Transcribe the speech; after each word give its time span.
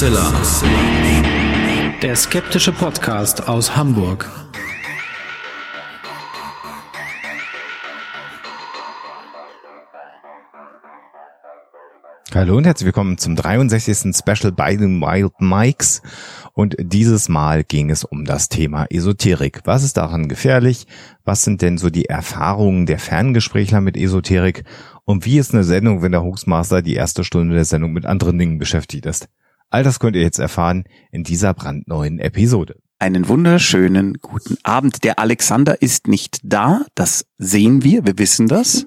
Hoaxilla. 0.00 0.32
Der 2.00 2.16
skeptische 2.16 2.72
Podcast 2.72 3.46
aus 3.48 3.76
Hamburg. 3.76 4.30
Hallo 12.32 12.56
und 12.56 12.64
herzlich 12.64 12.86
willkommen 12.86 13.18
zum 13.18 13.36
63. 13.36 14.16
Special 14.16 14.52
bei 14.52 14.74
den 14.74 15.02
Wild 15.02 15.38
Mikes. 15.38 16.00
Und 16.54 16.76
dieses 16.78 17.28
Mal 17.28 17.62
ging 17.62 17.90
es 17.90 18.02
um 18.02 18.24
das 18.24 18.48
Thema 18.48 18.86
Esoterik. 18.88 19.60
Was 19.64 19.82
ist 19.82 19.98
daran 19.98 20.30
gefährlich? 20.30 20.86
Was 21.26 21.44
sind 21.44 21.60
denn 21.60 21.76
so 21.76 21.90
die 21.90 22.06
Erfahrungen 22.06 22.86
der 22.86 22.98
Ferngesprächler 22.98 23.82
mit 23.82 23.98
Esoterik? 23.98 24.64
Und 25.04 25.26
wie 25.26 25.38
ist 25.38 25.52
eine 25.52 25.64
Sendung, 25.64 26.00
wenn 26.00 26.12
der 26.12 26.22
Hoaxmaster 26.22 26.80
die 26.80 26.94
erste 26.94 27.22
Stunde 27.22 27.54
der 27.54 27.66
Sendung 27.66 27.92
mit 27.92 28.06
anderen 28.06 28.38
Dingen 28.38 28.58
beschäftigt 28.58 29.04
ist? 29.04 29.28
All 29.70 29.84
das 29.84 30.00
könnt 30.00 30.16
ihr 30.16 30.22
jetzt 30.22 30.40
erfahren 30.40 30.84
in 31.12 31.22
dieser 31.22 31.54
brandneuen 31.54 32.18
Episode. 32.18 32.74
Einen 32.98 33.28
wunderschönen 33.28 34.14
guten 34.20 34.58
Abend. 34.64 35.04
Der 35.04 35.20
Alexander 35.20 35.80
ist 35.80 36.08
nicht 36.08 36.40
da, 36.42 36.82
das 36.96 37.24
sehen 37.38 37.84
wir, 37.84 38.04
wir 38.04 38.18
wissen 38.18 38.48
das. 38.48 38.84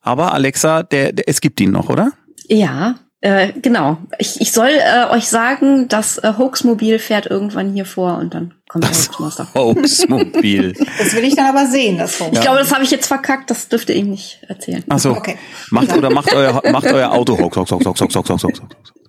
Aber 0.00 0.34
Alexa, 0.34 0.82
der, 0.82 1.12
der, 1.12 1.28
es 1.28 1.40
gibt 1.40 1.60
ihn 1.60 1.70
noch, 1.70 1.88
oder? 1.88 2.10
Ja, 2.48 2.96
äh, 3.20 3.52
genau. 3.52 3.98
Ich, 4.18 4.40
ich 4.40 4.50
soll 4.50 4.70
äh, 4.70 5.08
euch 5.12 5.28
sagen, 5.28 5.86
das 5.86 6.18
äh, 6.18 6.32
Hoaxmobil 6.36 6.98
fährt 6.98 7.26
irgendwann 7.26 7.72
hier 7.72 7.86
vor 7.86 8.18
und 8.18 8.34
dann 8.34 8.54
kommt 8.68 8.82
das 8.82 9.08
der 9.08 9.18
Hoaxmaster. 9.20 9.54
Hoaxmobil. 9.54 10.72
das 10.98 11.14
will 11.14 11.22
ich 11.22 11.36
dann 11.36 11.46
aber 11.46 11.68
sehen, 11.68 11.98
das 11.98 12.14
Hoaxmobil. 12.14 12.38
Ich 12.38 12.40
glaube, 12.40 12.58
das 12.58 12.74
habe 12.74 12.82
ich 12.82 12.90
jetzt 12.90 13.06
verkackt, 13.06 13.50
das 13.50 13.68
dürft 13.68 13.88
ihr 13.88 13.94
ihm 13.94 14.10
nicht 14.10 14.40
erzählen. 14.48 14.82
Ach 14.88 14.98
so. 14.98 15.12
Okay. 15.12 15.38
Macht 15.70 15.96
oder 15.96 16.10
macht 16.10 16.34
euer, 16.34 16.60
macht 16.72 16.86
euer 16.86 17.12
Auto 17.12 17.38
Hoax, 17.38 17.56
Hoax, 17.56 17.70
Hoax, 17.70 17.86
Hoax, 17.86 18.00
Hoax, 18.00 18.14
Hoax, 18.14 18.28
Hoax, 18.28 18.42
Hoax, 18.42 18.60
Hoax. 18.60 19.01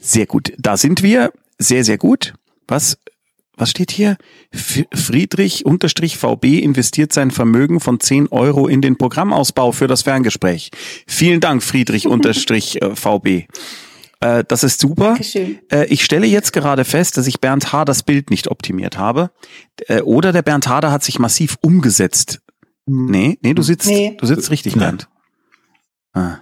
Sehr 0.00 0.26
gut. 0.26 0.52
Da 0.58 0.76
sind 0.76 1.02
wir. 1.02 1.32
Sehr, 1.58 1.84
sehr 1.84 1.98
gut. 1.98 2.34
Was 2.68 2.98
was 3.56 3.70
steht 3.70 3.90
hier? 3.92 4.16
Friedrich 4.94 5.66
unterstrich 5.66 6.16
VB 6.16 6.58
investiert 6.62 7.12
sein 7.12 7.30
Vermögen 7.30 7.80
von 7.80 8.00
10 8.00 8.28
Euro 8.28 8.66
in 8.66 8.80
den 8.80 8.96
Programmausbau 8.96 9.72
für 9.72 9.86
das 9.86 10.02
Ferngespräch. 10.02 10.70
Vielen 11.06 11.40
Dank, 11.40 11.62
Friedrich 11.62 12.06
unterstrich 12.06 12.80
äh, 12.82 12.96
VB. 12.96 13.46
Äh, 14.20 14.44
Das 14.48 14.64
ist 14.64 14.80
super. 14.80 15.08
Dankeschön. 15.08 15.58
Äh, 15.70 15.84
Ich 15.88 16.02
stelle 16.02 16.26
jetzt 16.26 16.52
gerade 16.52 16.84
fest, 16.84 17.18
dass 17.18 17.26
ich 17.26 17.40
Bernd 17.40 17.72
H. 17.72 17.84
das 17.84 18.02
Bild 18.02 18.30
nicht 18.30 18.48
optimiert 18.48 18.96
habe. 18.98 19.30
Äh, 19.86 20.00
Oder 20.00 20.32
der 20.32 20.42
Bernd 20.42 20.66
Hader 20.66 20.90
hat 20.90 21.04
sich 21.04 21.18
massiv 21.18 21.58
umgesetzt. 21.60 22.40
Nee, 22.86 23.38
nee, 23.42 23.54
du 23.54 23.62
sitzt, 23.62 23.86
Nee. 23.86 24.16
du 24.18 24.26
sitzt 24.26 24.50
richtig. 24.50 24.74
Bernd. 24.74 25.08
Ah. 26.14 26.38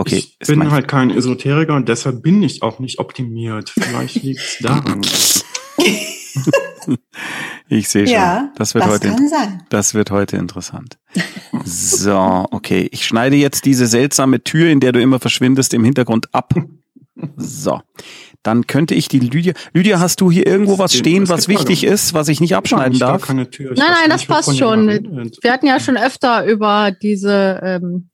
Okay. 0.00 0.16
ich 0.16 0.38
bin 0.46 0.70
halt 0.70 0.88
kein 0.88 1.10
Esoteriker 1.10 1.74
und 1.74 1.88
deshalb 1.88 2.22
bin 2.22 2.42
ich 2.42 2.62
auch 2.62 2.78
nicht 2.78 2.98
optimiert. 2.98 3.70
Vielleicht 3.70 4.22
liegt 4.22 4.40
es 4.40 4.58
daran. 4.60 5.00
Ich 7.68 7.88
sehe 7.88 8.06
schon. 8.06 8.14
Ja, 8.14 8.52
das 8.56 8.74
wird 8.74 8.84
das 8.84 8.92
heute, 8.92 9.08
kann 9.10 9.28
sein. 9.28 9.62
das 9.68 9.94
wird 9.94 10.10
heute 10.10 10.36
interessant. 10.36 10.98
So, 11.62 12.46
okay. 12.52 12.88
Ich 12.90 13.04
schneide 13.04 13.36
jetzt 13.36 13.66
diese 13.66 13.86
seltsame 13.86 14.42
Tür, 14.42 14.70
in 14.70 14.80
der 14.80 14.92
du 14.92 15.00
immer 15.00 15.20
verschwindest, 15.20 15.74
im 15.74 15.84
Hintergrund 15.84 16.32
ab. 16.34 16.54
So. 17.36 17.80
Dann 18.42 18.66
könnte 18.66 18.94
ich 18.94 19.08
die 19.08 19.18
Lydia. 19.18 19.52
Lydia, 19.74 20.00
hast 20.00 20.22
du 20.22 20.30
hier 20.30 20.46
irgendwo 20.46 20.78
was 20.78 20.94
stehen, 20.94 21.28
was 21.28 21.48
wichtig 21.48 21.84
ist, 21.84 22.14
was 22.14 22.28
ich 22.28 22.40
nicht 22.40 22.56
abschneiden 22.56 22.94
Ich 22.94 23.00
darf? 23.00 23.26
keine 23.26 23.50
Tür. 23.50 23.72
Ich 23.72 23.78
Nein, 23.78 23.90
nein, 23.90 24.08
das 24.08 24.22
nicht, 24.22 24.28
passt 24.28 24.56
schon. 24.58 24.88
Wir 25.42 25.52
hatten 25.52 25.66
ja 25.66 25.78
schon 25.78 25.98
öfter 25.98 26.46
über 26.46 26.92
diese 26.92 27.60
ähm, 27.62 28.08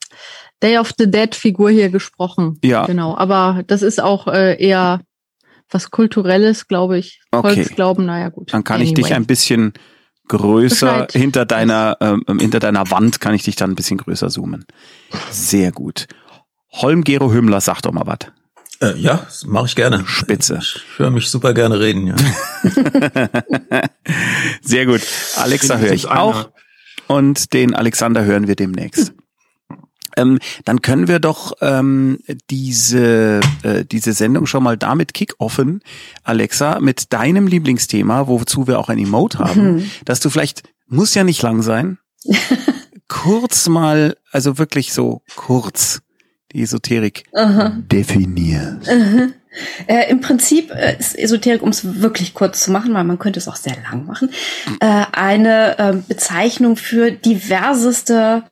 Day 0.62 0.78
of 0.78 0.92
the 0.98 1.10
Dead 1.10 1.34
Figur 1.34 1.70
hier 1.70 1.90
gesprochen. 1.90 2.58
Ja. 2.62 2.86
Genau, 2.86 3.16
aber 3.16 3.62
das 3.66 3.82
ist 3.82 4.00
auch 4.00 4.26
äh, 4.26 4.62
eher 4.62 5.00
was 5.70 5.90
Kulturelles, 5.90 6.68
glaube 6.68 6.98
ich. 6.98 7.20
Okay. 7.30 7.54
Volksglauben, 7.54 8.06
naja 8.06 8.28
gut. 8.28 8.52
Dann 8.52 8.64
kann 8.64 8.80
ich 8.80 8.94
dich 8.94 9.06
Anyway. 9.06 9.16
ein 9.16 9.26
bisschen 9.26 9.72
größer 10.28 10.92
Bescheid. 11.06 11.12
hinter 11.12 11.44
deiner 11.46 11.96
ähm, 12.00 12.24
hinter 12.40 12.58
deiner 12.58 12.90
Wand 12.90 13.20
kann 13.20 13.34
ich 13.34 13.42
dich 13.44 13.56
dann 13.56 13.70
ein 13.72 13.74
bisschen 13.76 13.98
größer 13.98 14.28
zoomen. 14.28 14.64
Sehr 15.30 15.72
gut. 15.72 16.06
Holm 16.72 17.04
Gero 17.04 17.32
Hümmler, 17.32 17.60
sag 17.60 17.80
doch 17.82 17.92
mal 17.92 18.06
was. 18.06 18.18
Äh, 18.80 18.98
ja, 18.98 19.22
das 19.24 19.46
mache 19.46 19.66
ich 19.66 19.76
gerne. 19.76 20.04
Spitze. 20.06 20.58
Ich 20.60 20.80
höre 20.98 21.10
mich 21.10 21.30
super 21.30 21.54
gerne 21.54 21.80
reden, 21.80 22.06
ja. 22.08 22.16
Sehr 24.60 24.84
gut. 24.86 25.00
Alexa 25.36 25.78
höre 25.78 25.92
ich 25.92 26.08
auch 26.08 26.50
und 27.06 27.54
den 27.54 27.74
Alexander 27.74 28.24
hören 28.24 28.48
wir 28.48 28.56
demnächst. 28.56 29.14
Ähm, 30.16 30.38
dann 30.64 30.82
können 30.82 31.08
wir 31.08 31.18
doch 31.18 31.52
ähm, 31.60 32.18
diese 32.50 33.40
äh, 33.62 33.84
diese 33.84 34.12
Sendung 34.12 34.46
schon 34.46 34.62
mal 34.62 34.76
damit 34.76 35.14
kickoffen, 35.14 35.82
Alexa, 36.24 36.80
mit 36.80 37.12
deinem 37.12 37.46
Lieblingsthema, 37.46 38.26
wozu 38.26 38.66
wir 38.66 38.78
auch 38.78 38.88
ein 38.88 38.98
Emote 38.98 39.38
haben, 39.38 39.90
dass 40.04 40.20
du 40.20 40.30
vielleicht 40.30 40.62
muss 40.88 41.14
ja 41.14 41.24
nicht 41.24 41.42
lang 41.42 41.62
sein, 41.62 41.98
kurz 43.08 43.68
mal, 43.68 44.16
also 44.30 44.58
wirklich 44.58 44.92
so 44.92 45.22
kurz 45.34 46.00
die 46.52 46.62
Esoterik 46.62 47.24
Aha. 47.34 47.76
definierst. 47.90 48.88
Äh, 49.86 50.10
Im 50.10 50.20
Prinzip 50.20 50.70
äh, 50.70 50.96
ist 50.98 51.18
Esoterik, 51.18 51.62
um 51.62 51.70
es 51.70 52.00
wirklich 52.02 52.34
kurz 52.34 52.62
zu 52.62 52.70
machen, 52.70 52.92
weil 52.92 53.04
man 53.04 53.18
könnte 53.18 53.38
es 53.38 53.48
auch 53.48 53.56
sehr 53.56 53.76
lang 53.90 54.04
machen, 54.04 54.30
äh, 54.80 55.04
eine 55.12 55.78
äh, 55.78 55.94
Bezeichnung 56.06 56.76
für 56.76 57.10
diverseste 57.10 58.44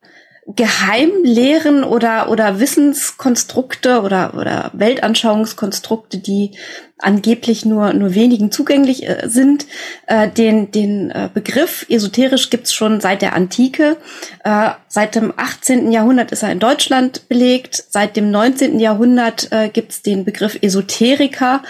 Geheimlehren 0.47 1.85
oder, 1.85 2.29
oder 2.29 2.61
Wissenskonstrukte 2.61 4.03
oder, 4.03 4.35
oder 4.35 4.71
Weltanschauungskonstrukte, 4.75 6.19
die 6.19 6.51
angeblich 6.99 7.65
nur, 7.65 7.93
nur 7.93 8.15
wenigen 8.15 8.53
zugänglich 8.53 9.09
äh, 9.09 9.29
sind. 9.29 9.67
Äh, 10.07 10.29
den, 10.29 10.71
den 10.71 11.11
äh, 11.11 11.29
Begriff 11.33 11.87
esoterisch 11.89 12.51
gibt's 12.51 12.73
schon 12.73 13.01
seit 13.01 13.23
der 13.23 13.35
Antike. 13.35 13.97
Äh, 14.45 14.71
seit 14.89 15.15
dem 15.15 15.33
18. 15.37 15.91
Jahrhundert 15.91 16.31
ist 16.31 16.43
er 16.43 16.53
in 16.53 16.61
Deutschland 16.61 17.29
belegt. 17.29 17.83
Seit 17.91 18.17
dem 18.17 18.31
19. 18.31 18.79
Jahrhundert 18.79 19.51
gibt's 19.73 20.03
den 20.03 20.25
Begriff 20.25 20.59
Esoteriker 20.61 21.63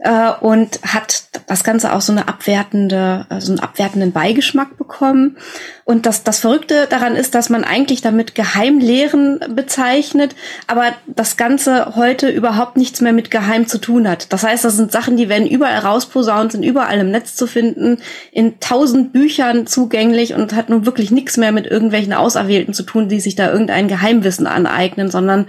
äh, 0.00 0.32
und 0.40 0.80
hat 0.82 1.24
das 1.46 1.64
Ganze 1.64 1.92
auch 1.92 2.00
so 2.00 2.12
eine 2.12 2.28
abwertende, 2.28 3.26
äh, 3.28 3.40
so 3.40 3.52
einen 3.52 3.60
abwertenden 3.60 4.12
Beigeschmack 4.12 4.76
bekommen. 4.78 5.36
Und 5.84 6.06
das, 6.06 6.22
das 6.22 6.40
Verrückte 6.40 6.86
daran 6.88 7.16
ist, 7.16 7.34
dass 7.34 7.50
man 7.50 7.64
eigentlich 7.64 8.00
damit 8.00 8.34
Geheimlehren 8.34 9.40
bezeichnet, 9.54 10.34
aber 10.66 10.92
das 11.06 11.36
Ganze 11.36 11.96
heute 11.96 12.28
überhaupt 12.28 12.76
nichts 12.76 13.00
mehr 13.00 13.12
mit 13.12 13.30
Geheim 13.30 13.66
zu 13.66 13.78
tun 13.78 14.08
hat. 14.08 14.32
Das 14.32 14.42
heißt, 14.42 14.64
das 14.64 14.76
sind 14.76 14.92
Sachen, 14.92 15.16
die 15.16 15.28
werden 15.28 15.48
überall 15.48 15.80
rausposaunt, 15.80 16.52
sind 16.52 16.62
überall 16.62 16.98
im 16.98 17.10
Netz 17.10 17.36
zu 17.36 17.46
finden, 17.46 17.98
in 18.32 18.58
tausend 18.60 19.12
Büchern 19.12 19.66
zugänglich 19.66 20.34
und 20.34 20.54
hat 20.54 20.70
nun 20.70 20.86
wirklich 20.86 21.10
nichts 21.10 21.36
mehr 21.36 21.52
mit 21.52 21.66
irgendwelchen 21.66 22.12
Auserwählten 22.12 22.72
zu 22.74 22.84
tun, 22.84 23.08
die 23.08 23.20
sich 23.20 23.34
da 23.34 23.50
irgendein 23.50 23.88
Geheimwissen 23.88 24.46
aneignen, 24.46 25.10
sondern 25.10 25.46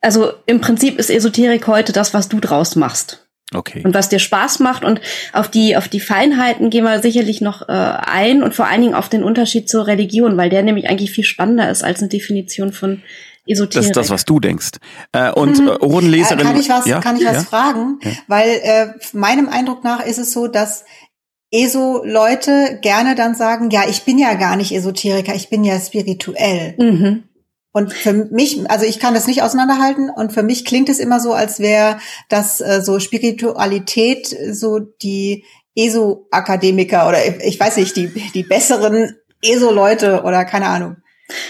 also 0.00 0.32
im 0.46 0.60
Prinzip 0.60 0.98
ist 0.98 1.10
Esoterik 1.10 1.66
heute 1.66 1.92
das, 1.92 2.14
was 2.14 2.28
du 2.28 2.38
draus 2.38 2.76
machst 2.76 3.27
Okay. 3.54 3.80
und 3.82 3.94
was 3.94 4.10
dir 4.10 4.18
Spaß 4.18 4.58
macht 4.58 4.84
und 4.84 5.00
auf 5.32 5.48
die 5.48 5.74
auf 5.74 5.88
die 5.88 6.00
Feinheiten 6.00 6.68
gehen 6.68 6.84
wir 6.84 7.00
sicherlich 7.00 7.40
noch 7.40 7.66
äh, 7.66 7.72
ein 7.72 8.42
und 8.42 8.54
vor 8.54 8.66
allen 8.66 8.82
Dingen 8.82 8.94
auf 8.94 9.08
den 9.08 9.24
Unterschied 9.24 9.70
zur 9.70 9.86
Religion, 9.86 10.36
weil 10.36 10.50
der 10.50 10.62
nämlich 10.62 10.90
eigentlich 10.90 11.12
viel 11.12 11.24
spannender 11.24 11.70
ist 11.70 11.82
als 11.82 12.00
eine 12.00 12.10
Definition 12.10 12.72
von 12.74 13.02
Das 13.46 13.52
Esoterik. 13.60 13.86
ist 13.86 13.96
das, 13.96 14.10
was 14.10 14.26
du 14.26 14.38
denkst. 14.38 14.72
Äh, 15.12 15.32
und 15.32 15.58
äh, 15.60 15.70
Ohrenleserin. 15.80 16.40
Äh, 16.40 16.42
kann 16.42 16.60
ich 16.60 16.68
was, 16.68 16.84
ja? 16.84 17.00
kann 17.00 17.16
ich 17.16 17.24
was 17.24 17.36
ja? 17.36 17.42
fragen? 17.42 17.98
Ja. 18.02 18.10
Weil 18.26 18.50
äh, 18.62 18.86
meinem 19.14 19.48
Eindruck 19.48 19.82
nach 19.82 20.04
ist 20.04 20.18
es 20.18 20.32
so, 20.32 20.46
dass 20.46 20.84
ESO-Leute 21.50 22.78
gerne 22.82 23.14
dann 23.14 23.34
sagen, 23.34 23.70
ja, 23.70 23.84
ich 23.88 24.02
bin 24.02 24.18
ja 24.18 24.34
gar 24.34 24.56
nicht 24.56 24.72
Esoteriker, 24.72 25.34
ich 25.34 25.48
bin 25.48 25.64
ja 25.64 25.80
spirituell. 25.80 26.74
Mhm. 26.78 27.24
Und 27.72 27.92
für 27.92 28.12
mich, 28.12 28.58
also 28.70 28.86
ich 28.86 28.98
kann 28.98 29.14
das 29.14 29.26
nicht 29.26 29.42
auseinanderhalten 29.42 30.10
und 30.10 30.32
für 30.32 30.42
mich 30.42 30.64
klingt 30.64 30.88
es 30.88 30.98
immer 30.98 31.20
so, 31.20 31.32
als 31.32 31.60
wäre 31.60 31.98
das 32.28 32.60
äh, 32.60 32.80
so 32.82 32.98
Spiritualität 32.98 34.34
so 34.52 34.78
die 34.78 35.44
ESO-Akademiker 35.76 37.08
oder 37.08 37.18
ich 37.44 37.60
weiß 37.60 37.76
nicht, 37.76 37.94
die, 37.96 38.08
die 38.08 38.42
besseren 38.42 39.16
ESO-Leute 39.42 40.22
oder 40.22 40.44
keine 40.44 40.66
Ahnung. 40.66 40.96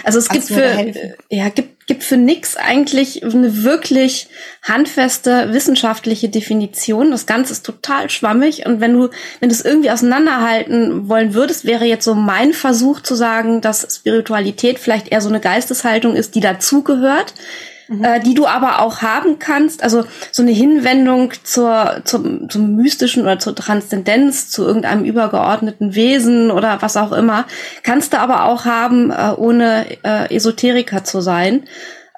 Also 0.03 0.19
es 0.19 0.29
gibt 0.29 0.45
für 0.45 0.93
ja 1.31 1.49
gibt 1.51 1.78
gibt 1.89 2.05
für 2.05 2.17
nix 2.19 2.57
eigentlich 2.57 3.25
eine 3.25 3.65
wirklich 3.65 4.29
handfeste 4.63 5.53
wissenschaftliche 5.53 6.29
Definition. 6.29 7.11
Das 7.11 7.27
Ganze 7.27 7.53
ist 7.53 7.67
total 7.67 8.11
schwammig 8.11 8.67
und 8.67 8.81
wenn 8.81 8.93
du 8.93 9.09
wenn 9.41 9.49
du 9.49 9.55
es 9.55 9.65
irgendwie 9.65 9.91
auseinanderhalten 9.91 11.09
wollen 11.09 11.35
würdest, 11.35 11.65
wäre 11.65 11.87
jetzt 11.87 12.05
so 12.05 12.15
mein 12.15 12.53
Versuch 12.53 13.01
zu 13.01 13.17
sagen, 13.17 13.61
dass 13.61 13.97
Spiritualität 13.97 14.79
vielleicht 14.79 15.09
eher 15.09 15.23
so 15.23 15.31
eine 15.31 15.41
Geisteshaltung 15.41 16.15
ist, 16.15 16.35
die 16.35 16.41
dazugehört. 16.41 17.35
Äh, 18.03 18.21
die 18.21 18.35
du 18.35 18.47
aber 18.47 18.83
auch 18.83 19.01
haben 19.01 19.39
kannst, 19.39 19.83
also 19.83 20.05
so 20.31 20.43
eine 20.43 20.51
Hinwendung 20.51 21.33
zur, 21.43 22.03
zum, 22.05 22.51
zum 22.51 22.77
Mystischen 22.77 23.23
oder 23.23 23.39
zur 23.39 23.55
Transzendenz, 23.55 24.51
zu 24.51 24.67
irgendeinem 24.67 25.05
übergeordneten 25.05 25.95
Wesen 25.95 26.51
oder 26.51 26.83
was 26.83 26.99
auch 26.99 27.13
immer, 27.13 27.47
kannst 27.83 28.13
du 28.13 28.19
aber 28.19 28.45
auch 28.45 28.67
haben, 28.67 29.11
äh, 29.11 29.33
ohne 29.39 29.87
äh, 30.05 30.35
Esoteriker 30.35 31.05
zu 31.05 31.23
sein. 31.23 31.63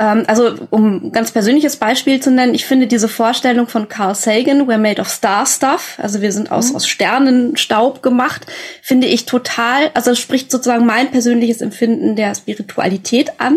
Ähm, 0.01 0.25
also, 0.27 0.55
um 0.71 1.07
ein 1.07 1.13
ganz 1.13 1.31
persönliches 1.31 1.77
Beispiel 1.77 2.19
zu 2.19 2.33
nennen, 2.33 2.55
ich 2.55 2.65
finde 2.65 2.89
diese 2.89 3.07
Vorstellung 3.07 3.69
von 3.69 3.89
Carl 3.89 4.17
Sagan, 4.17 4.67
we're 4.67 4.77
made 4.77 5.01
of 5.01 5.09
star 5.09 5.47
stuff, 5.47 5.99
also 6.03 6.21
wir 6.21 6.33
sind 6.33 6.51
aus, 6.51 6.75
aus 6.75 6.89
Sternenstaub 6.89 8.03
gemacht, 8.03 8.45
finde 8.83 9.07
ich 9.07 9.25
total, 9.25 9.93
also 9.95 10.17
spricht 10.17 10.51
sozusagen 10.51 10.85
mein 10.85 11.13
persönliches 11.13 11.61
Empfinden 11.61 12.17
der 12.17 12.35
Spiritualität 12.35 13.39
an. 13.39 13.57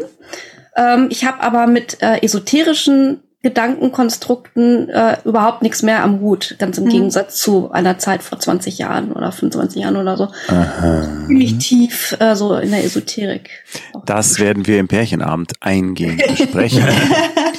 Ähm, 0.76 1.08
ich 1.10 1.26
habe 1.26 1.42
aber 1.42 1.68
mit 1.68 2.02
äh, 2.02 2.22
esoterischen 2.24 3.20
Gedankenkonstrukten 3.44 4.88
äh, 4.90 5.18
überhaupt 5.26 5.62
nichts 5.64 5.82
mehr 5.84 6.02
am 6.04 6.22
Hut, 6.22 6.56
ganz 6.60 6.78
im 6.78 6.86
Mhm. 6.86 6.90
Gegensatz 6.90 7.36
zu 7.38 7.72
einer 7.72 7.98
Zeit 7.98 8.24
vor 8.24 8.40
20 8.40 8.78
Jahren 8.78 9.12
oder 9.12 9.32
25 9.34 9.82
Jahren 9.82 9.98
oder 9.98 10.16
so. 10.16 10.30
Ziemlich 11.28 11.58
tief 11.58 12.16
äh, 12.20 12.36
so 12.36 12.56
in 12.56 12.72
der 12.72 12.84
Esoterik. 12.86 13.50
Das 14.06 14.40
werden 14.40 14.66
wir 14.66 14.80
im 14.80 14.88
Pärchenabend 14.88 15.54
eingehend 15.60 16.26
besprechen. 16.26 16.84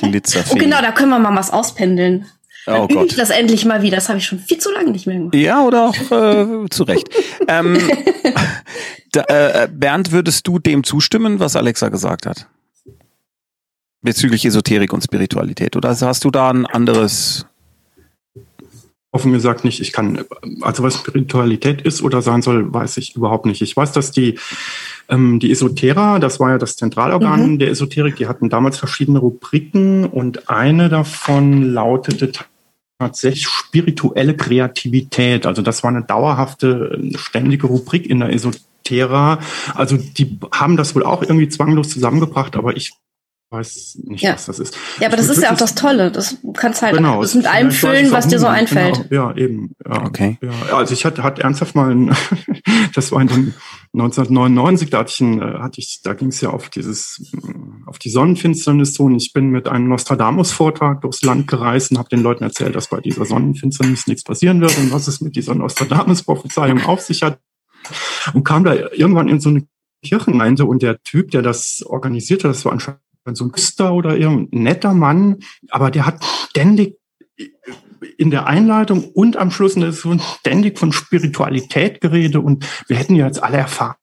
Oh 0.02 0.54
genau, 0.56 0.82
da 0.82 0.92
können 0.92 1.08
wir 1.10 1.18
mal 1.18 1.34
was 1.34 1.50
auspendeln. 1.50 2.26
Dann 2.66 2.80
Oh 2.80 2.84
übe 2.84 3.04
ich 3.04 3.10
Gott. 3.10 3.18
das 3.18 3.30
endlich 3.30 3.64
mal 3.64 3.80
wieder. 3.80 3.96
Das 3.96 4.08
habe 4.10 4.18
ich 4.18 4.26
schon 4.26 4.38
viel 4.38 4.58
zu 4.58 4.70
lange 4.70 4.90
nicht 4.90 5.06
mehr 5.06 5.16
gemacht. 5.16 5.34
Ja, 5.34 5.62
oder 5.62 5.88
auch 5.88 5.94
äh, 6.10 6.68
zu 6.68 6.82
Recht. 6.84 7.08
Ähm, 7.48 7.78
da, 9.12 9.22
äh, 9.28 9.68
Bernd, 9.72 10.12
würdest 10.12 10.46
du 10.46 10.58
dem 10.58 10.84
zustimmen, 10.84 11.40
was 11.40 11.56
Alexa 11.56 11.88
gesagt 11.88 12.26
hat? 12.26 12.46
Bezüglich 14.04 14.44
Esoterik 14.44 14.92
und 14.92 15.02
Spiritualität. 15.02 15.76
Oder 15.76 15.88
hast 15.88 16.24
du 16.24 16.30
da 16.30 16.50
ein 16.50 16.66
anderes? 16.66 17.46
Offen 19.12 19.32
gesagt 19.32 19.64
nicht. 19.64 19.80
Ich 19.80 19.92
kann, 19.92 20.24
also 20.60 20.82
was 20.82 20.96
Spiritualität 20.96 21.80
ist 21.80 22.02
oder 22.02 22.20
sein 22.20 22.42
soll, 22.42 22.72
weiß 22.72 22.98
ich 22.98 23.16
überhaupt 23.16 23.46
nicht. 23.46 23.62
Ich 23.62 23.74
weiß, 23.74 23.92
dass 23.92 24.10
die, 24.10 24.38
ähm, 25.08 25.40
die 25.40 25.50
Esoterer, 25.50 26.18
das 26.18 26.38
war 26.38 26.50
ja 26.50 26.58
das 26.58 26.76
Zentralorgan 26.76 27.58
der 27.58 27.70
Esoterik, 27.70 28.16
die 28.16 28.26
hatten 28.26 28.50
damals 28.50 28.76
verschiedene 28.76 29.20
Rubriken 29.20 30.04
und 30.04 30.50
eine 30.50 30.90
davon 30.90 31.72
lautete 31.72 32.30
tatsächlich 32.98 33.48
spirituelle 33.48 34.36
Kreativität. 34.36 35.46
Also 35.46 35.62
das 35.62 35.82
war 35.82 35.90
eine 35.90 36.02
dauerhafte, 36.02 37.00
äh, 37.02 37.16
ständige 37.16 37.68
Rubrik 37.68 38.04
in 38.04 38.20
der 38.20 38.34
Esoterer. 38.34 39.38
Also 39.74 39.96
die 39.96 40.38
haben 40.52 40.76
das 40.76 40.94
wohl 40.94 41.04
auch 41.04 41.22
irgendwie 41.22 41.48
zwanglos 41.48 41.88
zusammengebracht, 41.88 42.54
aber 42.54 42.76
ich 42.76 42.92
weiß 43.50 43.98
nicht, 44.04 44.22
Ja. 44.22 44.32
was 44.34 44.46
das 44.46 44.58
ist. 44.58 44.76
Ja, 45.00 45.06
aber 45.06 45.14
Ich 45.18 45.26
das 45.26 45.36
ist 45.36 45.42
ja 45.42 45.52
auch 45.52 45.56
das 45.56 45.74
Tolle. 45.74 46.10
Das 46.10 46.40
du 46.40 46.52
kannst 46.52 46.82
halt 46.82 46.96
Genau, 46.96 47.22
das 47.22 47.34
mit 47.34 47.46
allem 47.46 47.70
füllen, 47.70 48.10
was 48.10 48.26
dir 48.26 48.38
so 48.38 48.46
niemand. 48.46 48.60
einfällt. 48.76 49.08
Genau, 49.10 49.30
ja, 49.30 49.36
eben. 49.36 49.72
Ja, 49.86 50.04
Okay. 50.06 50.38
Ja, 50.42 50.76
also 50.76 50.92
ich 50.92 51.04
hatte, 51.04 51.22
hat 51.22 51.38
ernsthaft 51.38 51.74
mal, 51.74 51.90
ein, 51.90 52.16
das 52.94 53.12
war 53.12 53.20
in 53.20 53.28
den 53.28 53.54
1999, 53.92 54.90
da 54.90 54.98
hatte 54.98 55.12
ich, 55.12 55.20
ein, 55.20 55.40
äh, 55.40 55.58
hatte 55.60 55.80
ich, 55.80 56.00
da 56.02 56.14
ging 56.14 56.28
es 56.28 56.40
ja 56.40 56.50
auf 56.50 56.68
dieses, 56.68 57.22
äh, 57.32 57.48
auf 57.86 57.98
die 58.00 58.10
Sonnenfinsternis 58.10 58.92
zu 58.94 59.04
und 59.04 59.14
ich 59.16 59.32
bin 59.32 59.50
mit 59.50 59.68
einem 59.68 59.88
Nostradamus-Vortrag 59.88 61.00
durchs 61.02 61.22
Land 61.22 61.46
gereist 61.46 61.92
und 61.92 61.98
habe 61.98 62.08
den 62.08 62.22
Leuten 62.22 62.42
erzählt, 62.42 62.74
dass 62.74 62.88
bei 62.88 63.00
dieser 63.00 63.24
Sonnenfinsternis 63.24 64.06
nichts 64.08 64.24
passieren 64.24 64.60
wird 64.60 64.76
und 64.78 64.92
was 64.92 65.06
es 65.06 65.20
mit 65.20 65.36
dieser 65.36 65.54
Nostradamus-Prophezeiung 65.54 66.84
auf 66.86 67.00
sich 67.02 67.22
hat 67.22 67.38
und 68.32 68.42
kam 68.44 68.64
da 68.64 68.74
irgendwann 68.74 69.28
in 69.28 69.38
so 69.40 69.50
eine 69.50 69.64
Kirchengemeinde 70.02 70.64
und 70.66 70.82
der 70.82 71.02
Typ, 71.02 71.30
der 71.30 71.42
das 71.42 71.82
organisierte, 71.86 72.48
das 72.48 72.64
war 72.64 72.72
anscheinend 72.72 73.00
so 73.32 73.44
ein 73.44 73.52
Küster 73.52 73.94
oder 73.94 74.16
irgendein 74.18 74.62
netter 74.62 74.92
Mann, 74.92 75.38
aber 75.70 75.90
der 75.90 76.04
hat 76.04 76.22
ständig 76.50 76.98
in 78.18 78.30
der 78.30 78.46
Einleitung 78.46 79.04
und 79.04 79.38
am 79.38 79.50
Schluss 79.50 79.76
ne, 79.76 79.92
so 79.92 80.16
ständig 80.18 80.78
von 80.78 80.92
Spiritualität 80.92 82.02
geredet 82.02 82.36
und 82.36 82.66
wir 82.86 82.96
hätten 82.96 83.14
ja 83.14 83.26
jetzt 83.26 83.42
alle 83.42 83.56
erfahren, 83.56 83.96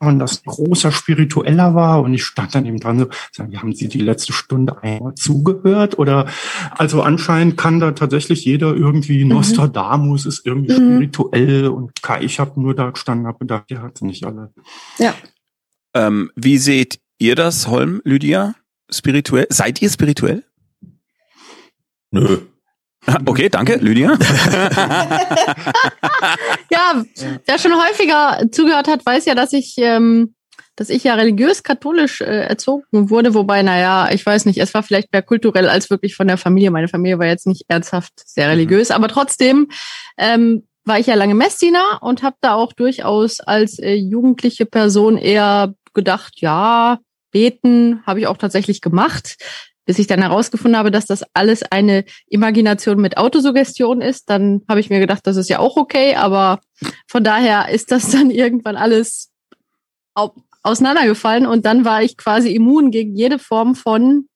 dass 0.00 0.38
ein 0.38 0.50
großer 0.50 0.90
Spiritueller 0.90 1.74
war 1.74 2.02
und 2.02 2.14
ich 2.14 2.24
stand 2.24 2.54
dann 2.54 2.66
eben 2.66 2.80
dran 2.80 2.98
so, 2.98 3.06
sagen, 3.32 3.56
haben 3.60 3.74
Sie 3.74 3.86
die 3.86 4.00
letzte 4.00 4.32
Stunde 4.32 4.82
einmal 4.82 5.14
zugehört 5.14 5.98
oder 5.98 6.26
also 6.72 7.02
anscheinend 7.02 7.56
kann 7.56 7.78
da 7.80 7.92
tatsächlich 7.92 8.44
jeder 8.44 8.74
irgendwie 8.74 9.24
Nostradamus 9.24 10.26
ist 10.26 10.44
irgendwie 10.44 10.72
Mhm. 10.72 10.96
spirituell 10.96 11.68
und 11.68 11.92
ich 12.22 12.40
habe 12.40 12.60
nur 12.60 12.74
da 12.74 12.90
gestanden 12.90 13.26
und 13.26 13.38
gedacht, 13.38 13.70
der 13.70 13.82
hat 13.82 14.02
nicht 14.02 14.24
alle. 14.24 14.52
Ja. 14.98 15.14
Ähm, 15.94 16.30
wie 16.34 16.58
seht 16.58 16.98
ihr 17.20 17.34
das, 17.36 17.68
Holm, 17.68 18.00
Lydia? 18.04 18.54
Spirituell? 18.90 19.46
Seid 19.50 19.80
ihr 19.80 19.90
spirituell? 19.90 20.44
Nö. 22.10 22.38
Okay, 23.26 23.48
danke, 23.48 23.76
Lydia. 23.76 24.18
Ja, 26.72 27.02
wer 27.46 27.58
schon 27.58 27.74
häufiger 27.74 28.46
zugehört 28.52 28.86
hat, 28.86 29.04
weiß 29.04 29.24
ja, 29.24 29.34
dass 29.34 29.52
ich, 29.52 29.74
ähm, 29.78 30.34
dass 30.76 30.88
ich 30.88 31.02
ja 31.02 31.14
religiös-katholisch 31.14 32.20
äh, 32.20 32.44
erzogen 32.44 33.10
wurde, 33.10 33.34
wobei, 33.34 33.62
naja, 33.62 34.08
ich 34.12 34.24
weiß 34.24 34.46
nicht, 34.46 34.58
es 34.58 34.72
war 34.72 34.84
vielleicht 34.84 35.12
mehr 35.12 35.22
kulturell 35.22 35.68
als 35.68 35.90
wirklich 35.90 36.14
von 36.14 36.28
der 36.28 36.36
Familie. 36.36 36.70
Meine 36.70 36.86
Familie 36.86 37.18
war 37.18 37.26
jetzt 37.26 37.48
nicht 37.48 37.64
ernsthaft 37.66 38.12
sehr 38.24 38.48
religiös, 38.48 38.92
aber 38.92 39.08
trotzdem 39.08 39.68
ähm, 40.16 40.68
war 40.84 41.00
ich 41.00 41.08
ja 41.08 41.14
lange 41.16 41.34
Messdiener 41.34 41.98
und 42.02 42.22
habe 42.22 42.36
da 42.40 42.54
auch 42.54 42.72
durchaus 42.72 43.40
als 43.40 43.80
äh, 43.80 43.94
jugendliche 43.94 44.66
Person 44.66 45.16
eher 45.16 45.74
gedacht, 45.92 46.34
ja, 46.36 46.98
beten 47.30 48.02
habe 48.06 48.20
ich 48.20 48.26
auch 48.26 48.36
tatsächlich 48.36 48.80
gemacht 48.80 49.36
bis 49.90 49.98
ich 49.98 50.06
dann 50.06 50.22
herausgefunden 50.22 50.78
habe, 50.78 50.92
dass 50.92 51.06
das 51.06 51.24
alles 51.34 51.64
eine 51.64 52.04
Imagination 52.28 53.00
mit 53.00 53.16
Autosuggestion 53.16 54.00
ist, 54.00 54.30
dann 54.30 54.62
habe 54.68 54.78
ich 54.78 54.88
mir 54.88 55.00
gedacht, 55.00 55.26
das 55.26 55.36
ist 55.36 55.48
ja 55.48 55.58
auch 55.58 55.76
okay, 55.76 56.14
aber 56.14 56.60
von 57.08 57.24
daher 57.24 57.70
ist 57.70 57.90
das 57.90 58.08
dann 58.10 58.30
irgendwann 58.30 58.76
alles 58.76 59.32
au 60.14 60.30
auseinandergefallen 60.62 61.44
und 61.44 61.66
dann 61.66 61.84
war 61.84 62.04
ich 62.04 62.16
quasi 62.16 62.54
immun 62.54 62.92
gegen 62.92 63.16
jede 63.16 63.40
Form 63.40 63.74
von 63.74 64.28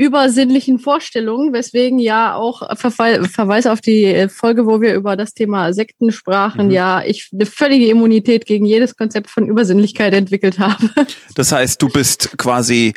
übersinnlichen 0.00 0.78
Vorstellungen, 0.78 1.52
weswegen 1.52 1.98
ja 1.98 2.34
auch 2.34 2.74
Verfall, 2.78 3.24
Verweis 3.28 3.66
auf 3.66 3.82
die 3.82 4.28
Folge, 4.30 4.64
wo 4.66 4.80
wir 4.80 4.94
über 4.94 5.14
das 5.14 5.34
Thema 5.34 5.74
Sekten 5.74 6.10
sprachen, 6.10 6.66
Mhm. 6.66 6.72
ja, 6.72 7.02
ich 7.04 7.28
eine 7.32 7.44
völlige 7.44 7.86
Immunität 7.88 8.46
gegen 8.46 8.64
jedes 8.64 8.96
Konzept 8.96 9.28
von 9.28 9.46
Übersinnlichkeit 9.46 10.14
entwickelt 10.14 10.58
habe. 10.58 10.78
Das 11.34 11.52
heißt, 11.52 11.82
du 11.82 11.88
bist 11.90 12.38
quasi, 12.38 12.94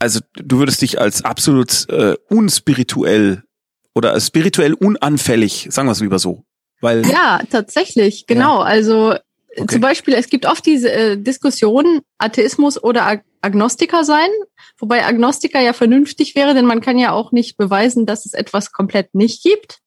also 0.00 0.18
du 0.34 0.58
würdest 0.58 0.82
dich 0.82 1.00
als 1.00 1.24
absolut 1.24 1.88
äh, 1.90 2.16
unspirituell 2.28 3.42
oder 3.94 4.18
spirituell 4.20 4.74
unanfällig, 4.74 5.68
sagen 5.70 5.86
wir 5.88 5.92
es 5.92 6.00
lieber 6.00 6.18
so. 6.18 6.42
Weil 6.80 7.06
Ja, 7.06 7.40
tatsächlich, 7.50 8.26
genau. 8.26 8.58
Also 8.58 9.12
äh, 9.12 9.20
Okay. 9.56 9.66
zum 9.66 9.80
Beispiel, 9.80 10.14
es 10.14 10.28
gibt 10.28 10.46
oft 10.46 10.64
diese 10.64 10.92
äh, 10.92 11.16
Diskussion, 11.18 12.02
Atheismus 12.18 12.80
oder 12.82 13.04
Ag 13.04 13.22
Agnostiker 13.42 14.04
sein, 14.04 14.28
wobei 14.80 15.04
Agnostiker 15.04 15.60
ja 15.60 15.72
vernünftig 15.72 16.34
wäre, 16.34 16.54
denn 16.54 16.66
man 16.66 16.80
kann 16.80 16.98
ja 16.98 17.12
auch 17.12 17.32
nicht 17.32 17.56
beweisen, 17.56 18.06
dass 18.06 18.26
es 18.26 18.32
etwas 18.32 18.72
komplett 18.72 19.14
nicht 19.14 19.42
gibt. 19.42 19.78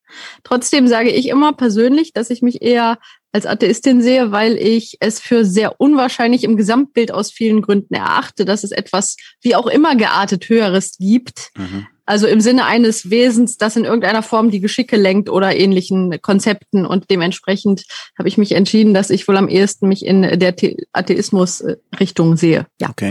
Trotzdem 0.44 0.86
sage 0.86 1.10
ich 1.10 1.28
immer 1.28 1.52
persönlich, 1.52 2.12
dass 2.12 2.30
ich 2.30 2.42
mich 2.42 2.62
eher 2.62 2.98
als 3.32 3.46
Atheistin 3.46 4.00
sehe, 4.00 4.30
weil 4.30 4.56
ich 4.56 4.96
es 5.00 5.18
für 5.18 5.44
sehr 5.44 5.80
unwahrscheinlich 5.80 6.44
im 6.44 6.56
Gesamtbild 6.56 7.10
aus 7.10 7.32
vielen 7.32 7.62
Gründen 7.62 7.94
erachte, 7.94 8.44
dass 8.44 8.62
es 8.62 8.70
etwas 8.70 9.16
wie 9.42 9.56
auch 9.56 9.66
immer 9.66 9.96
geartet 9.96 10.48
Höheres 10.48 10.96
gibt. 10.98 11.50
Mhm. 11.56 11.86
Also 12.06 12.26
im 12.26 12.40
Sinne 12.40 12.66
eines 12.66 13.10
Wesens, 13.10 13.56
das 13.56 13.76
in 13.76 13.84
irgendeiner 13.84 14.22
Form 14.22 14.50
die 14.50 14.60
Geschicke 14.60 14.96
lenkt 14.96 15.30
oder 15.30 15.56
ähnlichen 15.56 16.20
Konzepten. 16.20 16.84
Und 16.84 17.10
dementsprechend 17.10 17.86
habe 18.18 18.28
ich 18.28 18.36
mich 18.36 18.52
entschieden, 18.52 18.92
dass 18.94 19.10
ich 19.10 19.26
wohl 19.26 19.38
am 19.38 19.48
ehesten 19.48 19.88
mich 19.88 20.04
in 20.04 20.22
der 20.22 20.54
The- 20.56 20.86
Atheismus-Richtung 20.92 22.36
sehe. 22.36 22.66
Ja. 22.78 22.90
Okay. 22.90 23.10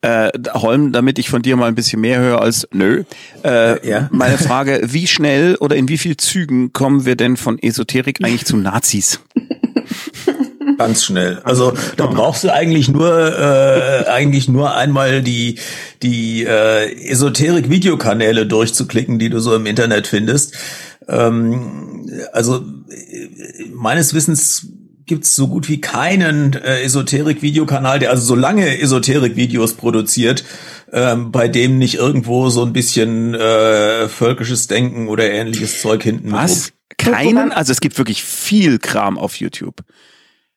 Äh, 0.00 0.30
Holm, 0.54 0.92
damit 0.92 1.18
ich 1.18 1.28
von 1.28 1.42
dir 1.42 1.56
mal 1.56 1.66
ein 1.66 1.74
bisschen 1.74 2.00
mehr 2.00 2.20
höre 2.20 2.40
als 2.40 2.68
nö. 2.72 3.02
Äh, 3.44 3.88
Ja. 3.88 4.08
Meine 4.12 4.38
Frage, 4.38 4.80
wie 4.84 5.06
schnell 5.08 5.56
oder 5.56 5.74
in 5.74 5.88
wie 5.88 5.98
viel 5.98 6.16
Zügen 6.16 6.72
kommen 6.72 7.04
wir 7.04 7.16
denn 7.16 7.36
von 7.36 7.58
Esoterik 7.58 8.18
eigentlich 8.22 8.44
zu 8.44 8.56
Nazis? 8.56 9.20
Ganz 10.76 11.04
schnell. 11.04 11.40
Also 11.42 11.72
da 11.96 12.06
brauchst 12.06 12.44
du 12.44 12.52
eigentlich 12.52 12.88
nur 12.88 13.10
äh, 13.10 14.04
eigentlich 14.08 14.48
nur 14.48 14.76
einmal 14.76 15.22
die 15.22 15.58
die 16.04 16.44
äh, 16.44 17.10
Esoterik-Videokanäle 17.10 18.46
durchzuklicken, 18.46 19.18
die 19.18 19.30
du 19.30 19.40
so 19.40 19.56
im 19.56 19.66
Internet 19.66 20.06
findest. 20.06 20.54
Ähm, 21.08 22.08
also 22.32 22.58
äh, 22.88 23.64
meines 23.72 24.14
Wissens 24.14 24.68
gibt's 25.08 25.34
so 25.34 25.48
gut 25.48 25.68
wie 25.68 25.80
keinen 25.80 26.52
äh, 26.52 26.82
Esoterik-Videokanal, 26.82 27.98
der 27.98 28.10
also 28.10 28.24
so 28.24 28.34
lange 28.34 28.80
Esoterik-Videos 28.80 29.74
produziert, 29.74 30.44
ähm, 30.92 31.32
bei 31.32 31.48
dem 31.48 31.78
nicht 31.78 31.96
irgendwo 31.96 32.48
so 32.50 32.64
ein 32.64 32.72
bisschen 32.72 33.34
äh, 33.34 34.08
völkisches 34.08 34.68
Denken 34.68 35.08
oder 35.08 35.30
ähnliches 35.30 35.82
Zeug 35.82 36.02
hinten 36.02 36.30
Was? 36.32 36.72
Keinen? 36.96 37.52
Also 37.52 37.72
es 37.72 37.80
gibt 37.80 37.96
wirklich 37.98 38.22
viel 38.22 38.78
Kram 38.78 39.18
auf 39.18 39.36
YouTube. 39.36 39.82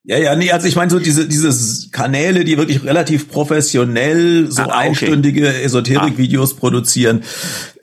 Ja, 0.03 0.17
ja, 0.17 0.35
nee, 0.35 0.51
also 0.51 0.67
ich 0.67 0.75
meine 0.75 0.89
so 0.89 0.97
diese 0.97 1.27
diese 1.27 1.51
Kanäle, 1.91 2.43
die 2.43 2.57
wirklich 2.57 2.83
relativ 2.83 3.29
professionell 3.29 4.51
so 4.51 4.63
Ah, 4.63 4.65
okay. 4.65 4.73
einstündige 4.87 5.61
Esoterik-Videos 5.61 6.55
produzieren, 6.55 7.21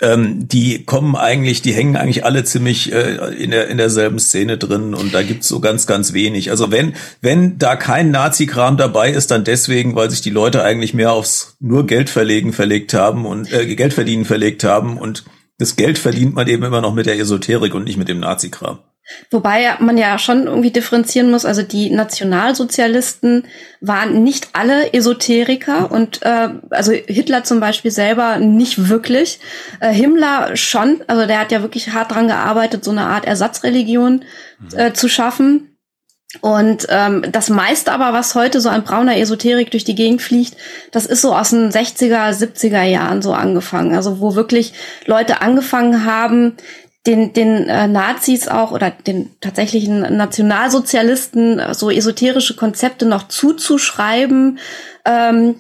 ähm, 0.02 0.48
die 0.48 0.84
kommen 0.84 1.14
eigentlich, 1.14 1.62
die 1.62 1.72
hängen 1.72 1.96
eigentlich 1.96 2.24
alle 2.24 2.42
ziemlich 2.42 2.92
äh, 2.92 3.34
in 3.36 3.52
der 3.52 3.68
in 3.68 3.78
derselben 3.78 4.18
Szene 4.18 4.58
drin 4.58 4.94
und 4.94 5.14
da 5.14 5.22
gibt's 5.22 5.46
so 5.46 5.60
ganz 5.60 5.86
ganz 5.86 6.12
wenig. 6.12 6.50
Also 6.50 6.72
wenn 6.72 6.94
wenn 7.20 7.56
da 7.56 7.76
kein 7.76 8.10
Nazi-Kram 8.10 8.76
dabei 8.76 9.12
ist, 9.12 9.30
dann 9.30 9.44
deswegen, 9.44 9.94
weil 9.94 10.10
sich 10.10 10.20
die 10.20 10.30
Leute 10.30 10.64
eigentlich 10.64 10.94
mehr 10.94 11.12
aufs 11.12 11.56
nur 11.60 11.86
Geld 11.86 12.10
verlegen 12.10 12.52
verlegt 12.52 12.94
haben 12.94 13.26
und 13.26 13.52
äh, 13.52 13.76
Geld 13.76 13.94
verdienen 13.94 14.24
verlegt 14.24 14.64
haben 14.64 14.98
und 14.98 15.22
das 15.58 15.76
Geld 15.76 15.98
verdient 15.98 16.34
man 16.34 16.48
eben 16.48 16.64
immer 16.64 16.80
noch 16.80 16.94
mit 16.94 17.06
der 17.06 17.18
Esoterik 17.18 17.74
und 17.74 17.84
nicht 17.84 17.96
mit 17.96 18.08
dem 18.08 18.18
Nazi-Kram. 18.18 18.78
Wobei 19.30 19.74
man 19.80 19.96
ja 19.96 20.18
schon 20.18 20.46
irgendwie 20.46 20.70
differenzieren 20.70 21.30
muss. 21.30 21.44
Also 21.44 21.62
die 21.62 21.90
Nationalsozialisten 21.90 23.46
waren 23.80 24.22
nicht 24.22 24.48
alle 24.52 24.92
Esoteriker 24.92 25.90
und 25.90 26.22
äh, 26.22 26.48
also 26.70 26.92
Hitler 26.92 27.44
zum 27.44 27.60
Beispiel 27.60 27.90
selber 27.90 28.38
nicht 28.38 28.88
wirklich. 28.88 29.40
Äh, 29.80 29.92
Himmler 29.92 30.56
schon. 30.56 31.02
Also 31.06 31.26
der 31.26 31.40
hat 31.40 31.52
ja 31.52 31.62
wirklich 31.62 31.90
hart 31.92 32.12
dran 32.12 32.28
gearbeitet, 32.28 32.84
so 32.84 32.90
eine 32.90 33.06
Art 33.06 33.26
Ersatzreligion 33.26 34.24
äh, 34.74 34.92
zu 34.92 35.08
schaffen. 35.08 35.74
Und 36.42 36.86
ähm, 36.90 37.24
das 37.32 37.48
meiste 37.48 37.90
aber, 37.90 38.12
was 38.12 38.34
heute 38.34 38.60
so 38.60 38.68
an 38.68 38.84
brauner 38.84 39.16
Esoterik 39.16 39.70
durch 39.70 39.84
die 39.84 39.94
Gegend 39.94 40.20
fliegt, 40.20 40.56
das 40.90 41.06
ist 41.06 41.22
so 41.22 41.34
aus 41.34 41.50
den 41.50 41.70
60er, 41.70 42.30
70er 42.30 42.82
Jahren 42.82 43.22
so 43.22 43.32
angefangen. 43.32 43.94
Also 43.94 44.20
wo 44.20 44.34
wirklich 44.34 44.74
Leute 45.06 45.40
angefangen 45.40 46.04
haben, 46.04 46.58
den, 47.08 47.32
den 47.32 47.68
äh, 47.68 47.88
Nazis 47.88 48.48
auch 48.48 48.70
oder 48.70 48.90
den 48.90 49.30
tatsächlichen 49.40 50.00
Nationalsozialisten 50.16 51.58
äh, 51.58 51.74
so 51.74 51.90
esoterische 51.90 52.54
Konzepte 52.54 53.06
noch 53.06 53.28
zuzuschreiben, 53.28 54.58
ähm, 55.06 55.56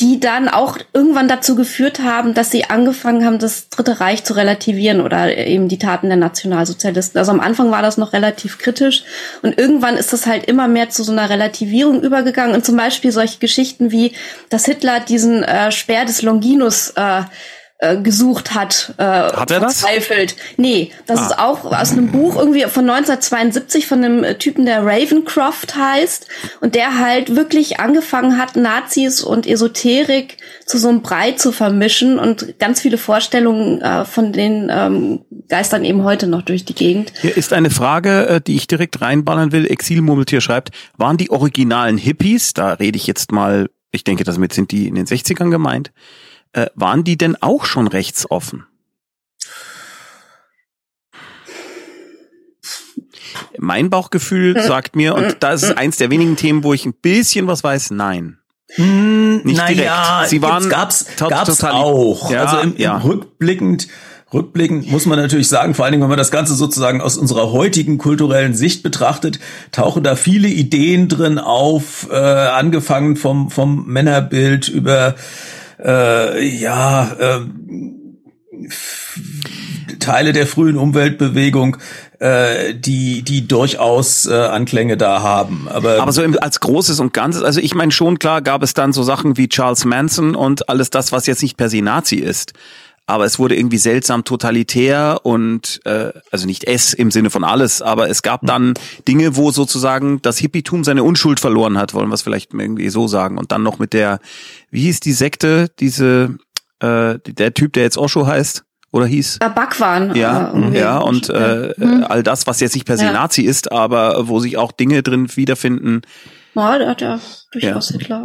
die 0.00 0.20
dann 0.20 0.48
auch 0.48 0.78
irgendwann 0.94 1.28
dazu 1.28 1.54
geführt 1.54 2.00
haben, 2.00 2.34
dass 2.34 2.50
sie 2.50 2.64
angefangen 2.64 3.24
haben, 3.24 3.38
das 3.40 3.68
Dritte 3.68 4.00
Reich 4.00 4.24
zu 4.24 4.34
relativieren 4.34 5.00
oder 5.00 5.36
eben 5.36 5.68
die 5.68 5.78
Taten 5.78 6.06
der 6.08 6.16
Nationalsozialisten. 6.16 7.18
Also 7.18 7.32
am 7.32 7.40
Anfang 7.40 7.70
war 7.72 7.82
das 7.82 7.98
noch 7.98 8.12
relativ 8.12 8.58
kritisch 8.58 9.02
und 9.42 9.58
irgendwann 9.58 9.96
ist 9.96 10.12
das 10.12 10.26
halt 10.26 10.46
immer 10.46 10.68
mehr 10.68 10.88
zu 10.88 11.02
so 11.02 11.12
einer 11.12 11.28
Relativierung 11.28 12.00
übergegangen 12.00 12.54
und 12.54 12.64
zum 12.64 12.76
Beispiel 12.76 13.10
solche 13.10 13.38
Geschichten 13.38 13.90
wie, 13.90 14.12
dass 14.50 14.64
Hitler 14.66 15.00
diesen 15.00 15.42
äh, 15.42 15.72
Speer 15.72 16.04
des 16.04 16.22
Longinus 16.22 16.90
äh, 16.90 17.22
äh, 17.82 17.96
gesucht 18.00 18.54
hat. 18.54 18.94
Äh, 18.96 19.02
Hat 19.02 19.50
er 19.50 19.58
das? 19.60 19.80
Verzweifelt. 19.80 20.36
Nee, 20.56 20.92
das 21.06 21.18
Ah. 21.20 21.26
ist 21.26 21.38
auch 21.38 21.64
aus 21.64 21.90
einem 21.92 22.12
Buch 22.12 22.36
irgendwie 22.36 22.62
von 22.62 22.88
1972 22.88 23.86
von 23.88 24.04
einem 24.04 24.38
Typen, 24.38 24.66
der 24.66 24.86
Ravencroft 24.86 25.74
heißt 25.76 26.28
und 26.60 26.74
der 26.76 26.98
halt 27.00 27.34
wirklich 27.34 27.80
angefangen 27.80 28.38
hat, 28.38 28.54
Nazis 28.56 29.20
und 29.22 29.46
Esoterik 29.46 30.36
zu 30.64 30.78
so 30.78 30.88
einem 30.88 31.02
Brei 31.02 31.32
zu 31.32 31.50
vermischen 31.50 32.18
und 32.20 32.58
ganz 32.60 32.80
viele 32.80 32.98
Vorstellungen 32.98 33.80
äh, 33.82 34.04
von 34.04 34.32
den 34.32 34.70
ähm, 34.72 35.24
geistern 35.48 35.84
eben 35.84 36.04
heute 36.04 36.28
noch 36.28 36.42
durch 36.42 36.64
die 36.64 36.74
Gegend. 36.74 37.12
Hier 37.20 37.36
ist 37.36 37.52
eine 37.52 37.70
Frage, 37.70 38.26
äh, 38.28 38.40
die 38.40 38.54
ich 38.54 38.68
direkt 38.68 39.00
reinballern 39.00 39.50
will. 39.50 39.66
Exilmurmeltier 39.68 40.40
schreibt, 40.40 40.70
waren 40.96 41.16
die 41.16 41.30
originalen 41.30 41.98
Hippies, 41.98 42.54
da 42.54 42.74
rede 42.74 42.96
ich 42.96 43.08
jetzt 43.08 43.32
mal, 43.32 43.68
ich 43.90 44.04
denke, 44.04 44.22
damit 44.24 44.52
sind 44.52 44.70
die 44.70 44.86
in 44.86 44.94
den 44.94 45.06
60ern 45.06 45.50
gemeint, 45.50 45.90
äh, 46.52 46.66
waren 46.74 47.04
die 47.04 47.16
denn 47.16 47.36
auch 47.40 47.64
schon 47.64 47.88
rechtsoffen? 47.88 48.66
Mein 53.58 53.90
Bauchgefühl 53.90 54.60
sagt 54.62 54.96
mir, 54.96 55.14
und 55.14 55.36
da 55.40 55.52
ist 55.52 55.62
es 55.62 55.76
eins 55.76 55.96
der 55.96 56.10
wenigen 56.10 56.36
Themen, 56.36 56.64
wo 56.64 56.72
ich 56.72 56.84
ein 56.84 56.94
bisschen 56.94 57.46
was 57.46 57.64
weiß, 57.64 57.90
nein. 57.90 58.38
Nicht 58.76 59.56
naja, 59.56 59.66
direkt. 59.66 60.30
Sie 60.30 60.42
waren 60.42 60.68
gab's, 60.68 61.06
gab's 61.18 61.58
total- 61.58 61.72
auch. 61.72 62.30
Ja, 62.30 62.44
also 62.44 62.58
im, 62.58 62.74
im 62.74 62.80
ja. 62.80 62.96
rückblickend, 62.98 63.88
rückblickend 64.32 64.90
muss 64.90 65.04
man 65.04 65.18
natürlich 65.18 65.48
sagen, 65.48 65.74
vor 65.74 65.84
allen 65.84 65.92
Dingen, 65.92 66.02
wenn 66.02 66.08
man 66.08 66.18
das 66.18 66.30
Ganze 66.30 66.54
sozusagen 66.54 67.02
aus 67.02 67.18
unserer 67.18 67.52
heutigen 67.52 67.98
kulturellen 67.98 68.54
Sicht 68.54 68.82
betrachtet, 68.82 69.40
tauchen 69.72 70.02
da 70.02 70.16
viele 70.16 70.48
Ideen 70.48 71.08
drin 71.08 71.38
auf, 71.38 72.08
äh, 72.10 72.16
angefangen 72.16 73.16
vom, 73.16 73.50
vom 73.50 73.86
Männerbild 73.86 74.68
über, 74.68 75.16
äh, 75.84 76.44
ja, 76.44 77.16
ähm, 77.18 78.18
Teile 79.98 80.32
der 80.32 80.46
frühen 80.46 80.76
Umweltbewegung, 80.76 81.76
äh, 82.18 82.74
die, 82.74 83.22
die 83.22 83.46
durchaus 83.46 84.26
äh, 84.26 84.34
Anklänge 84.34 84.96
da 84.96 85.22
haben. 85.22 85.68
Aber, 85.68 86.00
Aber 86.00 86.12
so 86.12 86.22
im, 86.22 86.38
als 86.40 86.60
Großes 86.60 87.00
und 87.00 87.12
Ganzes, 87.12 87.42
also 87.42 87.60
ich 87.60 87.74
meine 87.74 87.92
schon 87.92 88.18
klar 88.18 88.42
gab 88.42 88.62
es 88.62 88.74
dann 88.74 88.92
so 88.92 89.02
Sachen 89.02 89.36
wie 89.36 89.48
Charles 89.48 89.84
Manson 89.84 90.34
und 90.34 90.68
alles 90.68 90.90
das, 90.90 91.12
was 91.12 91.26
jetzt 91.26 91.42
nicht 91.42 91.56
per 91.56 91.68
se 91.68 91.82
Nazi 91.82 92.16
ist. 92.16 92.52
Aber 93.06 93.24
es 93.24 93.38
wurde 93.38 93.56
irgendwie 93.56 93.78
seltsam 93.78 94.24
totalitär 94.24 95.20
und 95.24 95.80
äh, 95.84 96.12
also 96.30 96.46
nicht 96.46 96.64
es 96.64 96.94
im 96.94 97.10
Sinne 97.10 97.30
von 97.30 97.42
alles, 97.44 97.82
aber 97.82 98.08
es 98.08 98.22
gab 98.22 98.46
dann 98.46 98.74
Dinge, 99.08 99.36
wo 99.36 99.50
sozusagen 99.50 100.22
das 100.22 100.38
Hippietum 100.38 100.84
seine 100.84 101.02
Unschuld 101.02 101.40
verloren 101.40 101.78
hat, 101.78 101.94
wollen 101.94 102.08
wir 102.08 102.14
es 102.14 102.22
vielleicht 102.22 102.54
irgendwie 102.54 102.88
so 102.90 103.08
sagen. 103.08 103.38
Und 103.38 103.50
dann 103.50 103.62
noch 103.64 103.78
mit 103.80 103.92
der, 103.92 104.20
wie 104.70 104.82
hieß 104.82 105.00
die 105.00 105.12
Sekte, 105.12 105.68
diese 105.80 106.36
äh, 106.80 107.18
der 107.26 107.54
Typ, 107.54 107.72
der 107.72 107.82
jetzt 107.82 107.98
Osho 107.98 108.26
heißt 108.26 108.64
oder 108.92 109.06
hieß? 109.06 109.38
Äh, 109.40 109.50
Backwaren. 109.50 110.14
Ja, 110.14 110.48
äh, 110.52 110.56
irgendwie. 110.56 110.78
ja, 110.78 110.98
und 110.98 111.28
äh, 111.28 111.72
Hm. 111.76 112.04
all 112.08 112.22
das, 112.22 112.46
was 112.46 112.60
jetzt 112.60 112.74
nicht 112.74 112.86
per 112.86 112.96
se 112.98 113.06
Ja. 113.06 113.12
Nazi 113.12 113.42
ist, 113.42 113.72
aber 113.72 114.28
wo 114.28 114.38
sich 114.38 114.56
auch 114.58 114.70
Dinge 114.70 115.02
drin 115.02 115.28
wiederfinden. 115.36 116.02
Ja, 116.54 116.78
der 116.78 116.88
hat 116.90 117.00
ja 117.00 117.18
durchaus 117.50 117.88
Hitler. 117.88 118.22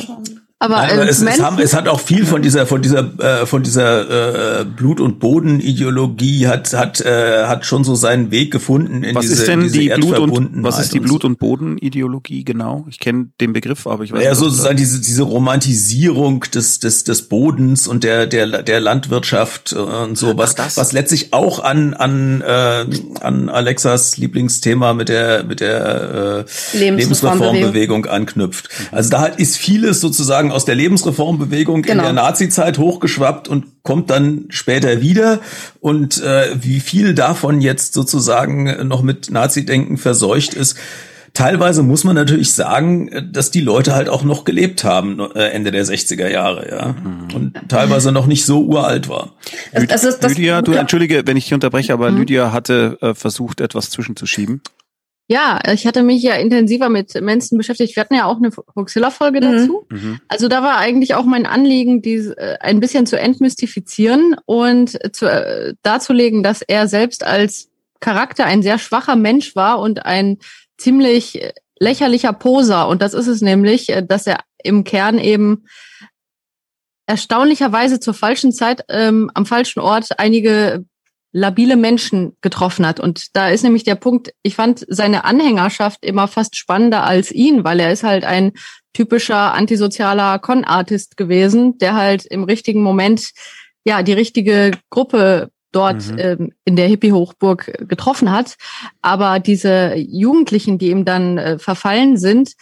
Aber, 0.60 0.78
Nein, 0.78 0.90
aber 0.94 1.06
äh, 1.06 1.10
es, 1.10 1.22
es, 1.22 1.40
haben, 1.40 1.60
es 1.60 1.76
hat 1.76 1.88
auch 1.88 2.00
viel 2.00 2.26
von 2.26 2.42
dieser 2.42 2.66
von 2.66 2.82
dieser 2.82 3.42
äh, 3.42 3.46
von 3.46 3.62
dieser 3.62 4.62
äh, 4.62 4.66
Blut 4.66 5.00
und 5.00 5.20
Boden 5.20 5.60
Ideologie 5.60 6.48
hat 6.48 6.74
hat 6.74 7.00
äh, 7.00 7.46
hat 7.46 7.64
schon 7.64 7.84
so 7.84 7.94
seinen 7.94 8.32
Weg 8.32 8.50
gefunden 8.50 9.04
in 9.04 9.14
Was 9.14 9.22
diese 9.22 9.36
ist 9.36 9.48
denn 9.48 9.62
diese 9.62 9.78
die 9.78 9.90
Blut 9.90 10.18
und 10.18 10.64
was 10.64 10.80
ist 10.80 10.96
die 10.96 11.00
Blut 11.00 11.22
so. 11.22 11.28
und 11.28 11.38
Boden 11.38 11.78
Ideologie 11.78 12.44
genau? 12.44 12.88
Ich 12.90 12.98
kenne 12.98 13.30
den 13.40 13.54
Begriff, 13.54 13.86
aber 13.86 14.04
ich 14.04 14.12
weiß 14.12 14.24
ja, 14.24 14.32
nicht. 14.32 14.32
was 14.32 14.40
sozusagen 14.40 14.78
diese 14.78 15.00
diese 15.00 15.22
Romantisierung 15.22 16.44
des 16.52 16.80
des 16.80 17.04
des 17.04 17.30
Bodens 17.30 17.88
und 17.88 18.04
der 18.04 18.26
der 18.26 18.64
der 18.64 18.80
Landwirtschaft 18.80 19.74
und 19.74 20.18
so 20.18 20.40
was 20.40 20.56
das. 20.56 20.76
was 20.76 20.92
letztlich 20.92 21.34
auch 21.34 21.60
an 21.64 21.94
an 21.94 22.42
äh, 22.42 22.86
an 23.22 23.50
Alexas 23.50 24.18
Lieblingsthema 24.18 24.96
mit 24.96 25.10
der 25.10 25.44
mit 25.44 25.60
der 25.60 26.46
äh, 26.74 26.78
Lebensreformbewegung. 26.78 26.98
Lebensreformbewegung 26.98 28.06
anknüpft. 28.08 28.70
Also 28.92 29.12
da 29.12 29.28
ist 29.28 29.56
vieles 29.58 30.02
sozusagen 30.02 30.47
aus 30.52 30.66
der 30.66 30.76
Lebensreformbewegung 30.76 31.78
in 31.78 31.82
Genau. 31.84 32.04
der 32.04 32.14
Nazi-Zeit 32.14 32.78
hochgeschwappt 32.78 33.48
und 33.48 33.84
kommt 33.84 34.10
dann 34.10 34.46
später 34.50 35.02
wieder. 35.02 35.40
Und 35.80 36.22
äh, 36.22 36.50
wie 36.60 36.80
viel 36.80 37.14
davon 37.14 37.62
jetzt 37.62 37.94
sozusagen 37.94 38.88
noch 38.88 39.02
mit 39.02 39.30
Nazi-Denken 39.32 39.98
verseucht 39.98 40.54
ist, 40.54 40.78
Teilweise 41.34 41.84
muss 41.84 42.04
man 42.04 42.16
natürlich 42.16 42.54
sagen, 42.54 43.30
dass 43.32 43.52
die 43.52 43.62
Leute 43.62 43.94
halt 43.94 44.10
auch 44.10 44.24
noch 44.24 44.44
gelebt 44.44 44.84
haben 44.84 45.20
äh, 45.36 45.50
Ende 45.50 45.70
der 45.70 45.86
60er 45.86 46.28
Jahre, 46.30 46.68
ja. 46.72 46.96
Und 47.36 47.54
teilweise 47.70 48.12
noch 48.12 48.26
nicht 48.26 48.44
so 48.44 48.64
uralt 48.64 49.08
war. 49.08 49.36
Das, 49.72 49.86
das 49.86 50.04
ist 50.04 50.24
das, 50.24 50.32
Lydia, 50.32 50.64
du 50.64 50.72
ja. 50.74 50.80
entschuldige, 50.80 51.22
wenn 51.28 51.38
ich 51.38 51.44
dich 51.44 51.54
unterbreche, 51.54 51.94
aber 51.94 52.10
Mhm. 52.10 52.18
Lydia 52.18 52.52
hatte 52.54 52.98
äh, 53.02 53.14
versucht, 53.14 53.62
etwas 53.62 53.92
zwischenzuschieben. 53.92 54.64
Ja, 55.30 55.60
ich 55.74 55.86
hatte 55.86 56.04
mich 56.04 56.24
ja 56.24 56.36
intensiver 56.36 56.88
mit 56.88 57.20
Manson 57.22 57.58
beschäftigt. 57.58 57.96
Wir 57.98 58.02
hatten 58.02 58.14
ja 58.16 58.26
auch 58.26 58.38
eine 58.38 58.50
Hoaxilla-Folge 58.76 59.42
Mhm. 59.42 59.52
dazu. 59.52 59.86
Mhm. 59.90 60.20
Also 60.30 60.48
da 60.48 60.64
war 60.64 60.78
eigentlich 60.78 61.16
auch 61.16 61.26
mein 61.26 61.46
Anliegen, 61.46 62.02
die 62.02 62.16
äh, 62.16 62.58
ein 62.62 62.80
bisschen 62.80 63.06
zu 63.06 63.20
entmystifizieren 63.20 64.36
und 64.46 64.98
zu, 65.14 65.26
äh, 65.26 65.74
darzulegen, 65.84 66.44
dass 66.44 66.62
er 66.62 66.88
selbst 66.88 67.26
als 67.26 67.70
Charakter 68.00 68.46
ein 68.46 68.64
sehr 68.64 68.80
schwacher 68.80 69.18
Mensch 69.18 69.56
war 69.56 69.80
und 69.80 70.06
ein 70.06 70.38
ziemlich 70.78 71.42
äh, 71.42 71.52
lächerlicher 71.80 72.32
Poser. 72.32 72.88
Und 72.88 73.02
das 73.02 73.14
ist 73.14 73.28
es 73.28 73.42
nämlich, 73.42 73.90
äh, 73.90 74.06
dass 74.06 74.28
er 74.28 74.40
im 74.64 74.86
Kern 74.86 75.20
eben 75.20 75.66
erstaunlicherweise 77.06 78.00
zur 78.00 78.14
falschen 78.14 78.52
Zeit 78.52 78.84
ähm, 78.90 79.30
am 79.34 79.46
falschen 79.46 79.80
Ort 79.80 80.20
einige 80.20 80.86
labile 81.38 81.76
Menschen 81.76 82.36
getroffen 82.42 82.86
hat. 82.86 83.00
Und 83.00 83.36
da 83.36 83.50
ist 83.50 83.64
nämlich 83.64 83.84
der 83.84 83.96
Punkt, 83.96 84.34
ich 84.42 84.56
fand 84.56 84.86
seine 84.90 85.24
Anhängerschaft 85.24 86.04
immer 86.04 86.28
fast 86.28 86.56
spannender 86.56 87.04
als 87.04 87.32
ihn, 87.32 87.64
weil 87.64 87.80
er 87.80 87.92
ist 87.92 88.04
halt 88.04 88.26
ein 88.26 88.54
typischer 88.94 89.54
antisozialer 89.54 90.40
Con-Artist 90.40 91.16
gewesen, 91.16 91.78
der 91.78 91.94
halt 91.94 92.26
im 92.26 92.44
richtigen 92.44 92.82
Moment 92.82 93.30
ja 93.86 94.02
die 94.02 94.14
richtige 94.14 94.72
Gruppe 94.90 95.52
dort 95.72 96.08
Mhm. 96.08 96.18
ähm, 96.18 96.54
in 96.66 96.76
der 96.76 96.88
Hippie-Hochburg 96.88 97.88
getroffen 97.88 98.32
hat. 98.32 98.56
Aber 99.04 99.40
diese 99.40 99.94
Jugendlichen, 99.96 100.80
die 100.80 100.90
ihm 100.90 101.06
dann 101.06 101.38
äh, 101.38 101.60
verfallen 101.60 102.18
sind, 102.18 102.54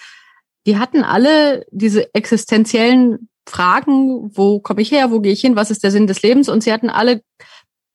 die 0.67 0.77
hatten 0.77 1.03
alle 1.03 1.65
diese 1.71 2.13
existenziellen 2.13 3.29
Fragen, 3.47 4.31
wo 4.35 4.59
komme 4.59 4.81
ich 4.81 4.91
her, 4.91 5.11
wo 5.11 5.21
gehe 5.21 5.31
ich 5.31 5.41
hin, 5.41 5.55
was 5.55 5.71
ist 5.71 5.83
der 5.83 5.91
Sinn 5.91 6.07
des 6.07 6.23
Lebens? 6.23 6.49
Und 6.49 6.63
sie 6.63 6.73
hatten 6.73 6.89
alle 6.89 7.21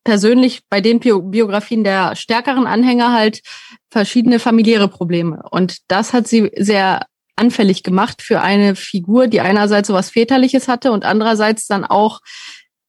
persönlich 0.04 0.62
bei 0.68 0.80
den 0.80 1.00
Bio 1.00 1.22
Biografien 1.22 1.84
der 1.84 2.16
stärkeren 2.16 2.66
Anhänger 2.66 3.12
halt 3.12 3.42
verschiedene 3.90 4.38
familiäre 4.38 4.88
Probleme. 4.88 5.42
Und 5.50 5.78
das 5.88 6.12
hat 6.12 6.28
sie 6.28 6.50
sehr 6.56 7.06
anfällig 7.36 7.82
gemacht 7.82 8.22
für 8.22 8.40
eine 8.40 8.76
Figur, 8.76 9.26
die 9.26 9.40
einerseits 9.40 9.88
so 9.88 9.94
was 9.94 10.10
Väterliches 10.10 10.68
hatte 10.68 10.92
und 10.92 11.04
andererseits 11.04 11.66
dann 11.66 11.84
auch 11.84 12.20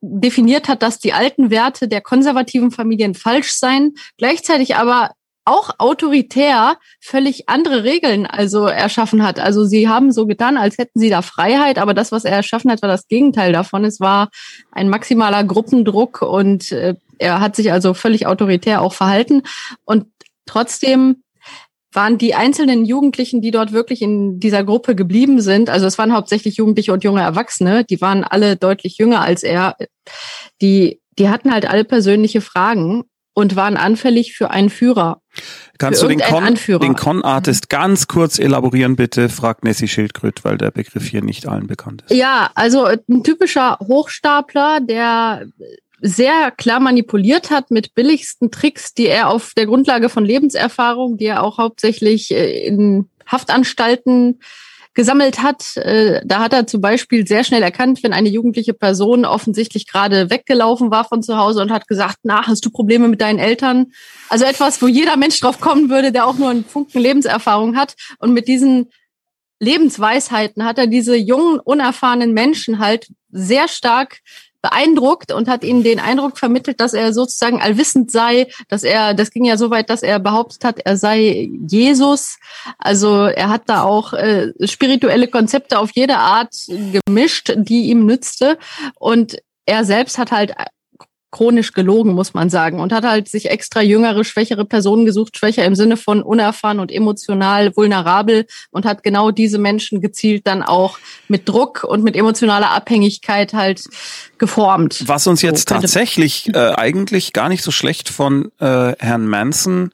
definiert 0.01 0.67
hat, 0.67 0.81
dass 0.81 0.99
die 0.99 1.13
alten 1.13 1.51
Werte 1.51 1.87
der 1.87 2.01
konservativen 2.01 2.71
Familien 2.71 3.13
falsch 3.13 3.53
seien, 3.53 3.93
gleichzeitig 4.17 4.75
aber 4.75 5.11
auch 5.45 5.71
autoritär 5.79 6.77
völlig 6.99 7.49
andere 7.49 7.83
Regeln 7.83 8.25
also 8.25 8.65
erschaffen 8.65 9.23
hat. 9.23 9.39
Also 9.39 9.65
sie 9.65 9.89
haben 9.89 10.11
so 10.11 10.25
getan, 10.27 10.57
als 10.57 10.77
hätten 10.77 10.99
sie 10.99 11.09
da 11.09 11.21
Freiheit, 11.21 11.77
aber 11.77 11.93
das, 11.93 12.11
was 12.11 12.25
er 12.25 12.33
erschaffen 12.33 12.71
hat, 12.71 12.81
war 12.81 12.89
das 12.89 13.07
Gegenteil 13.07 13.51
davon. 13.51 13.83
Es 13.83 13.99
war 13.99 14.29
ein 14.71 14.89
maximaler 14.89 15.43
Gruppendruck 15.43 16.21
und 16.21 16.71
äh, 16.71 16.95
er 17.17 17.39
hat 17.39 17.55
sich 17.55 17.71
also 17.71 17.93
völlig 17.93 18.27
autoritär 18.27 18.81
auch 18.81 18.93
verhalten. 18.93 19.43
Und 19.85 20.07
trotzdem 20.45 21.23
waren 21.93 22.17
die 22.17 22.35
einzelnen 22.35 22.85
Jugendlichen, 22.85 23.41
die 23.41 23.51
dort 23.51 23.73
wirklich 23.73 24.01
in 24.01 24.39
dieser 24.39 24.63
Gruppe 24.63 24.95
geblieben 24.95 25.41
sind, 25.41 25.69
also 25.69 25.85
es 25.85 25.97
waren 25.97 26.13
hauptsächlich 26.13 26.57
Jugendliche 26.57 26.93
und 26.93 27.03
junge 27.03 27.21
Erwachsene, 27.21 27.83
die 27.83 27.99
waren 27.99 28.23
alle 28.23 28.55
deutlich 28.55 28.97
jünger 28.97 29.21
als 29.21 29.43
er, 29.43 29.75
die, 30.61 31.01
die 31.19 31.29
hatten 31.29 31.51
halt 31.51 31.69
alle 31.69 31.83
persönliche 31.83 32.41
Fragen 32.41 33.03
und 33.33 33.55
waren 33.55 33.77
anfällig 33.77 34.33
für 34.33 34.51
einen 34.51 34.69
Führer. 34.69 35.20
Kannst 35.77 36.03
du 36.03 36.07
den 36.07 36.19
Con, 36.19 36.55
den 36.55 36.95
Con 36.95 37.23
Artist 37.23 37.69
ganz 37.69 38.07
kurz 38.07 38.37
elaborieren, 38.37 38.95
bitte? 38.95 39.29
fragt 39.29 39.63
Nessie 39.63 39.87
Schildkröt, 39.87 40.43
weil 40.43 40.57
der 40.57 40.71
Begriff 40.71 41.07
hier 41.07 41.23
nicht 41.23 41.47
allen 41.47 41.67
bekannt 41.67 42.03
ist. 42.07 42.15
Ja, 42.15 42.51
also 42.53 42.85
ein 42.85 43.23
typischer 43.23 43.77
Hochstapler, 43.79 44.79
der 44.81 45.47
sehr 46.01 46.51
klar 46.51 46.79
manipuliert 46.79 47.51
hat 47.51 47.71
mit 47.71 47.93
billigsten 47.95 48.51
Tricks, 48.51 48.93
die 48.93 49.07
er 49.07 49.29
auf 49.29 49.53
der 49.55 49.67
Grundlage 49.67 50.09
von 50.09 50.25
Lebenserfahrung, 50.25 51.17
die 51.17 51.25
er 51.25 51.43
auch 51.43 51.57
hauptsächlich 51.57 52.31
äh, 52.31 52.65
in 52.65 53.09
Haftanstalten 53.25 54.39
gesammelt 54.93 55.41
hat. 55.41 55.77
Äh, 55.77 56.21
da 56.25 56.39
hat 56.39 56.53
er 56.53 56.67
zum 56.67 56.81
Beispiel 56.81 57.25
sehr 57.25 57.43
schnell 57.43 57.63
erkannt, 57.63 58.03
wenn 58.03 58.13
eine 58.13 58.29
jugendliche 58.29 58.73
Person 58.73 59.25
offensichtlich 59.25 59.87
gerade 59.87 60.29
weggelaufen 60.29 60.91
war 60.91 61.05
von 61.05 61.23
zu 61.23 61.37
Hause 61.37 61.61
und 61.61 61.71
hat 61.71 61.87
gesagt, 61.87 62.17
na, 62.23 62.47
hast 62.47 62.65
du 62.65 62.69
Probleme 62.69 63.07
mit 63.07 63.21
deinen 63.21 63.39
Eltern? 63.39 63.91
Also 64.29 64.45
etwas, 64.45 64.81
wo 64.81 64.87
jeder 64.87 65.17
Mensch 65.17 65.39
drauf 65.39 65.59
kommen 65.59 65.89
würde, 65.89 66.11
der 66.11 66.25
auch 66.25 66.37
nur 66.37 66.49
einen 66.49 66.65
Funken 66.65 66.99
Lebenserfahrung 66.99 67.77
hat. 67.77 67.95
Und 68.19 68.33
mit 68.33 68.47
diesen 68.47 68.89
Lebensweisheiten 69.59 70.65
hat 70.65 70.77
er 70.77 70.87
diese 70.87 71.15
jungen, 71.15 71.59
unerfahrenen 71.59 72.33
Menschen 72.33 72.79
halt 72.79 73.07
sehr 73.29 73.67
stark 73.67 74.19
beeindruckt 74.61 75.31
und 75.31 75.47
hat 75.47 75.63
ihnen 75.63 75.83
den 75.83 75.99
Eindruck 75.99 76.37
vermittelt, 76.37 76.79
dass 76.79 76.93
er 76.93 77.13
sozusagen 77.13 77.61
allwissend 77.61 78.11
sei, 78.11 78.47
dass 78.67 78.83
er, 78.83 79.13
das 79.13 79.31
ging 79.31 79.45
ja 79.45 79.57
so 79.57 79.69
weit, 79.69 79.89
dass 79.89 80.03
er 80.03 80.19
behauptet 80.19 80.63
hat, 80.63 80.79
er 80.79 80.97
sei 80.97 81.49
Jesus. 81.67 82.37
Also 82.77 83.25
er 83.25 83.49
hat 83.49 83.63
da 83.67 83.83
auch 83.83 84.13
äh, 84.13 84.51
spirituelle 84.65 85.27
Konzepte 85.27 85.79
auf 85.79 85.91
jede 85.93 86.17
Art 86.17 86.55
gemischt, 87.05 87.53
die 87.55 87.89
ihm 87.89 88.05
nützte. 88.05 88.57
Und 88.99 89.37
er 89.65 89.85
selbst 89.85 90.17
hat 90.17 90.31
halt 90.31 90.53
chronisch 91.31 91.71
gelogen, 91.71 92.13
muss 92.13 92.33
man 92.33 92.49
sagen, 92.49 92.79
und 92.79 92.91
hat 92.91 93.05
halt 93.05 93.29
sich 93.29 93.49
extra 93.49 93.81
jüngere, 93.81 94.23
schwächere 94.23 94.65
Personen 94.65 95.05
gesucht, 95.05 95.37
schwächer 95.37 95.65
im 95.65 95.75
Sinne 95.75 95.97
von 95.97 96.21
unerfahren 96.21 96.79
und 96.79 96.91
emotional 96.91 97.75
vulnerabel 97.75 98.45
und 98.69 98.85
hat 98.85 99.01
genau 99.01 99.31
diese 99.31 99.57
Menschen 99.57 100.01
gezielt 100.01 100.45
dann 100.45 100.61
auch 100.61 100.99
mit 101.29 101.47
Druck 101.47 101.85
und 101.85 102.03
mit 102.03 102.15
emotionaler 102.15 102.71
Abhängigkeit 102.71 103.53
halt 103.53 103.83
geformt. 104.37 105.03
Was 105.07 105.25
uns 105.25 105.41
jetzt 105.41 105.69
so, 105.69 105.75
tatsächlich 105.75 106.53
äh, 106.53 106.73
eigentlich 106.75 107.33
gar 107.33 107.49
nicht 107.49 107.63
so 107.63 107.71
schlecht 107.71 108.09
von 108.09 108.51
äh, 108.59 108.93
Herrn 108.99 109.25
Manson 109.25 109.91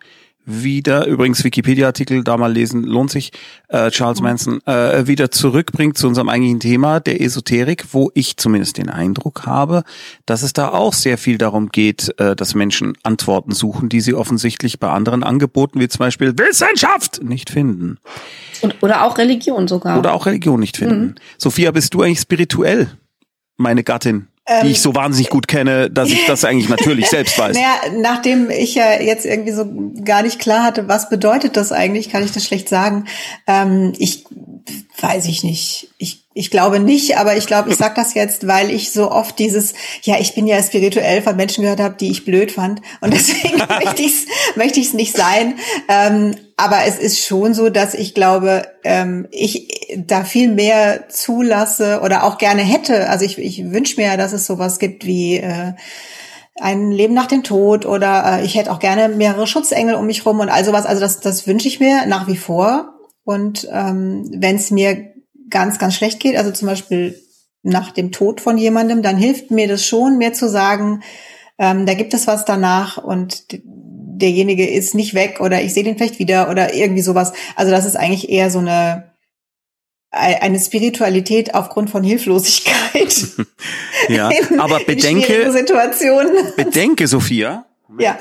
wieder, 0.48 1.06
übrigens 1.06 1.44
Wikipedia-Artikel 1.44 2.24
da 2.24 2.38
mal 2.38 2.52
lesen, 2.52 2.84
lohnt 2.84 3.12
sich, 3.12 3.32
äh, 3.68 3.92
Charles 3.92 4.22
Manson, 4.22 4.66
äh, 4.66 5.06
wieder 5.06 5.30
zurückbringt 5.30 5.98
zu 5.98 6.08
unserem 6.08 6.30
eigentlichen 6.30 6.62
Thema, 6.62 7.02
der 7.02 7.22
Esoterik, 7.22 7.86
wo 7.92 8.12
ich 8.14 8.38
zumindest 8.38 8.78
den 8.78 8.90
Eindruck 8.90 9.46
habe, 9.46 9.84
dass 10.26 10.44
es 10.44 10.54
da 10.54 10.70
auch 10.70 10.94
sehr 10.94 11.18
viel 11.18 11.38
darum 11.38 11.70
geht, 11.70 12.18
äh, 12.18 12.36
dass 12.36 12.56
Menschen 12.56 12.94
Antworten 13.04 13.52
suchen, 13.52 13.90
die 13.90 14.00
sie 14.00 14.14
offensichtlich 14.14 14.80
bei 14.80 14.90
anderen 14.90 15.24
Angeboten, 15.24 15.82
wie 15.82 15.90
zum 15.90 16.00
Beispiel 16.00 16.34
Wissenschaft, 16.38 17.22
nicht 17.22 17.50
finden. 17.50 17.98
Und, 18.62 18.76
oder 18.82 19.04
auch 19.04 19.18
Religion 19.18 19.68
sogar. 19.68 20.00
Oder 20.00 20.14
auch 20.14 20.26
Religion 20.26 20.62
nicht 20.62 20.78
finden. 20.78 21.02
Mhm. 21.02 21.16
Sophia, 21.38 21.72
bist 21.72 21.94
du 21.94 22.02
eigentlich 22.02 22.22
spirituell? 22.22 22.90
Meine 23.58 23.84
Gattin 23.84 24.28
die 24.64 24.72
ich 24.72 24.82
so 24.82 24.96
wahnsinnig 24.96 25.30
gut 25.30 25.48
kenne, 25.48 25.90
dass 25.90 26.10
ich 26.10 26.26
das 26.26 26.46
eigentlich 26.46 26.70
natürlich 26.70 27.08
selbst 27.10 27.38
weiß. 27.38 27.56
Naja, 27.56 28.00
nachdem 28.00 28.50
ich 28.50 28.76
ja 28.76 29.02
jetzt 29.02 29.26
irgendwie 29.26 29.52
so 29.52 29.66
gar 30.04 30.24
nicht 30.24 30.40
klar 30.40 30.64
hatte, 30.64 30.88
was 30.88 31.10
bedeutet 31.10 31.58
das 31.58 31.72
eigentlich, 31.72 32.10
kann 32.10 32.24
ich 32.24 32.32
das 32.32 32.46
schlecht 32.46 32.70
sagen. 32.70 33.06
Ähm, 33.46 33.94
ich 33.98 34.26
weiß 35.00 35.26
ich 35.26 35.44
nicht. 35.44 35.90
Ich, 35.98 36.27
ich 36.38 36.52
glaube 36.52 36.80
nicht, 36.80 37.18
aber 37.18 37.36
ich 37.36 37.48
glaube, 37.48 37.70
ich 37.70 37.78
sag 37.78 37.96
das 37.96 38.14
jetzt, 38.14 38.48
weil 38.48 38.70
ich 38.70 38.92
so 38.92 39.12
oft 39.12 39.40
dieses, 39.40 39.74
ja, 40.04 40.18
ich 40.20 40.36
bin 40.36 40.46
ja 40.46 40.62
spirituell 40.62 41.24
von 41.24 41.36
Menschen 41.36 41.64
gehört 41.64 41.80
habe, 41.80 41.96
die 42.00 42.12
ich 42.12 42.26
blöd 42.26 42.52
fand. 42.52 42.82
Und 43.02 43.12
deswegen 43.14 43.58
möchte 43.58 44.04
ich 44.04 44.14
es 44.14 44.56
möchte 44.56 44.80
ich's 44.80 44.94
nicht 44.94 45.18
sein. 45.18 45.56
Ähm, 45.90 46.36
aber 46.56 46.86
es 46.86 47.00
ist 47.00 47.26
schon 47.26 47.54
so, 47.54 47.70
dass 47.70 47.96
ich 47.96 48.14
glaube, 48.14 48.68
ähm, 48.84 49.28
ich 49.32 49.68
da 49.98 50.24
viel 50.24 50.50
mehr 50.50 51.10
zulasse 51.10 52.02
oder 52.04 52.24
auch 52.24 52.38
gerne 52.38 52.62
hätte. 52.62 53.10
Also 53.10 53.26
ich, 53.26 53.40
ich 53.40 53.72
wünsche 53.72 54.00
mir, 54.00 54.16
dass 54.18 54.34
es 54.34 54.46
sowas 54.46 54.78
gibt 54.78 55.06
wie 55.06 55.38
äh, 55.38 55.74
ein 56.60 56.92
Leben 56.92 57.16
nach 57.16 57.28
dem 57.28 57.44
Tod 57.44 57.86
oder 57.86 58.40
äh, 58.40 58.46
ich 58.46 58.56
hätte 58.56 58.72
auch 58.72 58.80
gerne 58.80 59.10
mehrere 59.10 59.48
Schutzengel 59.48 59.96
um 59.96 60.06
mich 60.06 60.26
rum 60.26 60.40
und 60.40 60.50
all 60.50 60.64
sowas. 60.64 60.86
Also 60.86 61.02
das, 61.02 61.20
das 61.20 61.48
wünsche 61.48 61.68
ich 61.68 61.80
mir 61.80 62.06
nach 62.06 62.28
wie 62.28 62.38
vor. 62.38 62.94
Und 63.24 63.68
ähm, 63.72 64.30
wenn 64.34 64.56
es 64.56 64.72
mir 64.72 65.17
ganz, 65.50 65.80
ganz 65.80 65.96
schlecht 65.96 66.20
geht, 66.20 66.38
also 66.38 66.52
zum 66.52 66.68
Beispiel 66.68 67.22
nach 67.64 67.92
dem 67.92 68.12
Tod 68.12 68.42
von 68.42 68.58
jemandem, 68.58 69.02
dann 69.02 69.18
hilft 69.18 69.52
mir 69.52 69.68
das 69.68 69.86
schon, 69.86 70.18
mir 70.18 70.34
zu 70.34 70.50
sagen, 70.50 71.04
ähm, 71.58 71.86
da 71.86 71.94
gibt 71.94 72.14
es 72.14 72.28
was 72.28 72.46
danach 72.46 72.98
und 72.98 73.46
derjenige 73.64 74.68
ist 74.68 74.96
nicht 74.96 75.14
weg 75.14 75.40
oder 75.42 75.62
ich 75.62 75.74
sehe 75.74 75.84
den 75.84 75.98
vielleicht 75.98 76.20
wieder 76.20 76.50
oder 76.50 76.74
irgendwie 76.74 77.02
sowas. 77.02 77.34
Also 77.56 77.72
das 77.72 77.86
ist 77.86 77.96
eigentlich 77.96 78.30
eher 78.30 78.50
so 78.50 78.60
eine 78.60 79.12
eine 80.10 80.60
Spiritualität 80.60 81.54
aufgrund 81.54 81.90
von 81.90 82.04
Hilflosigkeit. 82.04 83.28
ja, 84.10 84.30
in, 84.50 84.60
aber 84.60 84.80
bedenke 84.80 85.52
Situationen. 85.52 86.34
Bedenke, 86.56 87.08
Sophia. 87.08 87.66
Ja. 88.00 88.18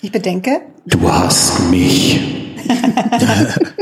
Ich 0.00 0.12
bedenke. 0.12 0.62
Du 0.86 1.10
hast 1.10 1.60
mich. 1.70 2.20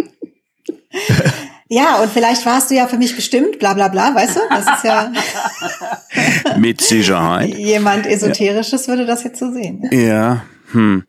ja, 1.69 2.03
und 2.03 2.11
vielleicht 2.11 2.45
warst 2.47 2.71
du 2.71 2.75
ja 2.75 2.87
für 2.87 2.97
mich 2.97 3.15
bestimmt, 3.15 3.59
bla 3.59 3.75
bla 3.75 3.89
bla, 3.89 4.15
weißt 4.15 4.37
du? 4.37 4.41
Das 4.51 4.67
ist 4.67 4.85
ja 4.85 5.13
mit 6.59 6.81
Sicherheit. 6.81 7.57
Jemand 7.57 8.07
Esoterisches 8.07 8.87
ja. 8.87 8.93
würde 8.93 9.07
das 9.07 9.25
jetzt 9.25 9.39
so 9.39 9.53
sehen. 9.53 9.89
Ja. 9.91 9.99
ja. 9.99 10.43
Hm. 10.73 11.05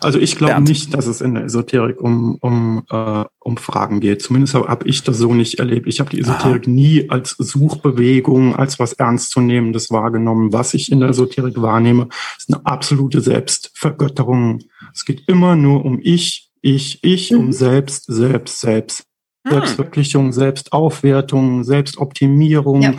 Also 0.00 0.18
ich 0.18 0.36
glaube 0.36 0.60
nicht, 0.62 0.94
dass 0.94 1.06
es 1.06 1.20
in 1.20 1.34
der 1.34 1.44
Esoterik 1.44 2.00
um, 2.00 2.36
um, 2.40 2.84
äh, 2.88 3.24
um 3.40 3.56
Fragen 3.56 4.00
geht. 4.00 4.22
Zumindest 4.22 4.54
habe 4.54 4.68
hab 4.68 4.86
ich 4.86 5.02
das 5.02 5.18
so 5.18 5.34
nicht 5.34 5.58
erlebt. 5.58 5.88
Ich 5.88 5.98
habe 5.98 6.10
die 6.10 6.20
Esoterik 6.20 6.64
Aha. 6.64 6.70
nie 6.70 7.10
als 7.10 7.34
Suchbewegung, 7.38 8.54
als 8.54 8.78
was 8.78 8.92
Ernstzunehmendes 8.92 9.90
wahrgenommen. 9.90 10.52
Was 10.52 10.74
ich 10.74 10.92
in 10.92 11.00
der 11.00 11.08
Esoterik 11.08 11.60
wahrnehme, 11.60 12.08
ist 12.38 12.52
eine 12.52 12.64
absolute 12.64 13.20
Selbstvergötterung. 13.20 14.60
Es 14.94 15.04
geht 15.04 15.24
immer 15.26 15.56
nur 15.56 15.84
um 15.84 15.98
ich, 16.00 16.50
ich, 16.62 17.02
ich, 17.02 17.34
um 17.34 17.46
mhm. 17.46 17.52
selbst, 17.52 18.04
selbst, 18.06 18.60
selbst. 18.60 19.09
Ah. 19.42 19.52
Selbstverpflichtung, 19.52 20.32
Selbstaufwertung, 20.32 21.64
Selbstoptimierung. 21.64 22.82
Ja. 22.82 22.92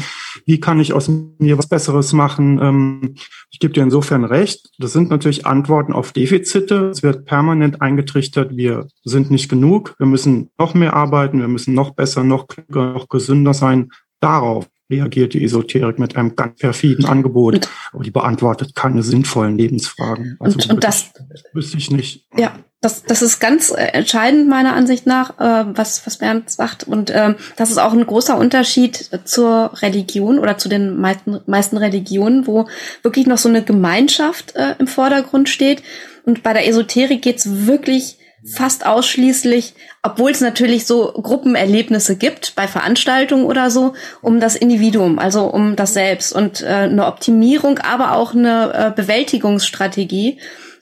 Wie 0.45 0.59
kann 0.59 0.79
ich 0.79 0.93
aus 0.93 1.07
mir 1.37 1.57
was 1.57 1.67
Besseres 1.67 2.13
machen? 2.13 2.59
Ähm, 2.59 3.15
ich 3.51 3.59
gebe 3.59 3.73
dir 3.73 3.83
insofern 3.83 4.23
recht. 4.23 4.69
Das 4.79 4.91
sind 4.93 5.11
natürlich 5.11 5.45
Antworten 5.45 5.93
auf 5.93 6.13
Defizite. 6.13 6.89
Es 6.89 7.03
wird 7.03 7.25
permanent 7.25 7.81
eingetrichtert, 7.81 8.55
wir 8.55 8.87
sind 9.03 9.29
nicht 9.29 9.49
genug. 9.49 9.93
Wir 9.99 10.07
müssen 10.07 10.49
noch 10.57 10.73
mehr 10.73 10.95
arbeiten. 10.95 11.39
Wir 11.39 11.47
müssen 11.47 11.75
noch 11.75 11.91
besser, 11.91 12.23
noch 12.23 12.47
klüger, 12.47 12.93
noch 12.93 13.07
gesünder 13.07 13.53
sein. 13.53 13.89
Darauf 14.19 14.67
reagiert 14.89 15.33
die 15.33 15.43
Esoterik 15.43 15.99
mit 15.99 16.15
einem 16.15 16.35
ganz 16.35 16.59
perfiden 16.59 17.05
Angebot, 17.05 17.69
aber 17.93 18.03
die 18.03 18.11
beantwortet 18.11 18.75
keine 18.75 19.03
sinnvollen 19.03 19.57
Lebensfragen. 19.57 20.37
Also 20.39 20.55
und, 20.55 20.69
und 20.69 20.83
das 20.83 21.13
wüsste 21.53 21.77
ich 21.77 21.91
nicht. 21.91 22.27
Ja, 22.35 22.53
das, 22.81 23.03
das 23.03 23.21
ist 23.21 23.39
ganz 23.39 23.69
äh, 23.69 23.75
entscheidend 23.93 24.49
meiner 24.49 24.73
Ansicht 24.73 25.05
nach, 25.05 25.39
äh, 25.39 25.65
was, 25.67 26.05
was 26.05 26.17
Bernd 26.17 26.49
sagt. 26.49 26.83
Und 26.83 27.11
ähm, 27.13 27.35
das 27.55 27.69
ist 27.69 27.77
auch 27.77 27.93
ein 27.93 28.05
großer 28.05 28.35
Unterschied 28.37 29.09
zur 29.23 29.71
Religion 29.81 30.39
oder 30.39 30.57
zu 30.57 30.67
den 30.67 30.99
meisten, 30.99 31.39
meisten 31.45 31.77
Religionen, 31.77 32.47
wo 32.47 32.67
wirklich 33.03 33.27
noch 33.27 33.37
so 33.37 33.49
eine 33.49 33.63
Gemeinschaft 33.63 34.55
äh, 34.55 34.75
im 34.79 34.87
Vordergrund 34.87 35.47
steht. 35.47 35.83
Und 36.25 36.41
bei 36.41 36.53
der 36.53 36.67
Esoterik 36.67 37.21
geht's 37.21 37.67
wirklich 37.67 38.17
fast 38.43 38.87
ausschließlich, 38.87 39.75
obwohl 40.01 40.31
es 40.31 40.41
natürlich 40.41 40.87
so 40.87 41.11
Gruppenerlebnisse 41.11 42.15
gibt 42.15 42.55
bei 42.55 42.67
Veranstaltungen 42.67 43.45
oder 43.45 43.69
so, 43.69 43.93
um 44.23 44.39
das 44.39 44.55
Individuum, 44.55 45.19
also 45.19 45.45
um 45.45 45.75
das 45.75 45.93
Selbst 45.93 46.33
und 46.33 46.61
äh, 46.61 46.65
eine 46.65 47.05
Optimierung, 47.05 47.77
aber 47.77 48.13
auch 48.15 48.33
eine 48.33 48.73
äh, 48.73 48.91
Bewältigungsstrategie 48.95 50.39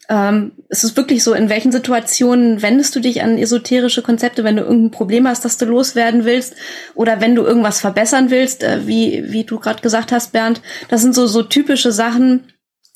Ähm, 0.10 0.54
es 0.70 0.84
ist 0.84 0.98
wirklich 0.98 1.24
so, 1.24 1.34
in 1.34 1.50
welchen 1.50 1.72
Situationen 1.72 2.62
wendest 2.64 2.96
du 2.96 3.00
dich 3.00 3.22
an 3.22 3.38
esoterische 3.38 4.02
Konzepte, 4.02 4.44
wenn 4.44 4.56
du 4.56 4.64
irgendein 4.64 4.92
Problem 4.92 5.28
hast, 5.28 5.46
das 5.46 5.58
du 5.58 5.66
loswerden 5.66 6.26
willst 6.26 6.56
oder 6.96 7.22
wenn 7.22 7.36
du 7.36 7.44
irgendwas 7.44 7.80
verbessern 7.80 8.32
willst, 8.32 8.64
äh, 8.64 8.88
wie, 8.88 9.26
wie 9.32 9.44
du 9.44 9.60
gerade 9.60 9.82
gesagt 9.82 10.12
hast, 10.12 10.32
Bernd. 10.32 10.62
Das 10.90 11.02
sind 11.02 11.14
so, 11.14 11.28
so 11.28 11.44
typische 11.44 11.92
Sachen, 11.92 12.52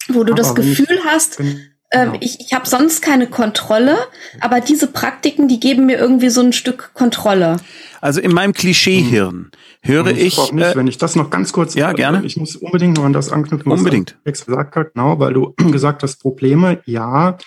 wo 0.08 0.24
du 0.24 0.34
Aber 0.34 0.42
das 0.42 0.58
wenn 0.58 0.64
ich- 0.72 0.78
Gefühl 0.78 1.00
hast, 1.06 1.38
Wenn- 1.40 1.62
genau. 1.94 2.18
ich, 2.22 2.40
ich 2.40 2.54
habe 2.54 2.68
sonst 2.68 3.02
keine 3.02 3.28
Kontrolle, 3.28 3.98
aber 4.40 4.62
diese 4.62 4.88
Praktiken, 4.88 5.48
die 5.48 5.60
geben 5.60 5.86
mir 5.86 5.98
irgendwie 5.98 6.30
so 6.30 6.42
ein 6.42 6.54
Stück 6.54 6.92
Kontrolle. 6.94 7.58
Also 8.02 8.20
in 8.20 8.34
meinem 8.34 8.54
Klischeehirn 8.54 9.52
höre 9.82 10.08
Und 10.08 10.18
ich, 10.18 10.52
nicht, 10.52 10.66
äh, 10.66 10.76
wenn 10.76 10.88
ich 10.88 10.98
das 10.98 11.16
noch 11.16 11.30
ganz 11.30 11.54
kurz, 11.54 11.76
Ja, 11.76 11.94
gerne. 11.94 12.26
Ich 12.26 12.36
muss 12.36 12.56
unbedingt 12.56 12.98
noch 12.98 13.06
an 13.06 13.14
das 13.14 13.32
anknüpfen, 13.32 13.72
was 13.72 13.80
Unbedingt. 13.80 14.18
Alex 14.26 14.46
gesagt 14.46 14.76
hat, 14.76 14.94
genau, 14.94 15.20
weil 15.20 15.34
du 15.34 15.54
gesagt 15.72 16.04
hast, 16.04 16.18
Probleme, 16.18 16.82
ja, 16.86 17.38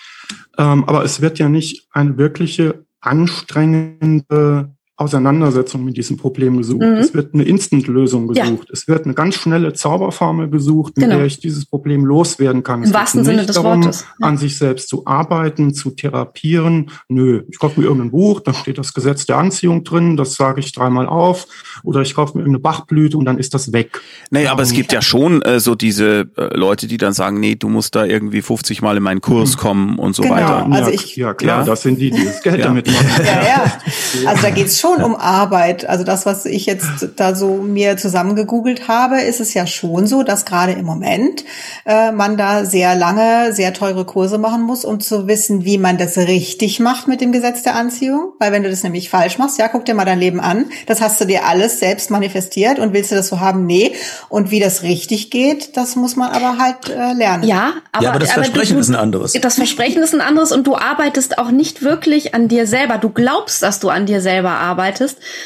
ähm, 0.57 0.83
aber 0.85 1.03
es 1.03 1.21
wird 1.21 1.39
ja 1.39 1.49
nicht 1.49 1.87
eine 1.91 2.17
wirkliche 2.17 2.85
anstrengende 3.01 4.76
Auseinandersetzung 4.97 5.85
mit 5.85 5.95
diesem 5.95 6.17
Problem 6.17 6.57
gesucht. 6.57 6.81
Mhm. 6.81 6.93
Es 6.97 7.13
wird 7.13 7.33
eine 7.33 7.43
Instant-Lösung 7.43 8.33
Ja. 8.33 8.43
gesucht. 8.45 8.69
Es 8.71 8.87
wird 8.87 9.05
eine 9.05 9.13
ganz 9.13 9.35
schnelle 9.35 9.73
Zauberformel 9.73 10.49
gesucht, 10.49 10.97
mit 10.97 11.05
Genau. 11.05 11.17
der 11.17 11.25
ich 11.27 11.39
dieses 11.39 11.65
Problem 11.67 12.03
loswerden 12.03 12.63
kann. 12.63 12.79
Im 12.79 12.83
Es 12.85 12.89
geht 12.89 12.99
wahrsten 12.99 13.23
Sinne 13.23 13.37
nicht 13.37 13.49
des 13.49 13.55
darum, 13.57 13.83
Wortes, 13.83 14.05
ja. 14.19 14.27
an 14.27 14.37
sich 14.37 14.57
selbst 14.57 14.89
zu 14.89 15.05
arbeiten, 15.05 15.73
zu 15.75 15.91
therapieren. 15.91 16.89
Nö, 17.09 17.43
ich 17.49 17.59
kaufe 17.59 17.79
mir 17.79 17.85
irgendein 17.85 18.11
Buch, 18.11 18.39
da 18.39 18.53
steht 18.53 18.77
das 18.79 18.93
Gesetz 18.93 19.25
der 19.27 19.37
Anziehung 19.37 19.83
drin, 19.83 20.17
das 20.17 20.33
sage 20.35 20.59
ich 20.61 20.71
dreimal 20.73 21.05
auf. 21.07 21.47
Oder 21.83 22.01
ich 22.01 22.15
kaufe 22.15 22.33
mir 22.37 22.41
irgendeine 22.43 22.61
Bachblüte 22.63 23.17
und 23.17 23.25
dann 23.25 23.37
ist 23.37 23.53
das 23.53 23.71
weg. 23.73 24.01
nee, 24.31 24.47
aber 24.47 24.63
es 24.63 24.71
gibt 24.73 24.91
ja 24.91 25.01
schon 25.01 25.41
äh, 25.43 25.59
so 25.59 25.75
diese 25.75 26.27
äh, 26.37 26.57
Leute, 26.57 26.87
die 26.87 26.97
dann 26.97 27.13
sagen, 27.13 27.39
nee, 27.39 27.55
du 27.55 27.69
musst 27.69 27.95
da 27.95 28.03
irgendwie 28.03 28.41
50 28.41 28.81
Mal 28.81 28.97
in 28.97 29.03
meinen 29.03 29.21
Kurs 29.21 29.57
kommen 29.57 29.99
und 29.99 30.15
so 30.15 30.23
Genau. 30.23 30.35
weiter. 30.35 30.65
Also 30.71 30.89
ja, 30.89 30.95
ich- 30.95 31.15
ja 31.15 31.33
klar, 31.33 31.59
Ja. 31.59 31.65
das 31.65 31.83
sind 31.83 31.99
die, 31.99 32.09
die 32.09 32.25
das 32.25 32.41
Geld 32.41 32.59
Ja. 32.59 32.65
damit 32.65 32.87
machen. 32.87 33.07
Ja, 33.25 33.43
ja. 33.43 33.73
Also 34.27 34.41
da 34.41 34.49
geht's 34.49 34.79
schon 34.79 34.86
um 34.95 35.15
Arbeit. 35.15 35.87
Also 35.87 36.03
das, 36.03 36.25
was 36.25 36.45
ich 36.45 36.65
jetzt 36.65 37.09
da 37.15 37.35
so 37.35 37.55
mir 37.55 37.97
zusammengegoogelt 37.97 38.87
habe, 38.87 39.21
ist 39.21 39.39
es 39.39 39.53
ja 39.53 39.67
schon 39.67 40.07
so, 40.07 40.23
dass 40.23 40.45
gerade 40.45 40.73
im 40.73 40.85
Moment 40.85 41.43
äh, 41.85 42.11
man 42.11 42.37
da 42.37 42.65
sehr 42.65 42.95
lange, 42.95 43.53
sehr 43.53 43.73
teure 43.73 44.05
Kurse 44.05 44.37
machen 44.37 44.61
muss, 44.61 44.85
um 44.85 44.99
zu 44.99 45.27
wissen, 45.27 45.65
wie 45.65 45.77
man 45.77 45.97
das 45.97 46.17
richtig 46.17 46.79
macht 46.79 47.07
mit 47.07 47.21
dem 47.21 47.31
Gesetz 47.31 47.63
der 47.63 47.75
Anziehung. 47.75 48.33
Weil 48.39 48.51
wenn 48.51 48.63
du 48.63 48.69
das 48.69 48.83
nämlich 48.83 49.09
falsch 49.09 49.37
machst, 49.37 49.57
ja, 49.59 49.67
guck 49.67 49.85
dir 49.85 49.93
mal 49.93 50.05
dein 50.05 50.19
Leben 50.19 50.39
an. 50.39 50.65
Das 50.85 51.01
hast 51.01 51.19
du 51.21 51.25
dir 51.25 51.45
alles 51.45 51.79
selbst 51.79 52.11
manifestiert 52.11 52.79
und 52.79 52.93
willst 52.93 53.11
du 53.11 53.15
das 53.15 53.27
so 53.27 53.39
haben? 53.39 53.65
Nee. 53.65 53.93
Und 54.29 54.51
wie 54.51 54.59
das 54.59 54.83
richtig 54.83 55.31
geht, 55.31 55.77
das 55.77 55.95
muss 55.95 56.15
man 56.15 56.31
aber 56.31 56.57
halt 56.57 56.89
äh, 56.89 57.13
lernen. 57.13 57.43
Ja, 57.43 57.73
aber, 57.91 58.03
Ja, 58.03 58.09
aber 58.11 58.19
das 58.19 58.31
Versprechen 58.31 58.75
du, 58.75 58.79
ist 58.79 58.89
ein 58.89 58.95
anderes. 58.95 59.33
Das 59.33 59.55
Versprechen 59.55 60.01
ist 60.01 60.13
ein 60.13 60.21
anderes 60.21 60.51
und 60.51 60.65
du 60.65 60.75
arbeitest 60.75 61.37
auch 61.37 61.51
nicht 61.51 61.81
wirklich 61.81 62.33
an 62.33 62.47
dir 62.47 62.67
selber. 62.67 62.97
Du 62.97 63.09
glaubst, 63.09 63.61
dass 63.63 63.79
du 63.79 63.89
an 63.89 64.05
dir 64.05 64.21
selber 64.21 64.51
arbeitest. 64.51 64.76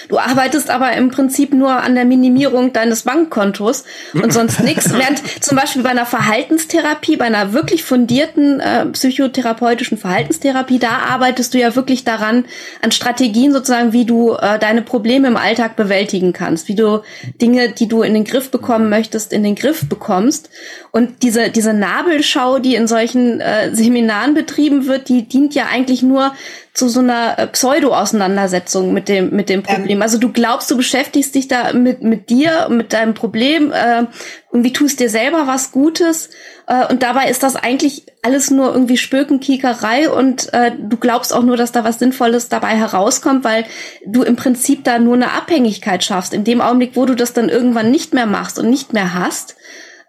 Du 0.10 0.20
arbeitest 0.20 0.70
aber 0.70 0.94
im 0.94 1.10
Prinzip 1.10 1.54
nur 1.54 1.72
an 1.72 1.96
der 1.96 2.06
Minimierung 2.06 2.74
deines 2.74 3.04
Bankkontos 3.04 3.86
und 4.14 4.32
sonst 4.32 4.60
nichts. 4.64 4.94
Während 4.94 5.22
zum 5.44 5.58
Beispiel 5.58 5.84
bei 5.84 5.90
einer 5.90 6.06
Verhaltenstherapie, 6.06 7.18
bei 7.18 7.26
einer 7.26 7.54
wirklich 7.54 7.84
fundierten 7.84 8.60
äh, 8.60 8.86
psychotherapeutischen 8.88 9.98
Verhaltenstherapie, 9.98 10.80
da 10.80 11.00
arbeitest 11.10 11.54
du 11.54 11.60
ja 11.60 11.76
wirklich 11.76 12.04
daran, 12.04 12.46
an 12.82 12.92
Strategien 12.92 13.54
sozusagen, 13.54 13.94
wie 13.94 14.06
du 14.06 14.34
äh, 14.34 14.60
deine 14.60 14.82
Probleme 14.82 15.28
im 15.28 15.38
Alltag 15.38 15.76
bewältigen 15.76 16.34
kannst, 16.34 16.68
wie 16.68 16.76
du 16.76 17.02
Dinge, 17.42 17.70
die 17.70 17.88
du 17.88 18.04
in 18.04 18.14
den 18.14 18.26
Griff 18.26 18.52
bekommen 18.52 18.90
möchtest, 18.90 19.34
in 19.34 19.44
den 19.44 19.56
Griff 19.56 19.88
bekommst. 19.88 20.50
Und 20.92 21.24
diese, 21.24 21.50
diese 21.50 21.74
Nabelschau, 21.74 22.60
die 22.60 22.76
in 22.76 22.88
solchen 22.88 23.40
äh, 23.40 23.74
Seminaren 23.74 24.34
betrieben 24.34 24.88
wird, 24.88 25.10
die 25.10 25.28
dient 25.28 25.56
ja 25.56 25.68
eigentlich 25.72 26.04
nur 26.04 26.34
zu 26.74 26.88
so 26.88 27.02
einer 27.02 27.38
äh, 27.38 27.48
Pseudo-Auseinandersetzung 27.48 28.94
mit 28.94 29.10
dem, 29.10 29.36
mit 29.36 29.50
dem 29.50 29.64
Problem. 29.64 30.02
also 30.02 30.18
du 30.18 30.32
glaubst, 30.32 30.72
du 30.72 30.78
beschäftigst 30.78 31.36
dich 31.36 31.48
da 31.48 31.74
mit, 31.74 32.02
mit 32.02 32.30
dir, 32.30 32.70
mit 32.70 32.94
deinem 32.94 33.14
Problem, 33.14 33.72
äh, 33.72 34.06
irgendwie 34.52 34.74
tust 34.74 35.00
dir 35.00 35.10
selber 35.10 35.48
was 35.48 35.72
Gutes, 35.72 36.30
äh, 36.68 36.88
und 36.88 37.04
dabei 37.04 37.30
ist 37.30 37.44
das 37.44 37.56
eigentlich 37.58 38.06
alles 38.22 38.50
nur 38.50 38.74
irgendwie 38.74 38.98
Spökenkiekerei 38.98 40.10
und 40.10 40.54
äh, 40.54 40.72
du 40.78 40.96
glaubst 40.96 41.34
auch 41.34 41.44
nur, 41.44 41.58
dass 41.58 41.74
da 41.74 41.84
was 41.84 42.00
Sinnvolles 42.00 42.48
dabei 42.48 42.78
herauskommt, 42.78 43.44
weil 43.44 43.66
du 44.06 44.24
im 44.24 44.38
Prinzip 44.38 44.86
da 44.86 44.98
nur 44.98 45.16
eine 45.16 45.34
Abhängigkeit 45.34 46.04
schaffst. 46.04 46.34
In 46.34 46.46
dem 46.46 46.62
Augenblick, 46.62 46.96
wo 46.96 47.06
du 47.06 47.16
das 47.16 47.34
dann 47.34 47.50
irgendwann 47.50 47.92
nicht 47.92 48.14
mehr 48.14 48.26
machst 48.26 48.58
und 48.58 48.70
nicht 48.70 48.94
mehr 48.94 49.14
hast, 49.14 49.56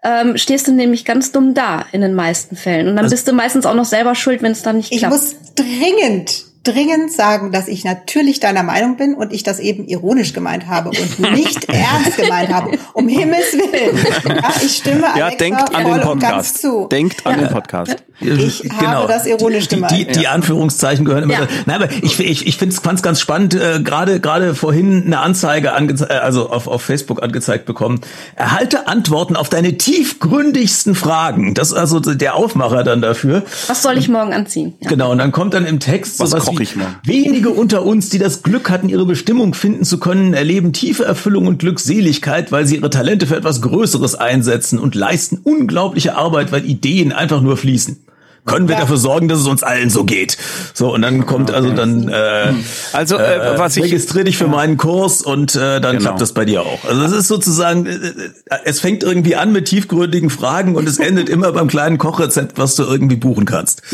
ähm, 0.03 0.37
stehst 0.37 0.67
du 0.67 0.71
nämlich 0.71 1.05
ganz 1.05 1.31
dumm 1.31 1.53
da 1.53 1.85
in 1.91 2.01
den 2.01 2.13
meisten 2.13 2.55
Fällen. 2.55 2.87
Und 2.87 2.95
dann 2.95 3.09
bist 3.09 3.27
du 3.27 3.33
meistens 3.33 3.65
auch 3.65 3.73
noch 3.73 3.85
selber 3.85 4.15
schuld, 4.15 4.41
wenn 4.41 4.51
es 4.51 4.61
dann 4.61 4.77
nicht 4.77 4.91
Ich 4.91 4.99
klappt. 4.99 5.13
muss 5.13 5.35
dringend, 5.55 6.45
dringend 6.63 7.11
sagen, 7.11 7.51
dass 7.51 7.67
ich 7.67 7.83
natürlich 7.83 8.39
deiner 8.39 8.63
Meinung 8.63 8.95
bin 8.95 9.13
und 9.15 9.33
ich 9.33 9.43
das 9.43 9.59
eben 9.59 9.85
ironisch 9.85 10.33
gemeint 10.33 10.67
habe 10.67 10.89
und 10.89 11.19
nicht 11.33 11.65
ernst 11.69 12.17
gemeint 12.17 12.49
habe. 12.53 12.77
Um 12.93 13.07
Himmels 13.07 13.53
Willen. 13.53 14.37
Ja, 14.37 14.53
ich 14.61 14.77
stimme 14.77 15.01
Ja, 15.01 15.25
Alexa 15.25 15.37
denkt 15.37 15.75
an 15.75 15.83
voll 15.83 15.99
den 15.99 16.07
und 16.07 16.19
ganz 16.19 16.33
Podcast. 16.53 16.61
zu. 16.61 16.87
Denkt 16.87 17.25
an 17.25 17.39
den 17.39 17.49
Podcast. 17.49 18.03
Ich 18.23 18.63
habe 18.81 19.07
das 19.07 19.25
ironisch 19.25 19.67
gemeint. 19.67 19.91
Die, 19.91 20.05
die, 20.05 20.19
die 20.19 20.27
Anführungszeichen 20.27 21.05
gehören 21.05 21.23
immer. 21.23 21.33
Ja. 21.33 21.47
Nein, 21.65 21.83
aber 21.83 21.91
ich, 21.91 22.19
ich, 22.19 22.47
ich 22.47 22.57
finde 22.57 22.75
es 22.75 22.81
ganz, 22.81 23.01
ganz 23.01 23.19
spannend. 23.19 23.53
Äh, 23.55 23.81
Gerade 23.83 24.19
gerade 24.19 24.55
vorhin 24.55 25.03
eine 25.05 25.19
Anzeige 25.19 25.73
angeze 25.73 26.09
äh, 26.09 26.13
also 26.13 26.49
auf, 26.49 26.67
auf 26.67 26.81
Facebook 26.81 27.21
angezeigt 27.21 27.65
bekommen. 27.65 28.01
Erhalte 28.35 28.87
Antworten 28.87 29.35
auf 29.35 29.49
deine 29.49 29.77
tiefgründigsten 29.77 30.95
Fragen. 30.95 31.53
Das 31.53 31.69
ist 31.69 31.77
also 31.77 31.99
der 31.99 32.35
Aufmacher 32.35 32.83
dann 32.83 33.01
dafür. 33.01 33.43
Was 33.67 33.81
soll 33.83 33.97
ich 33.97 34.09
morgen 34.09 34.33
anziehen? 34.33 34.73
Ja. 34.79 34.89
Genau, 34.89 35.11
und 35.11 35.17
dann 35.17 35.31
kommt 35.31 35.53
dann 35.53 35.65
im 35.65 35.79
Text 35.79 36.19
Was 36.19 36.31
sowas 36.31 36.49
wie, 36.51 36.63
ich 36.63 36.75
morgen? 36.75 36.95
wenige 37.03 37.49
unter 37.49 37.83
uns, 37.83 38.09
die 38.09 38.19
das 38.19 38.43
Glück 38.43 38.69
hatten, 38.69 38.89
ihre 38.89 39.05
Bestimmung 39.05 39.53
finden 39.53 39.83
zu 39.85 39.99
können, 39.99 40.33
erleben 40.33 40.73
tiefe 40.73 41.05
Erfüllung 41.05 41.47
und 41.47 41.59
Glückseligkeit, 41.59 42.51
weil 42.51 42.65
sie 42.65 42.77
ihre 42.77 42.89
Talente 42.89 43.27
für 43.27 43.35
etwas 43.35 43.61
Größeres 43.61 44.15
einsetzen 44.15 44.79
und 44.79 44.95
leisten 44.95 45.37
unglaubliche 45.43 46.15
Arbeit, 46.15 46.51
weil 46.51 46.65
Ideen 46.65 47.11
einfach 47.11 47.41
nur 47.41 47.57
fließen. 47.57 48.03
Können 48.45 48.67
wir 48.67 48.75
dafür 48.75 48.97
sorgen, 48.97 49.27
dass 49.29 49.39
es 49.39 49.47
uns 49.47 49.63
allen 49.63 49.89
so 49.89 50.03
geht? 50.03 50.37
So, 50.73 50.93
und 50.93 51.01
dann 51.01 51.25
kommt 51.25 51.49
also 51.51 51.71
dann, 51.71 52.09
äh, 52.09 52.53
Also, 52.91 53.17
äh, 53.17 53.57
was 53.57 53.77
ich, 53.77 53.85
registriere 53.85 54.25
dich 54.25 54.37
für 54.37 54.47
meinen 54.47 54.77
Kurs 54.77 55.21
und 55.21 55.55
äh, 55.55 55.79
dann 55.79 55.93
Genau. 55.97 56.01
klappt 56.01 56.21
das 56.21 56.33
bei 56.33 56.43
dir 56.43 56.61
auch. 56.63 56.83
Also 56.85 57.03
es 57.03 57.11
ist 57.13 57.27
sozusagen, 57.29 57.85
äh, 57.85 57.91
äh, 57.91 58.31
es 58.65 58.79
fängt 58.81 59.03
irgendwie 59.03 59.35
an 59.35 59.51
mit 59.53 59.65
tiefgründigen 59.69 60.29
Fragen 60.29 60.75
und 60.75 60.87
es 60.89 60.99
endet 60.99 61.29
immer 61.29 61.51
beim 61.53 61.67
kleinen 61.67 61.97
Kochrezept, 61.97 62.57
was 62.57 62.75
du 62.75 62.83
irgendwie 62.83 63.15
buchen 63.15 63.45
kannst. 63.45 63.81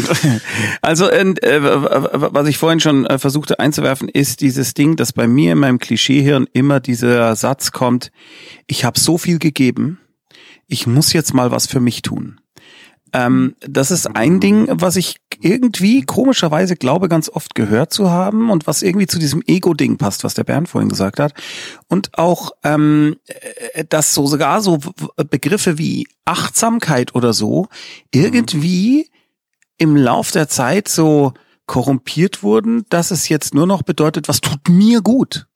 Also, 0.81 1.07
äh, 1.09 1.21
äh, 1.21 1.61
was 1.61 2.47
ich 2.47 2.57
vorhin 2.57 2.79
schon 2.79 3.05
äh, 3.05 3.19
versuchte 3.19 3.59
einzuwerfen, 3.59 4.09
ist 4.09 4.41
dieses 4.41 4.73
Ding, 4.73 4.95
dass 4.95 5.13
bei 5.13 5.27
mir 5.27 5.53
in 5.53 5.59
meinem 5.59 5.79
Klischeehirn 5.79 6.47
immer 6.53 6.79
dieser 6.79 7.35
Satz 7.35 7.71
kommt, 7.71 8.11
ich 8.67 8.85
habe 8.85 8.99
so 8.99 9.17
viel 9.17 9.39
gegeben, 9.39 9.99
ich 10.67 10.87
muss 10.87 11.13
jetzt 11.13 11.33
mal 11.33 11.51
was 11.51 11.67
für 11.67 11.79
mich 11.79 12.01
tun. 12.01 12.39
Ähm, 13.13 13.55
das 13.61 13.91
ist 13.91 14.07
ein 14.15 14.39
Ding, 14.39 14.67
was 14.69 14.95
ich 14.95 15.17
irgendwie 15.41 16.03
komischerweise 16.03 16.75
glaube, 16.75 17.09
ganz 17.09 17.29
oft 17.29 17.55
gehört 17.55 17.93
zu 17.93 18.09
haben 18.09 18.49
und 18.49 18.67
was 18.67 18.81
irgendwie 18.81 19.07
zu 19.07 19.19
diesem 19.19 19.41
Ego-Ding 19.45 19.97
passt, 19.97 20.23
was 20.23 20.33
der 20.33 20.43
Bernd 20.43 20.69
vorhin 20.69 20.89
gesagt 20.89 21.19
hat. 21.19 21.33
Und 21.87 22.17
auch, 22.17 22.51
ähm, 22.63 23.17
äh, 23.73 23.85
dass 23.85 24.13
so 24.13 24.27
sogar 24.27 24.61
so 24.61 24.79
Begriffe 25.29 25.77
wie 25.77 26.07
Achtsamkeit 26.25 27.15
oder 27.15 27.33
so 27.33 27.67
irgendwie 28.13 29.09
im 29.77 29.95
Lauf 29.95 30.31
der 30.31 30.49
Zeit 30.49 30.87
so 30.87 31.33
korrumpiert 31.65 32.43
wurden, 32.43 32.85
dass 32.89 33.11
es 33.11 33.29
jetzt 33.29 33.53
nur 33.53 33.67
noch 33.67 33.83
bedeutet, 33.83 34.27
was 34.27 34.41
tut 34.41 34.67
mir 34.69 35.01
gut. 35.01 35.47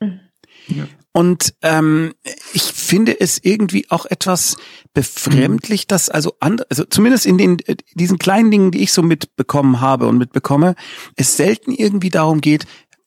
Ja. 0.67 0.88
Und 1.12 1.54
ähm, 1.62 2.13
ich 2.54 2.63
finde 2.63 3.19
es 3.19 3.39
irgendwie 3.43 3.86
auch 3.89 4.08
etwas 4.08 4.58
befremdlich, 4.93 5.86
dass 5.86 6.10
also 6.10 6.34
andere, 6.39 6.65
also 6.71 6.86
zumindest 6.86 7.28
in 7.28 7.38
den 7.38 7.58
diesen 7.93 8.17
kleinen 8.17 8.49
Dingen, 8.49 8.71
die 8.71 8.82
ich 8.82 8.91
so 8.91 9.04
mitbekommen 9.04 9.80
habe 9.80 10.08
und 10.08 10.17
mitbekomme, 10.17 10.76
es 11.15 11.38
selten 11.38 11.71
irgendwie 11.71 12.10
darum 12.10 12.41
geht, 12.41 12.65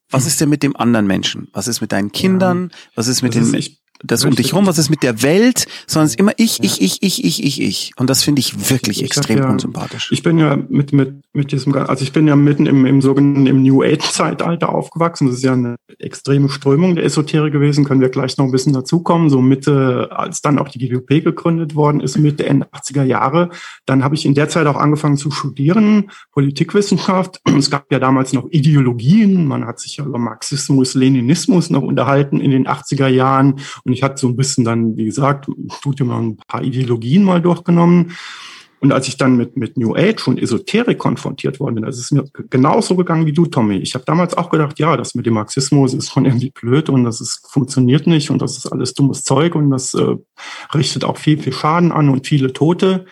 was 0.09 0.27
ist 0.27 0.41
denn 0.41 0.49
mit 0.49 0.63
dem 0.63 0.77
anderen 0.77 1.09
Menschen? 1.09 1.49
Was 1.53 1.67
ist 1.67 1.81
mit 1.81 1.91
deinen 1.91 2.13
Kindern? 2.13 2.71
Was 2.95 3.09
ist 3.09 3.23
mit 3.23 3.35
Das 3.35 3.51
den 3.51 3.59
ist 3.59 3.81
das 4.03 4.25
um 4.25 4.31
dich 4.31 4.39
richtig. 4.39 4.55
rum? 4.55 4.67
Was 4.67 4.79
ist 4.79 4.91
mit 4.91 5.03
der 5.03 5.23
Welt? 5.23 5.67
Sondern 5.87 6.07
es 6.07 6.13
ist 6.13 6.21
immer 6.21 6.33
ich, 6.37 6.63
ich, 6.63 6.81
ich, 6.81 7.03
ich, 7.03 7.25
ich, 7.25 7.45
ich, 7.45 7.61
ich. 7.63 7.93
Und 7.97 8.11
das 8.11 8.23
finde 8.23 8.41
ich 8.41 8.71
wirklich 8.71 8.99
Ich 8.99 9.05
extrem 9.07 9.39
ja- 9.39 9.51
unsympathisch. 9.51 10.11
Ich 10.13 10.23
bin 10.23 10.39
ja 10.39 10.57
mit, 10.69 10.93
mit, 10.93 11.15
mit 11.33 11.53
diesem, 11.53 11.75
also 11.75 12.03
ich 12.03 12.13
bin 12.13 12.27
ja 12.29 12.37
mitten 12.37 12.67
im, 12.67 12.85
im 12.87 13.01
sogenannten 13.03 13.47
im 13.47 13.63
New 13.63 13.83
Age 13.83 14.01
Zeitalter 14.11 14.71
aufgewachsen. 14.75 15.27
Das 15.29 15.37
ist 15.37 15.45
ja 15.45 15.53
eine 15.53 15.77
extreme 15.99 16.49
Strömung 16.49 16.95
der 16.95 17.05
Esoterik 17.05 17.53
gewesen. 17.53 17.85
Können 17.85 18.01
wir 18.01 18.09
gleich 18.09 18.37
noch 18.39 18.47
ein 18.47 18.53
bisschen 18.53 18.73
dazukommen. 18.73 19.31
So 19.31 19.41
Mitte, 19.41 20.09
als 20.13 20.41
dann 20.43 20.59
auch 20.59 20.69
die 20.69 20.79
GWP 20.79 21.25
gegründet 21.25 21.75
worden 21.75 22.01
ist, 22.01 22.19
Mitte, 22.19 22.47
Ende 22.47 22.67
80er 22.67 23.05
Jahre. 23.05 23.51
Dann 23.87 24.05
habe 24.05 24.15
ich 24.15 24.27
in 24.27 24.35
der 24.35 24.49
Zeit 24.49 24.67
auch 24.67 24.77
angefangen 24.77 25.17
zu 25.17 25.31
studieren, 25.31 26.11
Politikwissenschaft. 26.33 27.41
Es 27.57 27.71
gab 27.71 27.91
ja 27.93 27.99
damals 27.99 28.33
noch 28.33 28.49
Ideologien. 28.51 29.47
Man 29.47 29.67
hat 29.67 29.81
sich 29.81 29.97
ja 29.99 30.05
über 30.05 30.19
Marxismus, 30.19 30.95
Leninismus 30.95 31.71
noch 31.71 31.83
unterhalten 31.83 32.41
in 32.41 32.51
den 32.51 32.67
80er 32.67 33.09
Jahren. 33.09 33.61
Und 33.87 33.93
ich 33.93 34.03
hatte 34.03 34.19
so 34.19 34.27
ein 34.27 34.35
bisschen 34.35 34.65
dann, 34.65 34.97
wie 34.97 35.05
gesagt, 35.05 35.47
im 35.47 35.71
Studium 35.71 36.11
ein 36.11 36.37
paar 36.49 36.63
Ideologien 36.63 37.23
mal 37.23 37.41
durchgenommen. 37.41 38.17
Und 38.81 38.93
als 38.93 39.07
ich 39.07 39.17
dann 39.17 39.37
mit, 39.37 39.57
mit 39.57 39.77
New 39.79 39.95
Age 39.95 40.27
und 40.27 40.43
Esoterik 40.43 40.99
konfrontiert 40.99 41.61
worden 41.61 41.77
bin, 41.77 41.85
das 41.85 41.97
ist 41.97 42.11
mir 42.11 42.25
genauso 42.51 42.97
gegangen 42.97 43.25
wie 43.27 43.33
du, 43.33 43.47
Tommy. 43.47 43.77
Ich 43.77 43.95
habe 43.95 44.05
damals 44.05 44.37
auch 44.37 44.51
gedacht, 44.51 44.79
ja, 44.81 44.97
das 44.97 45.15
mit 45.15 45.25
dem 45.25 45.35
Marxismus 45.35 45.95
ist 45.95 46.11
schon 46.11 46.25
irgendwie 46.25 46.51
blöd 46.51 46.91
und 46.91 47.05
das 47.05 47.21
ist, 47.21 47.47
funktioniert 47.49 48.09
nicht 48.09 48.31
und 48.31 48.43
das 48.43 48.59
ist 48.59 48.67
alles 48.67 48.93
dummes 48.93 49.23
Zeug 49.23 49.55
und 49.55 49.71
das 49.71 49.95
äh, 49.95 50.17
richtet 50.75 51.05
auch 51.05 51.17
viel, 51.17 51.39
viel 51.39 51.53
Schaden 51.53 51.93
an 51.93 52.09
und 52.09 52.27
viele 52.27 52.53
Tote. 52.53 53.07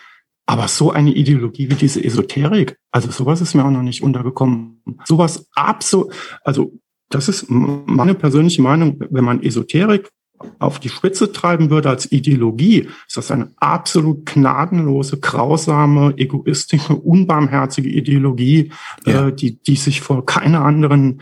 Aber 0.45 0.67
so 0.67 0.91
eine 0.91 1.11
Ideologie 1.11 1.69
wie 1.71 1.75
diese 1.75 2.03
Esoterik, 2.03 2.77
also 2.91 3.09
sowas 3.09 3.39
ist 3.39 3.55
mir 3.55 3.65
auch 3.65 3.71
noch 3.71 3.81
nicht 3.81 4.03
untergekommen. 4.03 4.83
Sowas 5.05 5.47
absolut, 5.55 6.13
also 6.43 6.73
das 7.09 7.29
ist 7.29 7.45
meine 7.49 8.13
persönliche 8.13 8.61
Meinung, 8.61 8.99
wenn 9.09 9.23
man 9.23 9.41
Esoterik 9.41 10.11
auf 10.59 10.79
die 10.79 10.89
Spitze 10.89 11.31
treiben 11.31 11.69
würde 11.69 11.89
als 11.89 12.11
Ideologie, 12.11 12.87
ist 13.07 13.17
das 13.17 13.31
eine 13.31 13.49
absolut 13.57 14.25
gnadenlose, 14.25 15.19
grausame, 15.19 16.13
egoistische, 16.17 16.95
unbarmherzige 16.95 17.89
Ideologie, 17.89 18.71
ja. 19.05 19.27
äh, 19.27 19.33
die, 19.33 19.57
die 19.61 19.75
sich 19.75 20.01
vor 20.01 20.25
keiner 20.25 20.63
anderen 20.63 21.21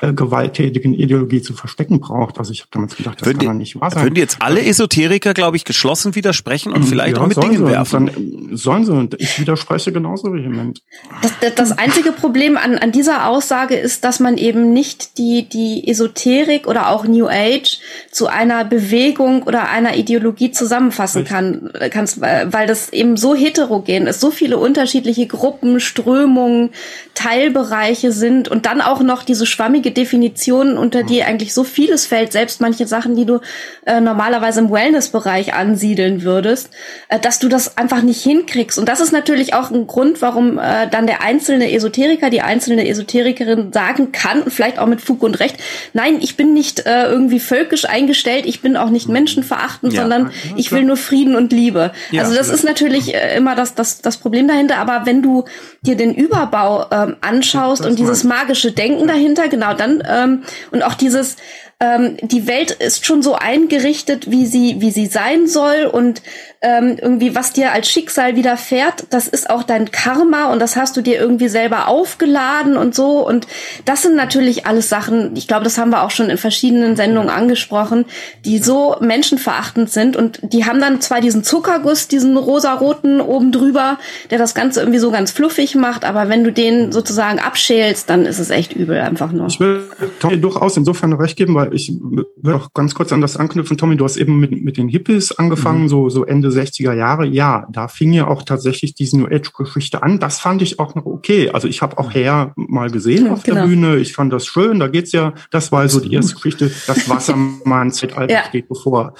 äh, 0.00 0.12
gewalttätigen 0.12 0.92
Ideologie 0.92 1.40
zu 1.40 1.54
verstecken 1.54 2.00
braucht. 2.00 2.38
Also 2.38 2.52
ich 2.52 2.60
habe 2.60 2.70
damals 2.72 2.96
gedacht, 2.96 3.20
das 3.20 3.26
würden 3.26 3.38
kann 3.38 3.46
doch 3.48 3.54
nicht 3.54 3.80
wahr 3.80 3.90
sein. 3.90 4.02
Würden 4.02 4.16
jetzt 4.16 4.42
alle 4.42 4.64
Esoteriker, 4.64 5.34
glaube 5.34 5.56
ich, 5.56 5.64
geschlossen 5.64 6.14
widersprechen 6.16 6.72
und 6.72 6.84
vielleicht 6.84 7.16
ja, 7.16 7.22
auch 7.22 7.28
mit 7.28 7.40
Dingen 7.40 7.64
werfen? 7.66 8.06
Dann 8.06 8.43
sollen 8.56 8.84
sie? 8.84 9.16
Ich 9.18 9.38
widerspreche 9.40 9.92
genauso 9.92 10.32
vehement. 10.32 10.80
Das, 11.22 11.54
das 11.54 11.72
einzige 11.72 12.12
Problem 12.12 12.56
an, 12.56 12.78
an 12.78 12.92
dieser 12.92 13.28
Aussage 13.28 13.76
ist, 13.76 14.04
dass 14.04 14.20
man 14.20 14.36
eben 14.36 14.72
nicht 14.72 15.18
die, 15.18 15.48
die 15.48 15.88
Esoterik 15.88 16.66
oder 16.66 16.88
auch 16.90 17.04
New 17.04 17.28
Age 17.28 17.78
zu 18.10 18.26
einer 18.26 18.64
Bewegung 18.64 19.42
oder 19.42 19.68
einer 19.68 19.96
Ideologie 19.96 20.50
zusammenfassen 20.50 21.24
kann, 21.24 21.70
kannst, 21.90 22.20
weil 22.20 22.66
das 22.66 22.92
eben 22.92 23.16
so 23.16 23.34
heterogen 23.34 24.06
ist, 24.06 24.20
so 24.20 24.30
viele 24.30 24.58
unterschiedliche 24.58 25.26
Gruppen, 25.26 25.80
Strömungen, 25.80 26.70
Teilbereiche 27.14 28.12
sind 28.12 28.48
und 28.48 28.66
dann 28.66 28.80
auch 28.80 29.00
noch 29.00 29.22
diese 29.22 29.46
schwammige 29.46 29.92
Definition, 29.92 30.76
unter 30.76 31.02
die 31.02 31.22
eigentlich 31.22 31.54
so 31.54 31.64
vieles 31.64 32.06
fällt, 32.06 32.32
selbst 32.32 32.60
manche 32.60 32.86
Sachen, 32.86 33.14
die 33.16 33.24
du 33.24 33.40
äh, 33.86 34.00
normalerweise 34.00 34.60
im 34.60 34.70
Wellness-Bereich 34.70 35.54
ansiedeln 35.54 36.22
würdest, 36.22 36.70
äh, 37.08 37.18
dass 37.20 37.38
du 37.38 37.48
das 37.48 37.76
einfach 37.78 38.02
nicht 38.02 38.22
hinkriegst. 38.44 38.78
Und 38.78 38.88
das 38.88 39.00
ist 39.00 39.12
natürlich 39.12 39.54
auch 39.54 39.70
ein 39.70 39.86
Grund, 39.86 40.22
warum 40.22 40.58
äh, 40.58 40.88
dann 40.90 41.06
der 41.06 41.22
einzelne 41.22 41.72
Esoteriker, 41.72 42.30
die 42.30 42.40
einzelne 42.40 42.86
Esoterikerin 42.88 43.72
sagen 43.72 44.12
kann, 44.12 44.42
und 44.42 44.52
vielleicht 44.52 44.78
auch 44.78 44.86
mit 44.86 45.00
Fug 45.00 45.22
und 45.22 45.40
Recht, 45.40 45.56
nein, 45.92 46.18
ich 46.20 46.36
bin 46.36 46.54
nicht 46.54 46.86
äh, 46.86 47.06
irgendwie 47.06 47.40
völkisch 47.40 47.86
eingestellt, 47.86 48.44
ich 48.46 48.60
bin 48.60 48.76
auch 48.76 48.90
nicht 48.90 49.08
menschenverachtend, 49.08 49.92
ja. 49.92 50.02
sondern 50.02 50.30
ich 50.56 50.72
will 50.72 50.84
nur 50.84 50.96
Frieden 50.96 51.36
und 51.36 51.52
Liebe. 51.52 51.92
Ja, 52.10 52.22
also 52.22 52.34
das 52.34 52.48
ist 52.48 52.64
natürlich 52.64 53.14
äh, 53.14 53.36
immer 53.36 53.54
das, 53.54 53.74
das, 53.74 54.00
das 54.00 54.18
Problem 54.18 54.48
dahinter. 54.48 54.76
Aber 54.76 55.06
wenn 55.06 55.22
du 55.22 55.44
dir 55.82 55.96
den 55.96 56.14
Überbau 56.14 56.86
ähm, 56.90 57.16
anschaust 57.20 57.84
und 57.84 57.98
dieses 57.98 58.24
magische 58.24 58.72
Denken 58.72 59.06
dahinter, 59.06 59.48
genau 59.48 59.74
dann 59.74 60.02
ähm, 60.08 60.42
und 60.70 60.82
auch 60.82 60.94
dieses 60.94 61.36
ähm, 61.80 62.16
die 62.22 62.46
Welt 62.46 62.70
ist 62.70 63.04
schon 63.04 63.22
so 63.22 63.34
eingerichtet, 63.34 64.30
wie 64.30 64.46
sie, 64.46 64.76
wie 64.80 64.90
sie 64.90 65.06
sein 65.06 65.46
soll 65.46 65.88
und 65.90 66.22
ähm, 66.64 66.96
irgendwie, 67.00 67.34
was 67.34 67.52
dir 67.52 67.72
als 67.72 67.88
Schicksal 67.90 68.36
widerfährt, 68.36 69.06
das 69.10 69.28
ist 69.28 69.50
auch 69.50 69.62
dein 69.62 69.90
Karma 69.90 70.50
und 70.50 70.60
das 70.60 70.76
hast 70.76 70.96
du 70.96 71.02
dir 71.02 71.20
irgendwie 71.20 71.48
selber 71.48 71.88
aufgeladen 71.88 72.78
und 72.78 72.94
so. 72.94 73.26
Und 73.26 73.46
das 73.84 74.00
sind 74.00 74.16
natürlich 74.16 74.66
alles 74.66 74.88
Sachen, 74.88 75.36
ich 75.36 75.46
glaube, 75.46 75.64
das 75.64 75.76
haben 75.76 75.90
wir 75.90 76.02
auch 76.02 76.10
schon 76.10 76.30
in 76.30 76.38
verschiedenen 76.38 76.96
Sendungen 76.96 77.28
angesprochen, 77.28 78.06
die 78.46 78.58
so 78.58 78.96
menschenverachtend 79.00 79.90
sind 79.90 80.16
und 80.16 80.40
die 80.42 80.64
haben 80.64 80.80
dann 80.80 81.02
zwar 81.02 81.20
diesen 81.20 81.44
Zuckerguss, 81.44 82.08
diesen 82.08 82.36
rosaroten 82.38 83.20
oben 83.20 83.52
drüber, 83.52 83.98
der 84.30 84.38
das 84.38 84.54
Ganze 84.54 84.80
irgendwie 84.80 85.00
so 85.00 85.10
ganz 85.10 85.32
fluffig 85.32 85.74
macht, 85.74 86.06
aber 86.06 86.30
wenn 86.30 86.44
du 86.44 86.52
den 86.52 86.92
sozusagen 86.92 87.40
abschälst, 87.40 88.08
dann 88.08 88.24
ist 88.24 88.38
es 88.38 88.48
echt 88.48 88.74
übel 88.74 88.98
einfach 89.00 89.32
nur. 89.32 89.48
Ich 89.48 89.60
will 89.60 89.82
Tommy 90.18 90.40
durchaus 90.40 90.78
insofern 90.78 91.12
recht 91.12 91.36
geben, 91.36 91.54
weil 91.54 91.74
ich 91.74 91.92
will 92.40 92.54
auch 92.54 92.72
ganz 92.72 92.94
kurz 92.94 93.12
an 93.12 93.20
das 93.20 93.36
anknüpfen. 93.36 93.76
Tommy, 93.76 93.98
du 93.98 94.04
hast 94.04 94.16
eben 94.16 94.40
mit, 94.40 94.64
mit 94.64 94.78
den 94.78 94.88
Hippies 94.88 95.32
angefangen, 95.32 95.82
mhm. 95.82 95.88
so, 95.88 96.08
so 96.08 96.24
Ende 96.24 96.53
60er 96.54 96.92
Jahre. 96.92 97.26
Ja, 97.26 97.66
da 97.70 97.88
fing 97.88 98.12
ja 98.12 98.26
auch 98.26 98.42
tatsächlich 98.42 98.94
diese 98.94 99.18
New 99.18 99.26
Age-Geschichte 99.26 100.02
an. 100.02 100.18
Das 100.18 100.40
fand 100.40 100.62
ich 100.62 100.78
auch 100.78 100.94
noch 100.94 101.06
okay. 101.06 101.50
Also 101.50 101.68
ich 101.68 101.82
habe 101.82 101.98
auch 101.98 102.14
her 102.14 102.52
mal 102.56 102.90
gesehen 102.90 103.26
ja, 103.26 103.32
auf 103.32 103.42
genau. 103.42 103.60
der 103.60 103.66
Bühne. 103.66 103.96
Ich 103.96 104.14
fand 104.14 104.32
das 104.32 104.46
schön. 104.46 104.80
Da 104.80 104.88
geht's 104.88 105.12
ja, 105.12 105.34
das 105.50 105.72
war 105.72 105.88
so 105.88 106.00
die 106.00 106.14
erste 106.14 106.34
Geschichte. 106.34 106.70
Das 106.86 107.08
Wassermann-Zeitalter 107.08 108.32
ja. 108.32 108.44
steht 108.44 108.68
bevor. 108.68 109.14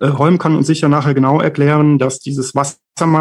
Äh, 0.00 0.10
Holm 0.10 0.38
kann 0.38 0.56
uns 0.56 0.66
sicher 0.66 0.88
nachher 0.88 1.14
genau 1.14 1.40
erklären, 1.40 1.98
dass 1.98 2.20
dieses 2.20 2.54
Wasser 2.54 2.76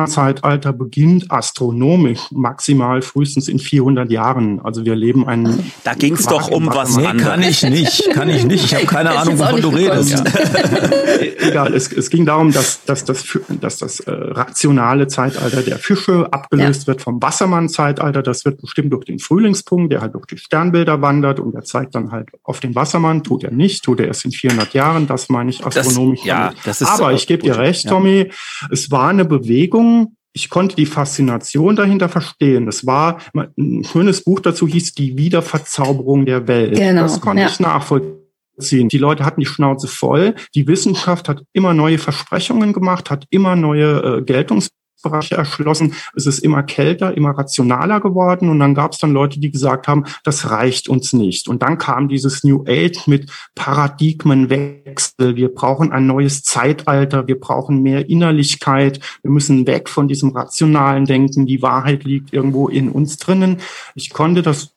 Zeitalter 0.07 0.73
beginnt 0.73 1.31
astronomisch 1.31 2.19
maximal 2.31 3.01
frühestens 3.01 3.47
in 3.47 3.59
400 3.59 4.11
Jahren. 4.11 4.59
Also 4.61 4.85
wir 4.85 4.95
leben 4.95 5.27
einen. 5.27 5.71
Da 5.83 5.93
ging 5.93 6.15
es 6.15 6.25
doch 6.25 6.49
um 6.49 6.67
was 6.67 6.97
nee, 6.97 7.05
Kann 7.17 7.41
ich 7.41 7.63
nicht, 7.63 8.11
kann 8.11 8.29
ich 8.29 8.45
nicht. 8.45 8.65
Ich 8.65 8.75
habe 8.75 8.85
keine 8.85 9.17
Ahnung, 9.17 9.39
wovon 9.39 9.61
du 9.61 9.69
redest. 9.69 10.11
Ja. 10.11 10.23
Egal, 11.39 11.73
es, 11.73 11.91
es 11.91 12.09
ging 12.09 12.25
darum, 12.25 12.51
dass, 12.51 12.83
dass 12.85 13.05
das, 13.05 13.25
dass 13.61 13.77
das 13.77 13.99
äh, 14.01 14.11
rationale 14.11 15.07
Zeitalter 15.07 15.61
der 15.61 15.79
Fische 15.79 16.27
abgelöst 16.31 16.81
ja. 16.81 16.87
wird 16.87 17.01
vom 17.01 17.21
Wassermann-Zeitalter. 17.21 18.21
Das 18.21 18.45
wird 18.45 18.61
bestimmt 18.61 18.91
durch 18.93 19.05
den 19.05 19.19
Frühlingspunkt, 19.19 19.91
der 19.91 20.01
halt 20.01 20.13
durch 20.13 20.25
die 20.25 20.37
Sternbilder 20.37 21.01
wandert 21.01 21.39
und 21.39 21.53
der 21.53 21.63
zeigt 21.63 21.95
dann 21.95 22.11
halt 22.11 22.29
auf 22.43 22.59
den 22.59 22.75
Wassermann. 22.75 23.23
Tut 23.23 23.43
er 23.43 23.51
nicht, 23.51 23.83
tut 23.83 23.99
er 23.99 24.07
erst 24.07 24.25
in 24.25 24.31
400 24.31 24.73
Jahren. 24.73 25.07
Das 25.07 25.29
meine 25.29 25.49
ich 25.49 25.65
astronomisch. 25.65 26.19
Das, 26.19 26.27
ja, 26.27 26.53
das 26.65 26.81
ist 26.81 26.87
Aber 26.87 27.13
ich 27.13 27.27
gebe 27.27 27.43
dir 27.43 27.57
recht, 27.57 27.87
Tommy. 27.87 28.29
Es 28.69 28.91
war 28.91 29.09
eine 29.09 29.25
Bewegung 29.25 29.68
Bewegung. 29.69 30.15
Ich 30.33 30.49
konnte 30.49 30.75
die 30.75 30.85
Faszination 30.85 31.75
dahinter 31.75 32.07
verstehen. 32.07 32.65
Das 32.65 32.85
war 32.85 33.19
ein 33.35 33.83
schönes 33.83 34.23
Buch 34.23 34.39
dazu 34.39 34.67
hieß 34.67 34.93
Die 34.93 35.17
Wiederverzauberung 35.17 36.25
der 36.25 36.47
Welt. 36.47 36.77
Genau, 36.77 37.01
das 37.01 37.19
konnte 37.19 37.41
ja. 37.41 37.49
ich 37.49 37.59
nachvollziehen. 37.59 38.89
Die 38.89 38.99
Leute 38.99 39.25
hatten 39.25 39.39
die 39.39 39.47
Schnauze 39.47 39.87
voll. 39.87 40.35
Die 40.53 40.67
Wissenschaft 40.67 41.29
hat 41.29 41.43
immer 41.51 41.73
neue 41.73 41.97
Versprechungen 41.97 42.73
gemacht, 42.73 43.09
hat 43.09 43.25
immer 43.31 43.55
neue 43.55 44.19
äh, 44.19 44.21
Geltungs 44.21 44.69
Bereiche 45.01 45.35
erschlossen. 45.35 45.93
Es 46.15 46.25
ist 46.25 46.39
immer 46.39 46.63
kälter, 46.63 47.15
immer 47.15 47.31
rationaler 47.31 47.99
geworden. 47.99 48.49
Und 48.49 48.59
dann 48.59 48.75
gab 48.75 48.93
es 48.93 48.99
dann 48.99 49.11
Leute, 49.11 49.39
die 49.39 49.51
gesagt 49.51 49.87
haben, 49.87 50.05
das 50.23 50.49
reicht 50.49 50.89
uns 50.89 51.13
nicht. 51.13 51.47
Und 51.47 51.63
dann 51.63 51.77
kam 51.77 52.09
dieses 52.09 52.43
New 52.43 52.63
Age 52.67 53.07
mit 53.07 53.31
Paradigmenwechsel. 53.55 55.35
Wir 55.35 55.53
brauchen 55.53 55.91
ein 55.91 56.07
neues 56.07 56.43
Zeitalter. 56.43 57.27
Wir 57.27 57.39
brauchen 57.39 57.81
mehr 57.81 58.09
Innerlichkeit. 58.09 58.99
Wir 59.21 59.31
müssen 59.31 59.67
weg 59.67 59.89
von 59.89 60.07
diesem 60.07 60.31
rationalen 60.31 61.05
Denken. 61.05 61.45
Die 61.45 61.61
Wahrheit 61.61 62.03
liegt 62.03 62.33
irgendwo 62.33 62.67
in 62.67 62.89
uns 62.89 63.17
drinnen. 63.17 63.57
Ich 63.95 64.09
konnte 64.09 64.41
das 64.41 64.73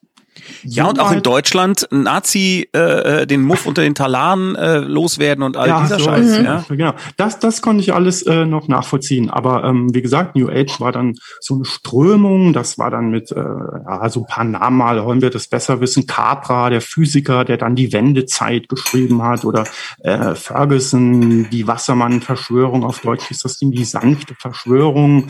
ja, 0.65 0.87
und 0.87 1.01
auch 1.01 1.13
in 1.13 1.23
Deutschland 1.23 1.89
Nazi 1.91 2.69
äh, 2.75 3.23
äh, 3.23 3.27
den 3.27 3.43
Muff 3.43 3.67
unter 3.67 3.83
den 3.83 3.95
Talaren 3.95 4.55
äh, 4.57 4.79
loswerden 4.79 5.43
und 5.43 5.57
all 5.57 5.69
ja, 5.69 5.81
dieser 5.83 5.99
so 5.99 6.05
Scheiß. 6.05 6.39
Mhm. 6.39 6.45
Ja. 6.45 6.65
Genau. 6.69 6.95
Das, 7.17 7.39
das 7.39 7.63
konnte 7.63 7.83
ich 7.83 7.93
alles 7.93 8.23
äh, 8.23 8.45
noch 8.45 8.69
nachvollziehen. 8.69 9.31
Aber 9.31 9.65
ähm, 9.65 9.95
wie 9.95 10.03
gesagt, 10.03 10.37
New 10.37 10.49
Age 10.49 10.81
war 10.81 10.93
dann 10.93 11.15
so 11.41 11.57
eine 11.57 11.65
Strömung. 11.65 12.53
Das 12.53 12.79
war 12.79 12.91
dann 12.91 13.11
mit 13.11 13.31
äh, 13.33 13.37
ja, 13.37 14.09
so 14.09 14.21
ein 14.21 14.27
paar 14.27 14.45
Namen 14.45 14.77
mal, 14.77 15.05
wollen 15.05 15.23
wir 15.23 15.31
das 15.31 15.49
besser 15.49 15.81
wissen. 15.81 16.07
Capra, 16.07 16.71
der 16.71 16.81
Physiker, 16.81 17.45
der 17.45 17.57
dann 17.57 17.77
die 17.77 17.93
Wendezeit 17.93 18.69
geschrieben 18.69 19.23
hat. 19.23 19.45
Oder 19.45 19.65
äh, 20.01 20.35
Ferguson, 20.35 21.51
die 21.51 21.67
Wassermann-Verschwörung. 21.67 22.85
Auf 22.85 23.01
Deutsch 23.01 23.31
ist 23.31 23.45
das 23.45 23.59
Ding 23.59 23.71
die 23.71 23.85
sanfte 23.85 24.35
Verschwörung. 24.39 25.29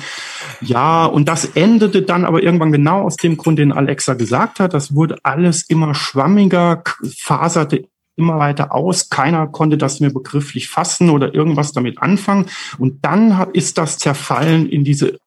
Ja, 0.61 1.07
und 1.07 1.29
das 1.29 1.45
endete 1.45 2.03
dann 2.03 2.25
aber 2.25 2.43
irgendwann 2.43 2.73
genau 2.73 3.03
aus 3.03 3.17
dem 3.17 3.37
Grund, 3.37 3.59
den 3.59 3.73
Alexa 3.73 4.15
gesagt 4.15 4.61
hat. 4.61 4.75
Wurde 4.95 5.17
alles 5.23 5.63
immer 5.69 5.95
schwammiger, 5.95 6.83
faserte 7.19 7.89
immer 8.17 8.39
weiter 8.39 8.75
aus. 8.75 9.09
Keiner 9.09 9.47
konnte 9.47 9.79
das 9.79 10.01
mehr 10.01 10.13
begrifflich 10.13 10.69
fassen 10.69 11.11
oder 11.11 11.35
irgendwas 11.35 11.73
damit 11.73 11.99
anfangen. 11.99 12.47
Und 12.79 13.05
dann 13.05 13.49
ist 13.53 13.79
das 13.79 13.99
zerfallen 13.99 14.69
in 14.69 14.85
diese 14.85 15.19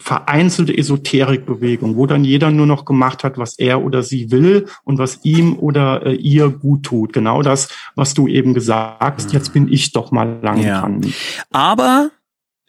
vereinzelte 0.00 0.76
Esoterikbewegung, 0.76 1.96
wo 1.96 2.06
dann 2.06 2.24
jeder 2.24 2.50
nur 2.50 2.66
noch 2.66 2.84
gemacht 2.84 3.24
hat, 3.24 3.36
was 3.36 3.58
er 3.58 3.82
oder 3.82 4.02
sie 4.02 4.30
will 4.30 4.66
und 4.84 4.98
was 4.98 5.20
ihm 5.24 5.58
oder 5.58 6.06
äh, 6.06 6.14
ihr 6.14 6.48
gut 6.48 6.84
tut. 6.84 7.12
Genau 7.12 7.42
das, 7.42 7.68
was 7.94 8.14
du 8.14 8.28
eben 8.28 8.54
gesagt 8.54 9.02
hast. 9.02 9.32
Jetzt 9.32 9.52
bin 9.52 9.70
ich 9.70 9.92
doch 9.92 10.10
mal 10.10 10.38
lang 10.40 10.62
ja. 10.62 10.80
dran. 10.80 11.12
Aber, 11.50 12.10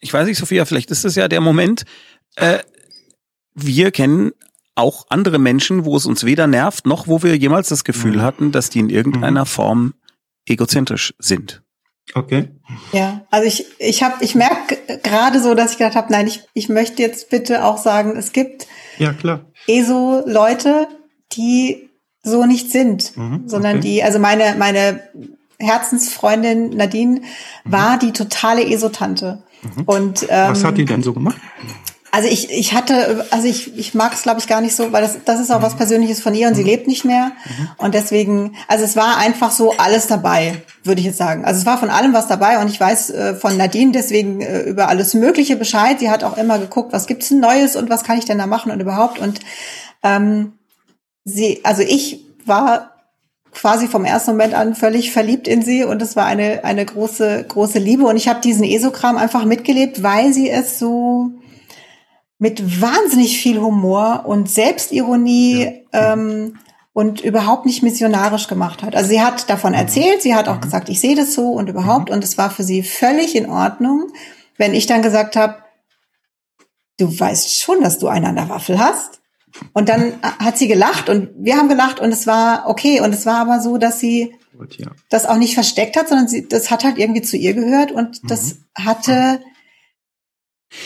ich 0.02 0.12
weiß 0.12 0.28
nicht, 0.28 0.38
Sophia, 0.38 0.65
vielleicht 0.65 0.91
ist 0.91 1.06
es 1.06 1.15
ja 1.15 1.28
der 1.28 1.39
Moment, 1.39 1.86
äh, 2.36 2.60
wir 3.54 3.91
kennen 3.91 4.32
auch 4.79 5.05
andere 5.09 5.37
Menschen, 5.37 5.85
wo 5.85 5.95
es 5.95 6.05
uns 6.05 6.23
weder 6.23 6.47
nervt, 6.47 6.85
noch 6.85 7.07
wo 7.07 7.21
wir 7.21 7.35
jemals 7.37 7.69
das 7.69 7.83
Gefühl 7.83 8.17
mhm. 8.17 8.21
hatten, 8.21 8.51
dass 8.51 8.69
die 8.69 8.79
in 8.79 8.89
irgendeiner 8.89 9.41
mhm. 9.41 9.47
Form 9.47 9.93
egozentrisch 10.47 11.13
sind. 11.19 11.61
Okay. 12.15 12.49
Ja, 12.91 13.21
also 13.29 13.47
ich 13.47 13.65
ich 13.77 14.01
habe 14.01 14.23
ich 14.23 14.33
merke 14.33 14.77
gerade 15.03 15.41
so, 15.41 15.53
dass 15.53 15.73
ich 15.73 15.77
gedacht 15.77 15.95
habe, 15.95 16.11
nein, 16.11 16.25
ich 16.25 16.41
ich 16.53 16.67
möchte 16.67 17.03
jetzt 17.03 17.29
bitte 17.29 17.63
auch 17.63 17.77
sagen, 17.77 18.17
es 18.17 18.31
gibt 18.31 18.65
ja 18.97 19.13
klar 19.13 19.45
ESO 19.67 20.23
Leute, 20.25 20.87
die 21.33 21.89
so 22.23 22.45
nicht 22.45 22.71
sind, 22.71 23.15
mhm, 23.15 23.43
sondern 23.45 23.77
okay. 23.77 23.87
die 23.87 24.03
also 24.03 24.17
meine 24.17 24.55
meine 24.57 25.01
Herzensfreundin 25.59 26.69
Nadine 26.69 27.19
mhm. 27.19 27.71
war 27.71 27.99
die 27.99 28.13
totale 28.13 28.65
ESO-Tante. 28.65 29.43
Und 29.85 30.23
ähm, 30.29 30.51
Was 30.51 30.63
hat 30.63 30.77
die 30.77 30.85
denn 30.85 31.03
so 31.03 31.13
gemacht? 31.13 31.37
Also 32.11 32.27
ich, 32.27 32.51
ich 32.51 32.73
hatte, 32.73 33.25
also 33.31 33.47
ich, 33.47 33.77
ich 33.77 33.93
mag 33.93 34.13
es, 34.13 34.23
glaube 34.23 34.39
ich, 34.39 34.47
gar 34.47 34.61
nicht 34.61 34.75
so, 34.75 34.91
weil 34.91 35.01
das, 35.01 35.17
das 35.25 35.39
ist 35.39 35.51
auch 35.51 35.61
was 35.61 35.75
Persönliches 35.75 36.21
von 36.21 36.33
ihr 36.33 36.47
und 36.47 36.55
sie 36.55 36.63
lebt 36.63 36.87
nicht 36.87 37.05
mehr. 37.05 37.31
Und 37.77 37.93
deswegen, 37.93 38.55
also 38.67 38.83
es 38.83 38.95
war 38.95 39.17
einfach 39.17 39.51
so 39.51 39.73
alles 39.77 40.07
dabei, 40.07 40.61
würde 40.83 41.01
ich 41.01 41.07
jetzt 41.07 41.17
sagen. 41.17 41.45
Also 41.45 41.59
es 41.59 41.65
war 41.65 41.77
von 41.77 41.89
allem 41.89 42.13
was 42.13 42.27
dabei 42.27 42.59
und 42.59 42.67
ich 42.67 42.79
weiß 42.79 43.09
äh, 43.11 43.35
von 43.35 43.57
Nadine 43.57 43.91
deswegen 43.91 44.41
äh, 44.41 44.61
über 44.61 44.89
alles 44.89 45.13
Mögliche 45.13 45.55
Bescheid. 45.55 45.99
Sie 45.99 46.09
hat 46.09 46.23
auch 46.23 46.37
immer 46.37 46.57
geguckt, 46.57 46.93
was 46.93 47.07
gibt's 47.07 47.29
denn 47.29 47.39
Neues 47.39 47.75
und 47.75 47.89
was 47.89 48.03
kann 48.03 48.17
ich 48.17 48.25
denn 48.25 48.37
da 48.37 48.47
machen 48.47 48.71
und 48.71 48.79
überhaupt. 48.79 49.19
Und 49.19 49.39
ähm, 50.03 50.53
sie, 51.25 51.61
also 51.63 51.83
ich 51.83 52.25
war 52.45 52.95
quasi 53.51 53.87
vom 53.87 54.05
ersten 54.05 54.31
Moment 54.31 54.53
an 54.53 54.75
völlig 54.75 55.11
verliebt 55.11 55.47
in 55.47 55.61
sie 55.61 55.83
und 55.83 56.01
es 56.01 56.15
war 56.15 56.25
eine 56.25 56.63
eine 56.63 56.85
große 56.85 57.45
große 57.47 57.79
Liebe 57.79 58.05
und 58.05 58.15
ich 58.15 58.27
habe 58.27 58.41
diesen 58.41 58.63
Esokram 58.63 59.17
einfach 59.17 59.43
mitgelebt, 59.43 60.03
weil 60.03 60.33
sie 60.33 60.49
es 60.49 60.77
so 60.77 61.31
mit 62.39 62.82
wahnsinnig 62.82 63.39
viel 63.39 63.60
Humor 63.60 64.23
und 64.25 64.49
Selbstironie 64.49 65.84
ähm, 65.91 66.58
und 66.93 67.21
überhaupt 67.21 67.65
nicht 67.65 67.84
missionarisch 67.84 68.47
gemacht 68.47 68.82
hat. 68.82 68.95
Also 68.95 69.10
sie 69.10 69.21
hat 69.21 69.49
davon 69.49 69.73
erzählt, 69.73 70.21
sie 70.21 70.34
hat 70.34 70.47
auch 70.47 70.62
gesagt, 70.62 70.89
ich 70.89 71.02
sehe 71.02 71.15
das 71.15 71.34
so 71.34 71.52
und 71.52 71.69
überhaupt 71.69 72.10
und 72.10 72.23
es 72.23 72.38
war 72.38 72.49
für 72.49 72.63
sie 72.63 72.82
völlig 72.82 73.36
in 73.36 73.49
Ordnung, 73.49 74.08
wenn 74.58 74.73
ich 74.73 74.88
dann 74.88 75.02
gesagt 75.02 75.36
habe, 75.36 75.58
du 76.97 77.19
weißt 77.19 77.60
schon, 77.60 77.82
dass 77.82 77.99
du 77.99 78.08
einen 78.08 78.25
an 78.25 78.36
der 78.36 78.49
Waffel 78.49 78.80
hast. 78.80 79.19
Und 79.73 79.89
dann 79.89 80.13
hat 80.21 80.58
sie 80.58 80.67
gelacht 80.67 81.10
und 81.10 81.30
wir 81.38 81.58
haben 81.58 81.69
gelacht 81.69 81.99
und 81.99 82.12
es 82.12 82.28
war 82.28 82.67
okay. 82.67 83.02
Und 83.02 83.13
es 83.13 83.25
war 83.25 83.39
aber 83.39 83.60
so, 83.60 83.78
dass 83.78 83.99
sie 83.99 84.36
ja. 84.78 84.91
das 85.10 85.25
auch 85.25 85.38
nicht 85.38 85.56
versteckt 85.56 85.97
hat, 85.97 86.08
sondern 86.08 86.28
sie, 86.28 86.47
das 86.47 86.69
hat 86.69 86.84
halt 86.84 86.97
irgendwie 86.97 87.21
zu 87.21 87.36
ihr 87.36 87.54
gehört 87.54 87.91
und 87.91 88.30
das 88.30 88.58
hatte, 88.78 89.41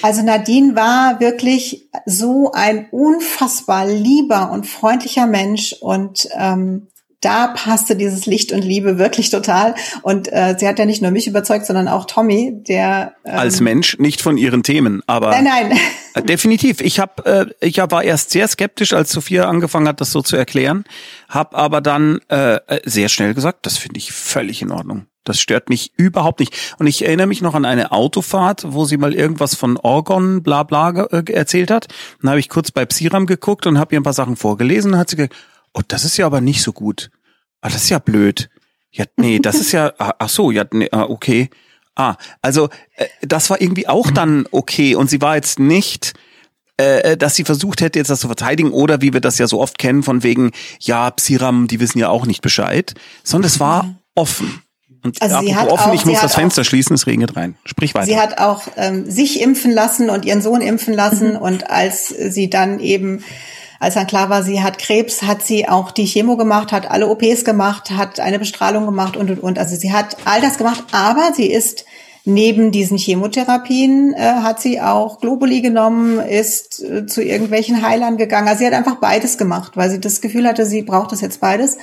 also 0.02 0.22
Nadine 0.22 0.76
war 0.76 1.20
wirklich 1.20 1.90
so 2.06 2.52
ein 2.54 2.88
unfassbar 2.92 3.88
lieber 3.88 4.52
und 4.52 4.66
freundlicher 4.66 5.28
Mensch 5.28 5.74
und 5.80 6.28
ähm, 6.38 6.88
da 7.24 7.48
passte 7.48 7.96
dieses 7.96 8.26
Licht 8.26 8.52
und 8.52 8.62
Liebe 8.62 8.98
wirklich 8.98 9.30
total. 9.30 9.76
Und 10.02 10.32
äh, 10.32 10.56
sie 10.58 10.68
hat 10.68 10.78
ja 10.78 10.86
nicht 10.86 11.02
nur 11.02 11.12
mich 11.12 11.28
überzeugt, 11.28 11.66
sondern 11.66 11.88
auch 11.88 12.06
Tommy, 12.06 12.52
der 12.54 13.16
ähm, 13.24 13.38
Als 13.38 13.62
Mensch, 13.62 13.98
nicht 13.98 14.22
von 14.22 14.38
ihren 14.38 14.64
Themen, 14.64 15.02
aber 15.08 15.30
Nein, 15.30 15.46
nein. 15.46 15.80
Äh, 16.16 16.24
definitiv. 16.24 16.82
Ich 16.82 17.00
hab, 17.00 17.26
äh, 17.26 17.46
ich 17.62 17.78
war 17.78 18.04
erst 18.04 18.32
sehr 18.32 18.48
skeptisch, 18.48 18.94
als 18.94 19.12
Sophia 19.12 19.48
angefangen 19.48 19.88
hat, 19.88 20.02
das 20.02 20.12
so 20.12 20.22
zu 20.22 20.36
erklären, 20.36 20.84
hab 21.30 21.56
aber 21.56 21.82
dann 21.82 22.20
äh, 22.30 22.56
äh, 22.56 22.82
sehr 22.84 23.10
schnell 23.10 23.34
gesagt, 23.34 23.66
das 23.66 23.78
finde 23.78 24.00
ich 24.00 24.12
völlig 24.12 24.62
in 24.62 24.72
Ordnung. 24.72 25.06
Das 25.24 25.40
stört 25.40 25.70
mich 25.70 25.92
überhaupt 25.96 26.40
nicht. 26.40 26.76
Und 26.80 26.88
ich 26.88 27.06
erinnere 27.06 27.28
mich 27.28 27.42
noch 27.42 27.56
an 27.56 27.66
eine 27.66 27.92
Autofahrt, 27.92 28.66
wo 28.68 28.86
sie 28.86 28.98
mal 28.98 29.14
irgendwas 29.14 29.56
von 29.56 29.78
Orgon 29.78 30.44
bla 30.44 30.64
bla 30.64 30.90
äh, 30.90 31.32
erzählt 31.32 31.72
hat. 31.72 31.88
Dann 32.22 32.32
habe 32.32 32.40
ich 32.40 32.50
kurz 32.50 32.72
bei 32.72 32.86
Psiram 32.86 33.26
geguckt 33.26 33.66
und 33.66 33.78
habe 33.78 33.96
ihr 33.96 34.02
ein 34.02 34.04
paar 34.04 34.14
Sachen 34.14 34.36
vorgelesen 34.36 34.94
und 34.94 35.00
hat 35.00 35.10
sie 35.10 35.16
gesagt, 35.16 35.36
oh, 35.74 35.82
das 35.88 36.04
ist 36.04 36.18
ja 36.18 36.26
aber 36.26 36.42
nicht 36.42 36.62
so 36.62 36.74
gut. 36.74 37.10
Ah, 37.62 37.70
das 37.70 37.84
ist 37.84 37.90
ja 37.90 38.00
blöd. 38.00 38.50
Ja, 38.92 39.06
nee, 39.18 39.40
das 39.40 39.56
ist 39.56 39.72
ja, 39.72 39.94
ah, 40.00 40.14
ach 40.20 40.30
so, 40.30 40.52
ja, 40.52 40.66
nee, 40.72 40.90
ah, 40.92 41.04
okay. 41.04 41.50
Ah, 41.96 42.16
also 42.42 42.70
äh, 42.96 43.08
das 43.22 43.50
war 43.50 43.62
irgendwie 43.62 43.88
auch 43.88 44.12
dann 44.12 44.46
okay 44.52 44.96
und 44.96 45.10
sie 45.10 45.22
war 45.22 45.36
jetzt 45.36 45.60
nicht 45.60 46.14
äh, 46.78 47.18
dass 47.18 47.36
sie 47.36 47.44
versucht 47.44 47.82
hätte, 47.82 48.00
jetzt 48.00 48.10
das 48.10 48.20
zu 48.20 48.28
verteidigen, 48.28 48.72
oder 48.72 49.00
wie 49.00 49.14
wir 49.14 49.22
das 49.22 49.38
ja 49.38 49.46
so 49.46 49.62
oft 49.62 49.78
kennen, 49.78 50.02
von 50.02 50.24
wegen, 50.24 50.52
ja, 50.80 51.12
Psiram, 51.12 51.68
die 51.68 51.80
wissen 51.80 52.00
ja 52.00 52.10
auch 52.10 52.26
nicht 52.26 52.42
Bescheid, 52.42 52.96
sondern 53.24 53.48
es 53.48 53.60
war 53.60 53.96
offen. 54.16 54.63
Und 55.04 55.22
Also 55.22 55.40
sie 55.42 55.54
apropos 55.54 55.62
hat 55.62 55.72
offen, 55.72 55.90
auch- 55.92 55.94
ich 55.96 56.02
sie 56.02 56.10
muss 56.10 56.22
das 56.22 56.36
Fenster 56.36 56.64
schließen, 56.64 56.94
es 56.96 57.08
regnet 57.08 57.36
rein. 57.36 57.56
Sprich 57.66 57.94
weiter. 57.94 58.06
Sie 58.08 58.18
hat 58.18 58.38
auch 58.40 58.64
ähm, 58.78 59.10
sich 59.10 59.42
impfen 59.42 59.72
lassen 59.72 60.10
und 60.10 60.26
ihren 60.26 60.42
Sohn 60.42 60.62
impfen 60.62 60.94
lassen. 60.94 61.36
Und 61.36 61.70
als 61.70 62.08
sie 62.08 62.50
dann 62.50 62.80
eben, 62.80 63.24
als 63.80 63.96
dann 63.96 64.08
klar 64.08 64.30
war, 64.30 64.44
sie 64.44 64.64
hat 64.64 64.80
Krebs, 64.80 65.24
hat 65.24 65.46
sie 65.46 65.68
auch 65.68 65.92
die 65.92 66.06
Chemo 66.06 66.38
gemacht, 66.38 66.72
hat 66.72 66.90
alle 66.90 67.08
OPs 67.10 67.44
gemacht, 67.44 67.92
hat 67.92 68.20
eine 68.22 68.40
Bestrahlung 68.40 68.86
gemacht 68.86 69.18
und, 69.18 69.30
und, 69.30 69.40
und. 69.44 69.60
Also 69.60 69.76
sie 69.76 69.92
hat 69.92 70.16
all 70.26 70.40
das 70.42 70.58
gemacht, 70.58 70.84
aber 70.94 71.32
sie 71.36 71.48
ist 71.52 71.84
neben 72.26 72.72
diesen 72.72 72.98
Chemotherapien, 72.98 74.14
äh, 74.14 74.20
hat 74.22 74.62
sie 74.62 74.80
auch 74.80 75.20
Globuli 75.20 75.60
genommen, 75.60 76.20
ist 76.20 76.82
äh, 76.82 77.06
zu 77.06 77.22
irgendwelchen 77.22 77.86
Heilern 77.86 78.16
gegangen. 78.16 78.48
Also 78.48 78.60
sie 78.60 78.68
hat 78.68 78.74
einfach 78.74 78.96
beides 79.02 79.38
gemacht, 79.38 79.74
weil 79.76 79.90
sie 79.90 80.00
das 80.00 80.22
Gefühl 80.22 80.48
hatte, 80.48 80.66
sie 80.66 80.84
braucht 80.84 81.12
das 81.12 81.20
jetzt 81.20 81.42
beides. 81.42 81.78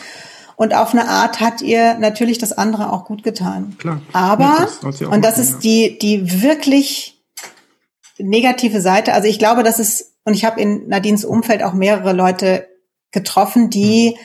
Und 0.60 0.74
auf 0.74 0.92
eine 0.92 1.08
Art 1.08 1.40
hat 1.40 1.62
ihr 1.62 1.94
natürlich 1.94 2.36
das 2.36 2.52
andere 2.52 2.92
auch 2.92 3.06
gut 3.06 3.22
getan. 3.22 3.76
Klar. 3.78 4.02
Aber, 4.12 4.44
Ja, 4.44 4.68
das 4.82 5.00
und 5.00 5.24
das 5.24 5.38
machen, 5.38 5.42
ist 5.42 5.52
ja. 5.52 5.58
die, 5.60 5.98
die 5.98 6.42
wirklich 6.42 7.18
negative 8.18 8.82
Seite. 8.82 9.14
Also 9.14 9.26
ich 9.26 9.38
glaube, 9.38 9.62
das 9.62 9.78
ist, 9.78 10.12
und 10.24 10.34
ich 10.34 10.44
habe 10.44 10.60
in 10.60 10.86
Nadines 10.86 11.24
Umfeld 11.24 11.62
auch 11.62 11.72
mehrere 11.72 12.12
Leute 12.12 12.68
getroffen, 13.10 13.70
die, 13.70 14.18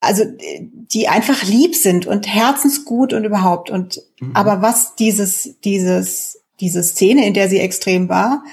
also 0.00 0.24
die 0.92 1.08
einfach 1.08 1.42
lieb 1.44 1.76
sind 1.76 2.04
und 2.04 2.26
herzensgut 2.26 3.14
und 3.14 3.24
überhaupt. 3.24 3.70
Und 3.70 4.02
aber 4.34 4.60
was 4.60 4.96
dieses, 4.96 5.58
dieses, 5.64 6.42
diese 6.60 6.82
Szene, 6.82 7.26
in 7.26 7.32
der 7.32 7.48
sie 7.48 7.58
extrem 7.58 8.10
war, 8.10 8.44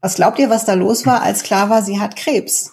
was 0.00 0.16
glaubt 0.16 0.40
ihr, 0.40 0.50
was 0.50 0.64
da 0.64 0.74
los 0.74 1.06
war, 1.06 1.22
als 1.22 1.44
klar 1.44 1.70
war, 1.70 1.84
sie 1.84 2.00
hat 2.00 2.16
Krebs? 2.16 2.72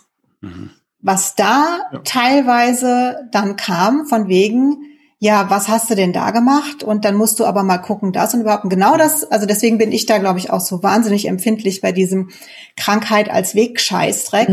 Was 1.05 1.35
da 1.35 1.81
Ja. 1.93 1.99
teilweise 2.03 3.27
dann 3.31 3.55
kam, 3.57 4.07
von 4.07 4.27
wegen, 4.27 4.77
ja, 5.19 5.49
was 5.51 5.67
hast 5.67 5.89
du 5.89 5.95
denn 5.95 6.13
da 6.13 6.31
gemacht? 6.31 6.83
Und 6.83 7.05
dann 7.05 7.13
musst 7.15 7.39
du 7.39 7.45
aber 7.45 7.61
mal 7.61 7.77
gucken, 7.77 8.11
das 8.11 8.33
und 8.33 8.41
überhaupt. 8.41 8.63
Und 8.63 8.71
genau 8.71 8.97
das, 8.97 9.23
also 9.23 9.45
deswegen 9.45 9.77
bin 9.77 9.91
ich 9.91 10.07
da, 10.07 10.17
glaube 10.17 10.39
ich, 10.39 10.49
auch 10.49 10.61
so 10.61 10.81
wahnsinnig 10.81 11.27
empfindlich 11.27 11.79
bei 11.81 11.91
diesem 11.91 12.29
Krankheit 12.75 13.29
als 13.29 13.53
Weg-Scheißdreck. 13.53 14.49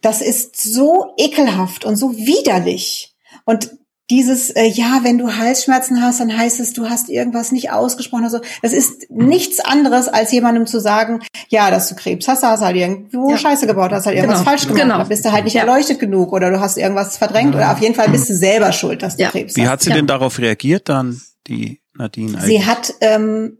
Das 0.00 0.20
ist 0.20 0.60
so 0.60 1.12
ekelhaft 1.16 1.84
und 1.84 1.94
so 1.96 2.16
widerlich. 2.16 3.14
Und 3.44 3.70
dieses, 4.10 4.50
äh, 4.50 4.64
ja, 4.66 5.00
wenn 5.04 5.16
du 5.16 5.36
Halsschmerzen 5.38 6.02
hast, 6.02 6.20
dann 6.20 6.36
heißt 6.36 6.60
es, 6.60 6.72
du 6.72 6.90
hast 6.90 7.08
irgendwas 7.08 7.52
nicht 7.52 7.70
ausgesprochen. 7.70 8.24
Also 8.24 8.40
das 8.60 8.72
ist 8.72 9.08
nichts 9.10 9.60
anderes, 9.60 10.08
als 10.08 10.32
jemandem 10.32 10.66
zu 10.66 10.80
sagen, 10.80 11.20
ja, 11.48 11.70
dass 11.70 11.88
du 11.88 11.94
Krebs 11.94 12.26
hast, 12.28 12.42
hast 12.42 12.60
halt 12.60 12.76
irgendwo 12.76 13.30
Ja. 13.30 13.38
Scheiße 13.38 13.66
gebaut, 13.66 13.92
hast 13.92 14.06
halt 14.06 14.16
irgendwas 14.16 14.40
Genau. 14.40 14.50
falsch 14.50 14.62
gemacht, 14.66 14.82
Genau. 14.82 14.98
da 14.98 15.04
bist 15.04 15.24
du 15.24 15.32
halt 15.32 15.44
nicht 15.44 15.54
Ja. 15.54 15.62
erleuchtet 15.62 15.98
genug 16.00 16.32
oder 16.32 16.50
du 16.50 16.60
hast 16.60 16.76
irgendwas 16.76 17.16
verdrängt 17.16 17.54
oder 17.54 17.72
auf 17.72 17.78
jeden 17.80 17.94
Fall 17.94 18.08
bist 18.10 18.28
du 18.28 18.34
selber 18.34 18.72
schuld, 18.72 19.02
dass 19.02 19.16
du 19.16 19.22
Ja. 19.22 19.30
Krebs 19.30 19.56
Wie 19.56 19.62
hast. 19.62 19.68
hat 19.70 19.82
sie 19.82 19.90
Ja. 19.90 19.96
denn 19.96 20.06
darauf 20.08 20.38
reagiert 20.38 20.88
dann, 20.88 21.20
die 21.46 21.80
Nadine? 21.96 22.32
Sie 22.32 22.36
eigentlich? 22.58 22.66
hat, 22.66 22.94
ähm, 23.00 23.58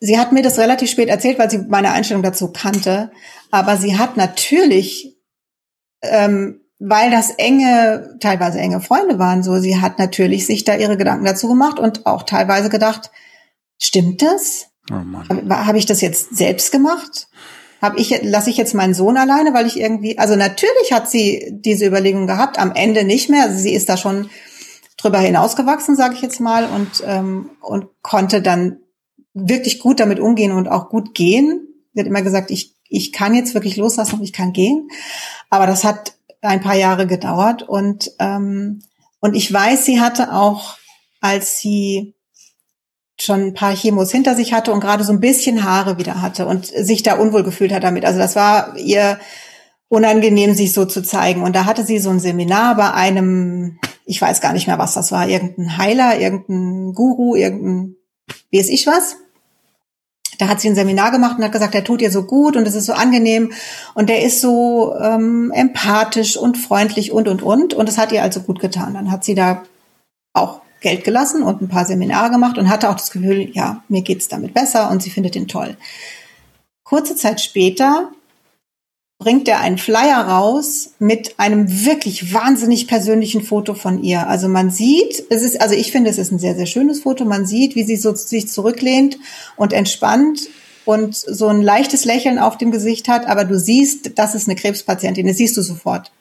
sie 0.00 0.18
hat 0.18 0.32
mir 0.32 0.42
das 0.42 0.58
relativ 0.58 0.90
spät 0.90 1.08
erzählt, 1.08 1.38
weil 1.38 1.50
sie 1.50 1.58
meine 1.58 1.92
Einstellung 1.92 2.22
dazu 2.22 2.50
kannte. 2.50 3.10
Aber 3.50 3.76
sie 3.76 3.98
hat 3.98 4.16
natürlich, 4.16 5.16
ähm, 6.02 6.60
weil 6.86 7.10
das 7.10 7.30
enge, 7.30 8.16
teilweise 8.20 8.58
enge 8.58 8.80
Freunde 8.80 9.18
waren, 9.18 9.42
so, 9.42 9.58
sie 9.58 9.80
hat 9.80 9.98
natürlich 9.98 10.46
sich 10.46 10.64
da 10.64 10.76
ihre 10.76 10.98
Gedanken 10.98 11.24
dazu 11.24 11.48
gemacht 11.48 11.78
und 11.78 12.04
auch 12.04 12.24
teilweise 12.24 12.68
gedacht, 12.68 13.10
stimmt 13.78 14.20
das? 14.20 14.66
oh. 14.90 14.94
Habe 14.94 15.66
hab 15.66 15.76
ich 15.76 15.86
das 15.86 16.02
jetzt 16.02 16.36
selbst 16.36 16.72
gemacht? 16.72 17.28
Hab 17.80 17.98
ich, 17.98 18.20
lasse 18.22 18.50
ich 18.50 18.58
jetzt 18.58 18.74
meinen 18.74 18.92
Sohn 18.92 19.16
alleine, 19.16 19.54
weil 19.54 19.66
ich 19.66 19.80
irgendwie, 19.80 20.18
also 20.18 20.36
natürlich 20.36 20.92
hat 20.92 21.10
sie 21.10 21.48
diese 21.52 21.86
Überlegung 21.86 22.26
gehabt, 22.26 22.58
am 22.58 22.72
Ende 22.72 23.04
nicht 23.04 23.30
mehr. 23.30 23.44
Also 23.44 23.58
sie 23.58 23.72
ist 23.72 23.88
da 23.88 23.96
schon 23.96 24.28
drüber 24.98 25.18
hinausgewachsen, 25.18 25.96
sage 25.96 26.14
ich 26.14 26.20
jetzt 26.22 26.40
mal, 26.40 26.66
und, 26.66 27.02
ähm, 27.06 27.50
und 27.62 27.86
konnte 28.02 28.42
dann 28.42 28.78
wirklich 29.32 29.80
gut 29.80 30.00
damit 30.00 30.20
umgehen 30.20 30.52
und 30.52 30.68
auch 30.68 30.90
gut 30.90 31.14
gehen. 31.14 31.66
Sie 31.94 32.00
hat 32.00 32.06
immer 32.06 32.22
gesagt, 32.22 32.50
ich, 32.50 32.74
ich 32.90 33.12
kann 33.12 33.34
jetzt 33.34 33.54
wirklich 33.54 33.76
loslassen 33.76 34.16
und 34.16 34.22
ich 34.22 34.34
kann 34.34 34.52
gehen. 34.52 34.88
Aber 35.48 35.66
das 35.66 35.84
hat 35.84 36.14
ein 36.48 36.60
paar 36.60 36.76
Jahre 36.76 37.06
gedauert 37.06 37.62
und, 37.62 38.12
ähm, 38.18 38.82
und 39.20 39.34
ich 39.34 39.52
weiß, 39.52 39.84
sie 39.84 40.00
hatte 40.00 40.32
auch, 40.32 40.76
als 41.20 41.58
sie 41.58 42.14
schon 43.18 43.40
ein 43.40 43.54
paar 43.54 43.74
Chemos 43.74 44.10
hinter 44.10 44.34
sich 44.34 44.52
hatte 44.52 44.72
und 44.72 44.80
gerade 44.80 45.04
so 45.04 45.12
ein 45.12 45.20
bisschen 45.20 45.64
Haare 45.64 45.98
wieder 45.98 46.20
hatte 46.20 46.46
und 46.46 46.66
sich 46.66 47.02
da 47.02 47.14
unwohl 47.14 47.44
gefühlt 47.44 47.72
hat 47.72 47.84
damit. 47.84 48.04
Also 48.04 48.18
das 48.18 48.36
war 48.36 48.76
ihr 48.76 49.18
unangenehm, 49.88 50.54
sich 50.54 50.72
so 50.72 50.84
zu 50.84 51.02
zeigen. 51.02 51.42
Und 51.42 51.54
da 51.54 51.64
hatte 51.64 51.84
sie 51.84 51.98
so 51.98 52.10
ein 52.10 52.20
Seminar 52.20 52.76
bei 52.76 52.92
einem, 52.92 53.78
ich 54.04 54.20
weiß 54.20 54.40
gar 54.40 54.52
nicht 54.52 54.66
mehr, 54.66 54.78
was 54.78 54.94
das 54.94 55.12
war, 55.12 55.28
irgendein 55.28 55.78
Heiler, 55.78 56.18
irgendein 56.18 56.92
Guru, 56.92 57.36
irgendein, 57.36 57.96
wie 58.50 58.58
weiß 58.58 58.68
ich 58.68 58.86
was. 58.86 59.16
Da 60.38 60.48
hat 60.48 60.60
sie 60.60 60.68
ein 60.68 60.74
Seminar 60.74 61.10
gemacht 61.10 61.38
und 61.38 61.44
hat 61.44 61.52
gesagt, 61.52 61.74
der 61.74 61.84
tut 61.84 62.02
ihr 62.02 62.10
so 62.10 62.24
gut 62.24 62.56
und 62.56 62.66
es 62.66 62.74
ist 62.74 62.86
so 62.86 62.92
angenehm 62.92 63.52
und 63.94 64.08
der 64.08 64.22
ist 64.22 64.40
so 64.40 64.94
ähm, 65.00 65.52
empathisch 65.54 66.36
und 66.36 66.56
freundlich 66.58 67.12
und 67.12 67.28
und 67.28 67.42
und 67.42 67.74
und 67.74 67.88
es 67.88 67.98
hat 67.98 68.12
ihr 68.12 68.22
also 68.22 68.40
gut 68.40 68.60
getan. 68.60 68.94
Dann 68.94 69.10
hat 69.10 69.24
sie 69.24 69.34
da 69.34 69.62
auch 70.32 70.60
Geld 70.80 71.04
gelassen 71.04 71.42
und 71.42 71.62
ein 71.62 71.68
paar 71.68 71.86
Seminare 71.86 72.30
gemacht 72.30 72.58
und 72.58 72.68
hatte 72.68 72.90
auch 72.90 72.96
das 72.96 73.10
Gefühl, 73.10 73.50
ja, 73.52 73.82
mir 73.88 74.02
geht's 74.02 74.28
damit 74.28 74.52
besser 74.52 74.90
und 74.90 75.02
sie 75.02 75.10
findet 75.10 75.34
ihn 75.34 75.48
toll. 75.48 75.76
Kurze 76.82 77.16
Zeit 77.16 77.40
später 77.40 78.10
bringt 79.24 79.48
er 79.48 79.60
einen 79.60 79.78
Flyer 79.78 80.18
raus 80.18 80.90
mit 80.98 81.40
einem 81.40 81.86
wirklich 81.86 82.34
wahnsinnig 82.34 82.86
persönlichen 82.86 83.42
Foto 83.42 83.72
von 83.72 84.02
ihr. 84.02 84.28
Also 84.28 84.48
man 84.48 84.70
sieht, 84.70 85.24
es 85.30 85.40
ist, 85.40 85.62
also 85.62 85.74
ich 85.74 85.92
finde, 85.92 86.10
es 86.10 86.18
ist 86.18 86.30
ein 86.30 86.38
sehr, 86.38 86.54
sehr 86.54 86.66
schönes 86.66 87.00
Foto. 87.00 87.24
Man 87.24 87.46
sieht, 87.46 87.74
wie 87.74 87.84
sie 87.84 87.96
so 87.96 88.14
sich 88.14 88.48
zurücklehnt 88.48 89.18
und 89.56 89.72
entspannt 89.72 90.50
und 90.84 91.16
so 91.16 91.48
ein 91.48 91.62
leichtes 91.62 92.04
Lächeln 92.04 92.38
auf 92.38 92.58
dem 92.58 92.70
Gesicht 92.70 93.08
hat, 93.08 93.26
aber 93.26 93.46
du 93.46 93.58
siehst, 93.58 94.18
das 94.18 94.34
ist 94.34 94.46
eine 94.46 94.56
Krebspatientin, 94.56 95.26
das 95.26 95.38
siehst 95.38 95.56
du 95.56 95.62
sofort. 95.62 96.12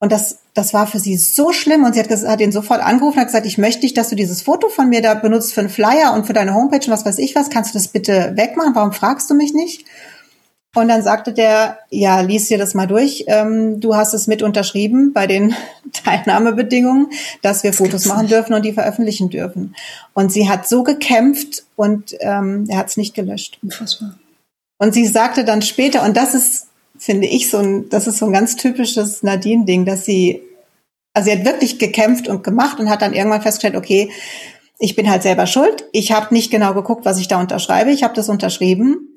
Und 0.00 0.10
das, 0.10 0.38
das 0.52 0.74
war 0.74 0.88
für 0.88 0.98
sie 0.98 1.16
so 1.16 1.52
schlimm 1.52 1.84
und 1.84 1.94
sie 1.94 2.00
hat, 2.00 2.10
hat 2.10 2.40
ihn 2.40 2.50
sofort 2.50 2.80
angerufen 2.80 3.18
und 3.18 3.20
hat 3.20 3.28
gesagt, 3.28 3.46
ich 3.46 3.56
möchte 3.56 3.82
nicht, 3.82 3.96
dass 3.96 4.08
du 4.08 4.16
dieses 4.16 4.42
Foto 4.42 4.68
von 4.68 4.88
mir 4.88 5.00
da 5.00 5.14
benutzt 5.14 5.54
für 5.54 5.60
einen 5.60 5.70
Flyer 5.70 6.12
und 6.12 6.26
für 6.26 6.32
deine 6.32 6.54
Homepage 6.54 6.84
und 6.84 6.90
was 6.92 7.06
weiß 7.06 7.18
ich 7.18 7.36
was. 7.36 7.50
Kannst 7.50 7.72
du 7.72 7.78
das 7.78 7.86
bitte 7.86 8.32
wegmachen? 8.34 8.74
Warum 8.74 8.92
fragst 8.92 9.30
du 9.30 9.34
mich 9.34 9.54
nicht? 9.54 9.86
Und 10.74 10.88
dann 10.88 11.02
sagte 11.02 11.32
der, 11.32 11.78
ja, 11.90 12.20
lies 12.20 12.48
dir 12.48 12.58
das 12.58 12.74
mal 12.74 12.86
durch. 12.86 13.24
Ähm, 13.28 13.80
du 13.80 13.94
hast 13.94 14.12
es 14.12 14.26
mit 14.26 14.42
unterschrieben 14.42 15.12
bei 15.12 15.28
den 15.28 15.54
Teilnahmebedingungen, 15.92 17.08
dass 17.42 17.62
wir 17.62 17.72
Fotos 17.72 18.06
machen 18.06 18.26
dürfen 18.26 18.54
und 18.54 18.64
die 18.64 18.72
veröffentlichen 18.72 19.30
dürfen. 19.30 19.76
Und 20.12 20.32
sie 20.32 20.48
hat 20.48 20.68
so 20.68 20.82
gekämpft 20.82 21.64
und 21.76 22.16
ähm, 22.20 22.66
er 22.68 22.78
hat 22.78 22.88
es 22.88 22.96
nicht 22.96 23.14
gelöscht. 23.14 23.58
Unfassbar. 23.62 24.18
Und 24.78 24.92
sie 24.94 25.06
sagte 25.06 25.44
dann 25.44 25.62
später, 25.62 26.02
und 26.02 26.16
das 26.16 26.34
ist, 26.34 26.66
finde 26.98 27.28
ich, 27.28 27.48
so 27.48 27.58
ein, 27.58 27.88
das 27.88 28.08
ist 28.08 28.18
so 28.18 28.26
ein 28.26 28.32
ganz 28.32 28.56
typisches 28.56 29.22
Nadine-Ding, 29.22 29.84
dass 29.84 30.04
sie, 30.04 30.42
also 31.14 31.30
sie 31.30 31.38
hat 31.38 31.44
wirklich 31.44 31.78
gekämpft 31.78 32.26
und 32.26 32.42
gemacht 32.42 32.80
und 32.80 32.90
hat 32.90 33.00
dann 33.00 33.14
irgendwann 33.14 33.42
festgestellt, 33.42 33.76
okay, 33.76 34.10
ich 34.80 34.96
bin 34.96 35.08
halt 35.08 35.22
selber 35.22 35.46
schuld. 35.46 35.84
Ich 35.92 36.10
habe 36.10 36.34
nicht 36.34 36.50
genau 36.50 36.74
geguckt, 36.74 37.04
was 37.04 37.20
ich 37.20 37.28
da 37.28 37.38
unterschreibe. 37.38 37.92
Ich 37.92 38.02
habe 38.02 38.14
das 38.14 38.28
unterschrieben 38.28 39.13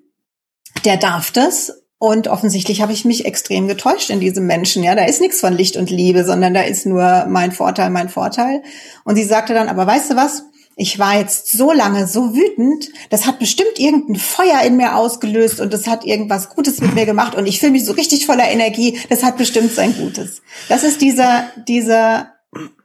der 0.85 0.97
darf 0.97 1.31
das. 1.31 1.83
Und 1.99 2.27
offensichtlich 2.27 2.81
habe 2.81 2.93
ich 2.93 3.05
mich 3.05 3.25
extrem 3.25 3.67
getäuscht 3.67 4.11
in 4.11 4.19
diesem 4.19 4.45
Menschen. 4.45 4.83
Ja, 4.83 4.93
da 4.93 5.05
ist 5.05 5.19
nichts 5.19 5.39
von 5.39 5.53
Licht 5.53 5.77
und 5.77 5.89
Liebe, 5.89 6.23
sondern 6.23 6.53
da 6.53 6.61
ist 6.61 6.85
nur 6.85 7.25
mein 7.27 7.51
Vorteil, 7.51 7.89
mein 7.89 8.09
Vorteil. 8.09 8.61
Und 9.03 9.15
sie 9.15 9.23
sagte 9.23 9.55
dann, 9.55 9.67
aber 9.67 9.87
weißt 9.87 10.11
du 10.11 10.15
was? 10.15 10.43
Ich 10.79 10.99
war 10.99 11.17
jetzt 11.17 11.57
so 11.57 11.71
lange 11.71 12.05
so 12.05 12.35
wütend, 12.35 12.89
das 13.09 13.25
hat 13.25 13.39
bestimmt 13.39 13.79
irgendein 13.79 14.17
Feuer 14.17 14.61
in 14.63 14.77
mir 14.77 14.95
ausgelöst 14.95 15.59
und 15.59 15.73
das 15.73 15.87
hat 15.87 16.05
irgendwas 16.05 16.49
Gutes 16.49 16.81
mit 16.81 16.93
mir 16.93 17.07
gemacht 17.07 17.33
und 17.33 17.47
ich 17.47 17.59
fühle 17.59 17.71
mich 17.71 17.83
so 17.83 17.93
richtig 17.93 18.27
voller 18.27 18.47
Energie. 18.47 18.99
Das 19.09 19.23
hat 19.23 19.37
bestimmt 19.37 19.71
sein 19.71 19.95
Gutes. 19.97 20.43
Das 20.69 20.83
ist 20.83 21.01
dieser, 21.01 21.45
dieser, 21.67 22.33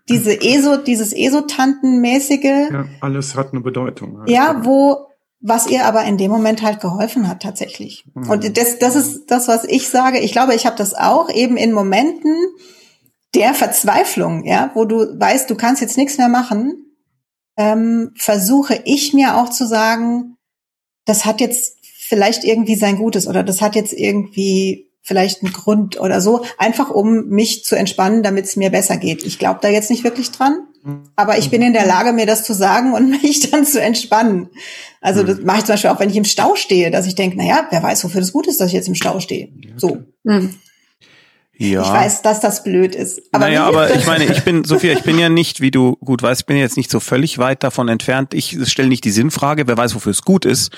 diese 0.09 0.41
ESO, 0.41 0.79
dieses 0.79 1.13
ESO-Tantenmäßige. 1.13 2.71
Ja, 2.73 2.87
alles 3.03 3.35
hat 3.35 3.53
eine 3.53 3.61
Bedeutung. 3.61 4.23
Ja, 4.27 4.65
wo 4.65 5.09
was 5.43 5.67
ihr 5.67 5.85
aber 5.85 6.05
in 6.05 6.17
dem 6.17 6.31
Moment 6.31 6.63
halt 6.63 6.81
geholfen 6.81 7.29
hat 7.29 7.43
tatsächlich. 7.43 8.05
Mhm. 8.15 8.31
Und 8.31 8.57
das, 8.57 8.79
das 8.79 8.95
ist 8.95 9.27
das, 9.27 9.49
was 9.49 9.65
ich 9.65 9.89
sage. 9.89 10.21
Ich 10.21 10.33
glaube, 10.33 10.55
ich 10.55 10.67
habe 10.67 10.77
das 10.77 10.95
auch 10.95 11.29
eben 11.29 11.57
in 11.57 11.73
Momenten 11.73 12.35
der 13.35 13.55
Verzweiflung, 13.55 14.45
ja, 14.45 14.71
wo 14.75 14.85
du 14.85 15.19
weißt, 15.19 15.51
du 15.51 15.57
kannst 15.57 15.83
jetzt 15.83 15.97
nichts 15.97 16.19
mehr 16.19 16.29
machen, 16.29 16.97
ähm, 17.57 18.13
versuche 18.17 18.81
ich 18.85 19.15
mir 19.15 19.37
auch 19.37 19.51
zu 19.51 19.67
sagen, 19.67 20.37
das 21.07 21.25
hat 21.25 21.41
jetzt 21.41 21.77
vielleicht 21.83 22.45
irgendwie 22.45 22.77
sein 22.77 22.97
Gutes 22.97 23.27
oder 23.27 23.43
das 23.43 23.61
hat 23.61 23.75
jetzt 23.75 23.93
irgendwie 23.93 24.91
vielleicht 25.03 25.43
einen 25.43 25.53
Grund 25.53 25.99
oder 25.99 26.21
so, 26.21 26.45
einfach 26.59 26.91
um 26.91 27.27
mich 27.29 27.65
zu 27.65 27.75
entspannen, 27.75 28.23
damit 28.23 28.45
es 28.45 28.57
mir 28.57 28.71
besser 28.71 28.97
geht. 28.97 29.25
Ich 29.25 29.39
glaube 29.39 29.59
da 29.63 29.69
jetzt 29.69 29.91
nicht 29.91 30.05
wirklich 30.05 30.31
dran, 30.31 30.69
aber 31.17 31.39
ich 31.39 31.51
bin 31.51 31.63
in 31.63 31.73
der 31.73 31.87
Lage, 31.87 32.13
mir 32.13 32.27
das 32.27 32.45
zu 32.45 32.53
sagen 32.55 32.95
und 32.95 33.11
mich 33.23 33.51
dann 33.51 33.65
zu 33.65 33.81
entspannen. 33.81 34.49
Also 35.01 35.23
das 35.23 35.41
mache 35.41 35.59
ich 35.59 35.65
zum 35.65 35.75
Beispiel 35.75 35.91
auch, 35.91 36.01
wenn 36.01 36.11
ich 36.11 36.17
im 36.17 36.25
Stau 36.25 36.55
stehe, 36.57 36.91
dass 36.91 37.07
ich 37.07 37.15
denke, 37.15 37.37
na 37.39 37.45
ja, 37.45 37.67
wer 37.71 37.83
weiß, 37.83 38.05
wofür 38.05 38.21
das 38.21 38.33
gut 38.33 38.47
ist, 38.47 38.61
dass 38.61 38.69
ich 38.69 38.75
jetzt 38.75 38.89
im 38.89 38.95
Stau 38.95 39.21
stehe. 39.21 39.49
So. 39.77 39.99
Mhm. 40.25 40.55
Ja. 41.57 41.83
Ich 41.83 41.89
weiß, 41.89 42.23
dass 42.23 42.41
das 42.41 42.65
blöd 42.65 42.95
ist. 42.95 43.23
Aber 43.31 43.45
naja, 43.45 43.67
aber 43.67 43.95
ich 43.95 44.07
meine, 44.07 44.25
ich 44.25 44.43
bin, 44.43 44.65
Sophia, 44.65 44.93
ich 44.93 45.03
bin 45.03 45.19
ja 45.19 45.29
nicht, 45.29 45.61
wie 45.61 45.71
du 45.71 45.97
gut 45.97 46.23
weißt, 46.23 46.43
ich 46.43 46.47
bin 46.47 46.57
jetzt 46.57 46.77
nicht 46.77 46.91
so 46.91 46.99
völlig 46.99 47.39
weit 47.39 47.63
davon 47.63 47.89
entfernt. 47.89 48.35
Ich 48.35 48.57
stelle 48.69 48.89
nicht 48.89 49.05
die 49.05 49.11
Sinnfrage, 49.11 49.69
wer 49.69 49.77
weiß, 49.77 49.95
wofür 49.95 50.11
es 50.11 50.23
gut 50.23 50.45
ist 50.45 50.73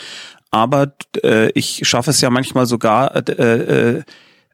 aber 0.54 0.94
äh, 1.24 1.50
ich 1.54 1.80
schaffe 1.82 2.10
es 2.10 2.20
ja 2.20 2.30
manchmal 2.30 2.66
sogar, 2.66 3.16
äh, 3.16 3.32
äh, 3.32 4.02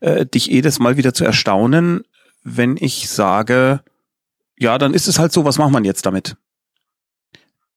äh, 0.01 0.25
dich 0.25 0.47
jedes 0.47 0.79
Mal 0.79 0.97
wieder 0.97 1.13
zu 1.13 1.27
erstaunen, 1.27 2.05
wenn 2.43 2.79
ich 2.81 3.11
sage, 3.11 3.81
ja, 4.61 4.79
dann 4.79 4.95
ist 4.95 5.09
es 5.09 5.19
halt 5.19 5.33
so, 5.33 5.45
was 5.45 5.59
macht 5.59 5.73
man 5.73 5.85
jetzt 5.85 6.07
damit? 6.07 6.37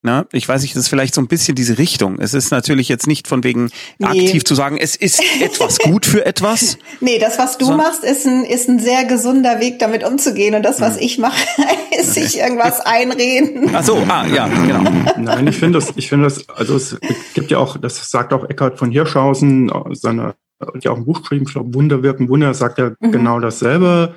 Na, 0.05 0.25
ich 0.34 0.49
weiß 0.49 0.63
nicht, 0.63 0.75
das 0.75 0.84
ist 0.84 0.89
vielleicht 0.89 1.15
so 1.15 1.21
ein 1.21 1.29
bisschen 1.29 1.55
diese 1.55 1.77
Richtung. 1.77 2.19
Es 2.19 2.34
ist 2.34 2.51
natürlich 2.51 2.89
jetzt 2.89 3.07
nicht 3.07 3.25
von 3.25 3.45
wegen 3.45 3.69
nee. 3.99 4.07
aktiv 4.07 4.43
zu 4.43 4.53
sagen, 4.53 4.77
es 4.77 4.97
ist 4.97 5.23
etwas 5.41 5.77
gut 5.79 6.05
für 6.05 6.25
etwas. 6.25 6.77
Nee, 6.99 7.19
das, 7.19 7.39
was 7.39 7.57
du 7.57 7.67
so. 7.67 7.77
machst, 7.77 8.03
ist 8.03 8.27
ein, 8.27 8.43
ist 8.43 8.67
ein 8.67 8.79
sehr 8.79 9.05
gesunder 9.05 9.61
Weg, 9.61 9.79
damit 9.79 10.03
umzugehen. 10.03 10.55
Und 10.55 10.63
das, 10.63 10.81
was 10.81 10.95
hm. 10.95 11.03
ich 11.03 11.19
mache, 11.19 11.41
ist 11.97 12.15
sich 12.15 12.38
irgendwas 12.39 12.81
einreden. 12.81 13.71
Ach 13.73 13.81
so, 13.81 13.95
ah, 14.09 14.27
ja, 14.27 14.49
genau. 14.49 14.91
Nein, 15.17 15.47
ich 15.47 15.55
finde 15.55 15.79
das, 15.79 15.93
ich 15.95 16.09
finde 16.09 16.25
das, 16.25 16.49
also 16.49 16.75
es 16.75 16.97
gibt 17.34 17.49
ja 17.49 17.59
auch, 17.59 17.77
das 17.77 18.11
sagt 18.11 18.34
auch 18.34 18.49
Eckhard 18.49 18.77
von 18.77 18.91
Hirschhausen, 18.91 19.71
seine, 19.91 20.36
ja 20.81 20.91
auch 20.91 20.97
ein 20.97 21.05
Buch 21.05 21.21
geschrieben, 21.21 21.45
ich 21.47 21.53
glaube, 21.53 21.73
Wunder 21.73 22.03
wirken 22.03 22.27
Wunder, 22.27 22.53
sagt 22.53 22.77
er 22.77 22.97
mhm. 22.99 23.13
genau 23.13 23.39
dasselbe. 23.39 24.15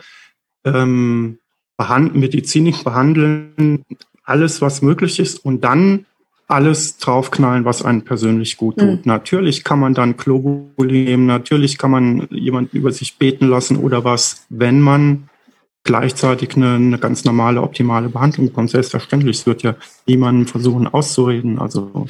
Ähm, 0.64 1.38
behandeln, 1.76 2.20
medizinisch 2.20 2.82
behandeln 2.82 3.84
alles, 4.26 4.60
was 4.60 4.82
möglich 4.82 5.18
ist 5.20 5.44
und 5.44 5.62
dann 5.62 6.04
alles 6.48 6.98
draufknallen, 6.98 7.64
was 7.64 7.82
einen 7.82 8.02
persönlich 8.02 8.56
gut 8.56 8.78
tut. 8.78 8.88
Mhm. 8.88 9.02
Natürlich 9.04 9.64
kann 9.64 9.80
man 9.80 9.94
dann 9.94 10.16
Globuli 10.16 11.04
nehmen, 11.04 11.26
natürlich 11.26 11.78
kann 11.78 11.90
man 11.90 12.28
jemanden 12.30 12.76
über 12.76 12.92
sich 12.92 13.18
beten 13.18 13.48
lassen 13.48 13.78
oder 13.78 14.04
was, 14.04 14.46
wenn 14.48 14.80
man 14.80 15.28
gleichzeitig 15.86 16.56
eine, 16.56 16.74
eine 16.74 16.98
ganz 16.98 17.24
normale, 17.24 17.62
optimale 17.62 18.08
Behandlung 18.08 18.48
bekommt. 18.48 18.70
Selbstverständlich, 18.70 19.38
es 19.38 19.46
wird 19.46 19.62
ja 19.62 19.74
niemanden 20.06 20.46
versuchen 20.46 20.86
auszureden. 20.86 21.58
Also, 21.58 22.06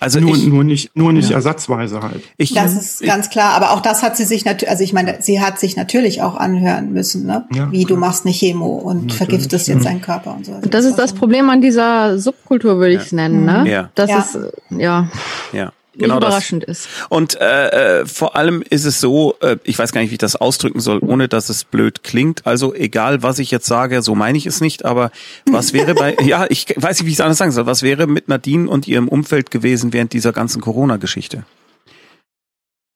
also 0.00 0.20
nur, 0.20 0.34
ich, 0.34 0.46
nur 0.46 0.64
nicht, 0.64 0.96
nur 0.96 1.12
nicht 1.12 1.30
ja. 1.30 1.36
ersatzweise 1.36 2.00
halt. 2.02 2.22
Ich, 2.36 2.52
das 2.54 2.74
ist 2.74 3.02
ich, 3.02 3.06
ganz 3.06 3.30
klar. 3.30 3.52
Aber 3.52 3.70
auch 3.72 3.80
das 3.80 4.02
hat 4.02 4.16
sie 4.16 4.24
sich 4.24 4.44
natürlich, 4.44 4.70
also 4.70 4.82
ich 4.82 4.92
meine, 4.92 5.22
sie 5.22 5.40
hat 5.40 5.60
sich 5.60 5.76
natürlich 5.76 6.22
auch 6.22 6.36
anhören 6.36 6.92
müssen, 6.92 7.26
ne? 7.26 7.46
Ja, 7.54 7.70
wie 7.70 7.84
klar. 7.84 7.96
du 7.96 8.00
machst 8.00 8.24
eine 8.26 8.34
Chemo 8.34 8.66
und 8.66 8.96
natürlich. 8.96 9.16
vergiftest 9.16 9.68
jetzt 9.68 9.84
deinen 9.84 10.00
Körper 10.00 10.34
und 10.34 10.46
so. 10.46 10.52
Also 10.52 10.68
das, 10.68 10.82
das 10.82 10.90
ist 10.90 10.98
das 10.98 11.12
Problem 11.12 11.48
an 11.50 11.60
dieser 11.60 12.18
Subkultur, 12.18 12.78
würde 12.78 12.94
ich 12.94 13.02
es 13.02 13.12
nennen, 13.12 13.44
ne? 13.44 13.64
Ja. 13.70 13.90
Das 13.94 14.10
ist, 14.10 14.38
ja. 14.70 15.08
Ja 15.52 15.72
genau 15.98 16.16
überraschend 16.18 16.64
das. 16.66 16.80
ist. 16.80 16.88
Und 17.08 17.40
äh, 17.40 18.00
äh, 18.00 18.06
vor 18.06 18.36
allem 18.36 18.62
ist 18.68 18.84
es 18.84 19.00
so, 19.00 19.36
äh, 19.40 19.56
ich 19.64 19.78
weiß 19.78 19.92
gar 19.92 20.00
nicht, 20.00 20.10
wie 20.10 20.14
ich 20.14 20.18
das 20.18 20.36
ausdrücken 20.36 20.80
soll, 20.80 20.98
ohne 21.00 21.28
dass 21.28 21.48
es 21.48 21.64
blöd 21.64 22.02
klingt. 22.02 22.46
Also 22.46 22.74
egal, 22.74 23.22
was 23.22 23.38
ich 23.38 23.50
jetzt 23.50 23.66
sage, 23.66 24.02
so 24.02 24.14
meine 24.14 24.38
ich 24.38 24.46
es 24.46 24.60
nicht. 24.60 24.84
Aber 24.84 25.10
was 25.50 25.72
wäre 25.72 25.94
bei, 25.94 26.16
ja, 26.24 26.46
ich 26.48 26.66
weiß 26.76 26.98
nicht, 26.98 27.06
wie 27.06 27.10
ich 27.10 27.16
es 27.16 27.20
anders 27.20 27.38
sagen 27.38 27.52
soll. 27.52 27.66
Was 27.66 27.82
wäre 27.82 28.06
mit 28.06 28.28
Nadine 28.28 28.68
und 28.68 28.88
ihrem 28.88 29.08
Umfeld 29.08 29.50
gewesen 29.50 29.92
während 29.92 30.12
dieser 30.12 30.32
ganzen 30.32 30.60
Corona-Geschichte? 30.60 31.44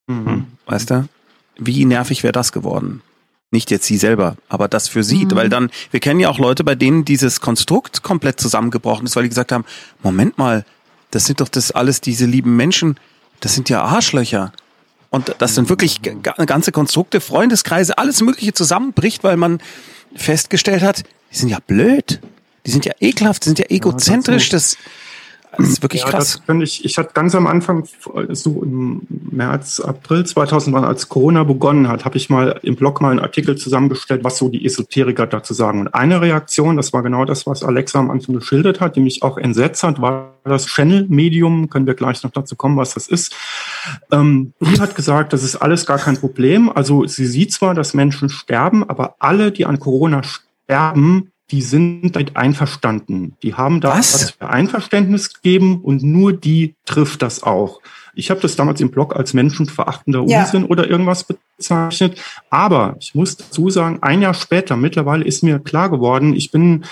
Mhm. 0.06 0.26
Hm, 0.26 0.46
weißt 0.66 0.90
du? 0.90 1.08
Wie 1.58 1.84
nervig 1.84 2.22
wäre 2.22 2.32
das 2.32 2.52
geworden? 2.52 3.02
Nicht 3.50 3.70
jetzt 3.70 3.84
sie 3.84 3.98
selber, 3.98 4.36
aber 4.48 4.66
das 4.66 4.88
für 4.88 5.04
sie, 5.04 5.26
mhm. 5.26 5.32
weil 5.32 5.48
dann, 5.50 5.70
wir 5.90 6.00
kennen 6.00 6.20
ja 6.20 6.30
auch 6.30 6.38
Leute, 6.38 6.64
bei 6.64 6.74
denen 6.74 7.04
dieses 7.04 7.40
Konstrukt 7.40 8.02
komplett 8.02 8.40
zusammengebrochen 8.40 9.06
ist, 9.06 9.14
weil 9.14 9.24
die 9.24 9.28
gesagt 9.28 9.52
haben, 9.52 9.64
Moment 10.02 10.38
mal, 10.38 10.64
das 11.12 11.26
sind 11.26 11.40
doch 11.40 11.48
das 11.48 11.70
alles 11.70 12.00
diese 12.00 12.26
lieben 12.26 12.56
Menschen, 12.56 12.98
das 13.40 13.54
sind 13.54 13.68
ja 13.68 13.82
Arschlöcher. 13.82 14.52
Und 15.10 15.34
das 15.38 15.54
sind 15.54 15.68
wirklich 15.68 16.00
ganze 16.22 16.72
Konstrukte, 16.72 17.20
Freundeskreise, 17.20 17.98
alles 17.98 18.22
Mögliche 18.22 18.54
zusammenbricht, 18.54 19.22
weil 19.22 19.36
man 19.36 19.60
festgestellt 20.16 20.82
hat, 20.82 21.04
die 21.30 21.36
sind 21.36 21.48
ja 21.50 21.58
blöd. 21.64 22.20
Die 22.64 22.70
sind 22.70 22.86
ja 22.86 22.92
ekelhaft, 22.98 23.44
die 23.44 23.50
sind 23.50 23.58
ja 23.58 23.66
egozentrisch. 23.68 24.48
Das, 24.48 24.78
das 25.56 25.68
ist 25.68 25.82
wirklich 25.82 26.02
ja, 26.02 26.08
krass. 26.08 26.40
Das 26.46 26.56
ich, 26.62 26.84
ich 26.84 26.96
hatte 26.96 27.10
ganz 27.12 27.34
am 27.34 27.46
Anfang, 27.46 27.86
so 28.30 28.62
im 28.62 29.02
März, 29.08 29.80
April 29.80 30.24
2000, 30.24 30.74
als 30.76 31.08
Corona 31.08 31.44
begonnen 31.44 31.88
hat, 31.88 32.04
habe 32.04 32.16
ich 32.16 32.30
mal 32.30 32.58
im 32.62 32.76
Blog 32.76 33.00
mal 33.00 33.10
einen 33.10 33.20
Artikel 33.20 33.56
zusammengestellt, 33.56 34.24
was 34.24 34.38
so 34.38 34.48
die 34.48 34.64
Esoteriker 34.64 35.26
dazu 35.26 35.52
sagen. 35.52 35.80
Und 35.80 35.88
eine 35.88 36.20
Reaktion, 36.20 36.76
das 36.76 36.92
war 36.92 37.02
genau 37.02 37.24
das, 37.24 37.46
was 37.46 37.62
Alexa 37.62 37.98
am 37.98 38.10
Anfang 38.10 38.34
geschildert 38.34 38.80
hat, 38.80 38.96
die 38.96 39.00
mich 39.00 39.22
auch 39.22 39.36
entsetzt 39.36 39.82
hat, 39.82 40.00
war 40.00 40.34
das 40.44 40.66
Channel-Medium. 40.66 41.68
Können 41.68 41.86
wir 41.86 41.94
gleich 41.94 42.22
noch 42.22 42.30
dazu 42.30 42.56
kommen, 42.56 42.76
was 42.76 42.94
das 42.94 43.06
ist. 43.06 43.34
Ähm, 44.10 44.54
die 44.60 44.80
hat 44.80 44.94
gesagt, 44.94 45.32
das 45.32 45.42
ist 45.42 45.56
alles 45.56 45.84
gar 45.84 45.98
kein 45.98 46.16
Problem. 46.16 46.70
Also 46.70 47.06
sie 47.06 47.26
sieht 47.26 47.52
zwar, 47.52 47.74
dass 47.74 47.92
Menschen 47.92 48.30
sterben, 48.30 48.88
aber 48.88 49.16
alle, 49.18 49.52
die 49.52 49.66
an 49.66 49.78
Corona 49.78 50.22
sterben, 50.22 51.31
die 51.50 51.62
sind 51.62 52.16
damit 52.16 52.36
einverstanden. 52.36 53.36
Die 53.42 53.54
haben 53.54 53.80
da 53.80 53.90
was, 53.90 54.40
Einverständnis 54.40 55.34
gegeben 55.34 55.80
und 55.82 56.02
nur 56.02 56.32
die 56.32 56.74
trifft 56.86 57.22
das 57.22 57.42
auch. 57.42 57.80
Ich 58.14 58.30
habe 58.30 58.40
das 58.40 58.56
damals 58.56 58.80
im 58.80 58.90
Blog 58.90 59.16
als 59.16 59.34
menschenverachtender 59.34 60.22
Unsinn 60.22 60.62
ja. 60.62 60.68
oder 60.68 60.88
irgendwas 60.88 61.24
bezeichnet. 61.24 62.20
Aber 62.50 62.96
ich 63.00 63.14
muss 63.14 63.36
dazu 63.36 63.70
sagen, 63.70 63.98
ein 64.02 64.22
Jahr 64.22 64.34
später, 64.34 64.76
mittlerweile 64.76 65.24
ist 65.24 65.42
mir 65.42 65.58
klar 65.58 65.90
geworden, 65.90 66.34
ich 66.34 66.50
bin, 66.50 66.84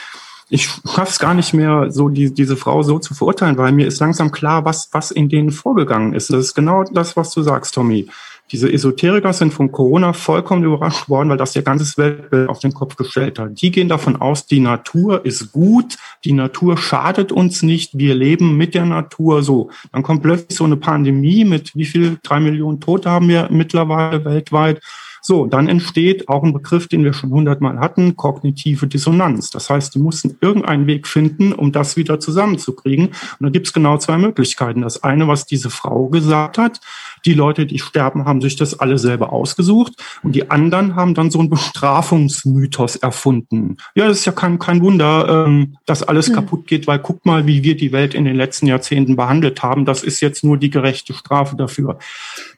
ich 0.49 0.67
schaffe 0.67 1.11
es 1.11 1.19
gar 1.19 1.35
nicht 1.35 1.53
mehr, 1.53 1.91
so 1.91 2.09
die, 2.09 2.33
diese 2.33 2.57
Frau 2.57 2.83
so 2.83 2.99
zu 2.99 3.15
verurteilen, 3.15 3.59
weil 3.59 3.73
mir 3.73 3.87
ist 3.87 4.01
langsam 4.01 4.31
klar, 4.31 4.65
was, 4.65 4.89
was 4.93 5.11
in 5.11 5.29
denen 5.29 5.51
vorgegangen 5.51 6.15
ist. 6.15 6.31
Das 6.31 6.41
ist 6.41 6.55
genau 6.55 6.85
das, 6.85 7.17
was 7.17 7.33
du 7.33 7.43
sagst, 7.43 7.75
Tommy 7.75 8.09
Diese 8.53 8.73
Esoteriker 8.73 9.33
sind 9.33 9.53
von 9.55 9.71
Corona 9.71 10.13
vollkommen 10.13 10.65
überrascht 10.65 11.09
worden, 11.09 11.29
weil 11.29 11.37
das 11.37 11.55
ihr 11.55 11.63
ganzes 11.63 11.97
Weltbild 11.97 12.49
auf 12.49 12.59
den 12.59 12.75
Kopf 12.75 12.97
gestellt 12.97 13.39
hat. 13.39 13.61
Die 13.63 13.71
gehen 13.71 13.89
davon 13.89 14.17
aus, 14.17 14.47
die 14.47 14.61
Natur 14.61 15.25
ist 15.25 15.53
gut, 15.53 15.97
die 16.25 16.33
Natur 16.33 16.77
schadet 16.77 17.33
uns 17.33 17.63
nicht, 17.63 17.97
wir 17.97 18.15
leben 18.15 18.57
mit 18.57 18.75
der 18.75 18.87
Natur 18.87 19.43
so. 19.43 19.71
Dann 19.93 20.03
kommt 20.03 20.23
plötzlich 20.23 20.57
so 20.57 20.65
eine 20.65 20.77
Pandemie 20.77 21.45
mit 21.45 21.77
wie 21.77 21.85
viel? 21.85 22.19
Drei 22.23 22.41
Millionen 22.41 22.81
Tote 22.81 23.11
haben 23.11 23.29
wir 23.29 23.49
mittlerweile 23.51 24.25
weltweit. 24.25 24.81
So, 25.23 25.47
dann 25.47 25.69
entsteht 25.69 26.29
auch 26.29 26.43
ein 26.43 26.53
Begriff, 26.53 26.89
den 26.89 27.05
wir 27.05 27.13
schon 27.13 27.31
hundertmal 27.31 27.79
hatten, 27.79 28.17
kognitive 28.17 28.87
Dissonanz. 28.87 29.51
Das 29.51 29.69
heißt, 29.69 29.95
die 29.95 29.99
mussten 29.99 30.37
irgendeinen 30.41 30.87
Weg 30.87 31.07
finden, 31.07 31.53
um 31.53 31.73
das 31.73 31.97
wieder 31.97 32.21
zusammenzukriegen. 32.21 33.09
Und 33.09 33.41
da 33.41 33.51
gibt 33.51 33.67
es 33.67 33.73
genau 33.73 33.99
zwei 33.99 34.17
Möglichkeiten. 34.17 34.81
Das 34.81 35.03
eine, 35.03 35.29
was 35.29 35.45
diese 35.45 35.69
Frau 35.69 36.09
gesagt 36.09 36.57
hat, 36.57 36.81
die 37.25 37.35
Leute, 37.35 37.67
die 37.67 37.79
sterben, 37.79 38.25
haben 38.25 38.41
sich 38.41 38.57
das 38.57 38.79
alle 38.79 38.99
selber 38.99 39.33
ausgesucht 39.33 39.95
und 40.23 40.35
die 40.35 40.51
anderen 40.51 40.97
haben 40.97 41.15
dann 41.15 41.31
so 41.31 41.39
einen 41.39 41.51
Bestrafungsmythos 41.51 42.97
erfunden. 42.97 43.77
Ja, 43.95 44.09
das 44.09 44.19
ist 44.19 44.25
ja 44.25 44.33
kein, 44.33 44.59
kein 44.59 44.83
Wunder, 44.83 45.47
ähm, 45.47 45.77
dass 45.87 46.03
alles 46.03 46.29
hm. 46.29 46.35
kaputt 46.35 46.67
geht, 46.67 46.87
weil 46.87 46.99
guck 46.99 47.25
mal, 47.27 47.47
wie 47.47 47.63
wir 47.63 47.77
die 47.77 47.93
Welt 47.93 48.15
in 48.15 48.25
den 48.25 48.37
letzten 48.37 48.67
Jahrzehnten 48.67 49.17
behandelt 49.17 49.63
haben. 49.63 49.85
Das 49.85 50.03
ist 50.03 50.21
jetzt 50.21 50.45
nur 50.45 50.57
die 50.57 50.71
gerechte 50.71 51.15
Strafe 51.15 51.57
dafür. 51.57 51.99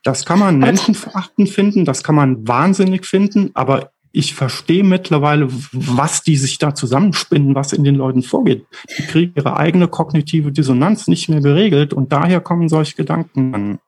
Das 0.02 0.24
kann 0.24 0.38
man 0.38 0.58
menschenverachtend 0.58 1.48
finden, 1.48 1.84
das 1.84 2.02
kann 2.02 2.14
man 2.14 2.46
wahnsinnig 2.46 3.06
finden, 3.06 3.50
aber 3.54 3.90
ich 4.12 4.34
verstehe 4.34 4.84
mittlerweile, 4.84 5.48
was 5.72 6.22
die 6.22 6.36
sich 6.36 6.58
da 6.58 6.74
zusammenspinnen, 6.74 7.54
was 7.54 7.72
in 7.72 7.82
den 7.82 7.94
Leuten 7.94 8.22
vorgeht. 8.22 8.66
Die 8.98 9.02
kriegen 9.02 9.32
ihre 9.36 9.56
eigene 9.56 9.88
kognitive 9.88 10.52
Dissonanz 10.52 11.08
nicht 11.08 11.28
mehr 11.28 11.40
geregelt 11.40 11.94
und 11.94 12.12
daher 12.12 12.40
kommen 12.40 12.68
solche 12.68 12.94
Gedanken 12.94 13.54
an. 13.54 13.78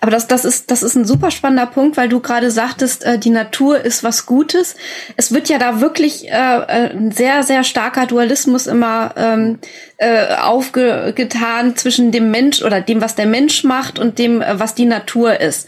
Aber 0.00 0.12
das, 0.12 0.28
das, 0.28 0.44
ist, 0.44 0.70
das 0.70 0.82
ist 0.82 0.94
ein 0.94 1.04
super 1.04 1.30
spannender 1.30 1.66
Punkt, 1.66 1.96
weil 1.96 2.08
du 2.08 2.20
gerade 2.20 2.50
sagtest, 2.50 3.04
äh, 3.04 3.18
die 3.18 3.30
Natur 3.30 3.80
ist 3.80 4.04
was 4.04 4.24
Gutes. 4.24 4.76
Es 5.16 5.32
wird 5.32 5.48
ja 5.48 5.58
da 5.58 5.80
wirklich 5.80 6.28
äh, 6.28 6.30
äh 6.30 6.90
ein 6.92 7.10
sehr, 7.10 7.42
sehr 7.42 7.64
starker 7.64 8.06
Dualismus 8.06 8.66
immer 8.66 9.14
ähm, 9.16 9.58
äh, 9.96 10.36
aufgetan 10.36 11.76
zwischen 11.76 12.12
dem 12.12 12.30
Mensch 12.30 12.62
oder 12.62 12.80
dem, 12.80 13.00
was 13.00 13.16
der 13.16 13.26
Mensch 13.26 13.64
macht 13.64 13.98
und 13.98 14.18
dem, 14.18 14.40
äh, 14.42 14.58
was 14.60 14.74
die 14.74 14.86
Natur 14.86 15.40
ist. 15.40 15.66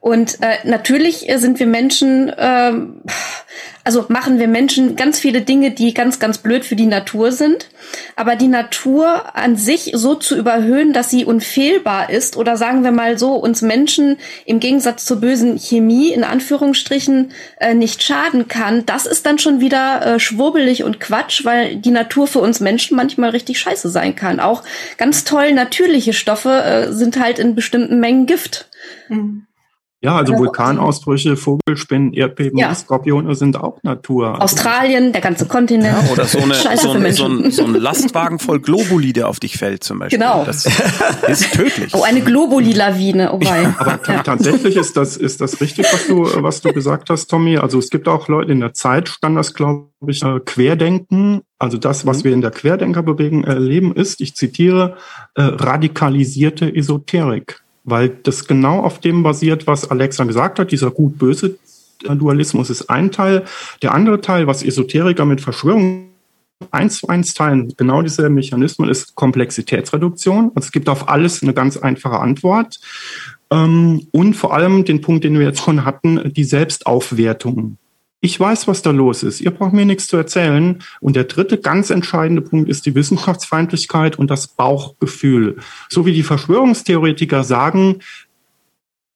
Und 0.00 0.38
äh, 0.42 0.58
natürlich 0.64 1.26
sind 1.36 1.58
wir 1.58 1.66
Menschen, 1.66 2.28
äh, 2.28 2.72
also 3.82 4.06
machen 4.08 4.38
wir 4.38 4.48
Menschen 4.48 4.96
ganz 4.96 5.18
viele 5.18 5.42
Dinge, 5.42 5.70
die 5.70 5.94
ganz, 5.94 6.18
ganz 6.18 6.38
blöd 6.38 6.64
für 6.64 6.76
die 6.76 6.86
Natur 6.86 7.32
sind. 7.32 7.68
Aber 8.16 8.36
die 8.36 8.48
Natur 8.48 9.36
an 9.36 9.56
sich 9.56 9.92
so 9.94 10.14
zu 10.14 10.36
überhöhen, 10.36 10.92
dass 10.92 11.10
sie 11.10 11.24
unfehlbar 11.24 12.10
ist, 12.10 12.36
oder 12.36 12.56
sagen 12.56 12.84
wir 12.84 12.92
mal 12.92 13.18
so, 13.18 13.34
uns 13.34 13.62
Menschen 13.62 14.18
im 14.44 14.60
Gegensatz 14.60 15.04
zur 15.04 15.20
bösen 15.20 15.58
Chemie 15.58 16.12
in 16.12 16.24
Anführungsstrichen 16.24 17.32
äh, 17.60 17.74
nicht 17.74 18.02
schaden 18.02 18.48
kann, 18.48 18.86
das 18.86 19.06
ist 19.06 19.26
dann 19.26 19.38
schon 19.38 19.60
wieder 19.60 20.04
äh, 20.04 20.20
schwurbelig 20.20 20.84
und 20.84 21.00
Quatsch, 21.00 21.44
weil 21.44 21.76
die 21.76 21.90
Natur 21.90 22.26
für 22.26 22.40
uns 22.40 22.60
Menschen 22.60 22.96
manchmal 22.96 23.30
richtig 23.30 23.58
scheiße 23.58 23.88
sein 23.88 24.16
kann. 24.16 24.40
Auch 24.40 24.62
ganz 24.98 25.24
toll 25.24 25.52
natürliche 25.52 26.12
Stoffe 26.12 26.62
äh, 26.62 26.92
sind 26.92 27.18
halt 27.18 27.38
in 27.38 27.54
bestimmten 27.54 28.00
Mengen 28.00 28.26
Gift. 28.26 28.68
Mhm. 29.08 29.45
Ja, 30.06 30.18
also 30.18 30.38
Vulkanausbrüche, 30.38 31.36
Vogelspinnen, 31.36 32.12
Erdbeben, 32.12 32.56
ja. 32.56 32.72
Skorpione 32.72 33.34
sind 33.34 33.56
auch 33.56 33.82
Natur. 33.82 34.40
Australien, 34.40 35.10
der 35.10 35.20
ganze 35.20 35.46
Kontinent. 35.46 35.96
Ja, 36.06 36.12
oder 36.12 36.26
so, 36.26 36.38
eine, 36.38 36.54
so, 36.76 36.92
ein, 36.92 37.12
so, 37.12 37.26
ein, 37.26 37.50
so 37.50 37.64
ein 37.64 37.74
Lastwagen 37.74 38.38
voll 38.38 38.60
Globuli, 38.60 39.12
der 39.12 39.26
auf 39.26 39.40
dich 39.40 39.58
fällt 39.58 39.82
zum 39.82 39.98
Beispiel. 39.98 40.20
Genau. 40.20 40.44
Das 40.44 40.64
ist 41.26 41.52
tödlich. 41.52 41.92
Oh, 41.92 42.04
eine 42.04 42.20
Globuli-Lawine. 42.20 43.32
Oh 43.32 43.40
ja, 43.42 43.74
aber 43.78 43.98
ja. 44.06 44.22
tatsächlich 44.22 44.76
ist 44.76 44.96
das, 44.96 45.16
ist 45.16 45.40
das 45.40 45.60
richtig, 45.60 45.86
was 45.92 46.06
du, 46.06 46.40
was 46.40 46.60
du 46.60 46.72
gesagt 46.72 47.10
hast, 47.10 47.26
Tommy. 47.26 47.58
Also 47.58 47.80
es 47.80 47.90
gibt 47.90 48.06
auch 48.06 48.28
Leute, 48.28 48.52
in 48.52 48.60
der 48.60 48.74
Zeit 48.74 49.08
stand 49.08 49.36
das, 49.36 49.54
glaube 49.54 49.88
ich, 50.06 50.22
äh, 50.22 50.38
Querdenken. 50.38 51.40
Also 51.58 51.78
das, 51.78 52.06
was 52.06 52.18
mhm. 52.18 52.24
wir 52.24 52.32
in 52.32 52.42
der 52.42 52.52
Querdenkerbewegung 52.52 53.42
erleben, 53.42 53.92
ist, 53.92 54.20
ich 54.20 54.36
zitiere, 54.36 54.98
äh, 55.34 55.42
radikalisierte 55.42 56.72
Esoterik 56.72 57.65
weil 57.86 58.10
das 58.10 58.46
genau 58.46 58.80
auf 58.80 59.00
dem 59.00 59.22
basiert, 59.22 59.66
was 59.66 59.90
Alexa 59.90 60.24
gesagt 60.24 60.58
hat. 60.58 60.72
Dieser 60.72 60.90
gut-böse 60.90 61.56
Dualismus 62.02 62.68
ist 62.68 62.90
ein 62.90 63.10
Teil. 63.10 63.44
Der 63.80 63.94
andere 63.94 64.20
Teil, 64.20 64.46
was 64.46 64.62
Esoteriker 64.62 65.24
mit 65.24 65.40
Verschwörung 65.40 66.10
eins 66.70 66.98
zu 66.98 67.08
eins 67.08 67.34
teilen, 67.34 67.74
genau 67.76 68.02
dieselben 68.02 68.34
Mechanismen, 68.34 68.88
ist 68.88 69.14
Komplexitätsreduktion. 69.14 70.50
Also 70.54 70.66
es 70.66 70.72
gibt 70.72 70.88
auf 70.88 71.08
alles 71.08 71.42
eine 71.42 71.54
ganz 71.54 71.76
einfache 71.76 72.18
Antwort. 72.18 72.80
Ähm, 73.50 74.06
und 74.10 74.34
vor 74.34 74.54
allem 74.54 74.84
den 74.84 75.00
Punkt, 75.00 75.24
den 75.24 75.38
wir 75.38 75.46
jetzt 75.46 75.62
schon 75.62 75.84
hatten, 75.84 76.32
die 76.32 76.44
Selbstaufwertung. 76.44 77.78
Ich 78.26 78.40
weiß, 78.40 78.66
was 78.66 78.82
da 78.82 78.90
los 78.90 79.22
ist. 79.22 79.40
Ihr 79.40 79.52
braucht 79.52 79.72
mir 79.72 79.86
nichts 79.86 80.08
zu 80.08 80.16
erzählen. 80.16 80.82
Und 81.00 81.14
der 81.14 81.24
dritte 81.24 81.58
ganz 81.58 81.90
entscheidende 81.90 82.42
Punkt 82.42 82.68
ist 82.68 82.84
die 82.84 82.96
Wissenschaftsfeindlichkeit 82.96 84.18
und 84.18 84.32
das 84.32 84.48
Bauchgefühl. 84.48 85.58
So 85.88 86.06
wie 86.06 86.12
die 86.12 86.24
Verschwörungstheoretiker 86.24 87.44
sagen, 87.44 88.00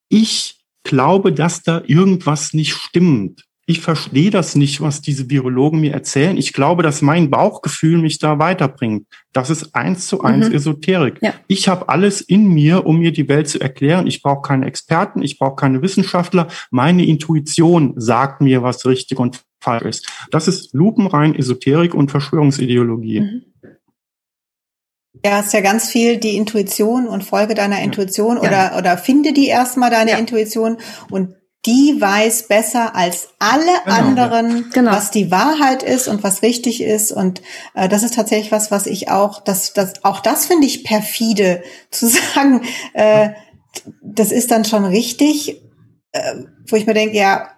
ich 0.09 0.61
glaube, 0.85 1.33
dass 1.33 1.65
da 1.65 1.83
irgendwas 1.85 2.55
nicht 2.55 2.75
stimmt 2.75 3.47
ich 3.71 3.81
verstehe 3.81 4.31
das 4.31 4.57
nicht, 4.57 4.81
was 4.81 5.01
diese 5.01 5.31
Virologen 5.31 5.81
mir 5.81 5.93
erzählen. 5.93 6.37
Ich 6.37 6.53
glaube, 6.53 6.83
dass 6.83 7.03
mein 7.03 7.31
Bauchgefühl 7.31 7.99
mich 7.99 8.19
da 8.19 8.39
weiterbringt. 8.39 9.07
Das 9.33 9.49
ist 9.49 9.75
eins 9.77 10.09
zu 10.09 10.23
eins 10.23 10.49
mhm. 10.49 10.55
Esoterik. 10.55 11.19
Ja. 11.23 11.35
Ich 11.47 11.69
habe 11.69 11.89
alles 11.89 12.21
in 12.21 12.49
mir, 12.49 12.85
um 12.85 12.99
mir 12.99 13.13
die 13.13 13.29
Welt 13.29 13.49
zu 13.49 13.61
erklären. 13.61 14.09
Ich 14.09 14.23
brauche 14.23 14.43
keine 14.43 14.67
Experten, 14.67 15.23
ich 15.23 15.39
brauche 15.39 15.55
keine 15.55 15.83
Wissenschaftler. 15.83 16.49
Meine 16.71 17.07
Intuition 17.07 17.95
sagt 17.97 18.41
mir, 18.41 18.63
was 18.63 18.85
richtig 18.87 19.19
und 19.19 19.45
falsch 19.61 19.85
ist. 19.85 20.09
Das 20.33 20.49
ist 20.49 20.75
lupenrein 20.75 21.35
Esoterik 21.37 21.95
und 21.95 22.11
Verschwörungsideologie. 22.11 23.21
Mhm. 23.21 23.43
Ja, 25.25 25.41
ist 25.41 25.53
ja 25.53 25.61
ganz 25.61 25.91
viel 25.91 26.17
die 26.17 26.37
Intuition 26.37 27.07
und 27.07 27.23
Folge 27.23 27.55
deiner 27.55 27.81
Intuition 27.83 28.37
ja. 28.37 28.43
oder, 28.43 28.79
oder 28.79 28.99
finde 28.99 29.33
die 29.33 29.49
erstmal 29.49 29.91
deine 29.91 30.13
ja. 30.13 30.19
Intuition 30.19 30.79
und 31.11 31.35
die 31.67 32.01
weiß 32.01 32.49
besser 32.49 32.97
als 32.97 33.29
alle 33.39 33.65
genau, 33.85 33.97
anderen, 33.97 34.71
genau. 34.73 34.93
was 34.93 35.11
die 35.11 35.31
Wahrheit 35.31 35.83
ist 35.83 36.09
und 36.09 36.23
was 36.23 36.43
richtig 36.43 36.83
ist. 36.83 37.13
Und 37.13 37.43
äh, 37.75 37.89
das 37.89 38.03
ist 38.03 38.15
tatsächlich 38.15 38.51
was, 38.51 38.71
was 38.71 38.87
ich 38.87 39.11
auch, 39.11 39.43
das, 39.43 39.75
das, 39.75 40.03
auch 40.05 40.21
das 40.21 40.47
finde 40.47 40.67
ich 40.67 40.85
perfide, 40.85 41.63
zu 41.91 42.07
sagen, 42.09 42.63
äh, 42.95 43.31
das 44.03 44.33
ist 44.33 44.51
dann 44.51 44.65
schon 44.65 44.85
richtig, 44.85 45.61
äh, 46.13 46.35
wo 46.67 46.77
ich 46.77 46.87
mir 46.87 46.95
denke, 46.95 47.17
ja, 47.17 47.51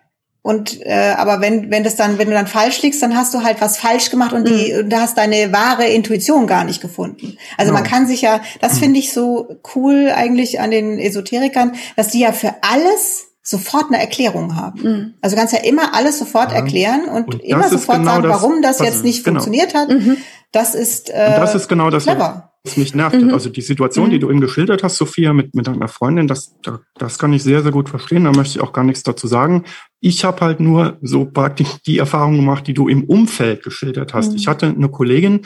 und 0.44 0.84
äh, 0.84 1.14
aber 1.16 1.40
wenn 1.40 1.70
wenn 1.70 1.84
das 1.84 1.94
dann 1.94 2.18
wenn 2.18 2.26
du 2.26 2.34
dann 2.34 2.48
falsch 2.48 2.82
liegst, 2.82 3.00
dann 3.00 3.16
hast 3.16 3.32
du 3.32 3.44
halt 3.44 3.61
was 3.61 3.76
falsch 3.76 4.11
gemacht 4.11 4.32
und 4.32 4.48
die 4.48 4.72
mhm. 4.72 4.90
du 4.90 4.96
hast 4.96 5.16
deine 5.16 5.53
wahre 5.53 5.86
Intuition 5.86 6.48
gar 6.48 6.64
nicht 6.64 6.82
gefunden. 6.82 7.38
Also 7.57 7.72
ja. 7.72 7.78
man 7.78 7.88
kann 7.88 8.09
sich 8.09 8.22
ja, 8.22 8.40
das 8.61 8.74
mhm. 8.74 8.78
finde 8.78 8.98
ich 8.98 9.12
so 9.12 9.61
cool 9.76 10.11
eigentlich 10.12 10.59
an 10.59 10.72
den 10.72 10.98
Esoterikern, 10.98 11.76
dass 11.94 12.09
die 12.09 12.18
ja 12.18 12.32
für 12.32 12.57
alles 12.62 13.32
sofort 13.43 13.86
eine 13.88 14.01
Erklärung 14.01 14.57
haben. 14.57 14.82
Mhm. 14.82 15.14
Also 15.20 15.36
kannst 15.36 15.53
ja 15.53 15.61
immer 15.61 15.95
alles 15.95 16.18
sofort 16.18 16.53
ja. 16.53 16.59
erklären 16.59 17.09
und, 17.09 17.34
und 17.34 17.43
immer 17.43 17.68
sofort 17.68 17.99
genau 17.99 18.12
sagen, 18.12 18.22
das, 18.22 18.32
warum 18.32 18.62
das 18.62 18.78
jetzt 18.78 19.05
nicht 19.05 19.24
genau. 19.24 19.40
funktioniert 19.40 19.74
hat. 19.74 19.90
Mhm. 19.90 20.16
Das 20.53 20.74
ist 20.74 21.11
äh, 21.11 21.32
und 21.34 21.40
das 21.40 21.55
ist 21.55 21.68
genau 21.68 21.90
das, 21.90 22.05
clever. 22.05 22.53
was 22.62 22.76
mich 22.76 22.95
nervt. 22.95 23.20
Mhm. 23.20 23.30
Also 23.30 23.49
die 23.49 23.62
Situation, 23.62 24.11
die 24.11 24.16
mhm. 24.16 24.20
du 24.20 24.30
eben 24.30 24.40
geschildert 24.40 24.84
hast, 24.84 24.97
Sophia, 24.97 25.32
mit, 25.32 25.55
mit 25.55 25.66
deiner 25.66 25.88
Freundin, 25.88 26.28
das, 26.28 26.55
das 26.97 27.18
kann 27.18 27.32
ich 27.32 27.43
sehr, 27.43 27.62
sehr 27.62 27.72
gut 27.72 27.88
verstehen. 27.88 28.24
Da 28.24 28.32
möchte 28.32 28.59
ich 28.59 28.61
auch 28.61 28.72
gar 28.72 28.84
nichts 28.84 29.03
dazu 29.03 29.26
sagen. 29.26 29.64
Ich 30.01 30.24
habe 30.24 30.40
halt 30.45 30.61
nur 30.61 30.99
so 31.01 31.24
praktisch 31.24 31.68
die 31.86 31.99
Erfahrung 31.99 32.36
gemacht, 32.36 32.66
die 32.66 32.74
du 32.74 32.86
im 32.86 33.05
Umfeld 33.05 33.64
geschildert 33.64 34.14
hast. 34.14 34.30
Mhm. 34.30 34.36
Ich 34.36 34.47
hatte 34.47 34.66
eine 34.66 34.88
Kollegin, 34.88 35.40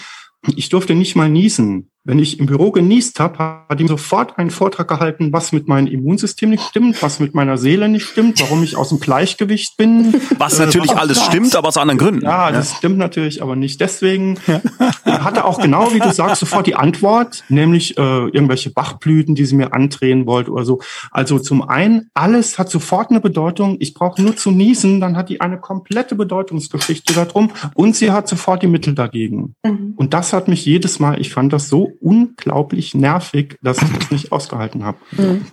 ich 0.54 0.68
durfte 0.68 0.94
nicht 0.94 1.16
mal 1.16 1.30
niesen. 1.30 1.90
Wenn 2.06 2.20
ich 2.20 2.38
im 2.38 2.46
Büro 2.46 2.70
genießt 2.70 3.18
habe, 3.18 3.38
hat 3.68 3.80
ihm 3.80 3.88
sofort 3.88 4.38
einen 4.38 4.50
Vortrag 4.50 4.86
gehalten, 4.86 5.32
was 5.32 5.50
mit 5.50 5.66
meinem 5.66 5.88
Immunsystem 5.88 6.50
nicht 6.50 6.62
stimmt, 6.62 7.02
was 7.02 7.18
mit 7.18 7.34
meiner 7.34 7.58
Seele 7.58 7.88
nicht 7.88 8.06
stimmt, 8.06 8.40
warum 8.42 8.62
ich 8.62 8.76
aus 8.76 8.90
dem 8.90 9.00
Gleichgewicht 9.00 9.76
bin. 9.76 10.14
Was 10.38 10.56
natürlich 10.60 10.90
was 10.90 10.98
alles 10.98 11.24
stimmt, 11.24 11.56
aber 11.56 11.66
aus 11.66 11.76
anderen 11.76 11.98
Gründen. 11.98 12.24
Ja, 12.24 12.52
das 12.52 12.70
ja. 12.70 12.76
stimmt 12.76 12.98
natürlich, 12.98 13.42
aber 13.42 13.56
nicht 13.56 13.80
deswegen. 13.80 14.38
Ja. 14.46 14.60
Hatte 15.04 15.44
auch 15.44 15.60
genau, 15.60 15.92
wie 15.92 15.98
du 15.98 16.12
sagst, 16.12 16.38
sofort 16.38 16.68
die 16.68 16.76
Antwort, 16.76 17.42
nämlich 17.48 17.98
äh, 17.98 18.00
irgendwelche 18.00 18.70
Bachblüten, 18.70 19.34
die 19.34 19.44
sie 19.44 19.56
mir 19.56 19.72
andrehen 19.72 20.26
wollte 20.26 20.52
oder 20.52 20.64
so. 20.64 20.80
Also 21.10 21.40
zum 21.40 21.68
einen, 21.68 22.08
alles 22.14 22.56
hat 22.56 22.70
sofort 22.70 23.10
eine 23.10 23.20
Bedeutung. 23.20 23.78
Ich 23.80 23.94
brauche 23.94 24.22
nur 24.22 24.36
zu 24.36 24.52
niesen, 24.52 25.00
dann 25.00 25.16
hat 25.16 25.28
die 25.28 25.40
eine 25.40 25.58
komplette 25.58 26.14
Bedeutungsgeschichte 26.14 27.14
darum 27.14 27.50
und 27.74 27.96
sie 27.96 28.12
hat 28.12 28.28
sofort 28.28 28.62
die 28.62 28.68
Mittel 28.68 28.94
dagegen. 28.94 29.56
Mhm. 29.64 29.94
Und 29.96 30.14
das 30.14 30.32
hat 30.32 30.46
mich 30.46 30.64
jedes 30.64 31.00
Mal, 31.00 31.20
ich 31.20 31.32
fand 31.32 31.52
das 31.52 31.68
so 31.68 31.95
unglaublich 32.00 32.94
nervig, 32.94 33.56
dass 33.62 33.80
ich 33.82 33.88
das 33.98 34.10
nicht 34.10 34.32
ausgehalten 34.32 34.84
habe. 34.84 34.98
Mhm. 35.16 35.46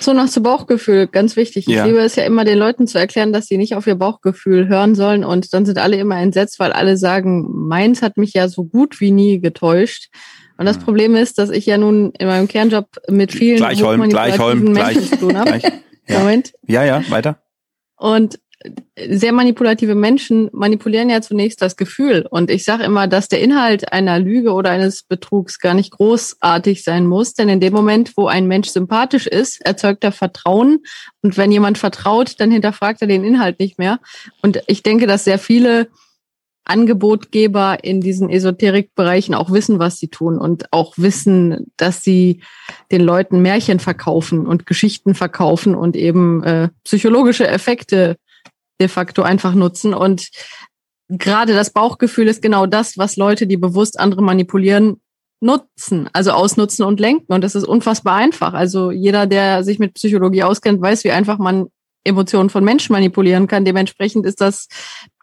So 0.00 0.12
noch 0.14 0.28
zu 0.28 0.42
Bauchgefühl, 0.42 1.06
ganz 1.06 1.36
wichtig. 1.36 1.68
Ich 1.68 1.74
ja. 1.74 1.84
liebe 1.84 1.98
es 1.98 2.16
ja 2.16 2.24
immer, 2.24 2.44
den 2.44 2.58
Leuten 2.58 2.86
zu 2.86 2.98
erklären, 2.98 3.32
dass 3.32 3.46
sie 3.46 3.58
nicht 3.58 3.74
auf 3.74 3.86
ihr 3.86 3.96
Bauchgefühl 3.96 4.66
hören 4.68 4.94
sollen 4.94 5.24
und 5.24 5.52
dann 5.52 5.66
sind 5.66 5.78
alle 5.78 5.96
immer 5.96 6.18
entsetzt, 6.18 6.58
weil 6.58 6.72
alle 6.72 6.96
sagen, 6.96 7.46
meins 7.50 8.00
hat 8.02 8.16
mich 8.16 8.32
ja 8.32 8.48
so 8.48 8.64
gut 8.64 9.00
wie 9.00 9.10
nie 9.10 9.40
getäuscht. 9.40 10.08
Und 10.56 10.66
das 10.66 10.78
Problem 10.78 11.16
ist, 11.16 11.38
dass 11.38 11.50
ich 11.50 11.66
ja 11.66 11.76
nun 11.76 12.12
in 12.12 12.26
meinem 12.26 12.48
Kernjob 12.48 12.86
mit 13.08 13.32
vielen 13.32 13.56
Gleichholm, 13.56 14.08
Gleichholm, 14.08 14.64
Menschen 14.64 14.74
gleich, 14.74 15.10
zu 15.10 15.16
tun 15.18 15.38
habe. 15.38 15.60
Ja. 16.08 16.18
Moment. 16.18 16.52
Ja, 16.66 16.84
ja, 16.84 17.02
weiter. 17.10 17.38
Und 17.96 18.38
sehr 19.08 19.32
manipulative 19.32 19.94
Menschen 19.94 20.48
manipulieren 20.52 21.10
ja 21.10 21.20
zunächst 21.20 21.60
das 21.60 21.76
Gefühl. 21.76 22.26
Und 22.30 22.50
ich 22.50 22.64
sage 22.64 22.84
immer, 22.84 23.06
dass 23.06 23.28
der 23.28 23.40
Inhalt 23.40 23.92
einer 23.92 24.18
Lüge 24.18 24.52
oder 24.52 24.70
eines 24.70 25.02
Betrugs 25.02 25.58
gar 25.58 25.74
nicht 25.74 25.90
großartig 25.90 26.82
sein 26.82 27.06
muss. 27.06 27.34
Denn 27.34 27.48
in 27.48 27.60
dem 27.60 27.72
Moment, 27.72 28.12
wo 28.16 28.26
ein 28.26 28.46
Mensch 28.46 28.68
sympathisch 28.68 29.26
ist, 29.26 29.64
erzeugt 29.64 30.04
er 30.04 30.12
Vertrauen. 30.12 30.78
Und 31.22 31.36
wenn 31.36 31.52
jemand 31.52 31.78
vertraut, 31.78 32.36
dann 32.38 32.50
hinterfragt 32.50 33.02
er 33.02 33.08
den 33.08 33.24
Inhalt 33.24 33.58
nicht 33.58 33.78
mehr. 33.78 33.98
Und 34.42 34.62
ich 34.66 34.82
denke, 34.82 35.06
dass 35.06 35.24
sehr 35.24 35.38
viele 35.38 35.88
Angebotgeber 36.64 37.84
in 37.84 38.00
diesen 38.00 38.30
Esoterikbereichen 38.30 39.34
auch 39.34 39.50
wissen, 39.50 39.78
was 39.78 39.98
sie 39.98 40.08
tun 40.08 40.38
und 40.38 40.72
auch 40.72 40.94
wissen, 40.96 41.70
dass 41.76 42.02
sie 42.02 42.42
den 42.90 43.02
Leuten 43.02 43.42
Märchen 43.42 43.80
verkaufen 43.80 44.46
und 44.46 44.64
Geschichten 44.64 45.14
verkaufen 45.14 45.74
und 45.74 45.94
eben 45.94 46.42
äh, 46.42 46.68
psychologische 46.84 47.46
Effekte 47.46 48.16
de 48.80 48.88
facto 48.88 49.22
einfach 49.22 49.54
nutzen. 49.54 49.94
Und 49.94 50.28
gerade 51.08 51.54
das 51.54 51.70
Bauchgefühl 51.70 52.28
ist 52.28 52.42
genau 52.42 52.66
das, 52.66 52.98
was 52.98 53.16
Leute, 53.16 53.46
die 53.46 53.56
bewusst 53.56 53.98
andere 53.98 54.22
manipulieren, 54.22 55.00
nutzen, 55.40 56.08
also 56.12 56.32
ausnutzen 56.32 56.84
und 56.84 57.00
lenken. 57.00 57.32
Und 57.32 57.44
das 57.44 57.54
ist 57.54 57.64
unfassbar 57.64 58.16
einfach. 58.16 58.54
Also 58.54 58.90
jeder, 58.90 59.26
der 59.26 59.62
sich 59.62 59.78
mit 59.78 59.94
Psychologie 59.94 60.42
auskennt, 60.42 60.80
weiß, 60.80 61.04
wie 61.04 61.10
einfach 61.10 61.38
man 61.38 61.68
Emotionen 62.04 62.50
von 62.50 62.64
Menschen 62.64 62.92
manipulieren 62.92 63.46
kann. 63.46 63.64
Dementsprechend 63.64 64.26
ist 64.26 64.40
das 64.40 64.68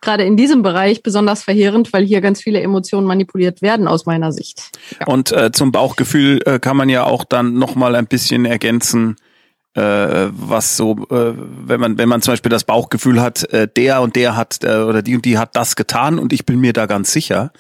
gerade 0.02 0.24
in 0.24 0.36
diesem 0.36 0.64
Bereich 0.64 1.04
besonders 1.04 1.44
verheerend, 1.44 1.94
weil 1.94 2.04
hier 2.04 2.22
ganz 2.22 2.42
viele 2.42 2.60
Emotionen 2.60 3.06
manipuliert 3.06 3.62
werden 3.62 3.88
aus 3.88 4.06
meiner 4.06 4.32
Sicht. 4.32 4.72
Ja. 5.00 5.08
Und 5.08 5.32
äh, 5.32 5.52
zum 5.52 5.72
Bauchgefühl 5.72 6.42
äh, 6.46 6.60
kann 6.60 6.78
man 6.78 6.90
ja 6.90 7.04
auch 7.04 7.24
dann 7.24 7.54
noch 7.54 7.76
mal 7.76 7.96
ein 7.96 8.08
bisschen 8.08 8.46
ergänzen, 8.46 9.16
äh, 9.74 10.28
was 10.32 10.76
so, 10.76 10.98
äh, 11.10 11.34
wenn 11.36 11.80
man 11.80 11.98
wenn 11.98 12.10
man 12.10 12.22
zum 12.22 12.34
Beispiel 12.34 12.50
das 12.50 12.66
Bauchgefühl 12.66 13.22
hat, 13.22 13.44
äh, 13.54 13.68
der 13.68 14.02
und 14.02 14.16
der 14.16 14.36
hat 14.36 14.64
äh, 14.64 14.78
oder 14.78 15.02
die 15.02 15.16
und 15.16 15.26
die 15.26 15.38
hat 15.38 15.56
das 15.56 15.76
getan 15.76 16.20
und 16.20 16.34
ich 16.34 16.46
bin 16.46 16.60
mir 16.60 16.74
da 16.74 16.86
ganz 16.86 17.12
sicher. 17.12 17.52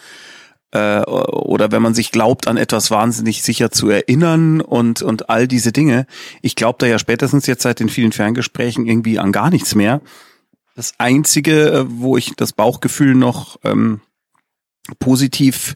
Äh, 0.72 1.01
oder 1.01 1.72
wenn 1.72 1.82
man 1.82 1.93
sich 1.93 2.12
glaubt, 2.12 2.47
an 2.47 2.57
etwas 2.57 2.91
wahnsinnig 2.91 3.43
sicher 3.43 3.72
zu 3.72 3.89
erinnern 3.89 4.62
und 4.62 5.01
und 5.01 5.30
all 5.30 5.47
diese 5.47 5.72
Dinge. 5.72 6.05
Ich 6.41 6.55
glaube 6.55 6.78
da 6.80 6.86
ja 6.86 6.99
spätestens 6.99 7.47
jetzt 7.47 7.64
seit 7.64 7.80
den 7.80 7.89
vielen 7.89 8.12
Ferngesprächen 8.12 8.86
irgendwie 8.86 9.18
an 9.18 9.32
gar 9.32 9.49
nichts 9.49 9.76
mehr. 9.76 10.01
Das 10.76 10.93
einzige, 10.97 11.72
äh, 11.72 11.86
wo 11.88 12.18
ich 12.18 12.34
das 12.36 12.51
Bauchgefühl 12.51 13.16
noch 13.16 13.57
ähm, 13.64 14.01
positiv 14.99 15.76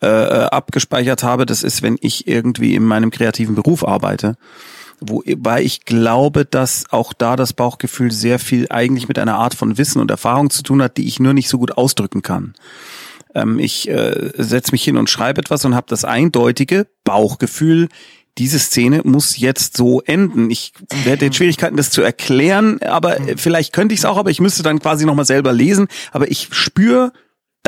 äh, 0.00 0.06
abgespeichert 0.06 1.22
habe, 1.22 1.46
das 1.46 1.62
ist, 1.62 1.82
wenn 1.82 1.98
ich 2.00 2.26
irgendwie 2.26 2.74
in 2.74 2.84
meinem 2.84 3.10
kreativen 3.10 3.54
Beruf 3.54 3.86
arbeite 3.86 4.36
wobei 5.00 5.62
ich 5.62 5.84
glaube, 5.84 6.44
dass 6.44 6.84
auch 6.90 7.12
da 7.12 7.36
das 7.36 7.52
Bauchgefühl 7.52 8.10
sehr 8.10 8.38
viel 8.38 8.66
eigentlich 8.70 9.08
mit 9.08 9.18
einer 9.18 9.36
Art 9.36 9.54
von 9.54 9.78
Wissen 9.78 10.00
und 10.00 10.10
Erfahrung 10.10 10.50
zu 10.50 10.62
tun 10.62 10.82
hat, 10.82 10.96
die 10.96 11.06
ich 11.06 11.20
nur 11.20 11.34
nicht 11.34 11.48
so 11.48 11.58
gut 11.58 11.76
ausdrücken 11.76 12.22
kann. 12.22 12.54
Ähm, 13.34 13.58
ich 13.58 13.88
äh, 13.88 14.32
setze 14.36 14.72
mich 14.72 14.84
hin 14.84 14.96
und 14.96 15.10
schreibe 15.10 15.40
etwas 15.40 15.64
und 15.64 15.74
habe 15.74 15.86
das 15.88 16.04
eindeutige 16.04 16.86
Bauchgefühl, 17.04 17.88
diese 18.38 18.58
Szene 18.58 19.02
muss 19.04 19.36
jetzt 19.36 19.76
so 19.76 20.00
enden. 20.00 20.50
Ich 20.50 20.72
werde 21.04 21.26
jetzt 21.26 21.36
Schwierigkeiten, 21.36 21.76
das 21.76 21.90
zu 21.90 22.02
erklären, 22.02 22.80
aber 22.82 23.20
äh, 23.20 23.36
vielleicht 23.36 23.72
könnte 23.72 23.94
ich 23.94 24.00
es 24.00 24.04
auch, 24.04 24.16
aber 24.16 24.30
ich 24.30 24.40
müsste 24.40 24.62
dann 24.62 24.78
quasi 24.78 25.04
nochmal 25.04 25.24
selber 25.24 25.52
lesen. 25.52 25.88
Aber 26.12 26.30
ich 26.30 26.48
spüre 26.52 27.12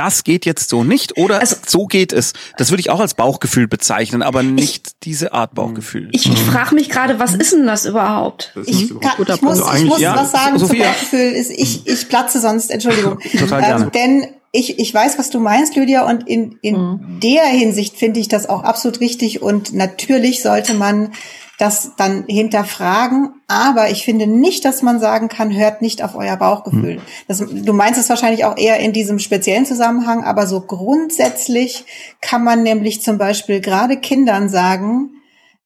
das 0.00 0.24
geht 0.24 0.46
jetzt 0.46 0.70
so 0.70 0.82
nicht 0.82 1.18
oder 1.18 1.40
also, 1.40 1.56
so 1.66 1.86
geht 1.86 2.14
es. 2.14 2.32
Das 2.56 2.70
würde 2.70 2.80
ich 2.80 2.88
auch 2.88 3.00
als 3.00 3.12
Bauchgefühl 3.12 3.68
bezeichnen, 3.68 4.22
aber 4.22 4.42
nicht 4.42 4.86
ich, 4.86 4.92
diese 5.02 5.34
Art 5.34 5.54
Bauchgefühl. 5.54 6.08
Ich, 6.12 6.26
ich 6.26 6.38
frage 6.38 6.74
mich 6.74 6.88
gerade, 6.88 7.18
was 7.18 7.34
ist 7.34 7.52
denn 7.52 7.66
das 7.66 7.84
überhaupt? 7.84 8.52
Das 8.54 8.66
ich, 8.66 8.98
kann, 8.98 9.12
ich 9.20 9.42
muss, 9.42 9.60
also 9.60 9.84
ich 9.84 9.90
muss 9.90 10.00
ja, 10.00 10.16
was 10.16 10.32
sagen 10.32 10.58
Sophia. 10.58 10.84
zum 10.84 10.92
Bauchgefühl. 10.92 11.32
Ist, 11.32 11.50
ich, 11.50 11.86
ich 11.86 12.08
platze 12.08 12.40
sonst, 12.40 12.70
Entschuldigung. 12.70 13.18
Total 13.38 13.60
gerne. 13.60 13.84
Ähm, 13.84 13.90
denn 13.92 14.26
ich, 14.52 14.78
ich 14.78 14.94
weiß, 14.94 15.18
was 15.18 15.28
du 15.28 15.38
meinst, 15.38 15.76
Lydia, 15.76 16.08
und 16.08 16.26
in, 16.26 16.58
in 16.62 16.76
mhm. 16.76 17.20
der 17.22 17.44
Hinsicht 17.44 17.98
finde 17.98 18.20
ich 18.20 18.28
das 18.28 18.48
auch 18.48 18.62
absolut 18.62 19.00
richtig. 19.00 19.42
Und 19.42 19.74
natürlich 19.74 20.40
sollte 20.40 20.72
man 20.72 21.12
das 21.60 21.92
dann 21.96 22.24
hinterfragen. 22.26 23.34
Aber 23.46 23.90
ich 23.90 24.04
finde 24.04 24.26
nicht, 24.26 24.64
dass 24.64 24.82
man 24.82 24.98
sagen 24.98 25.28
kann, 25.28 25.54
hört 25.54 25.82
nicht 25.82 26.02
auf 26.02 26.14
euer 26.14 26.36
Bauchgefühl. 26.36 26.96
Hm. 26.96 27.02
Das, 27.28 27.38
du 27.38 27.72
meinst 27.74 28.00
es 28.00 28.08
wahrscheinlich 28.08 28.46
auch 28.46 28.56
eher 28.56 28.80
in 28.80 28.94
diesem 28.94 29.18
speziellen 29.18 29.66
Zusammenhang, 29.66 30.24
aber 30.24 30.46
so 30.46 30.62
grundsätzlich 30.62 31.84
kann 32.22 32.42
man 32.44 32.62
nämlich 32.62 33.02
zum 33.02 33.18
Beispiel 33.18 33.60
gerade 33.60 33.98
Kindern 33.98 34.48
sagen, 34.48 35.10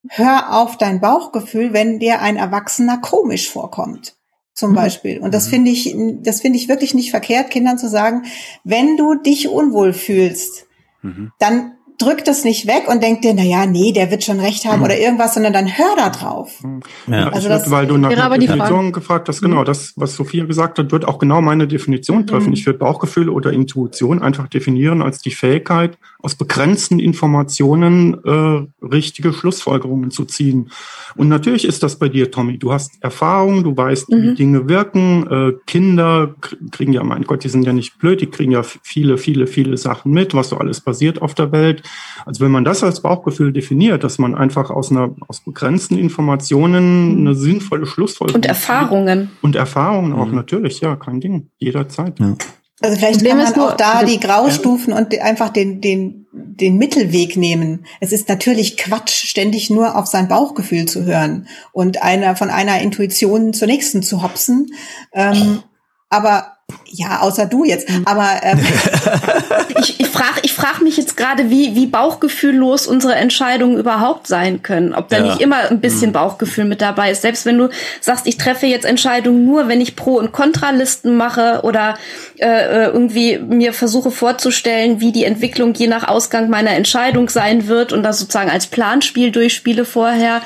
hör 0.08 0.60
auf 0.60 0.76
dein 0.76 1.00
Bauchgefühl, 1.00 1.72
wenn 1.72 2.00
dir 2.00 2.20
ein 2.20 2.36
Erwachsener 2.36 2.98
komisch 2.98 3.48
vorkommt. 3.48 4.16
Zum 4.52 4.70
mhm. 4.70 4.76
Beispiel. 4.76 5.20
Und 5.20 5.32
das 5.32 5.46
mhm. 5.46 5.50
finde 5.50 5.70
ich, 5.70 5.96
das 6.22 6.40
finde 6.40 6.58
ich 6.58 6.68
wirklich 6.68 6.94
nicht 6.94 7.10
verkehrt, 7.10 7.50
Kindern 7.50 7.78
zu 7.78 7.88
sagen, 7.88 8.24
wenn 8.64 8.96
du 8.96 9.14
dich 9.14 9.48
unwohl 9.48 9.92
fühlst, 9.92 10.66
mhm. 11.02 11.30
dann 11.38 11.73
drückt 11.98 12.26
es 12.26 12.44
nicht 12.44 12.66
weg 12.66 12.84
und 12.88 13.02
denkt 13.02 13.24
dir, 13.24 13.34
na 13.34 13.42
ja, 13.42 13.66
nee, 13.66 13.92
der 13.92 14.10
wird 14.10 14.24
schon 14.24 14.40
recht 14.40 14.64
haben 14.64 14.78
mhm. 14.78 14.84
oder 14.84 14.98
irgendwas, 14.98 15.34
sondern 15.34 15.52
dann 15.52 15.66
hör 15.66 15.94
da 15.96 16.10
drauf. 16.10 16.62
Ja. 17.06 17.28
Also 17.28 17.48
das, 17.48 17.70
weil 17.70 17.86
du 17.86 17.96
nach 17.96 18.08
der 18.10 18.28
Definition 18.38 18.92
gefragt 18.92 19.28
hast, 19.28 19.40
genau, 19.40 19.60
mhm. 19.60 19.64
das, 19.64 19.92
was 19.96 20.16
Sophia 20.16 20.44
gesagt 20.44 20.78
hat, 20.78 20.90
wird 20.90 21.06
auch 21.06 21.18
genau 21.18 21.40
meine 21.40 21.68
Definition 21.68 22.26
treffen. 22.26 22.48
Mhm. 22.48 22.54
Ich 22.54 22.66
würde 22.66 22.80
Bauchgefühl 22.80 23.28
oder 23.28 23.52
Intuition 23.52 24.22
einfach 24.22 24.48
definieren 24.48 25.02
als 25.02 25.20
die 25.20 25.30
Fähigkeit, 25.30 25.96
aus 26.20 26.34
begrenzten 26.34 26.98
Informationen 26.98 28.14
äh, 28.24 28.84
richtige 28.84 29.32
Schlussfolgerungen 29.32 30.10
zu 30.10 30.24
ziehen. 30.24 30.70
Und 31.16 31.28
natürlich 31.28 31.64
ist 31.64 31.82
das 31.84 31.98
bei 31.98 32.08
dir, 32.08 32.30
Tommy. 32.30 32.58
Du 32.58 32.72
hast 32.72 33.02
Erfahrung, 33.02 33.62
du 33.62 33.76
weißt, 33.76 34.10
mhm. 34.10 34.22
wie 34.22 34.34
Dinge 34.34 34.68
wirken. 34.68 35.26
Äh, 35.30 35.52
Kinder 35.66 36.34
kriegen 36.72 36.92
ja, 36.92 37.04
mein 37.04 37.22
Gott, 37.22 37.44
die 37.44 37.48
sind 37.48 37.64
ja 37.64 37.72
nicht 37.72 37.98
blöd, 37.98 38.20
die 38.20 38.26
kriegen 38.26 38.50
ja 38.50 38.62
viele, 38.64 39.16
viele, 39.16 39.46
viele 39.46 39.76
Sachen 39.76 40.10
mit, 40.10 40.34
was 40.34 40.48
so 40.48 40.56
alles 40.56 40.80
passiert 40.80 41.22
auf 41.22 41.34
der 41.34 41.52
Welt. 41.52 41.83
Also 42.26 42.44
wenn 42.44 42.50
man 42.50 42.64
das 42.64 42.82
als 42.82 43.00
Bauchgefühl 43.00 43.52
definiert, 43.52 44.04
dass 44.04 44.18
man 44.18 44.34
einfach 44.34 44.70
aus 44.70 44.90
einer 44.90 45.14
aus 45.28 45.40
begrenzten 45.40 45.98
Informationen 45.98 47.20
mhm. 47.20 47.26
eine 47.26 47.34
sinnvolle 47.34 47.86
Schlussfolgerung 47.86 48.36
und 48.42 48.46
Erfahrungen 48.46 49.30
und 49.42 49.56
Erfahrungen 49.56 50.12
auch 50.12 50.26
mhm. 50.26 50.36
natürlich, 50.36 50.80
ja, 50.80 50.96
kein 50.96 51.20
Ding, 51.20 51.50
jederzeit. 51.58 52.18
Ja. 52.18 52.36
Also 52.80 52.96
vielleicht 52.96 53.20
Problem 53.20 53.38
kann 53.38 53.52
man 53.52 53.60
auch 53.60 53.76
da 53.76 54.04
die 54.04 54.18
Graustufen 54.18 54.92
ja. 54.92 54.98
und 54.98 55.18
einfach 55.20 55.50
den, 55.50 55.80
den, 55.80 56.26
den 56.32 56.76
Mittelweg 56.76 57.36
nehmen. 57.36 57.86
Es 58.00 58.12
ist 58.12 58.28
natürlich 58.28 58.76
Quatsch, 58.76 59.26
ständig 59.26 59.70
nur 59.70 59.96
auf 59.96 60.06
sein 60.06 60.28
Bauchgefühl 60.28 60.86
zu 60.86 61.04
hören 61.04 61.46
und 61.72 62.02
einer 62.02 62.36
von 62.36 62.50
einer 62.50 62.80
Intuition 62.80 63.52
zur 63.54 63.68
nächsten 63.68 64.02
zu 64.02 64.22
hopsen. 64.22 64.72
Ähm, 65.12 65.62
aber 66.10 66.54
ja, 66.96 67.20
außer 67.20 67.46
du 67.46 67.64
jetzt. 67.64 67.88
Mhm. 67.88 68.02
Aber 68.06 68.40
ähm, 68.42 68.60
ich, 69.80 70.00
ich 70.00 70.06
frage 70.06 70.40
ich 70.42 70.52
frag 70.52 70.80
mich 70.80 70.96
jetzt 70.96 71.16
gerade, 71.16 71.50
wie, 71.50 71.74
wie 71.74 71.86
bauchgefühllos 71.86 72.86
unsere 72.86 73.14
Entscheidungen 73.16 73.78
überhaupt 73.78 74.26
sein 74.26 74.62
können. 74.62 74.94
Ob 74.94 75.08
da 75.08 75.18
ja. 75.18 75.22
nicht 75.24 75.40
immer 75.40 75.70
ein 75.70 75.80
bisschen 75.80 76.10
mhm. 76.10 76.14
Bauchgefühl 76.14 76.64
mit 76.64 76.80
dabei 76.80 77.10
ist. 77.10 77.22
Selbst 77.22 77.46
wenn 77.46 77.58
du 77.58 77.68
sagst, 78.00 78.26
ich 78.26 78.36
treffe 78.36 78.66
jetzt 78.66 78.84
Entscheidungen 78.84 79.44
nur, 79.44 79.68
wenn 79.68 79.80
ich 79.80 79.96
Pro- 79.96 80.18
und 80.18 80.32
Kontralisten 80.32 81.16
mache 81.16 81.60
oder 81.64 81.96
äh, 82.38 82.46
äh, 82.46 82.84
irgendwie 82.86 83.38
mir 83.38 83.72
versuche 83.72 84.10
vorzustellen, 84.10 85.00
wie 85.00 85.12
die 85.12 85.24
Entwicklung 85.24 85.74
je 85.74 85.88
nach 85.88 86.06
Ausgang 86.06 86.48
meiner 86.48 86.72
Entscheidung 86.72 87.28
sein 87.28 87.66
wird 87.66 87.92
und 87.92 88.02
das 88.02 88.20
sozusagen 88.20 88.50
als 88.50 88.68
Planspiel 88.68 89.32
durchspiele 89.32 89.84
vorher 89.84 90.42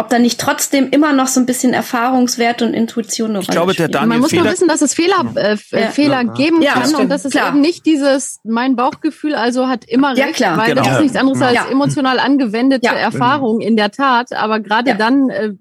ob 0.00 0.08
da 0.08 0.18
nicht 0.18 0.40
trotzdem 0.40 0.88
immer 0.90 1.12
noch 1.12 1.26
so 1.26 1.40
ein 1.40 1.46
bisschen 1.46 1.74
Erfahrungswert 1.74 2.62
und 2.62 2.72
Intuition 2.72 3.30
eine 3.30 3.40
Ich 3.40 3.48
glaube, 3.48 3.74
der 3.74 3.88
Daniel 3.88 4.08
Man 4.08 4.20
muss 4.20 4.32
nur 4.32 4.44
wissen, 4.44 4.66
dass 4.66 4.80
es 4.80 4.94
Fehler, 4.94 5.26
äh, 5.34 5.56
ja. 5.72 5.89
Fehler 5.90 6.24
geben 6.24 6.62
ja, 6.62 6.72
kann 6.72 6.86
stimmt, 6.86 7.02
und 7.02 7.08
dass 7.08 7.24
es 7.24 7.32
klar. 7.32 7.48
eben 7.48 7.60
nicht 7.60 7.86
dieses, 7.86 8.40
mein 8.44 8.76
Bauchgefühl 8.76 9.34
also 9.34 9.68
hat 9.68 9.84
immer 9.84 10.16
recht, 10.16 10.34
klar. 10.34 10.56
weil 10.56 10.70
genau. 10.70 10.82
das 10.82 10.94
ist 10.94 11.00
nichts 11.02 11.16
anderes 11.16 11.42
als 11.42 11.70
emotional 11.70 12.18
angewendete 12.18 12.88
Erfahrung 12.88 13.60
in 13.60 13.76
der 13.76 13.90
Tat. 13.90 14.32
Aber 14.32 14.60
gerade 14.60 14.94
dann, 14.96 15.30
äh, 15.30 15.52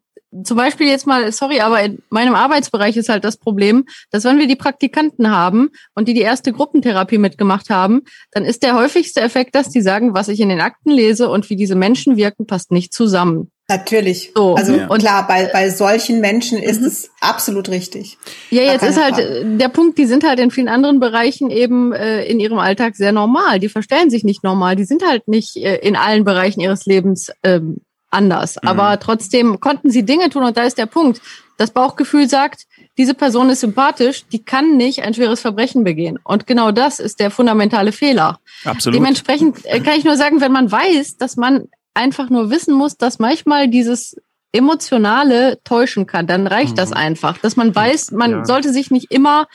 zum 0.43 0.57
Beispiel 0.57 0.87
jetzt 0.87 1.07
mal, 1.07 1.31
sorry, 1.31 1.59
aber 1.61 1.81
in 1.81 2.03
meinem 2.09 2.35
Arbeitsbereich 2.35 2.95
ist 2.97 3.09
halt 3.09 3.23
das 3.23 3.37
Problem, 3.37 3.85
dass 4.11 4.25
wenn 4.25 4.37
wir 4.37 4.47
die 4.47 4.55
Praktikanten 4.55 5.31
haben 5.31 5.69
und 5.95 6.07
die 6.07 6.13
die 6.13 6.21
erste 6.21 6.53
Gruppentherapie 6.53 7.17
mitgemacht 7.17 7.69
haben, 7.69 8.01
dann 8.31 8.45
ist 8.45 8.61
der 8.63 8.75
häufigste 8.75 9.21
Effekt, 9.21 9.55
dass 9.55 9.69
die 9.69 9.81
sagen, 9.81 10.13
was 10.13 10.27
ich 10.27 10.39
in 10.39 10.49
den 10.49 10.61
Akten 10.61 10.91
lese 10.91 11.29
und 11.29 11.49
wie 11.49 11.55
diese 11.55 11.75
Menschen 11.75 12.15
wirken, 12.15 12.45
passt 12.45 12.71
nicht 12.71 12.93
zusammen. 12.93 13.51
Natürlich. 13.69 14.31
So. 14.35 14.55
Also 14.55 14.73
ja. 14.73 14.87
und 14.87 14.99
klar, 14.99 15.27
bei, 15.27 15.45
bei 15.45 15.69
solchen 15.69 16.19
Menschen 16.21 16.57
ist 16.57 16.81
mhm. 16.81 16.87
es 16.87 17.11
absolut 17.21 17.69
richtig. 17.69 18.17
Ja, 18.49 18.63
jetzt 18.63 18.83
ist 18.83 19.01
halt 19.01 19.15
Frage. 19.15 19.45
der 19.45 19.69
Punkt, 19.69 19.99
die 19.99 20.07
sind 20.07 20.27
halt 20.27 20.39
in 20.39 20.49
vielen 20.49 20.67
anderen 20.67 20.99
Bereichen 20.99 21.51
eben 21.51 21.93
äh, 21.93 22.23
in 22.25 22.39
ihrem 22.39 22.57
Alltag 22.57 22.95
sehr 22.95 23.11
normal. 23.11 23.59
Die 23.59 23.69
verstellen 23.69 24.09
sich 24.09 24.23
nicht 24.23 24.43
normal. 24.43 24.75
Die 24.75 24.85
sind 24.85 25.05
halt 25.05 25.27
nicht 25.27 25.55
äh, 25.55 25.75
in 25.77 25.95
allen 25.95 26.23
Bereichen 26.23 26.61
ihres 26.61 26.87
Lebens 26.87 27.31
ähm, 27.43 27.77
anders. 28.09 28.55
Mhm. 28.55 28.67
Aber 28.67 28.99
trotzdem 28.99 29.59
konnten 29.59 29.91
sie 29.91 30.03
Dinge 30.03 30.29
tun 30.29 30.43
und 30.43 30.57
da 30.57 30.63
ist 30.63 30.79
der 30.79 30.87
Punkt. 30.87 31.21
Das 31.57 31.71
Bauchgefühl 31.71 32.27
sagt, 32.27 32.65
diese 32.97 33.13
Person 33.13 33.49
ist 33.49 33.59
sympathisch, 33.59 34.25
die 34.31 34.43
kann 34.43 34.77
nicht 34.77 35.03
ein 35.03 35.13
schweres 35.13 35.41
Verbrechen 35.41 35.83
begehen. 35.83 36.17
Und 36.23 36.47
genau 36.47 36.71
das 36.71 36.99
ist 36.99 37.19
der 37.19 37.31
fundamentale 37.31 37.91
Fehler. 37.91 38.39
Absolut. 38.63 38.97
Dementsprechend 38.97 39.65
äh, 39.65 39.79
kann 39.81 39.97
ich 39.97 40.05
nur 40.05 40.15
sagen, 40.17 40.41
wenn 40.41 40.53
man 40.53 40.71
weiß, 40.71 41.17
dass 41.17 41.35
man 41.35 41.67
einfach 41.93 42.29
nur 42.29 42.49
wissen 42.49 42.73
muss, 42.73 42.97
dass 42.97 43.19
manchmal 43.19 43.67
dieses 43.69 44.15
Emotionale 44.51 45.59
täuschen 45.63 46.07
kann, 46.07 46.25
dann 46.25 46.47
reicht 46.47 46.77
das 46.79 46.91
einfach, 46.91 47.37
dass 47.37 47.55
man 47.55 47.75
weiß, 47.75 48.11
man 48.11 48.31
Ja. 48.31 48.45
sollte 48.45 48.73
sich 48.73 48.89
nicht 48.89 49.11
immer 49.11 49.47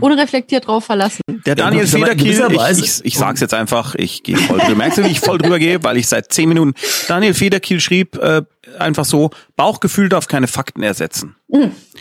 unreflektiert 0.00 0.66
drauf 0.66 0.84
verlassen. 0.86 1.20
Der 1.46 1.54
Daniel 1.54 1.84
Ja, 1.84 1.88
Federkiel, 1.98 2.30
ich, 2.72 2.82
ich, 2.82 3.04
ich 3.04 3.18
sag's 3.18 3.40
jetzt 3.40 3.54
einfach, 3.54 3.94
ich 3.94 4.22
gehe 4.22 4.36
voll 4.38 4.58
drüber. 4.58 4.74
Merkst 4.74 4.98
du, 4.98 5.04
wie 5.04 5.08
ich 5.10 5.20
voll 5.20 5.38
drüber 5.38 5.58
gehe, 5.58 5.82
weil 5.84 5.98
ich 5.98 6.08
seit 6.08 6.32
zehn 6.32 6.48
Minuten. 6.48 6.72
Daniel 7.08 7.34
Federkiel 7.34 7.78
schrieb 7.80 8.16
äh, 8.16 8.42
einfach 8.78 9.04
so: 9.04 9.30
Bauchgefühl 9.56 10.08
darf 10.08 10.28
keine 10.28 10.46
Fakten 10.48 10.82
ersetzen. 10.82 11.36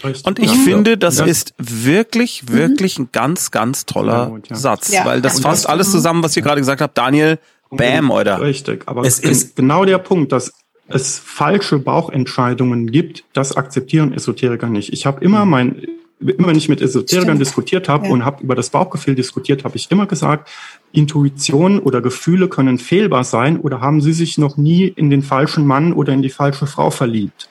Richtig. 0.03 0.25
Und 0.25 0.39
ich 0.39 0.51
Ja. 0.53 0.57
finde, 0.63 0.97
das 0.97 1.19
Ja. 1.19 1.25
ist 1.25 1.53
wirklich, 1.57 2.49
wirklich 2.49 2.97
ein 2.97 3.09
ganz, 3.11 3.51
ganz 3.51 3.85
toller 3.85 4.29
Ja, 4.33 4.39
ja. 4.49 4.55
Satz, 4.55 4.91
Ja. 4.93 5.05
weil 5.05 5.21
das 5.21 5.35
Und 5.37 5.41
fasst 5.43 5.65
das- 5.65 5.69
alles 5.71 5.91
zusammen, 5.91 6.23
was 6.23 6.35
ihr 6.35 6.43
gerade 6.43 6.61
gesagt 6.61 6.81
habt. 6.81 6.97
Daniel, 6.97 7.39
bam, 7.71 8.11
oder? 8.11 8.41
Richtig, 8.41 8.83
aber 8.85 9.03
Es 9.03 9.19
ist- 9.19 9.55
genau 9.55 9.85
der 9.85 9.97
Punkt, 9.97 10.31
dass 10.31 10.53
es 10.87 11.19
falsche 11.19 11.79
Bauchentscheidungen 11.79 12.91
gibt, 12.91 13.25
das 13.33 13.55
akzeptieren 13.57 14.13
Esoteriker 14.13 14.67
nicht. 14.67 14.93
Ich 14.93 15.05
habe 15.05 15.23
immer 15.23 15.45
mein, 15.45 15.81
immer 16.19 16.47
wenn 16.47 16.57
ich 16.57 16.69
mit 16.69 16.81
Esoterikern 16.81 17.23
Stimmt. 17.35 17.41
diskutiert 17.41 17.89
habe 17.89 18.07
Ja. 18.07 18.13
und 18.13 18.23
habe 18.25 18.41
über 18.43 18.55
das 18.55 18.69
Bauchgefühl 18.69 19.13
diskutiert, 19.15 19.63
habe 19.65 19.75
ich 19.75 19.91
immer 19.91 20.05
gesagt, 20.05 20.49
Intuition 20.93 21.79
oder 21.79 22.01
Gefühle 22.01 22.47
können 22.47 22.77
fehlbar 22.79 23.23
sein 23.23 23.59
oder 23.59 23.81
haben 23.81 24.01
Sie 24.01 24.13
sich 24.13 24.37
noch 24.37 24.57
nie 24.57 24.87
in 24.87 25.09
den 25.09 25.21
falschen 25.21 25.65
Mann 25.67 25.93
oder 25.93 26.13
in 26.13 26.21
die 26.21 26.29
falsche 26.29 26.65
Frau 26.67 26.89
verliebt. 26.89 27.49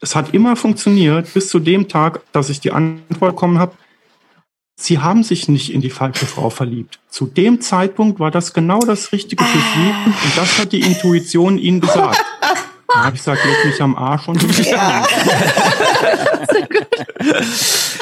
Es 0.00 0.14
hat 0.14 0.32
immer 0.32 0.54
funktioniert 0.54 1.34
bis 1.34 1.48
zu 1.48 1.58
dem 1.58 1.88
Tag, 1.88 2.20
dass 2.32 2.48
ich 2.50 2.60
die 2.60 2.70
Antwort 2.70 3.34
bekommen 3.34 3.58
habe, 3.58 3.72
Sie 4.80 5.00
haben 5.00 5.24
sich 5.24 5.48
nicht 5.48 5.72
in 5.72 5.80
die 5.80 5.90
falsche 5.90 6.24
Frau 6.24 6.50
verliebt. 6.50 7.00
Zu 7.10 7.26
dem 7.26 7.60
Zeitpunkt 7.60 8.20
war 8.20 8.30
das 8.30 8.52
genau 8.52 8.78
das 8.78 9.10
Richtige 9.10 9.42
für 9.44 9.58
Sie 9.58 9.92
und 10.06 10.36
das 10.36 10.56
hat 10.56 10.70
die 10.70 10.80
Intuition 10.80 11.58
Ihnen 11.58 11.80
gesagt. 11.80 12.24
Da 12.86 13.04
habe 13.04 13.16
ich 13.16 13.22
gesagt, 13.22 13.44
leg 13.44 13.64
mich 13.64 13.82
am 13.82 13.96
Arsch 13.96 14.28
und 14.28 14.40
Ja, 14.66 15.04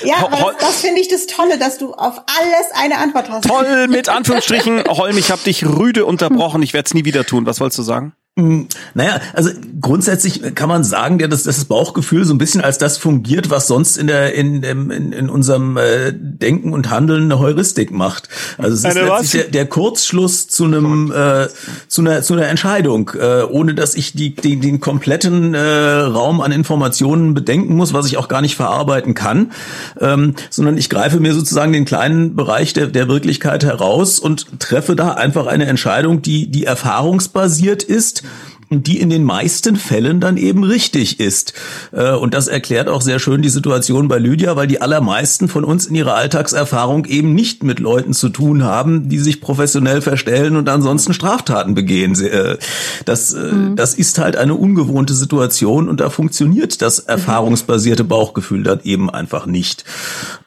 ja 0.04 0.16
aber 0.18 0.52
das, 0.52 0.60
das 0.60 0.80
finde 0.82 1.00
ich 1.00 1.08
das 1.08 1.26
Tolle, 1.26 1.58
dass 1.58 1.78
du 1.78 1.94
auf 1.94 2.20
alles 2.38 2.66
eine 2.74 2.98
Antwort 2.98 3.30
hast. 3.30 3.48
Toll, 3.48 3.88
mit 3.88 4.10
Anführungsstrichen. 4.10 4.84
Holm, 4.86 5.16
ich 5.16 5.30
habe 5.30 5.42
dich 5.42 5.64
rüde 5.64 6.04
unterbrochen. 6.04 6.62
Ich 6.62 6.74
werde 6.74 6.86
es 6.86 6.94
nie 6.94 7.06
wieder 7.06 7.24
tun. 7.24 7.46
Was 7.46 7.58
wolltest 7.58 7.78
du 7.78 7.84
sagen? 7.84 8.12
Mm, 8.39 8.66
Naja, 8.93 9.18
also 9.32 9.49
grundsätzlich 9.80 10.55
kann 10.55 10.68
man 10.68 10.84
sagen, 10.84 11.18
dass, 11.18 11.45
das 11.45 11.64
Bauchgefühl 11.64 12.26
so 12.26 12.34
ein 12.34 12.39
bisschen 12.39 12.61
als 12.61 12.76
das 12.76 12.99
fungiert, 12.99 13.49
was 13.49 13.66
sonst 13.66 13.97
in 13.97 14.09
der 14.09 14.34
in, 14.34 14.62
in, 14.62 15.12
in 15.12 15.30
unserem 15.30 15.78
äh, 15.78 16.12
Denken 16.14 16.74
und 16.74 16.91
Handeln 16.91 17.24
eine 17.24 17.39
Heuristik 17.39 17.91
macht. 17.91 18.28
Also 18.59 18.74
es 18.74 18.78
ist 18.80 18.84
Eine 18.84 19.09
letztlich 19.09 19.43
der, 19.43 19.51
der 19.51 19.66
Kurzschluss 19.66 20.49
zu 20.49 20.64
einem 20.64 21.11
äh, 21.12 21.49
zu 21.89 22.03
einer 22.03 22.20
zu 22.20 22.34
einer 22.34 22.49
Entscheidung, 22.49 23.11
äh, 23.18 23.43
ohne 23.43 23.74
dass 23.74 23.95
ich 23.95 24.12
die, 24.12 24.34
die 24.34 24.61
den 24.61 24.80
kompletten 24.80 25.55
äh, 25.55 25.59
Raum 25.59 26.43
an 26.43 26.53
Informationen 26.53 27.32
bedenken 27.32 27.74
muss, 27.74 27.95
was 27.95 28.07
ich 28.07 28.18
auch 28.18 28.28
gar 28.28 28.43
nicht 28.43 28.57
verarbeiten 28.57 29.14
kann, 29.14 29.53
ähm, 29.99 30.34
sondern 30.51 30.76
ich 30.76 30.91
greife 30.91 31.20
mir 31.20 31.32
sozusagen 31.32 31.72
den 31.72 31.87
kleinen 31.87 32.37
Bereich 32.37 32.74
der 32.74 32.89
der 32.89 33.09
Wirklichkeit 33.09 33.64
heraus 33.64 34.18
und 34.18 34.61
treffe 34.61 34.95
da 34.95 35.12
einfach 35.12 35.47
eine 35.47 35.64
Entscheidung, 35.64 36.20
die 36.20 36.51
die 36.51 36.64
erfahrungsbasiert 36.64 37.82
ist 37.82 38.24
die 38.70 38.98
in 39.00 39.10
den 39.10 39.24
meisten 39.24 39.76
Fällen 39.76 40.20
dann 40.20 40.36
eben 40.36 40.64
richtig 40.64 41.20
ist. 41.20 41.52
Äh, 41.92 42.12
Und 42.12 42.34
das 42.34 42.48
erklärt 42.48 42.88
auch 42.88 43.00
sehr 43.00 43.18
schön 43.18 43.42
die 43.42 43.48
Situation 43.48 44.08
bei 44.08 44.18
Lydia, 44.18 44.56
weil 44.56 44.66
die 44.66 44.80
allermeisten 44.80 45.48
von 45.48 45.64
uns 45.64 45.86
in 45.86 45.94
ihrer 45.94 46.14
Alltagserfahrung 46.14 47.04
eben 47.04 47.34
nicht 47.34 47.62
mit 47.62 47.78
Leuten 47.78 48.12
zu 48.12 48.28
tun 48.28 48.64
haben, 48.64 49.08
die 49.08 49.18
sich 49.18 49.40
professionell 49.40 50.02
verstellen 50.02 50.56
und 50.56 50.68
ansonsten 50.68 51.14
Straftaten 51.14 51.74
begehen. 51.74 52.20
Äh, 52.20 52.56
Das, 53.04 53.32
äh, 53.32 53.52
das 53.74 53.94
ist 53.94 54.18
halt 54.18 54.36
eine 54.36 54.54
ungewohnte 54.54 55.14
Situation 55.14 55.88
und 55.88 56.00
da 56.00 56.10
funktioniert 56.10 56.82
das 56.82 56.98
erfahrungsbasierte 56.98 58.04
Bauchgefühl 58.04 58.62
dann 58.62 58.80
eben 58.82 59.10
einfach 59.10 59.46
nicht. 59.46 59.84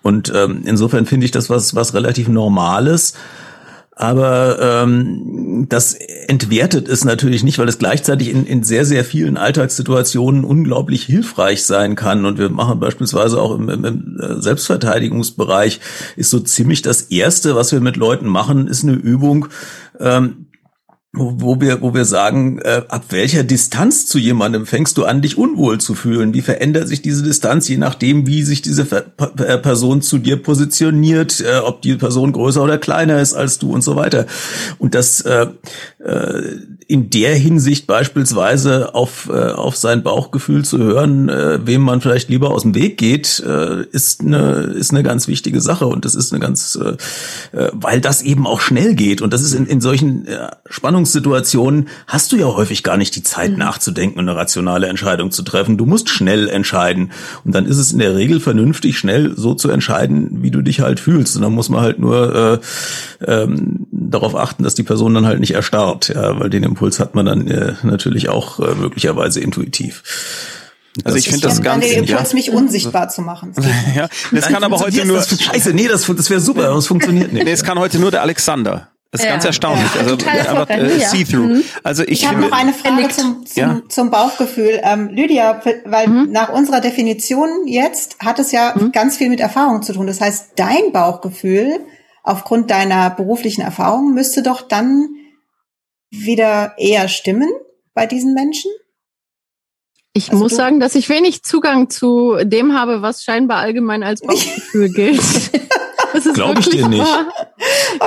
Und 0.02 0.32
ähm, 0.36 0.64
insofern 0.66 1.06
finde 1.06 1.26
ich 1.26 1.32
das 1.32 1.50
was, 1.50 1.76
was 1.76 1.94
relativ 1.94 2.28
Normales. 2.28 3.14
Aber 4.02 4.60
ähm, 4.62 5.66
das 5.68 5.94
entwertet 5.94 6.88
es 6.88 7.04
natürlich 7.04 7.44
nicht, 7.44 7.60
weil 7.60 7.68
es 7.68 7.80
gleichzeitig 7.80 8.30
in, 8.30 8.46
in 8.46 8.64
sehr, 8.64 8.86
sehr 8.86 9.04
vielen 9.04 9.36
Alltagssituationen 9.36 10.46
unglaublich 10.46 11.04
hilfreich 11.04 11.66
sein 11.66 11.98
kann. 11.98 12.24
Und 12.24 12.38
wir 12.38 12.50
machen 12.50 12.80
beispielsweise 12.80 13.42
auch 13.42 13.54
im, 13.54 13.68
im, 13.68 13.84
im 13.84 14.18
äh, 14.22 14.42
Selbstverteidigungsbereich 14.42 15.82
ist 16.16 16.30
so 16.30 16.40
ziemlich 16.40 16.82
das 16.82 17.02
Erste, 17.02 17.58
was 17.58 17.74
wir 17.74 17.82
mit 17.82 17.98
Leuten 17.98 18.28
machen, 18.28 18.70
ist 18.70 18.84
eine 18.84 18.94
Übung, 18.94 19.50
ähm, 20.00 20.46
wo 21.12 21.34
wo 21.38 21.60
wir, 21.60 21.82
wo 21.82 21.96
wir 21.96 22.06
sagen, 22.06 22.60
äh, 22.60 22.84
ab 22.88 23.06
welcher 23.10 23.44
Distanz 23.44 24.06
zu 24.06 24.20
jemandem 24.20 24.68
fängst 24.68 24.96
du 24.96 25.06
an, 25.06 25.24
dich 25.24 25.40
unwohl 25.40 25.80
zu 25.80 25.96
fühlen? 25.96 26.36
Wie 26.36 26.42
verändert 26.42 26.88
sich 26.88 27.02
diese 27.02 27.24
Distanz, 27.24 27.68
je 27.68 27.78
nachdem, 27.78 28.28
wie 28.28 28.44
sich 28.44 28.62
diese 28.62 28.84
äh, 28.84 29.58
Person 29.58 30.04
zu 30.04 30.20
dir 30.20 30.38
positioniert, 30.38 31.42
äh, 31.42 31.58
ob 31.60 31.82
die 31.82 31.96
Person 31.96 32.32
größer 32.32 32.62
oder 32.62 32.78
kleiner 32.78 33.20
ist 33.20 33.34
als 33.34 33.58
du 33.58 33.74
und 33.74 33.82
so 33.82 33.96
weiter. 33.96 34.28
Und 34.78 34.94
das 34.94 35.22
äh, 35.22 35.48
äh, 35.98 36.58
in 36.90 37.10
der 37.10 37.36
Hinsicht 37.36 37.88
beispielsweise 37.88 38.96
auf, 38.96 39.30
äh, 39.32 39.52
auf 39.52 39.76
sein 39.76 40.02
Bauchgefühl 40.02 40.66
zu 40.66 40.78
hören, 40.80 41.30
äh, 41.30 41.66
wem 41.66 41.82
man 41.82 42.02
vielleicht 42.02 42.30
lieber 42.30 42.52
aus 42.52 42.64
dem 42.64 42.74
Weg 42.74 42.98
geht, 42.98 43.44
äh, 43.46 43.84
ist 43.92 44.22
eine 44.22 44.74
ist 44.76 44.92
eine 44.92 45.04
ganz 45.04 45.28
wichtige 45.28 45.62
Sache 45.62 45.86
und 45.86 46.06
das 46.06 46.16
ist 46.16 46.34
eine 46.34 46.40
ganz, 46.40 46.80
äh, 46.82 47.58
äh, 47.58 47.72
weil 47.74 48.02
das 48.02 48.22
eben 48.22 48.48
auch 48.48 48.60
schnell 48.60 48.96
geht 48.96 49.22
und 49.22 49.34
das 49.34 49.42
ist 49.42 49.54
in, 49.54 49.66
in 49.66 49.82
solchen 49.82 50.28
äh, 50.28 50.50
Spannungssituationen 51.00 51.88
hast 52.08 52.32
du 52.32 52.36
ja 52.36 52.46
häufig 52.46 52.84
gar 52.84 52.98
nicht 52.98 53.16
die 53.16 53.24
Zeit 53.24 53.58
nachzudenken 53.58 54.20
und 54.20 54.28
eine 54.28 54.38
rationale 54.38 54.88
Entscheidung 54.88 55.32
zu 55.32 55.44
treffen. 55.44 55.78
Du 55.78 55.86
musst 55.86 56.10
schnell 56.10 56.50
entscheiden 56.50 57.12
und 57.46 57.56
dann 57.56 57.66
ist 57.66 57.78
es 57.78 57.94
in 57.94 58.00
der 58.00 58.16
Regel 58.16 58.40
vernünftig, 58.40 58.98
schnell 58.98 59.34
so 59.36 59.54
zu 59.54 59.70
entscheiden, 59.70 60.44
wie 60.44 60.52
du 60.52 60.62
dich 60.62 60.82
halt 60.82 61.00
fühlst 61.00 61.36
und 61.38 61.42
dann 61.42 61.54
muss 61.54 61.70
man 61.70 61.82
halt 61.82 62.00
nur 62.00 62.60
äh, 63.26 63.32
ähm, 63.32 63.88
darauf 63.92 64.36
achten, 64.36 64.64
dass 64.64 64.76
die 64.76 64.84
Person 64.84 65.14
dann 65.14 65.26
halt 65.26 65.40
nicht 65.40 65.54
erstarrt, 65.54 66.10
ja, 66.10 66.38
weil 66.40 66.50
den 66.50 66.64
Impuls 66.64 67.00
hat 67.00 67.16
man 67.16 67.26
dann 67.26 67.48
äh, 67.48 67.74
natürlich 67.84 68.28
auch 68.28 68.60
äh, 68.60 68.76
möglicherweise 68.76 69.40
intuitiv. 69.40 70.04
Also 71.06 71.18
ich 71.18 71.30
finde 71.30 71.48
das 71.48 71.62
ganz, 71.62 71.86
den 71.86 72.04
ja. 72.04 72.18
Impuls, 72.18 72.34
mich 72.34 72.52
unsichtbar 72.52 73.08
zu 73.08 73.22
machen. 73.22 73.54
Das 73.56 73.66
ja. 73.96 74.10
Das 74.32 74.48
kann 74.48 74.64
aber 74.64 74.80
heute 74.80 75.06
nur, 75.06 75.18
Das, 75.18 75.42
scheiße, 75.42 75.74
nee, 75.74 75.88
das, 75.88 76.06
das 76.06 76.30
wäre 76.30 76.42
super, 76.42 76.68
aber 76.68 76.78
es 76.78 76.88
funktioniert 76.88 77.32
nicht. 77.32 77.46
nee, 77.46 77.52
es 77.52 77.64
kann 77.64 77.80
heute 77.80 78.00
nur 78.00 78.12
der 78.12 78.22
Alexander. 78.22 78.90
Das 79.12 79.22
ist 79.22 79.26
Ja. 79.26 79.32
ganz 79.32 79.46
erstaunlich. 79.46 79.88
Ja, 79.96 80.02
also 80.02 80.16
einfach 80.16 80.70
äh, 80.70 81.00
see-through. 81.00 81.48
Mhm. 81.48 81.64
Also 81.84 82.04
ich, 82.04 82.12
Ich 82.24 82.28
habe 82.28 82.42
noch 82.42 82.52
eine 82.52 82.74
Frage 82.74 83.10
zum, 83.10 83.44
zum, 83.46 83.62
Ja. 83.62 83.82
zum 83.90 84.12
Bauchgefühl. 84.12 84.80
Ähm, 84.84 85.10
Lydia, 85.10 85.62
weil 85.86 86.08
nach 86.08 86.50
unserer 86.50 86.80
Definition 86.80 87.66
jetzt 87.68 88.18
hat 88.20 88.38
es 88.38 88.52
ja 88.52 88.76
ganz 88.92 89.18
viel 89.18 89.30
mit 89.30 89.40
Erfahrung 89.40 89.82
zu 89.82 89.94
tun. 89.94 90.06
Das 90.06 90.22
heißt, 90.22 90.52
dein 90.58 90.92
Bauchgefühl 90.92 91.80
aufgrund 92.24 92.70
deiner 92.70 93.10
beruflichen 93.10 93.62
Erfahrung 93.62 94.14
müsste 94.14 94.44
doch 94.44 94.62
dann 94.62 95.10
wieder 96.12 96.74
eher 96.78 97.08
stimmen 97.08 97.50
bei 97.96 98.06
diesen 98.06 98.34
Menschen? 98.36 98.70
Ich 100.14 100.30
Also 100.32 100.44
muss 100.44 100.56
sagen, 100.56 100.80
dass 100.80 100.96
ich 100.96 101.08
wenig 101.10 101.44
Zugang 101.44 101.90
zu 101.90 102.38
dem 102.44 102.74
habe, 102.78 103.02
was 103.02 103.24
scheinbar 103.24 103.58
allgemein 103.60 104.04
als 104.04 104.22
Bauchgefühl 104.26 104.90
gilt. 104.92 105.22
Das 106.12 106.26
ist 106.26 106.34
Glaub 106.34 106.58
ich 106.58 106.68
dir 106.68 106.88
nicht. 106.88 107.04
wahr. 107.04 107.28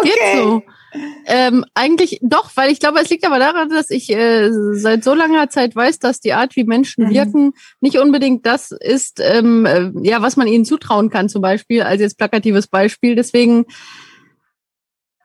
Geht 0.03 0.19
so. 0.35 0.63
Ähm, 1.27 1.65
eigentlich 1.75 2.19
doch, 2.23 2.51
weil 2.55 2.71
ich 2.71 2.81
glaube, 2.81 3.01
es 3.01 3.09
liegt 3.09 3.25
aber 3.25 3.39
daran, 3.39 3.71
dass 3.71 3.91
ich 3.91 4.11
äh, 4.11 4.51
seit 4.73 5.05
so 5.05 5.15
langer 5.15 5.49
Zeit 5.49 5.75
weiß, 5.75 5.99
dass 5.99 6.21
die 6.21 6.33
Art, 6.35 6.57
wie 6.57 6.65
Menschen 6.65 7.05
Mhm. 7.05 7.11
wirken, 7.11 7.53
nicht 7.81 7.99
unbedingt 7.99 8.45
das 8.45 8.73
ist, 8.73 9.21
ähm, 9.21 9.65
äh, 9.65 9.91
ja, 10.03 10.21
was 10.21 10.37
man 10.37 10.47
ihnen 10.47 10.65
zutrauen 10.65 11.11
kann, 11.11 11.29
zum 11.29 11.41
Beispiel, 11.43 11.83
als 11.83 12.01
jetzt 12.01 12.19
plakatives 12.19 12.67
Beispiel. 12.67 13.15
Deswegen, 13.15 13.65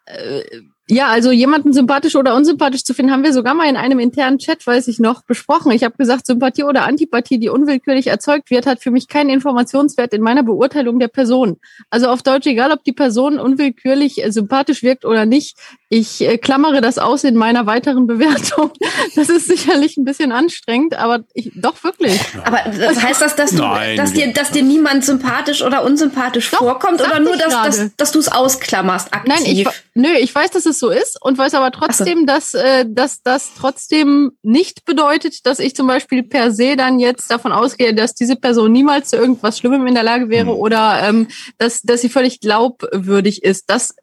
äh, 0.06 0.44
ja, 0.90 1.08
also 1.08 1.32
jemanden 1.32 1.74
sympathisch 1.74 2.16
oder 2.16 2.34
unsympathisch 2.34 2.86
zu 2.86 2.94
finden, 2.94 3.12
haben 3.12 3.24
wir 3.24 3.34
sogar 3.34 3.54
mal 3.54 3.70
in 3.70 3.76
einem 3.76 4.00
internen 4.00 4.40
Chat, 4.40 4.66
weiß 4.66 4.88
ich 4.88 5.00
noch, 5.00 5.24
besprochen. 5.24 5.74
Ich 5.74 5.84
habe 5.84 5.98
gesagt, 5.98 6.26
Sympathie 6.26 6.64
oder 6.64 6.86
Antipathie, 6.86 7.40
die 7.40 7.50
unwillkürlich 7.50 8.08
erzeugt 8.08 8.50
wird, 8.52 8.66
hat 8.66 8.82
für 8.82 8.92
mich 8.92 9.10
keinen 9.10 9.30
Informationswert 9.30 10.14
in 10.14 10.22
meiner 10.22 10.44
Beurteilung 10.44 10.98
der 11.00 11.10
Person. 11.10 11.58
Also 11.90 12.08
auf 12.08 12.24
Deutsch, 12.24 12.48
egal 12.48 12.72
ob 12.72 12.86
die 12.86 12.94
Person 12.94 13.38
unwillkürlich 13.38 14.24
äh, 14.24 14.32
sympathisch 14.32 14.82
wirkt 14.82 15.04
oder 15.04 15.26
nicht, 15.26 15.58
ich 15.90 16.22
äh, 16.22 16.38
klammere 16.38 16.82
das 16.82 16.98
aus 16.98 17.24
in 17.24 17.36
meiner 17.36 17.66
weiteren 17.66 18.08
Bewertung. 18.08 18.72
Das 19.16 19.30
ist 19.30 19.48
sicherlich 19.48 19.98
ein 19.98 20.04
bisschen 20.04 20.32
anstrengend, 20.32 20.96
aber 20.96 21.22
ich, 21.34 21.52
doch 21.56 21.84
wirklich. 21.84 22.20
Aber 22.44 22.60
das 22.70 23.02
heißt 23.02 23.22
das, 23.22 23.36
dass 23.36 23.52
du, 23.52 23.64
Nein, 23.64 23.98
dass 23.98 24.14
dir, 24.14 24.32
dass 24.32 24.52
dir 24.52 24.62
niemand 24.62 25.06
sympathisch 25.06 25.64
oder 25.64 25.84
unsympathisch 25.84 26.52
Doch, 26.52 26.60
vorkommt 26.60 27.02
oder 27.02 27.20
nur, 27.20 27.36
dass, 27.36 27.54
dass, 27.54 27.96
dass 27.96 28.12
du 28.12 28.20
es 28.20 28.28
ausklammerst 28.28 29.14
aktiv? 29.14 29.34
Nein, 29.34 29.46
ich, 29.46 29.68
nö, 29.96 30.10
ich 30.20 30.34
weiß, 30.34 30.52
dass 30.52 30.66
es 30.66 30.78
so 30.78 30.90
ist 30.90 31.18
und 31.22 31.38
weiß 31.38 31.56
aber 31.56 31.72
trotzdem, 31.72 32.26
dass, 32.26 32.54
äh, 32.54 32.86
dass 32.88 33.24
das 33.24 33.54
trotzdem 33.58 34.32
nicht 34.44 34.86
bedeutet, 34.86 35.46
dass 35.46 35.60
ich 35.60 35.76
zum 35.76 35.88
Beispiel 35.88 36.24
per 36.24 36.52
se 36.52 36.76
dann 36.76 37.00
jetzt 37.00 37.32
davon 37.32 37.52
ausgehe, 37.52 37.96
dass 37.96 38.14
diese 38.14 38.36
Person 38.36 38.72
niemals 38.72 39.10
zu 39.10 39.16
irgendwas 39.16 39.58
Schlimmem 39.60 39.88
in 39.88 39.96
der 39.96 40.04
Lage 40.04 40.30
wäre 40.30 40.48
Hm. 40.48 40.50
oder 40.50 41.02
ähm, 41.04 41.28
dass, 41.58 41.82
dass 41.82 42.02
sie 42.02 42.10
völlig 42.10 42.40
glaubwürdig 42.40 43.44
ist. 43.44 43.66
Das 43.70 43.96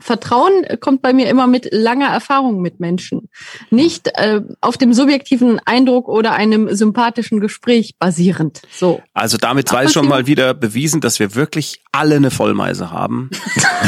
Vertrauen 0.00 0.64
kommt 0.80 1.02
bei 1.02 1.12
mir 1.12 1.28
immer 1.28 1.46
mit 1.46 1.68
langer 1.70 2.08
Erfahrung 2.08 2.60
mit 2.60 2.80
Menschen. 2.80 3.28
Nicht 3.70 4.08
äh, 4.14 4.42
auf 4.60 4.76
dem 4.76 4.92
subjektiven 4.92 5.60
Eindruck 5.64 6.08
oder 6.08 6.32
einem 6.32 6.74
sympathischen 6.74 7.40
Gespräch 7.40 7.94
basierend. 7.98 8.62
So. 8.70 9.02
Also 9.14 9.38
damit 9.38 9.68
sei 9.68 9.88
schon 9.88 10.08
mal 10.08 10.26
wieder 10.26 10.52
bewiesen, 10.52 11.00
dass 11.00 11.20
wir 11.20 11.34
wirklich 11.34 11.80
alle 11.92 12.16
eine 12.16 12.30
Vollmeise 12.30 12.90
haben. 12.90 13.30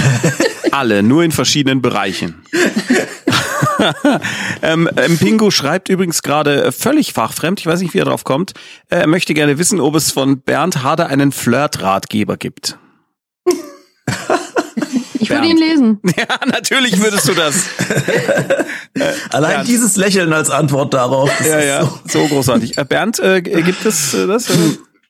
alle, 0.70 1.02
nur 1.02 1.24
in 1.24 1.32
verschiedenen 1.32 1.82
Bereichen. 1.82 2.42
ähm, 4.62 4.88
ähm, 4.96 5.18
Pingu 5.18 5.50
schreibt 5.50 5.88
übrigens 5.88 6.22
gerade 6.22 6.64
äh, 6.64 6.72
völlig 6.72 7.12
fachfremd, 7.12 7.60
ich 7.60 7.66
weiß 7.66 7.80
nicht, 7.80 7.94
wie 7.94 7.98
er 7.98 8.04
drauf 8.04 8.24
kommt. 8.24 8.52
Er 8.88 9.06
möchte 9.06 9.34
gerne 9.34 9.58
wissen, 9.58 9.80
ob 9.80 9.94
es 9.94 10.12
von 10.12 10.40
Bernd 10.40 10.82
Harder 10.82 11.08
einen 11.08 11.32
Flirt-Ratgeber 11.32 12.36
gibt. 12.36 12.78
Ich 15.26 15.30
würde 15.30 15.46
ihn 15.48 15.58
lesen. 15.58 16.00
Ja, 16.16 16.26
natürlich 16.46 17.00
würdest 17.02 17.28
du 17.28 17.34
das. 17.34 17.66
Allein 19.30 19.50
Bernd. 19.56 19.68
dieses 19.68 19.96
Lächeln 19.96 20.32
als 20.32 20.50
Antwort 20.50 20.94
darauf. 20.94 21.30
das 21.38 21.46
Ja, 21.48 21.58
ist 21.58 21.66
ja, 21.66 21.82
so- 21.84 22.00
so 22.06 22.26
großartig. 22.28 22.78
Äh, 22.78 22.84
Bernd, 22.84 23.18
äh, 23.20 23.42
gibt 23.42 23.84
es 23.84 24.14
äh, 24.14 24.26
das? 24.26 24.48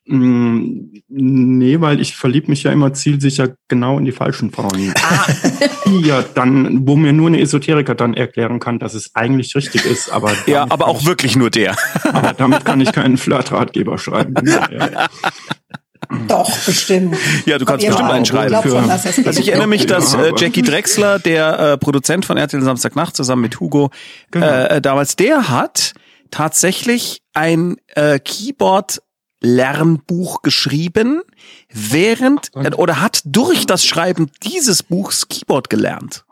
Mm, 0.06 0.92
Nee, 1.08 1.80
weil 1.80 2.00
ich 2.00 2.16
verlieb 2.16 2.48
mich 2.48 2.64
ja 2.64 2.72
immer 2.72 2.92
zielsicher 2.92 3.50
genau 3.68 3.98
in 3.98 4.04
die 4.04 4.12
falschen 4.12 4.50
Frauen. 4.50 4.92
Ja, 6.02 6.24
dann, 6.34 6.86
wo 6.86 6.96
mir 6.96 7.12
nur 7.12 7.28
eine 7.28 7.40
Esoteriker 7.40 7.94
dann 7.94 8.14
erklären 8.14 8.58
kann, 8.60 8.78
dass 8.80 8.94
es 8.94 9.12
eigentlich 9.14 9.54
richtig 9.54 9.84
ist, 9.84 10.10
aber 10.10 10.32
Ja, 10.46 10.66
aber 10.68 10.88
auch 10.88 11.00
ich, 11.00 11.06
wirklich 11.06 11.36
nur 11.36 11.50
der. 11.50 11.76
aber 12.04 12.32
damit 12.32 12.64
kann 12.64 12.80
ich 12.80 12.92
keinen 12.92 13.16
Flirtratgeber 13.18 13.98
schreiben. 13.98 14.34
Ja, 14.46 14.68
ja. 14.70 15.06
Doch, 16.28 16.50
bestimmt. 16.64 17.16
Ja, 17.46 17.58
du 17.58 17.64
kannst 17.64 17.84
Ja, 17.84 17.90
bestimmt 17.90 18.10
einen 18.10 18.22
ich 18.24 18.28
schreiben. 18.28 18.56
schon, 18.68 18.90
also 18.90 19.40
ich 19.40 19.48
erinnere 19.48 19.66
mich, 19.68 19.86
dass 19.86 20.14
äh, 20.14 20.16
aber- 20.18 20.38
Jackie 20.40 20.62
Drexler, 20.62 21.18
der 21.18 21.58
äh, 21.58 21.78
Produzent 21.78 22.24
von 22.24 22.36
RTL 22.36 22.62
Samstagnacht, 22.62 23.16
zusammen 23.16 23.42
mit 23.42 23.60
Hugo, 23.60 23.90
Genau. 24.30 24.46
äh, 24.46 24.80
damals, 24.80 25.16
der 25.16 25.48
hat 25.48 25.94
tatsächlich 26.30 27.22
ein 27.34 27.76
äh, 27.94 28.18
Keyboard 28.18 29.00
Lernbuch 29.40 30.42
geschrieben, 30.42 31.22
während 31.72 32.50
äh, 32.54 32.70
oder 32.74 33.00
hat 33.00 33.20
durch 33.24 33.66
das 33.66 33.84
Schreiben 33.84 34.30
dieses 34.42 34.82
Buchs 34.82 35.28
Keyboard 35.28 35.70
gelernt. 35.70 36.24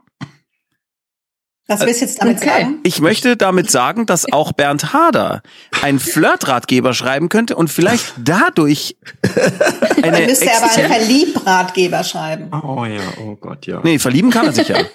Was 1.67 1.81
willst 1.81 2.03
du 2.03 2.05
jetzt 2.05 2.21
damit 2.21 2.37
Okay. 2.39 2.47
sagen? 2.49 2.79
Ich 2.83 3.01
möchte 3.01 3.37
damit 3.39 3.71
sagen, 3.71 4.05
dass 4.05 4.31
auch 4.31 4.53
Bernd 4.53 4.93
Hader 4.93 5.43
einen 5.83 5.99
Flirtratgeber 5.99 6.93
schreiben 6.93 7.31
könnte 7.31 7.57
und 7.57 7.69
vielleicht 7.69 8.13
dadurch 8.23 8.97
Dann 10.03 10.15
eine 10.15 10.27
müsste 10.27 10.47
er 10.47 10.63
aber 10.63 10.73
einen 10.73 10.93
Verliebratgeber 10.93 12.05
schreiben. 12.05 12.51
Oh 12.63 12.85
ja, 12.85 13.01
oh 13.23 13.35
Gott, 13.37 13.67
ja. 13.67 13.81
Nee, 13.83 13.99
verlieben 13.99 14.31
kann 14.31 14.47
er 14.47 14.53
sich 14.53 14.69
ja. 14.69 14.77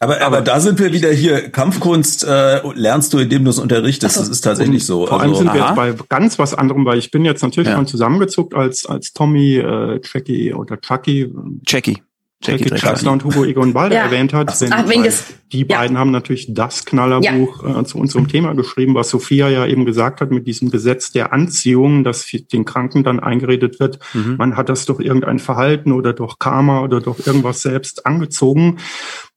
Aber, 0.00 0.20
aber 0.20 0.42
da 0.42 0.60
sind 0.60 0.78
wir 0.78 0.92
wieder 0.92 1.10
hier. 1.10 1.50
Kampfkunst 1.50 2.22
äh, 2.22 2.60
lernst 2.74 3.12
du, 3.12 3.18
indem 3.18 3.42
du 3.42 3.50
es 3.50 3.58
unterrichtest. 3.58 4.16
Das 4.16 4.28
ist 4.28 4.42
tatsächlich 4.42 4.86
so. 4.86 5.08
Vor 5.08 5.20
allem 5.20 5.30
Also, 5.30 5.42
sind 5.42 5.52
wir 5.52 5.60
Aha. 5.64 5.86
jetzt 5.86 5.98
bei 5.98 6.04
ganz 6.08 6.38
was 6.38 6.54
anderem, 6.54 6.84
weil 6.84 6.98
ich 6.98 7.10
bin 7.10 7.24
jetzt 7.24 7.42
natürlich 7.42 7.68
Ja. 7.70 7.74
schon 7.74 7.88
zusammengezuckt 7.88 8.54
als, 8.54 8.86
als 8.86 9.12
Tommy, 9.12 9.56
äh, 9.56 10.00
Jackie 10.04 10.54
oder 10.54 10.80
Chucky, 10.80 11.34
Jackie. 11.66 12.00
Jackie 12.40 12.66
Drexler. 12.66 12.90
Drexler 12.90 13.12
und 13.12 13.24
Hugo 13.24 13.44
Egon 13.44 13.72
Balder 13.72 13.94
Ja. 13.96 14.02
erwähnt 14.04 14.32
hat. 14.32 14.60
Denn, 14.60 14.72
Ach, 14.72 14.88
wegen 14.88 15.00
weil 15.02 15.08
des- 15.08 15.24
die 15.52 15.66
ja. 15.66 15.78
beiden 15.78 15.98
haben 15.98 16.10
natürlich 16.12 16.46
das 16.54 16.84
Knallerbuch 16.84 17.64
äh, 17.80 17.84
zu 17.84 17.98
unserem 17.98 18.28
Thema 18.28 18.54
geschrieben, 18.54 18.94
was 18.94 19.08
Sophia 19.10 19.48
ja 19.48 19.66
eben 19.66 19.84
gesagt 19.86 20.20
hat 20.20 20.30
mit 20.30 20.46
diesem 20.46 20.70
Gesetz 20.70 21.10
der 21.10 21.32
Anziehung, 21.32 22.04
dass 22.04 22.26
den 22.52 22.64
Kranken 22.64 23.02
dann 23.02 23.18
eingeredet 23.18 23.80
wird, 23.80 23.98
Mhm. 24.14 24.36
man 24.38 24.56
hat 24.56 24.68
das 24.68 24.84
durch 24.86 25.00
irgendein 25.00 25.38
Verhalten 25.38 25.90
oder 25.92 26.12
durch 26.12 26.38
Karma 26.38 26.80
oder 26.82 27.00
durch 27.00 27.26
irgendwas 27.26 27.62
selbst 27.62 28.06
angezogen. 28.06 28.76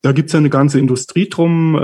Da 0.04 0.10
gibt's 0.10 0.32
ja 0.32 0.40
eine 0.40 0.50
ganze 0.50 0.80
Industrie 0.80 1.28
drum. 1.28 1.76
Äh, 1.76 1.80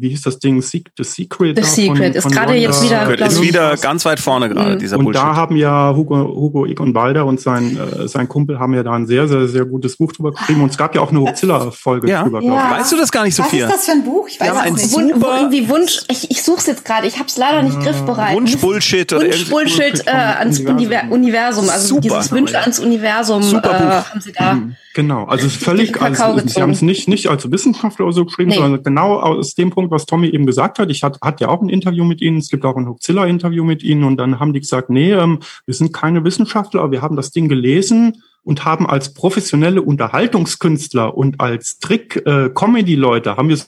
wie 0.00 0.08
hieß 0.08 0.22
das 0.22 0.38
Ding? 0.38 0.62
Se 0.62 0.80
The 0.96 1.04
Secret. 1.04 1.58
The 1.58 1.62
Secret 1.62 2.14
ist 2.16 2.24
gerade 2.30 2.48
Wanda. 2.48 2.54
jetzt 2.54 2.82
wieder, 2.82 3.04
glaub 3.14 3.28
ist 3.28 3.38
ich. 3.38 3.48
wieder 3.48 3.76
ganz 3.76 4.06
weit 4.06 4.18
vorne 4.18 4.48
gerade, 4.48 4.76
Mhm. 4.76 4.78
dieser 4.78 4.96
Und 4.98 5.04
Bullshit. 5.04 5.22
da 5.22 5.36
haben 5.36 5.56
ja 5.56 5.92
Hugo, 5.94 6.16
Hugo 6.16 6.64
Egon 6.64 6.94
Balder 6.94 7.26
und 7.26 7.38
sein, 7.38 7.76
äh, 7.76 8.08
sein 8.08 8.28
Kumpel 8.28 8.58
haben 8.58 8.72
ja 8.72 8.82
da 8.82 8.92
ein 8.92 9.06
sehr, 9.06 9.28
sehr, 9.28 9.46
sehr 9.46 9.66
gutes 9.66 9.98
Buch 9.98 10.10
drüber 10.14 10.30
geschrieben. 10.32 10.62
Und 10.62 10.70
es 10.70 10.78
gab 10.78 10.94
ja 10.94 11.02
auch 11.02 11.10
eine 11.10 11.20
Hoaxilla-Folge 11.20 12.08
Ja. 12.08 12.22
drüber, 12.22 12.40
Ja. 12.42 12.70
Weißt 12.78 12.92
du 12.92 12.96
das 12.96 13.12
gar 13.12 13.24
nicht, 13.24 13.38
Was 13.38 13.44
Sophia? 13.50 13.66
ist 13.66 13.74
das 13.74 13.84
für 13.84 13.92
ein 13.92 14.04
Buch? 14.04 14.26
Ich 14.26 14.40
weiß 14.40 14.46
Ja, 14.48 14.64
es 14.64 14.72
nicht. 14.72 14.92
Wun 14.94 15.10
irgendwie 15.10 15.68
Wunsch, 15.68 16.00
ich, 16.08 16.30
ich 16.30 16.42
suche 16.42 16.60
es 16.60 16.66
jetzt 16.66 16.86
gerade, 16.86 17.06
ich 17.06 17.18
habe 17.18 17.28
es 17.28 17.36
leider 17.36 17.62
nicht 17.62 17.78
griffbereit. 17.78 18.36
Wunsch-Bullshit 18.36 19.12
oder 19.12 19.24
Wunsch 19.26 19.34
irgendwie. 19.36 19.50
Bullshit 19.50 20.06
äh, 20.06 20.10
ans 20.12 20.60
Universum. 20.60 21.12
Universum, 21.12 21.68
also 21.68 21.86
Super. 21.88 22.00
dieses 22.00 22.32
Wünsche 22.32 22.58
ans 22.58 22.78
Universum 22.78 23.42
Super 23.42 23.70
äh, 24.06 24.10
haben 24.10 24.20
sie 24.22 24.32
da. 24.32 24.58
Genau, 24.92 25.24
also 25.26 25.46
es 25.46 25.54
ist 25.54 25.62
völlig, 25.64 26.02
also, 26.02 26.40
sie 26.46 26.60
haben 26.60 26.70
es 26.72 26.82
nicht, 26.82 27.06
nicht 27.06 27.28
als 27.28 27.44
Wissenschaftler 27.52 28.06
oder 28.06 28.14
so 28.14 28.24
geschrieben, 28.24 28.50
Nee. 28.50 28.56
sondern 28.56 28.82
genau 28.82 29.18
aus 29.18 29.54
dem 29.54 29.70
Punkt, 29.70 29.90
was 29.90 30.06
Tommy 30.06 30.28
eben 30.28 30.46
gesagt 30.46 30.78
hat. 30.78 30.90
Ich 30.90 31.02
hat, 31.02 31.18
hat 31.22 31.40
ja 31.40 31.48
auch 31.48 31.62
ein 31.62 31.68
Interview 31.68 32.04
mit 32.04 32.20
ihnen, 32.20 32.38
es 32.38 32.48
gibt 32.48 32.64
auch 32.64 32.76
ein 32.76 32.88
Hoaxilla-Interview 32.88 33.64
mit 33.64 33.82
ihnen 33.82 34.04
und 34.04 34.16
dann 34.16 34.40
haben 34.40 34.52
die 34.52 34.60
gesagt, 34.60 34.90
nee, 34.90 35.12
ähm, 35.12 35.40
wir 35.66 35.74
sind 35.74 35.92
keine 35.92 36.24
Wissenschaftler, 36.24 36.82
aber 36.82 36.92
wir 36.92 37.02
haben 37.02 37.16
das 37.16 37.30
Ding 37.30 37.48
gelesen 37.48 38.22
und 38.42 38.64
haben 38.64 38.86
als 38.86 39.14
professionelle 39.14 39.82
Unterhaltungskünstler 39.82 41.16
und 41.16 41.40
als 41.40 41.78
Trick-Comedy-Leute 41.78 43.36
haben 43.36 43.48
wir 43.48 43.58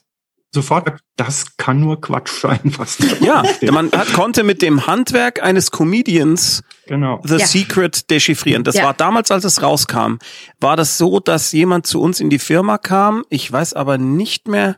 sofort 0.54 0.98
das 1.16 1.56
kann 1.56 1.80
nur 1.80 2.00
Quatsch 2.00 2.40
sein, 2.40 2.60
was 2.76 2.96
da 2.98 3.06
Ja, 3.24 3.44
steht. 3.44 3.70
man 3.72 3.90
hat, 3.92 4.12
konnte 4.12 4.42
mit 4.44 4.60
dem 4.62 4.86
Handwerk 4.86 5.42
eines 5.42 5.70
Comedians 5.70 6.62
Genau. 6.86 7.20
The 7.24 7.36
Ja. 7.36 7.46
Secret 7.46 8.10
dechiffrieren. 8.10 8.64
Das 8.64 8.74
Ja. 8.76 8.84
war 8.84 8.94
damals, 8.94 9.30
als 9.30 9.44
es 9.44 9.62
rauskam, 9.62 10.18
war 10.60 10.76
das 10.76 10.98
so, 10.98 11.20
dass 11.20 11.52
jemand 11.52 11.86
zu 11.86 12.00
uns 12.02 12.18
in 12.20 12.28
die 12.28 12.40
Firma 12.40 12.76
kam. 12.78 13.24
Ich 13.30 13.50
weiß 13.50 13.74
aber 13.74 13.98
nicht 13.98 14.48
mehr, 14.48 14.76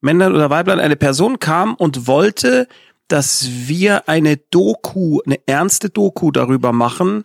Männlein 0.00 0.32
oder 0.34 0.48
Weiblein, 0.50 0.80
eine 0.80 0.96
Person 0.96 1.38
kam 1.40 1.74
und 1.74 2.06
wollte, 2.06 2.68
dass 3.08 3.46
wir 3.50 4.08
eine 4.08 4.36
Doku, 4.36 5.20
eine 5.26 5.38
ernste 5.46 5.90
Doku 5.90 6.30
darüber 6.30 6.72
machen. 6.72 7.24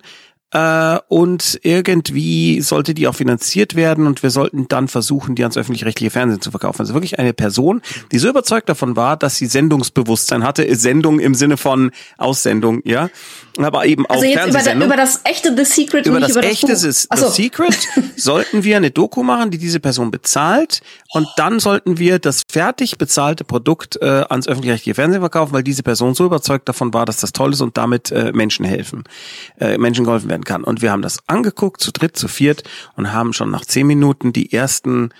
Äh, 0.52 0.98
und 1.08 1.60
irgendwie 1.62 2.60
sollte 2.60 2.92
die 2.92 3.06
auch 3.06 3.14
finanziert 3.14 3.76
werden 3.76 4.06
und 4.08 4.22
wir 4.24 4.30
sollten 4.30 4.66
dann 4.66 4.88
versuchen, 4.88 5.36
die 5.36 5.42
ans 5.42 5.56
öffentlich-rechtliche 5.56 6.10
Fernsehen 6.10 6.40
zu 6.40 6.50
verkaufen. 6.50 6.80
Also 6.80 6.94
wirklich 6.94 7.20
eine 7.20 7.32
Person, 7.32 7.82
die 8.10 8.18
so 8.18 8.28
überzeugt 8.28 8.68
davon 8.68 8.96
war, 8.96 9.16
dass 9.16 9.36
sie 9.36 9.46
Sendungsbewusstsein 9.46 10.42
hatte. 10.42 10.66
Sendung 10.74 11.20
im 11.20 11.34
Sinne 11.34 11.56
von 11.56 11.92
Aussendung, 12.18 12.82
ja. 12.84 13.10
Aber 13.58 13.86
eben 13.86 14.06
auch 14.06 14.14
Also 14.14 14.24
jetzt 14.24 14.34
über, 14.34 14.46
da, 14.46 14.52
Fernsehsendung 14.52 14.88
über 14.88 14.96
das 14.96 15.20
echte 15.24 15.56
The 15.56 15.64
Secret 15.64 16.06
über 16.06 16.16
und 16.16 16.22
nicht 16.22 16.30
das 16.30 16.36
über 16.36 16.42
das 16.42 16.50
echte 16.50 16.66
Buch. 16.66 17.06
Ach 17.10 17.16
The 17.18 17.24
so. 17.24 17.30
Secret 17.30 17.88
sollten 18.16 18.64
wir 18.64 18.76
eine 18.76 18.90
Doku 18.90 19.22
machen, 19.22 19.52
die 19.52 19.58
diese 19.58 19.78
Person 19.78 20.10
bezahlt 20.10 20.80
und 21.12 21.28
dann 21.36 21.60
sollten 21.60 21.98
wir 21.98 22.18
das 22.18 22.42
fertig 22.50 22.98
bezahlte 22.98 23.44
Produkt 23.44 23.98
äh, 24.00 24.24
ans 24.28 24.48
öffentlich-rechtliche 24.48 24.94
Fernsehen 24.94 25.20
verkaufen, 25.20 25.52
weil 25.52 25.62
diese 25.62 25.82
Person 25.82 26.14
so 26.14 26.24
überzeugt 26.24 26.68
davon 26.68 26.92
war, 26.92 27.06
dass 27.06 27.18
das 27.18 27.32
toll 27.32 27.52
ist 27.52 27.60
und 27.60 27.76
damit 27.76 28.10
äh, 28.10 28.32
Menschen 28.32 28.64
helfen, 28.64 29.04
äh, 29.60 29.78
Menschen 29.78 30.04
geholfen 30.04 30.30
werden 30.40 30.44
kann. 30.44 30.64
Und 30.64 30.82
wir 30.82 30.90
haben 30.92 31.02
das 31.02 31.18
angeguckt, 31.26 31.80
zu 31.80 31.92
dritt, 31.92 32.16
zu 32.16 32.28
viert 32.28 32.62
und 32.96 33.12
haben 33.12 33.32
schon 33.32 33.50
nach 33.50 33.64
zehn 33.64 33.86
Minuten 33.86 34.32
die 34.32 34.52
ersten 34.52 35.10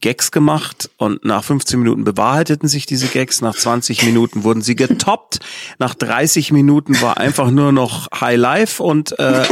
Gags 0.00 0.30
gemacht 0.30 0.88
und 0.96 1.24
nach 1.24 1.44
15 1.44 1.78
Minuten 1.78 2.04
bewahrheiteten 2.04 2.68
sich 2.68 2.86
diese 2.86 3.08
Gags, 3.08 3.42
nach 3.42 3.56
20 3.56 4.04
Minuten 4.04 4.44
wurden 4.44 4.62
sie 4.62 4.76
getoppt, 4.76 5.40
nach 5.78 5.94
30 5.94 6.52
Minuten 6.52 7.00
war 7.02 7.18
einfach 7.18 7.50
nur 7.50 7.72
noch 7.72 8.08
High 8.18 8.38
Life 8.38 8.82
und 8.82 9.18
äh, 9.18 9.46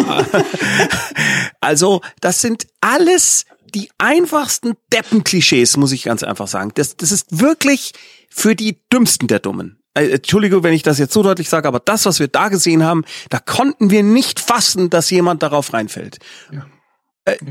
also 1.61 2.01
das 2.21 2.41
sind 2.41 2.67
alles 2.81 3.45
die 3.75 3.91
einfachsten 3.99 4.75
Deppenklischees, 4.93 5.77
muss 5.77 5.93
ich 5.93 6.05
ganz 6.05 6.23
einfach 6.23 6.49
sagen. 6.49 6.71
Das, 6.75 6.97
das 6.97 7.13
ist 7.13 7.41
wirklich 7.41 7.93
für 8.31 8.55
die 8.55 8.79
Dümmsten 8.91 9.29
der 9.29 9.41
Dummen. 9.41 9.79
Äh, 9.99 10.11
Entschuldigung, 10.13 10.63
wenn 10.63 10.73
ich 10.75 10.83
das 10.83 10.99
jetzt 10.99 11.13
so 11.13 11.23
deutlich 11.23 11.49
sage, 11.49 11.67
aber 11.69 11.81
das, 11.81 12.07
was 12.07 12.21
wir 12.21 12.29
da 12.29 12.49
gesehen 12.49 12.83
haben, 12.85 13.05
da 13.31 13.39
konnten 13.39 13.91
wir 13.91 14.03
nicht 14.03 14.41
fassen, 14.41 14.91
dass 14.91 15.11
jemand 15.11 15.43
darauf 15.43 15.73
reinfällt. 15.73 16.19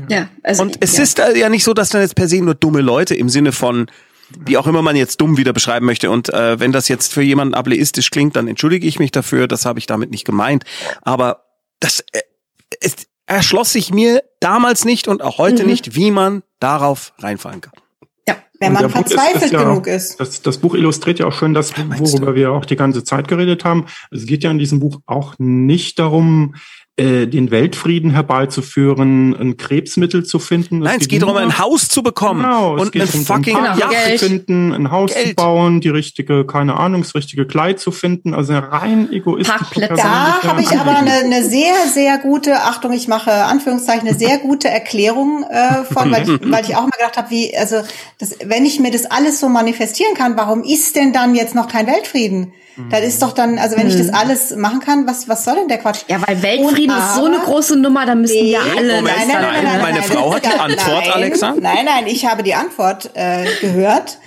Ja, 0.08 0.28
also, 0.42 0.62
Und 0.62 0.78
es 0.80 0.96
ja. 0.96 1.02
ist 1.04 1.18
äh, 1.20 1.38
ja 1.38 1.48
nicht 1.48 1.62
so, 1.62 1.72
dass 1.72 1.90
dann 1.90 2.00
jetzt 2.00 2.16
per 2.16 2.26
se 2.28 2.42
nur 2.42 2.54
dumme 2.56 2.80
Leute 2.80 3.14
im 3.14 3.28
Sinne 3.28 3.52
von, 3.52 3.86
wie 4.44 4.56
auch 4.58 4.66
immer 4.66 4.82
man 4.82 4.96
jetzt 4.96 5.20
dumm 5.20 5.36
wieder 5.36 5.52
beschreiben 5.52 5.86
möchte. 5.86 6.10
Und 6.10 6.30
äh, 6.34 6.58
wenn 6.58 6.72
das 6.72 6.88
jetzt 6.88 7.12
für 7.12 7.22
jemanden 7.22 7.54
ableistisch 7.54 8.10
klingt, 8.10 8.34
dann 8.34 8.48
entschuldige 8.48 8.86
ich 8.88 8.98
mich 8.98 9.12
dafür. 9.12 9.46
Das 9.46 9.66
habe 9.66 9.78
ich 9.78 9.86
damit 9.86 10.10
nicht 10.10 10.24
gemeint. 10.24 10.64
Aber 11.02 11.44
das 11.78 12.00
äh, 12.12 12.22
es 12.80 12.96
erschloss 13.26 13.72
sich 13.72 13.92
mir 13.92 14.22
damals 14.40 14.84
nicht 14.84 15.06
und 15.06 15.22
auch 15.22 15.38
heute 15.38 15.62
Mhm. 15.62 15.70
nicht, 15.70 15.94
wie 15.94 16.10
man 16.10 16.42
darauf 16.60 17.12
reinfallen 17.18 17.60
kann. 17.60 17.72
Wenn 18.60 18.72
man 18.72 18.86
ist, 18.86 18.92
verzweifelt 18.92 19.42
dass 19.44 19.50
ja 19.52 19.62
genug 19.62 19.82
auch- 19.88 19.92
ist. 19.92 20.18
Das, 20.20 20.42
das 20.42 20.58
Buch 20.58 20.74
illustriert 20.74 21.18
ja 21.18 21.26
auch 21.26 21.32
schön 21.32 21.54
das, 21.54 21.72
worüber 21.76 22.34
wir 22.34 22.52
auch 22.52 22.64
die 22.64 22.76
ganze 22.76 23.04
Zeit 23.04 23.28
geredet 23.28 23.64
haben. 23.64 23.86
Es 24.10 24.26
geht 24.26 24.42
ja 24.42 24.50
in 24.50 24.58
diesem 24.58 24.80
Buch 24.80 25.00
auch 25.06 25.34
nicht 25.38 25.98
darum, 25.98 26.54
den 26.98 27.50
Weltfrieden 27.52 28.10
herbeizuführen, 28.10 29.34
ein 29.34 29.56
Krebsmittel 29.56 30.24
zu 30.24 30.38
finden. 30.38 30.80
Nein, 30.80 30.98
es 31.00 31.08
geht 31.08 31.22
darum, 31.22 31.36
ein 31.36 31.58
Haus 31.58 31.88
zu 31.88 32.02
bekommen 32.02 32.42
Genau, 32.42 32.76
es 32.76 32.82
und 32.82 32.92
geht 32.92 33.02
ein 33.02 33.20
um 33.20 33.24
fucking 33.24 33.56
ein 33.56 33.78
Park 33.78 33.78
Yacht. 33.78 34.18
zu 34.18 34.26
finden, 34.26 34.72
ein 34.72 34.90
Haus 34.90 35.12
zu 35.12 35.18
Geld. 35.22 35.36
bauen, 35.36 35.80
die 35.80 35.90
richtige, 35.90 36.44
keine 36.44 36.76
Ahnung, 36.78 37.02
das 37.02 37.14
richtige 37.14 37.46
Kleid 37.46 37.78
zu 37.78 37.92
finden. 37.92 38.34
Also 38.34 38.52
eine 38.52 38.72
rein 38.72 39.12
egoistische. 39.12 39.88
Da 39.96 40.42
habe 40.42 40.60
ich 40.60 40.72
aber 40.72 40.96
eine, 40.96 41.12
eine 41.12 41.44
sehr, 41.44 41.74
sehr 41.92 42.18
gute, 42.18 42.62
Achtung, 42.62 42.92
ich 42.92 43.06
mache 43.08 43.30
Anführungszeichen, 43.32 44.08
eine 44.08 44.18
sehr 44.18 44.38
gute 44.38 44.68
Erklärung 44.68 45.44
äh, 45.48 45.84
von, 45.84 46.10
weil 46.10 46.22
ich, 46.22 46.50
weil 46.50 46.64
ich 46.64 46.74
auch 46.76 46.82
mal 46.82 46.90
gedacht 46.98 47.16
habe, 47.16 47.30
wie, 47.30 47.56
also 47.56 47.76
das, 48.18 48.36
wenn 48.44 48.64
ich 48.64 48.80
mir 48.80 48.90
das 48.90 49.06
alles 49.06 49.40
so 49.40 49.48
manifestieren 49.48 50.14
kann, 50.14 50.36
warum 50.36 50.64
ist 50.64 50.96
denn 50.96 51.12
dann 51.12 51.34
jetzt 51.34 51.54
noch 51.54 51.68
kein 51.68 51.86
Weltfrieden? 51.86 52.52
Das 52.90 53.02
ist 53.02 53.22
doch 53.22 53.32
dann, 53.32 53.58
also 53.58 53.76
wenn 53.76 53.88
ich 53.88 53.96
das 53.96 54.08
alles 54.10 54.54
machen 54.56 54.80
kann, 54.80 55.06
was, 55.06 55.28
was 55.28 55.44
soll 55.44 55.56
denn 55.56 55.68
der 55.68 55.78
Quatsch? 55.78 56.00
Ja, 56.08 56.18
weil 56.26 56.40
Weltfrieden 56.42 56.94
Und 56.94 57.02
ist 57.02 57.14
so 57.16 57.24
eine 57.24 57.38
große 57.38 57.76
Nummer, 57.76 58.06
da 58.06 58.14
müssen 58.14 58.34
Nee, 58.34 58.52
ja 58.52 58.60
alle. 58.60 58.96
Moment, 58.96 59.16
das 59.16 59.26
nein, 59.26 59.42
dann- 59.42 59.64
nein, 59.64 59.80
meine 59.82 60.02
Frau 60.02 60.34
hat 60.34 60.44
die 60.44 60.48
Antwort, 60.48 61.04
nein, 61.04 61.12
Alexa. 61.12 61.54
Nein, 61.60 61.84
nein, 61.84 62.06
ich 62.06 62.26
habe 62.26 62.42
die 62.42 62.54
Antwort 62.54 63.10
äh, 63.14 63.46
gehört, 63.60 64.18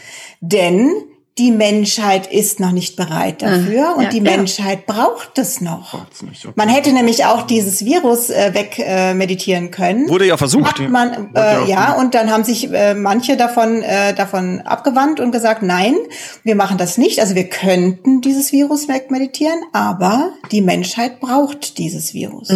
denn 0.41 0.91
die 1.37 1.51
Menschheit 1.51 2.27
ist 2.27 2.59
noch 2.59 2.71
nicht 2.71 2.97
bereit 2.97 3.41
dafür 3.41 3.95
und 3.95 4.03
ja, 4.03 4.09
die 4.09 4.17
ja. 4.17 4.23
Menschheit 4.23 4.85
braucht 4.85 5.37
es 5.37 5.61
noch. 5.61 5.93
Nicht, 6.21 6.45
okay. 6.45 6.53
Man 6.55 6.67
hätte 6.67 6.91
nämlich 6.91 7.23
auch 7.25 7.43
dieses 7.43 7.85
Virus 7.85 8.29
äh, 8.29 8.53
wegmeditieren 8.53 9.11
äh, 9.11 9.13
meditieren 9.13 9.71
können. 9.71 10.09
Wurde 10.09 10.25
ja 10.25 10.35
versucht. 10.35 10.79
Hat 10.79 10.89
man, 10.89 11.29
ja 11.33 11.63
äh, 11.63 11.69
ja, 11.69 11.93
und 11.93 12.15
dann 12.15 12.29
haben 12.29 12.43
sich 12.43 12.71
äh, 12.71 12.95
manche 12.95 13.37
davon, 13.37 13.81
äh, 13.81 14.13
davon 14.13 14.61
abgewandt 14.61 15.21
und 15.21 15.31
gesagt, 15.31 15.63
nein, 15.63 15.95
wir 16.43 16.55
machen 16.55 16.77
das 16.77 16.97
nicht. 16.97 17.19
Also 17.21 17.33
wir 17.33 17.47
könnten 17.47 18.19
dieses 18.19 18.51
Virus 18.51 18.89
wegmeditieren, 18.89 19.59
aber 19.71 20.33
die 20.51 20.61
Menschheit 20.61 21.21
braucht 21.21 21.77
dieses 21.77 22.13
Virus. 22.13 22.49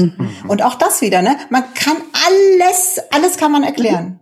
Und 0.47 0.63
auch 0.63 0.75
das 0.75 1.01
wieder, 1.01 1.21
ne? 1.21 1.37
Man 1.49 1.63
kann 1.73 1.95
alles, 2.27 2.99
alles 3.11 3.37
kann 3.37 3.51
man 3.51 3.63
erklären. 3.63 4.19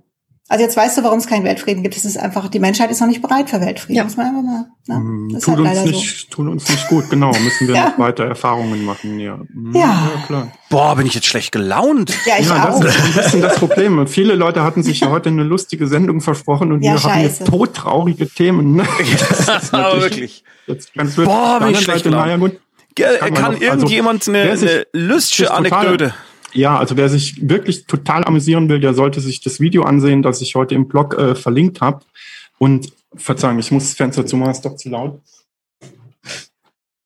Also 0.54 0.66
jetzt 0.66 0.78
weißt 0.78 1.00
du, 1.00 1.04
warum 1.04 1.18
es 1.18 1.26
keinen 1.26 1.46
Weltfrieden 1.46 1.82
gibt. 1.82 1.98
Es 1.98 2.06
ist 2.06 2.16
einfach, 2.16 2.48
die 2.48 2.60
Menschheit 2.60 2.92
ist 2.92 3.00
noch 3.02 3.08
nicht 3.08 3.24
bereit 3.24 3.50
für 3.50 3.60
Weltfrieden. 3.60 3.96
Ja. 3.96 4.04
Muss 4.04 4.18
man 4.18 4.28
einfach 4.28 4.44
mal, 4.44 4.66
ne? 4.88 4.96
Hm, 4.96 5.30
Das 5.34 5.40
ist 5.40 5.46
Tut 5.46 5.66
halt 5.68 5.78
uns 5.80 5.86
nicht, 5.90 6.30
tut 6.32 6.48
uns 6.48 6.70
nicht 6.70 6.88
gut, 6.90 7.10
genau. 7.10 7.32
Müssen 7.40 7.68
wir 7.68 7.74
Ja. 7.76 7.86
noch 7.90 7.98
weiter 7.98 8.26
Erfahrungen 8.26 8.86
machen, 8.86 9.20
ja. 9.20 9.40
Hm, 9.52 9.72
Ja. 9.74 10.12
klar. 10.28 10.52
Boah, 10.70 10.96
bin 10.96 11.08
ich 11.08 11.16
jetzt 11.16 11.26
schlecht 11.26 11.52
gelaunt. 11.54 12.12
so. 12.12 12.30
Ja, 12.30 12.36
ich 12.40 12.48
ja, 12.48 12.70
auch. 12.70 12.80
das 12.84 12.96
ist 12.96 13.04
ein 13.04 13.14
bisschen 13.14 13.42
das 13.42 13.56
Problem. 13.56 13.98
Und 13.98 14.12
Viele 14.12 14.36
Leute 14.36 14.62
hatten 14.62 14.84
sich 14.84 15.00
ja 15.00 15.10
heute 15.10 15.30
eine 15.30 15.42
lustige 15.44 15.88
Sendung 15.88 16.22
versprochen 16.22 16.72
und 16.72 16.84
Ja, 16.84 16.94
wir 16.94 17.04
haben 17.12 17.22
jetzt 17.24 17.48
todtraurige 17.48 18.30
Themen. 18.30 18.76
Ne? 18.76 18.84
Das 19.48 19.64
ist 19.64 19.74
Aber 19.74 20.02
wirklich. 20.02 20.44
Jetzt 20.68 20.94
ganz. 20.94 21.16
Boah, 21.16 21.58
bin 21.62 21.70
ich 21.72 21.80
schlecht 21.82 22.04
Seite, 22.04 22.12
naja, 22.16 22.36
gelaunt. 22.36 22.54
gut. 22.54 22.62
Kann 22.96 23.08
man 23.22 23.34
Kann 23.34 23.42
noch- 23.42 23.50
also, 23.54 23.64
irgendjemand 23.66 24.28
eine, 24.28 24.44
wer 24.44 24.56
sich- 24.58 24.70
eine 24.70 24.86
lustige 24.94 25.48
sich 25.48 25.56
total- 25.58 25.74
Anekdote? 25.88 26.14
Ja, 26.54 26.78
also 26.78 26.96
wer 26.98 27.10
sich 27.10 27.48
wirklich 27.50 27.86
total 27.88 28.24
amüsieren 28.26 28.70
will, 28.70 28.80
der 28.80 28.94
sollte 28.94 29.20
sich 29.22 29.42
das 29.42 29.60
Video 29.60 29.84
ansehen, 29.84 30.22
das 30.22 30.42
ich 30.42 30.56
heute 30.56 30.76
im 30.76 30.88
Blog 30.88 31.16
äh, 31.18 31.36
verlinkt 31.36 31.82
habe. 31.82 32.02
Und 32.60 32.92
Verzeihung, 33.16 33.60
ich 33.60 33.72
muss 33.72 33.84
das 33.86 33.94
Fenster 33.94 34.26
zumachen, 34.26 34.52
ist 34.52 34.62
doch 34.66 34.76
zu 34.76 34.90
laut. 34.90 35.20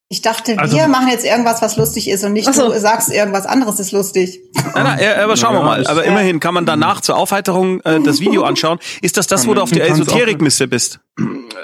Ich 0.10 0.22
dachte, 0.22 0.54
wir 0.54 0.60
Also- 0.62 0.78
machen 0.88 1.10
jetzt 1.10 1.26
irgendwas, 1.26 1.62
was 1.62 1.76
lustig 1.76 2.10
ist 2.10 2.24
und 2.24 2.32
nicht 2.34 2.54
so. 2.54 2.72
du 2.72 2.80
sagst 2.80 3.10
irgendwas 3.12 3.45
anderes 3.45 3.78
ist 3.80 3.91
lustig. 3.91 4.39
Nein, 4.74 4.84
nein, 4.84 5.20
aber 5.20 5.36
schauen 5.36 5.54
wir 5.56 5.64
mal. 5.64 5.86
Aber 5.86 6.06
Ja. 6.06 6.12
immerhin 6.12 6.39
kann 6.39 6.54
man 6.54 6.66
danach 6.66 7.02
zur 7.02 7.18
Aufheiterung 7.18 7.82
äh, 7.82 8.00
das 8.02 8.22
Video 8.22 8.43
anschauen. 8.45 8.80
Ist 9.02 9.18
das 9.18 9.28
das, 9.28 9.45
wo 9.48 9.54
du 9.54 9.62
auf 9.62 9.72
der 9.72 9.89
Esoterikmisse 9.89 10.68
bist? 10.70 11.00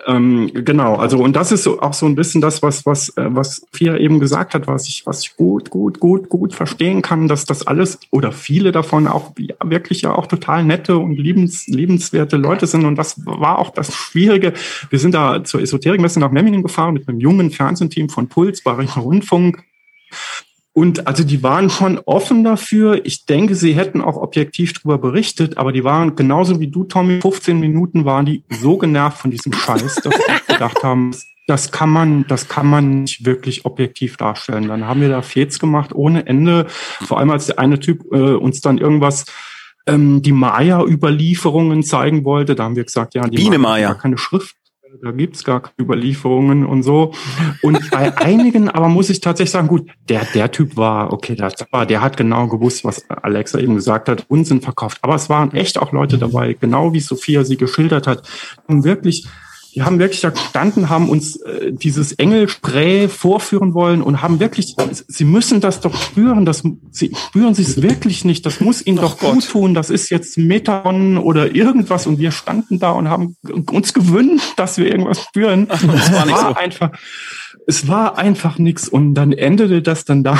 Ähm, 0.08 0.50
genau, 0.52 0.96
also 0.96 1.20
und 1.20 1.36
das 1.36 1.52
ist 1.52 1.64
so, 1.64 1.80
auch 1.80 1.94
so 1.94 2.08
ein 2.08 2.16
bisschen 2.16 2.42
das, 2.42 2.64
was 2.64 2.88
was 2.88 3.10
äh, 3.18 3.28
was 3.28 3.66
Fia 3.72 3.98
eben 3.98 4.20
gesagt 4.20 4.56
hat, 4.56 4.66
was 4.66 4.88
ich 4.88 5.06
was 5.06 5.24
ich 5.24 5.36
gut 5.36 5.70
gut 5.70 6.00
gut 6.00 6.28
gut 6.28 6.56
verstehen 6.56 7.04
kann, 7.04 7.28
dass 7.28 7.46
das 7.46 7.68
alles 7.68 8.00
oder 8.10 8.32
viele 8.32 8.72
davon 8.72 9.08
auch 9.08 9.34
ja, 9.38 9.56
wirklich 9.64 10.02
ja 10.02 10.16
auch 10.16 10.26
total 10.26 10.64
nette 10.64 10.98
und 10.98 11.18
liebens, 11.18 11.68
liebenswerte 11.68 12.38
Leute 12.38 12.66
sind 12.66 12.86
und 12.86 12.96
das 12.96 13.24
war 13.26 13.60
auch 13.60 13.70
das 13.70 13.94
Schwierige. 13.94 14.54
Wir 14.90 14.98
sind 14.98 15.14
da 15.14 15.44
zur 15.44 15.62
Esoterikmesse 15.62 16.20
nach 16.20 16.32
Memmingen 16.32 16.64
gefahren 16.64 16.96
mit 16.96 17.08
einem 17.08 17.20
jungen 17.20 17.52
Fernsehteam 17.52 18.10
von 18.10 18.28
Puls, 18.28 18.64
Bayerischer 18.64 19.02
Rundfunk. 19.02 19.64
Und 20.74 21.06
also 21.06 21.24
die 21.24 21.44
waren 21.44 21.70
schon 21.70 22.00
offen 22.00 22.44
dafür. 22.44 23.06
Ich 23.06 23.26
denke, 23.28 23.54
sie 23.54 23.74
hätten 23.74 24.02
auch 24.02 24.18
objektiv 24.18 24.74
darüber 24.74 24.98
berichtet, 24.98 25.58
aber 25.58 25.72
die 25.72 25.84
waren 25.84 26.16
genauso 26.16 26.60
wie 26.60 26.68
du, 26.68 26.84
Tommy, 26.84 27.22
15 27.22 27.60
Minuten 27.60 28.06
waren 28.06 28.26
die 28.26 28.44
so 28.50 28.78
genervt 28.78 29.20
von 29.20 29.30
diesem 29.30 29.54
Scheiß, 29.54 29.96
dass 30.04 30.16
sie 30.16 30.54
gedacht 30.54 30.84
haben, 30.84 31.12
das 31.46 31.72
kann 31.72 31.90
man, 31.90 32.26
das 32.28 32.48
kann 32.48 32.68
man 32.68 33.02
nicht 33.02 33.26
wirklich 33.26 33.66
objektiv 33.66 34.18
darstellen. 34.18 34.68
Dann 34.68 34.88
haben 34.88 35.02
wir 35.02 35.10
da 35.10 35.22
Fets 35.22 35.60
gemacht 35.60 35.94
ohne 35.94 36.26
Ende. 36.26 36.66
Vor 36.70 37.20
allem 37.20 37.30
als 37.30 37.48
der 37.48 37.60
eine 37.60 37.80
Typ 37.80 38.06
äh, 38.12 38.34
uns 38.34 38.62
dann 38.62 38.78
irgendwas 38.80 39.26
ähm, 39.86 40.22
die 40.22 40.32
Maya-Überlieferungen 40.32 41.84
zeigen 41.84 42.24
wollte, 42.24 42.56
da 42.56 42.64
haben 42.64 42.76
wir 42.76 42.86
gesagt, 42.86 43.16
ja, 43.16 43.28
die 43.28 43.36
Biene 43.36 43.58
Maya, 43.58 43.90
Maya. 43.90 44.00
keine 44.00 44.18
Schrift, 44.18 44.56
da 45.04 45.12
gibt's 45.12 45.44
gar 45.44 45.62
keine 45.62 45.74
Überlieferungen 45.82 46.66
und 46.66 46.84
so. 46.84 47.14
Und 47.62 47.92
bei 47.92 48.16
einigen, 48.18 48.70
aber 48.70 48.88
muss 48.88 49.10
ich 49.10 49.20
tatsächlich 49.20 49.52
sagen, 49.52 49.68
gut, 49.68 49.90
der, 50.08 50.26
der 50.34 50.50
Typ 50.52 50.78
war, 50.78 51.12
okay, 51.12 51.36
das 51.36 51.54
war, 51.72 51.86
der 51.86 52.02
hat 52.02 52.16
genau 52.16 52.48
gewusst, 52.48 52.86
was 52.86 53.10
Alexa 53.10 53.60
eben 53.60 53.76
gesagt 53.76 54.08
hat, 54.08 54.26
Unsinn 54.30 54.62
verkauft. 54.62 55.00
Aber 55.02 55.16
es 55.16 55.30
waren 55.30 55.52
echt 55.54 55.78
auch 55.78 55.92
Leute 55.92 56.18
dabei, 56.18 56.54
genau 56.54 56.94
wie 56.94 57.02
Sophia 57.02 57.44
sie 57.44 57.58
geschildert 57.58 58.08
hat, 58.08 58.28
und 58.68 58.86
wirklich 58.86 59.28
die 59.76 59.82
haben 59.82 60.00
wirklich 60.00 60.22
da 60.22 60.30
gestanden, 60.30 60.90
haben 60.90 61.10
uns 61.10 61.38
äh, 61.38 61.72
dieses 61.72 62.14
Engelspray 62.14 63.08
vorführen 63.08 63.74
wollen 63.74 64.02
und 64.02 64.22
haben 64.22 64.40
wirklich, 64.40 64.76
sie 65.08 65.26
müssen 65.26 65.62
das 65.62 65.80
doch 65.80 65.96
spüren, 65.96 66.46
das, 66.46 66.64
sie 66.92 67.12
spüren 67.28 67.56
sie 67.56 67.64
es 67.64 67.82
wirklich 67.82 68.24
nicht, 68.24 68.46
das 68.46 68.60
muss 68.60 68.86
ihnen 68.86 68.98
doch 68.98 69.18
gut 69.18 69.48
tun, 69.48 69.74
das 69.74 69.90
ist 69.90 70.10
jetzt 70.10 70.38
Meton 70.38 71.18
oder 71.18 71.56
irgendwas 71.56 72.06
und 72.06 72.20
wir 72.20 72.32
standen 72.32 72.80
da 72.80 72.92
und 72.92 73.10
haben 73.10 73.36
uns 73.72 73.94
gewünscht, 73.94 74.54
dass 74.58 74.78
wir 74.78 74.88
irgendwas 74.88 75.22
spüren. 75.22 75.68
das 75.68 75.84
war 76.14 76.26
nicht 76.26 76.38
so. 76.38 76.54
einfach, 76.54 76.92
es 77.68 77.88
war 77.88 78.18
einfach 78.18 78.58
nix 78.58 78.88
und 78.88 79.14
dann 79.14 79.32
endete 79.32 79.82
das 79.82 80.06
dann 80.06 80.24
da 80.24 80.38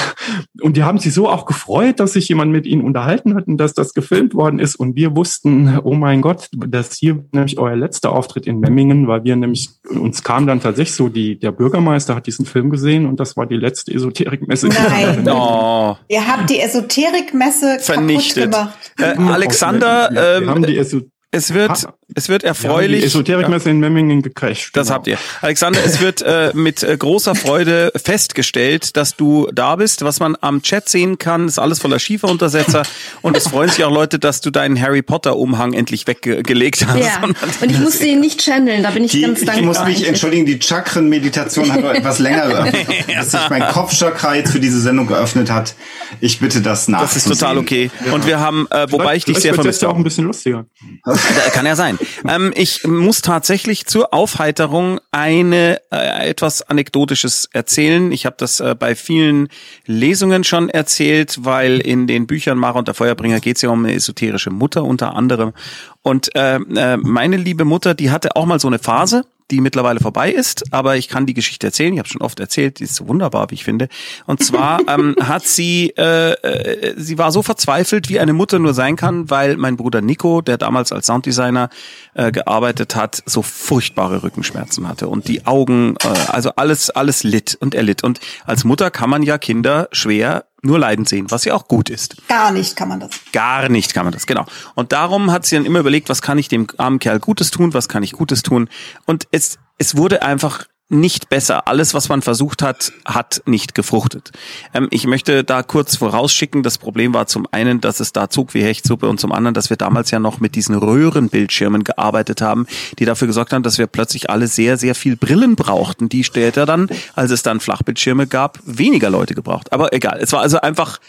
und 0.62 0.78
die 0.78 0.84
haben 0.84 0.98
sich 0.98 1.14
so 1.14 1.30
auch 1.30 1.46
gefreut, 1.46 2.00
dass 2.00 2.14
sich 2.14 2.28
jemand 2.30 2.52
mit 2.52 2.66
ihnen 2.66 2.82
unterhalten 2.82 3.36
hat 3.36 3.48
und 3.48 3.58
dass 3.58 3.74
das 3.74 3.94
gefilmt 3.94 4.34
worden 4.34 4.60
ist 4.60 4.76
und 4.76 4.96
wir 4.96 5.16
wussten, 5.16 5.80
oh 5.84 5.94
mein 5.94 6.22
Gott, 6.22 6.50
das 6.56 6.96
hier 6.96 7.24
nämlich 7.32 7.58
euer 7.58 7.76
letzter 7.76 8.12
Auftritt 8.12 8.48
in 8.48 8.60
Memmingen, 8.60 9.08
weil 9.08 9.24
wir 9.24 9.36
nämlich 9.36 9.70
uns 9.90 10.24
kam 10.24 10.48
dann 10.48 10.62
tatsächlich 10.62 10.96
so 10.96 11.10
die 11.10 11.40
der 11.40 11.52
Bürgermeister 11.52 12.16
hat 12.16 12.28
diesen 12.28 12.46
Film 12.46 12.70
gesehen 12.70 13.06
und 13.06 13.20
das 13.20 13.38
war 13.38 13.46
die 13.46 13.58
letzte 13.58 13.94
Esoterikmesse. 13.94 14.68
Nein. 14.68 15.28
Oh, 15.30 15.96
Ihr 16.08 16.28
habt 16.28 16.50
die 16.50 16.60
Esoterikmesse 16.60 17.80
vernichtet. 17.80 18.52
kaputt 18.52 18.72
gemacht. 18.98 19.30
Äh, 19.30 19.32
Alexander, 19.32 20.10
Ja, 20.14 20.42
wir 20.42 20.50
haben 20.50 20.64
ähm, 20.64 20.70
die, 20.70 20.78
Eso 20.78 21.02
es 21.34 21.54
wird, 21.54 21.88
es 22.14 22.30
wird 22.30 22.44
erfreulich. 22.44 23.04
Esoterikmesse 23.04 23.72
in 23.72 23.80
Memmingen 23.80 24.22
gecrasht. 24.22 24.70
Das 24.74 24.88
genau. 24.88 24.96
habt 24.96 25.08
ihr. 25.08 25.18
Alexander, 25.42 25.80
es 25.84 26.00
wird 26.00 26.22
äh, 26.22 26.52
mit 26.54 26.84
äh, 26.84 26.96
großer 26.96 27.34
Freude 27.34 27.92
festgestellt, 27.96 28.96
dass 28.96 29.16
du 29.16 29.48
da 29.52 29.76
bist. 29.76 30.04
Was 30.04 30.20
man 30.20 30.38
am 30.42 30.62
Chat 30.62 30.88
sehen 30.88 31.18
kann, 31.18 31.48
ist 31.48 31.58
alles 31.58 31.80
voller 31.80 31.98
Schieferuntersetzer. 31.98 32.84
Und 33.24 33.36
es 33.36 33.48
freuen 33.48 33.70
sich 33.70 33.84
auch 33.84 33.92
Leute, 33.92 34.20
dass 34.20 34.42
du 34.42 34.52
deinen 34.52 34.80
Harry 34.80 35.02
Potter 35.02 35.36
Umhang 35.36 35.74
endlich 35.74 36.06
weggelegt 36.06 36.86
hast. 36.86 37.00
Ja, 37.00 37.24
und 37.24 37.72
ich 37.72 37.80
musste 37.80 38.06
ihn 38.06 38.20
nicht 38.20 38.40
channeln, 38.40 38.84
da 38.84 38.92
bin 38.92 39.04
ich 39.04 39.12
Die, 39.12 39.22
ganz 39.22 39.40
dankbar. 39.40 39.58
ich 39.58 39.66
muss 39.66 39.80
mich 39.80 39.86
eigentlich. 39.88 40.08
entschuldigen, 40.08 40.46
die 40.46 40.60
Chakren-Meditation 40.62 41.72
hat 41.72 41.82
noch 41.82 41.94
etwas 41.94 42.20
länger 42.20 42.48
geöffnet, 42.48 42.88
dass 43.18 43.32
sich 43.32 43.50
mein 43.50 43.68
Kopfchakra 43.70 44.36
jetzt 44.36 44.52
für 44.52 44.60
diese 44.60 44.80
Sendung 44.80 45.08
geöffnet 45.08 45.50
hat. 45.50 45.74
Ich 46.22 46.40
bitte 46.40 46.62
das 46.62 46.88
nach. 46.88 47.02
Das 47.02 47.16
ist 47.16 47.28
total 47.28 47.58
okay. 47.58 47.90
Und 48.12 48.28
wir 48.28 48.40
haben, 48.40 48.68
äh, 48.70 48.86
wobei 48.92 49.16
ich 49.16 49.26
dich 49.26 49.40
sehr 49.40 49.54
Vielleicht 49.54 49.66
wird 49.66 49.74
das 49.74 49.80
vermisst 49.80 49.82
ja 49.82 49.90
auch 49.90 49.96
ein 49.96 50.04
bisschen 50.04 50.26
lustiger. 50.26 50.66
Kann 51.54 51.66
ja 51.66 51.76
sein. 51.76 51.98
Ähm, 52.28 52.52
ich 52.56 52.86
muss 52.86 53.22
tatsächlich 53.22 53.86
zur 53.86 54.14
Aufheiterung 54.14 55.00
eine 55.12 55.82
äh, 55.92 56.30
etwas 56.30 56.62
anekdotisches 56.62 57.50
erzählen. 57.52 58.12
Ich 58.12 58.26
habe 58.26 58.36
das 58.40 58.60
äh, 58.60 58.76
bei 58.78 58.96
vielen 58.96 59.50
Lesungen 59.86 60.44
schon 60.44 60.70
erzählt, 60.70 61.38
weil 61.42 61.80
in 61.80 62.08
den 62.08 62.28
Büchern 62.28 62.58
Mara 62.58 62.80
und 62.80 62.88
der 62.88 62.96
Feuerbringer 62.96 63.40
geht 63.40 63.58
es 63.58 63.62
ja 63.62 63.70
um 63.70 63.86
eine 63.86 63.94
esoterische 63.94 64.50
Mutter 64.50 64.84
unter 64.84 65.16
anderem. 65.16 65.54
Und 66.02 66.36
äh, 66.36 66.56
äh, 66.56 66.98
meine 66.98 67.38
liebe 67.38 67.66
Mutter, 67.66 67.94
die 67.94 68.12
hatte 68.12 68.36
auch 68.36 68.46
mal 68.46 68.60
so 68.60 68.68
eine 68.68 68.80
Phase, 68.80 69.26
die 69.52 69.62
mittlerweile 69.62 70.00
vorbei 70.00 70.32
ist, 70.32 70.74
aber 70.74 70.96
ich 70.96 71.08
kann 71.08 71.26
die 71.26 71.34
Geschichte 71.34 71.68
erzählen. 71.68 71.94
Ich 71.94 72.00
habe 72.00 72.10
schon 72.10 72.22
oft 72.22 72.40
erzählt, 72.40 72.80
die 72.80 72.86
ist 72.86 72.96
so 72.96 73.08
wunderbar, 73.08 73.50
wie 73.50 73.56
ich 73.56 73.64
finde. 73.64 73.90
Und 74.26 74.44
zwar 74.44 74.80
ähm, 74.88 75.16
hat 75.22 75.46
sie, 75.46 75.94
äh, 75.98 76.32
äh, 76.34 76.94
sie 76.98 77.18
war 77.18 77.32
so 77.32 77.42
verzweifelt, 77.42 78.10
wie 78.10 78.20
eine 78.20 78.34
Mutter 78.34 78.60
nur 78.60 78.74
sein 78.74 78.96
kann, 78.96 79.30
weil 79.30 79.58
mein 79.58 79.78
Bruder 79.78 80.02
Nico, 80.02 80.42
der 80.42 80.58
damals 80.58 80.92
als 80.92 81.08
Sounddesigner 81.08 81.70
äh, 82.14 82.32
gearbeitet 82.32 82.96
hat, 82.96 83.24
so 83.26 83.42
furchtbare 83.42 84.24
Rückenschmerzen 84.24 84.88
hatte 84.88 85.08
und 85.08 85.28
die 85.28 85.46
Augen, 85.46 85.96
äh, 86.04 86.08
also 86.28 86.52
alles, 86.56 86.90
alles 86.90 87.24
litt 87.24 87.58
und 87.60 87.76
er 87.76 87.84
litt. 87.84 88.04
Und 88.04 88.20
als 88.46 88.64
Mutter 88.64 88.92
kann 88.92 89.10
man 89.10 89.24
ja 89.24 89.38
Kinder 89.38 89.90
schwer 89.92 90.46
nur 90.64 90.80
leiden 90.80 91.06
sehen, 91.06 91.30
was 91.30 91.46
ja 91.46 91.54
auch 91.54 91.68
gut 91.68 91.90
ist. 91.90 92.16
Gar 92.28 92.52
nicht 92.52 92.76
kann 92.76 92.88
man 92.88 93.00
das. 93.00 93.12
Gar 93.32 93.70
nicht 93.70 93.94
kann 93.94 94.06
man 94.06 94.14
das, 94.14 94.26
genau. 94.26 94.46
Und 94.76 94.92
darum 94.92 95.32
hat 95.32 95.46
sie 95.46 95.56
dann 95.56 95.66
immer 95.66 95.80
überlegt, 95.80 96.10
was 96.10 96.22
kann 96.22 96.38
ich 96.38 96.48
dem 96.48 96.68
armen 96.78 97.00
Kerl 97.00 97.20
Gutes 97.20 97.52
tun, 97.52 97.74
was 97.74 97.90
kann 97.90 98.04
ich 98.04 98.14
Gutes 98.14 98.42
tun. 98.44 98.70
Und 99.06 99.28
es, 99.32 99.60
es 99.78 99.98
wurde 99.98 100.22
einfach 100.22 100.66
nicht 100.94 101.30
besser. 101.30 101.68
Alles, 101.68 101.94
was 101.94 102.10
man 102.10 102.22
versucht 102.22 102.62
hat, 102.62 102.94
hat 103.06 103.42
nicht 103.46 103.76
gefruchtet. 103.76 104.32
Ähm, 104.74 104.88
ich 104.92 105.06
möchte 105.06 105.44
da 105.44 105.64
kurz 105.64 105.98
vorausschicken, 105.98 106.64
das 106.64 106.78
Problem 106.78 107.14
war 107.14 107.28
zum 107.28 107.48
einen, 107.52 107.82
dass 107.82 108.00
es 108.00 108.14
da 108.14 108.30
zog 108.30 108.54
wie 108.54 108.64
Hechtsuppe 108.64 109.10
und 109.10 109.20
zum 109.20 109.32
anderen, 109.32 109.54
dass 109.54 109.70
wir 109.70 109.78
damals 109.78 110.12
ja 110.12 110.20
noch 110.20 110.40
mit 110.40 110.56
diesen 110.56 110.76
Röhrenbildschirmen 110.76 111.84
gearbeitet 111.84 112.42
haben, 112.42 112.68
die 113.00 113.06
dafür 113.06 113.28
gesorgt 113.28 113.54
haben, 113.54 113.64
dass 113.64 113.78
wir 113.78 113.88
plötzlich 113.88 114.30
alle 114.30 114.48
sehr, 114.48 114.78
sehr 114.78 114.96
viel 114.96 115.16
Brillen 115.16 115.56
brauchten, 115.56 116.10
die 116.10 116.24
später 116.24 116.66
dann, 116.66 116.88
als 117.16 117.32
es 117.32 117.44
dann 117.44 117.60
Flachbildschirme 117.60 118.28
gab, 118.28 118.60
weniger 118.66 119.10
Leute 119.10 119.34
gebraucht. 119.36 119.74
Aber 119.74 119.94
egal. 119.94 120.20
Es 120.22 120.32
war 120.32 120.42
also 120.42 120.62
einfach 120.62 121.00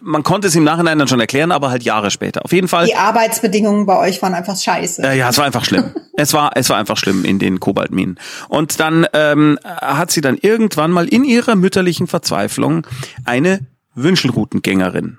man 0.00 0.22
konnte 0.22 0.48
es 0.48 0.54
im 0.54 0.64
Nachhinein 0.64 0.98
dann 0.98 1.08
schon 1.08 1.20
erklären, 1.20 1.52
aber 1.52 1.70
halt 1.70 1.82
Jahre 1.82 2.10
später. 2.10 2.44
Auf 2.44 2.52
jeden 2.52 2.68
Fall. 2.68 2.86
Die 2.86 2.94
Arbeitsbedingungen 2.94 3.86
bei 3.86 3.98
euch 3.98 4.20
waren 4.22 4.34
einfach 4.34 4.56
scheiße. 4.56 5.02
Ja, 5.02 5.12
ja, 5.12 5.28
es 5.28 5.38
war 5.38 5.44
einfach 5.44 5.64
schlimm. 5.64 5.92
es 6.16 6.32
war, 6.32 6.52
es 6.54 6.68
war 6.70 6.76
einfach 6.76 6.96
schlimm 6.96 7.24
in 7.24 7.38
den 7.38 7.60
Kobaltminen. 7.60 8.18
Und 8.48 8.80
dann 8.80 9.06
ähm, 9.12 9.58
hat 9.64 10.10
sie 10.10 10.20
dann 10.20 10.36
irgendwann 10.36 10.90
mal 10.90 11.08
in 11.08 11.24
ihrer 11.24 11.56
mütterlichen 11.56 12.06
Verzweiflung 12.06 12.86
eine 13.24 13.66
Wünschelroutengängerin 13.94 15.18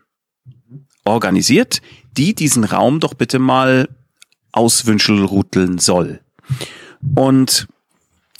organisiert, 1.05 1.81
die 2.17 2.35
diesen 2.35 2.63
Raum 2.63 2.99
doch 2.99 3.13
bitte 3.13 3.39
mal 3.39 3.87
auswünschelruteln 4.51 5.77
soll. 5.77 6.19
Und 7.15 7.67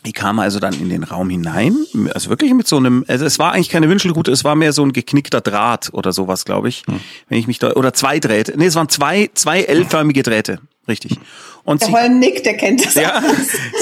die 0.05 0.13
kam 0.13 0.39
also 0.39 0.59
dann 0.59 0.73
in 0.73 0.89
den 0.89 1.03
Raum 1.03 1.29
hinein, 1.29 1.75
also 2.13 2.29
wirklich 2.29 2.53
mit 2.53 2.67
so 2.67 2.77
einem, 2.77 3.03
also 3.07 3.25
es 3.25 3.39
war 3.39 3.53
eigentlich 3.53 3.69
keine 3.69 3.89
Wünschelrute, 3.89 4.31
es 4.31 4.43
war 4.43 4.55
mehr 4.55 4.71
so 4.71 4.83
ein 4.83 4.93
geknickter 4.93 5.41
Draht 5.41 5.89
oder 5.91 6.13
sowas, 6.13 6.45
glaube 6.45 6.69
ich, 6.69 6.83
hm. 6.87 6.99
wenn 7.29 7.39
ich 7.39 7.47
mich 7.47 7.59
da, 7.59 7.73
oder 7.73 7.93
zwei 7.93 8.19
Drähte, 8.19 8.53
nee, 8.55 8.67
es 8.67 8.75
waren 8.75 8.89
zwei, 8.89 9.29
zwei 9.33 9.63
L-förmige 9.63 10.23
Drähte, 10.23 10.59
richtig. 10.87 11.17
Und 11.63 11.81
der 11.81 11.87
sie, 11.87 11.93
Holm 11.93 12.19
Nick, 12.19 12.43
der 12.43 12.55
kennt 12.55 12.85
das. 12.85 12.93
Ja, 12.95 13.21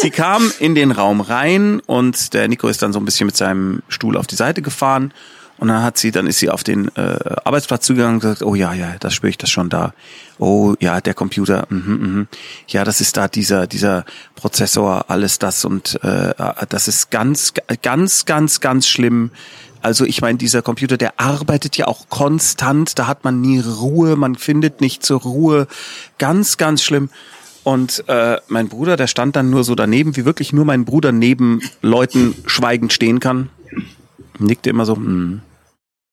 sie 0.01 0.09
kam 0.09 0.51
in 0.59 0.73
den 0.73 0.91
Raum 0.91 1.21
rein 1.21 1.81
und 1.81 2.33
der 2.33 2.47
Nico 2.47 2.67
ist 2.67 2.81
dann 2.81 2.93
so 2.93 2.99
ein 2.99 3.05
bisschen 3.05 3.27
mit 3.27 3.37
seinem 3.37 3.83
Stuhl 3.89 4.17
auf 4.17 4.25
die 4.25 4.35
Seite 4.35 4.61
gefahren 4.61 5.13
und 5.57 5.69
dann 5.69 5.83
hat 5.83 5.97
sie, 5.97 6.11
dann 6.11 6.27
ist 6.27 6.39
sie 6.39 6.49
auf 6.49 6.63
den 6.63 6.89
äh, 6.95 7.17
Arbeitsplatz 7.43 7.85
zugegangen 7.85 8.15
und 8.15 8.19
gesagt, 8.19 8.41
oh 8.41 8.55
ja, 8.55 8.73
ja, 8.73 8.95
das 8.99 9.13
spüre 9.13 9.29
ich 9.29 9.37
das 9.37 9.49
schon 9.49 9.69
da. 9.69 9.93
Oh 10.37 10.75
ja, 10.81 10.99
der 10.99 11.13
Computer, 11.13 11.65
mhm, 11.69 11.93
mhm. 11.93 12.27
ja, 12.67 12.83
das 12.83 12.99
ist 12.99 13.15
da 13.15 13.29
dieser 13.29 13.65
dieser 13.65 14.03
Prozessor, 14.35 15.05
alles 15.07 15.39
das 15.39 15.63
und 15.63 15.97
äh, 16.03 16.33
das 16.67 16.87
ist 16.89 17.09
ganz, 17.09 17.53
ganz, 17.81 18.25
ganz, 18.25 18.59
ganz 18.59 18.87
schlimm. 18.87 19.31
Also 19.81 20.03
ich 20.03 20.21
meine, 20.21 20.37
dieser 20.37 20.61
Computer, 20.61 20.97
der 20.97 21.19
arbeitet 21.19 21.77
ja 21.77 21.87
auch 21.87 22.09
konstant, 22.09 22.99
da 22.99 23.07
hat 23.07 23.23
man 23.23 23.39
nie 23.39 23.59
Ruhe, 23.59 24.15
man 24.17 24.35
findet 24.35 24.81
nicht 24.81 25.05
zur 25.05 25.21
Ruhe. 25.21 25.67
Ganz, 26.17 26.57
ganz 26.57 26.81
schlimm. 26.83 27.09
Und 27.63 28.03
äh, 28.07 28.37
mein 28.47 28.67
Bruder, 28.67 28.97
der 28.97 29.07
stand 29.07 29.35
dann 29.35 29.49
nur 29.49 29.63
so 29.63 29.73
daneben, 29.73 30.15
wie 30.17 30.25
wirklich 30.25 30.53
nur 30.53 30.65
mein 30.65 30.85
Bruder 30.85 31.11
neben 31.11 31.61
Leuten 31.81 32.35
schweigend 32.45 32.93
stehen 32.93 33.19
kann 33.19 33.49
nickte 34.39 34.69
immer 34.69 34.85
so, 34.85 34.95
hm, 34.95 35.41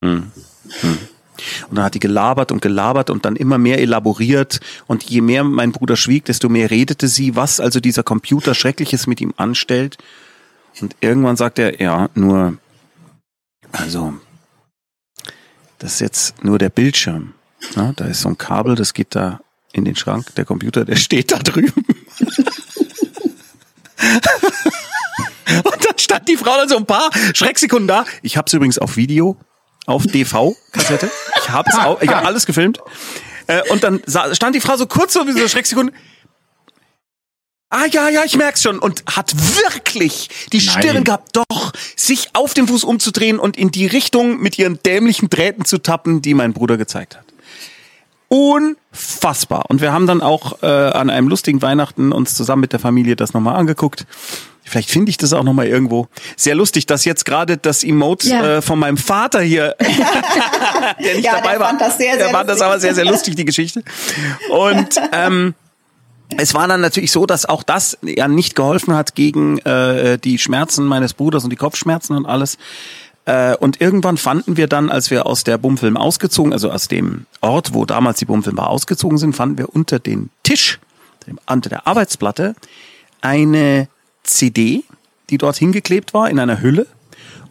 hm, 0.05 0.33
hm. 0.81 0.99
Und 1.69 1.77
dann 1.77 1.85
hat 1.85 1.95
die 1.95 2.01
gelabert 2.01 2.53
und 2.53 2.63
gelabert 2.63 3.11
und 3.11 3.25
dann 3.25 3.37
immer 3.37 3.59
mehr 3.59 3.81
elaboriert. 3.81 4.61
Und 4.87 5.05
je 5.05 5.21
mehr 5.21 5.45
mein 5.45 5.73
Bruder 5.73 5.97
schwieg, 5.97 6.25
desto 6.25 6.49
mehr 6.49 6.71
redete 6.71 7.09
sie, 7.09 7.35
was 7.37 7.59
also 7.61 7.81
dieser 7.81 8.03
Computer 8.03 8.55
Schreckliches 8.55 9.07
mit 9.07 9.21
ihm 9.21 9.35
anstellt. 9.37 9.99
Und 10.81 10.97
irgendwann 11.01 11.37
sagt 11.37 11.59
er, 11.59 11.81
ja, 11.81 12.09
nur, 12.15 12.59
also, 13.73 14.15
das 15.79 15.95
ist 15.95 16.01
jetzt 16.01 16.45
nur 16.45 16.59
der 16.59 16.71
Bildschirm. 16.71 17.35
Ja, 17.77 17.93
da 17.93 18.07
ist 18.07 18.23
so 18.23 18.29
ein 18.29 18.39
Kabel, 18.39 18.75
das 18.75 18.95
geht 18.95 19.15
da 19.15 19.41
in 19.73 19.85
den 19.85 19.97
Schrank. 19.97 20.35
Der 20.37 20.45
Computer, 20.45 20.85
der 20.85 20.97
steht 20.97 21.33
da 21.33 21.39
drüben. 21.39 21.85
Und 25.65 25.85
dann 25.85 25.99
stand 25.99 26.29
die 26.29 26.37
Frau 26.37 26.57
dann 26.57 26.69
so 26.69 26.77
ein 26.77 26.87
paar 26.87 27.11
Schrecksekunden 27.35 27.89
da. 27.89 28.05
Ich 28.23 28.37
habe 28.37 28.47
es 28.47 28.53
übrigens 28.53 28.79
auf 28.79 28.97
Video, 28.97 29.37
auf 29.87 30.05
DV-Kassette. 30.07 31.11
Ich 31.43 31.51
habe 31.51 31.71
es 31.71 31.79
auch, 31.79 32.01
ich 32.03 32.11
habe 32.11 32.27
alles 32.27 32.47
gefilmt. 32.47 32.79
Äh, 33.47 33.63
und 33.71 33.83
dann 33.85 34.03
stand 34.33 34.55
die 34.55 34.61
Frau 34.61 34.77
so 34.77 34.87
kurz 34.87 35.13
so 35.13 35.27
wie 35.27 35.33
so 35.33 35.47
Schrecksekunden. 35.49 35.95
Ah 37.71 37.87
ja, 37.87 38.11
ja, 38.11 38.23
ich 38.25 38.37
merk's 38.37 38.63
schon. 38.63 38.79
Und 38.79 39.03
hat 39.07 39.35
wirklich 39.35 40.29
die 40.53 40.59
Nein. 40.59 40.83
Stirn 40.83 41.05
gehabt, 41.05 41.31
doch, 41.35 41.73
sich 41.97 42.29
auf 42.35 42.53
dem 42.53 42.69
Fuß 42.69 42.85
umzudrehen 42.85 43.39
und 43.39 43.57
in 43.57 43.71
die 43.71 43.87
Richtung 43.87 44.41
mit 44.41 44.59
ihren 44.59 44.79
dämlichen 44.83 45.31
Drähten 45.31 45.65
zu 45.65 45.79
tappen, 45.79 46.21
die 46.21 46.35
mein 46.35 46.53
Bruder 46.53 46.77
gezeigt 46.77 47.17
hat. 47.17 47.25
Unfassbar. 48.29 49.65
Und 49.69 49.81
wir 49.81 49.91
haben 49.91 50.07
dann 50.07 50.21
auch 50.21 50.63
äh, 50.63 50.67
an 50.67 51.09
einem 51.09 51.29
lustigen 51.29 51.63
Weihnachten 51.63 52.13
uns 52.13 52.35
zusammen 52.35 52.61
mit 52.61 52.75
der 52.75 52.81
Familie 52.81 53.17
das 53.17 53.33
nochmal 53.33 53.57
angeguckt. 53.57 54.07
Vielleicht 54.73 54.91
finde 54.91 55.11
ich 55.11 55.19
das 55.19 55.35
auch 55.35 55.43
noch 55.43 55.53
mal 55.53 55.67
irgendwo. 55.67 56.09
Sehr 56.35 56.55
lustig, 56.55 56.87
dass 56.87 57.05
jetzt 57.05 57.27
gerade 57.27 57.59
das 57.59 57.85
Emote 57.85 58.31
ja. 58.31 58.57
äh, 58.57 58.63
von 58.63 58.79
meinem 58.79 58.97
Vater 58.97 59.43
hier, 59.43 59.77
der 60.99 61.15
nicht 61.15 61.27
ja, 61.27 61.35
dabei 61.35 61.51
der 61.51 61.61
war, 61.61 61.69
fand 61.69 61.81
das 61.83 61.99
sehr, 61.99 62.17
der 62.17 62.31
fand 62.31 62.49
das 62.49 62.63
aber 62.63 62.81
sehr, 62.81 62.95
sehr 62.95 63.05
lustig, 63.05 63.37
die 63.37 63.45
Geschichte. 63.45 63.85
Und 64.49 64.99
ähm, 65.13 65.53
es 66.39 66.55
war 66.55 66.67
dann 66.69 66.81
natürlich 66.81 67.13
so, 67.13 67.27
dass 67.27 67.45
auch 67.45 67.63
das 67.63 67.99
ja 68.01 68.29
nicht 68.29 68.55
geholfen 68.55 68.95
hat 68.95 69.15
gegen 69.15 69.59
äh, 69.59 70.17
die 70.17 70.39
Schmerzen 70.39 70.87
meines 70.87 71.13
Bruders 71.13 71.45
und 71.45 71.51
die 71.51 71.57
Kopfschmerzen 71.57 72.17
und 72.17 72.25
alles. 72.25 72.57
Äh, 73.27 73.55
und 73.57 73.79
irgendwann 73.79 74.17
fanden 74.17 74.57
wir 74.57 74.69
dann, 74.69 74.89
als 74.89 75.11
wir 75.11 75.27
aus 75.27 75.45
der 75.45 75.59
Bumfilm 75.59 75.99
ausgezogen, 75.99 76.55
also 76.55 76.71
aus 76.71 76.89
dem 76.89 77.27
Ort, 77.43 77.75
wo 77.75 77.85
damals 77.85 78.21
die 78.21 78.25
Bumfilm 78.25 78.57
war, 78.57 78.71
ausgezogen 78.71 79.19
sind, 79.19 79.37
fanden 79.37 79.59
wir 79.59 79.69
unter 79.69 79.99
den 79.99 80.31
Tisch, 80.45 80.81
unter 81.47 81.69
der 81.69 81.87
Arbeitsplatte, 81.87 82.55
eine 83.21 83.89
CD, 84.23 84.85
die 85.31 85.39
dort 85.39 85.57
hingeklebt 85.57 86.15
war 86.15 86.31
in 86.31 86.39
einer 86.39 86.61
Hülle. 86.61 86.87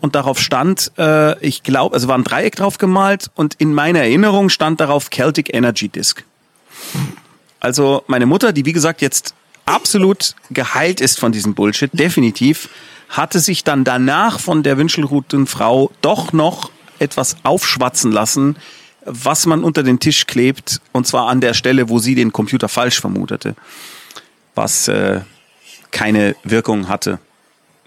Und 0.01 0.15
darauf 0.15 0.39
stand, 0.39 0.91
äh, 0.97 1.39
ich 1.45 1.63
glaube, 1.63 1.93
also 1.93 2.07
war 2.07 2.17
ein 2.17 2.23
Dreieck 2.23 2.55
drauf 2.55 2.77
gemalt 2.79 3.29
und 3.35 3.53
in 3.55 3.73
meiner 3.73 3.99
Erinnerung 3.99 4.49
stand 4.49 4.79
darauf 4.79 5.09
Celtic 5.11 5.53
Energy 5.53 5.89
Disc. 5.89 6.23
Also 7.59 8.03
meine 8.07 8.25
Mutter, 8.25 8.51
die 8.51 8.65
wie 8.65 8.73
gesagt 8.73 9.01
jetzt 9.01 9.35
absolut 9.65 10.35
geheilt 10.49 11.01
ist 11.01 11.19
von 11.19 11.31
diesem 11.31 11.53
Bullshit, 11.53 11.91
definitiv, 11.93 12.69
hatte 13.09 13.39
sich 13.39 13.63
dann 13.63 13.83
danach 13.83 14.39
von 14.39 14.63
der 14.63 14.77
Wünschelrutenfrau 14.77 15.91
doch 16.01 16.33
noch 16.33 16.71
etwas 16.97 17.37
aufschwatzen 17.43 18.11
lassen, 18.11 18.55
was 19.05 19.45
man 19.45 19.63
unter 19.63 19.83
den 19.83 19.99
Tisch 19.99 20.27
klebt, 20.27 20.81
und 20.91 21.07
zwar 21.07 21.27
an 21.27 21.41
der 21.41 21.53
Stelle, 21.53 21.89
wo 21.89 21.99
sie 21.99 22.15
den 22.15 22.31
Computer 22.31 22.69
falsch 22.69 22.99
vermutete. 22.99 23.55
Was 24.55 24.87
äh, 24.87 25.21
keine 25.91 26.35
Wirkung 26.43 26.87
hatte. 26.87 27.19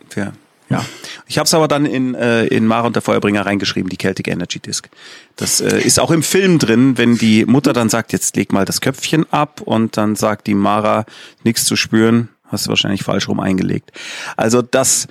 Für, 0.09 0.33
ja. 0.71 0.85
Ich 1.27 1.39
habe 1.39 1.47
es 1.47 1.55
aber 1.55 1.69
dann 1.69 1.87
in, 1.87 2.15
äh, 2.15 2.47
in 2.47 2.67
Mara 2.67 2.87
und 2.87 2.97
der 2.97 3.03
Feuerbringer 3.03 3.45
reingeschrieben, 3.45 3.89
die 3.89 3.99
Celtic 3.99 4.29
Energy 4.29 4.59
Disc. 4.59 4.89
Das 5.37 5.61
äh, 5.61 5.81
ist 5.81 6.01
auch 6.01 6.11
im 6.11 6.23
Film 6.23 6.59
drin, 6.59 6.97
wenn 6.99 7.17
die 7.17 7.45
Mutter 7.45 7.73
dann 7.73 7.89
sagt, 7.89 8.13
jetzt 8.13 8.37
leg 8.37 8.53
mal 8.53 8.65
das 8.65 8.81
Köpfchen 8.81 9.31
ab 9.33 9.61
und 9.61 9.97
dann 9.97 10.17
sagt 10.17 10.47
die 10.47 10.55
Mara, 10.55 11.05
nichts 11.43 11.65
zu 11.65 11.77
spüren, 11.77 12.29
hast 12.45 12.67
du 12.67 12.71
wahrscheinlich 12.71 13.03
falsch 13.03 13.29
rum 13.29 13.41
eingelegt. 13.41 13.93
Also 14.37 14.63
das 14.63 15.07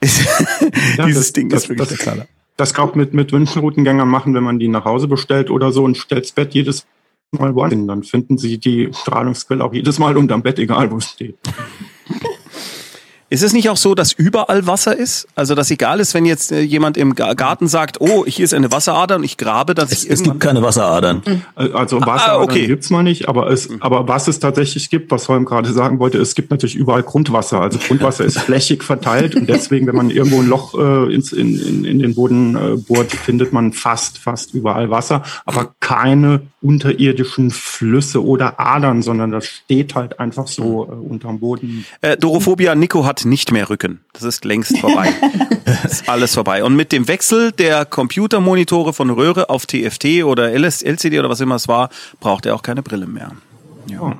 ist, 0.00 0.24
ja, 0.96 1.06
dieses 1.06 1.26
das, 1.26 1.32
Ding 1.32 1.48
das, 1.48 1.64
ist 1.64 1.68
wirklich 1.68 1.88
das, 1.88 1.96
der 1.96 2.04
Knaller. 2.06 2.26
Das 2.56 2.72
kann 2.72 2.88
auch 2.88 2.94
mit, 2.94 3.14
mit 3.14 3.32
Wünschenroutengängern 3.32 4.08
machen, 4.08 4.34
wenn 4.34 4.44
man 4.44 4.58
die 4.58 4.68
nach 4.68 4.84
Hause 4.84 5.08
bestellt 5.08 5.50
oder 5.50 5.72
so 5.72 5.84
und 5.84 5.96
stellt's 5.96 6.32
Bett 6.32 6.54
jedes 6.54 6.86
Mal 7.32 7.54
woanders 7.54 7.86
Dann 7.86 8.02
finden 8.04 8.38
sie 8.38 8.58
die 8.58 8.90
Strahlungsquelle 8.92 9.64
auch 9.64 9.72
jedes 9.72 9.98
Mal 9.98 10.16
unterm 10.16 10.42
Bett, 10.42 10.58
egal 10.58 10.90
wo 10.90 10.98
es 10.98 11.10
steht. 11.10 11.36
Ist 13.34 13.42
es 13.42 13.52
nicht 13.52 13.68
auch 13.68 13.76
so, 13.76 13.96
dass 13.96 14.12
überall 14.12 14.68
Wasser 14.68 14.96
ist? 14.96 15.26
Also, 15.34 15.56
dass 15.56 15.68
egal 15.68 15.98
ist, 15.98 16.14
wenn 16.14 16.24
jetzt 16.24 16.52
äh, 16.52 16.60
jemand 16.60 16.96
im 16.96 17.16
Garten 17.16 17.66
sagt, 17.66 18.00
oh, 18.00 18.24
hier 18.24 18.44
ist 18.44 18.54
eine 18.54 18.70
Wasserader 18.70 19.16
und 19.16 19.24
ich 19.24 19.36
grabe, 19.36 19.74
dass 19.74 19.90
es, 19.90 20.04
ich 20.04 20.10
Es 20.10 20.22
gibt 20.22 20.38
keine 20.38 20.62
Wasseradern. 20.62 21.20
Mhm. 21.26 21.42
Also 21.74 22.00
Wasseradern 22.00 22.42
ah, 22.42 22.44
okay. 22.44 22.68
gibt's 22.68 22.90
mal 22.90 23.02
nicht, 23.02 23.28
aber 23.28 23.50
es, 23.50 23.68
mhm. 23.68 23.82
aber 23.82 24.06
was 24.06 24.28
es 24.28 24.38
tatsächlich 24.38 24.88
gibt, 24.88 25.10
was 25.10 25.28
Holm 25.28 25.46
gerade 25.46 25.72
sagen 25.72 25.98
wollte, 25.98 26.18
es 26.18 26.36
gibt 26.36 26.52
natürlich 26.52 26.76
überall 26.76 27.02
Grundwasser. 27.02 27.60
Also 27.60 27.80
Grundwasser 27.80 28.24
ist 28.24 28.38
flächig 28.46 28.84
verteilt 28.84 29.34
und 29.34 29.48
deswegen, 29.48 29.88
wenn 29.88 29.96
man 29.96 30.10
irgendwo 30.10 30.40
ein 30.40 30.46
Loch 30.46 30.74
äh, 30.78 31.12
ins, 31.12 31.32
in, 31.32 31.58
in, 31.60 31.84
in 31.84 31.98
den 31.98 32.14
Boden 32.14 32.54
äh, 32.54 32.76
bohrt, 32.76 33.10
findet 33.10 33.52
man 33.52 33.72
fast, 33.72 34.18
fast 34.18 34.54
überall 34.54 34.90
Wasser, 34.90 35.24
aber 35.44 35.74
keine 35.80 36.42
unterirdischen 36.64 37.50
Flüsse 37.50 38.24
oder 38.24 38.58
Adern, 38.58 39.02
sondern 39.02 39.30
das 39.30 39.46
steht 39.46 39.94
halt 39.94 40.18
einfach 40.18 40.48
so 40.48 40.84
äh, 40.84 40.94
unterm 40.94 41.38
Boden. 41.38 41.84
Äh, 42.00 42.16
Dorophobia 42.16 42.74
Nico 42.74 43.04
hat 43.04 43.26
nicht 43.26 43.52
mehr 43.52 43.68
Rücken. 43.68 44.00
Das 44.14 44.22
ist 44.22 44.46
längst 44.46 44.78
vorbei. 44.78 45.12
ist 45.84 46.08
alles 46.08 46.34
vorbei. 46.34 46.64
Und 46.64 46.74
mit 46.74 46.90
dem 46.90 47.06
Wechsel 47.06 47.52
der 47.52 47.84
Computermonitore 47.84 48.94
von 48.94 49.10
Röhre 49.10 49.50
auf 49.50 49.66
TFT 49.66 50.24
oder 50.24 50.52
LCD 50.52 51.18
oder 51.18 51.28
was 51.28 51.40
immer 51.40 51.56
es 51.56 51.68
war, 51.68 51.90
braucht 52.20 52.46
er 52.46 52.54
auch 52.54 52.62
keine 52.62 52.82
Brille 52.82 53.06
mehr. 53.06 53.32
Ja. 53.86 54.16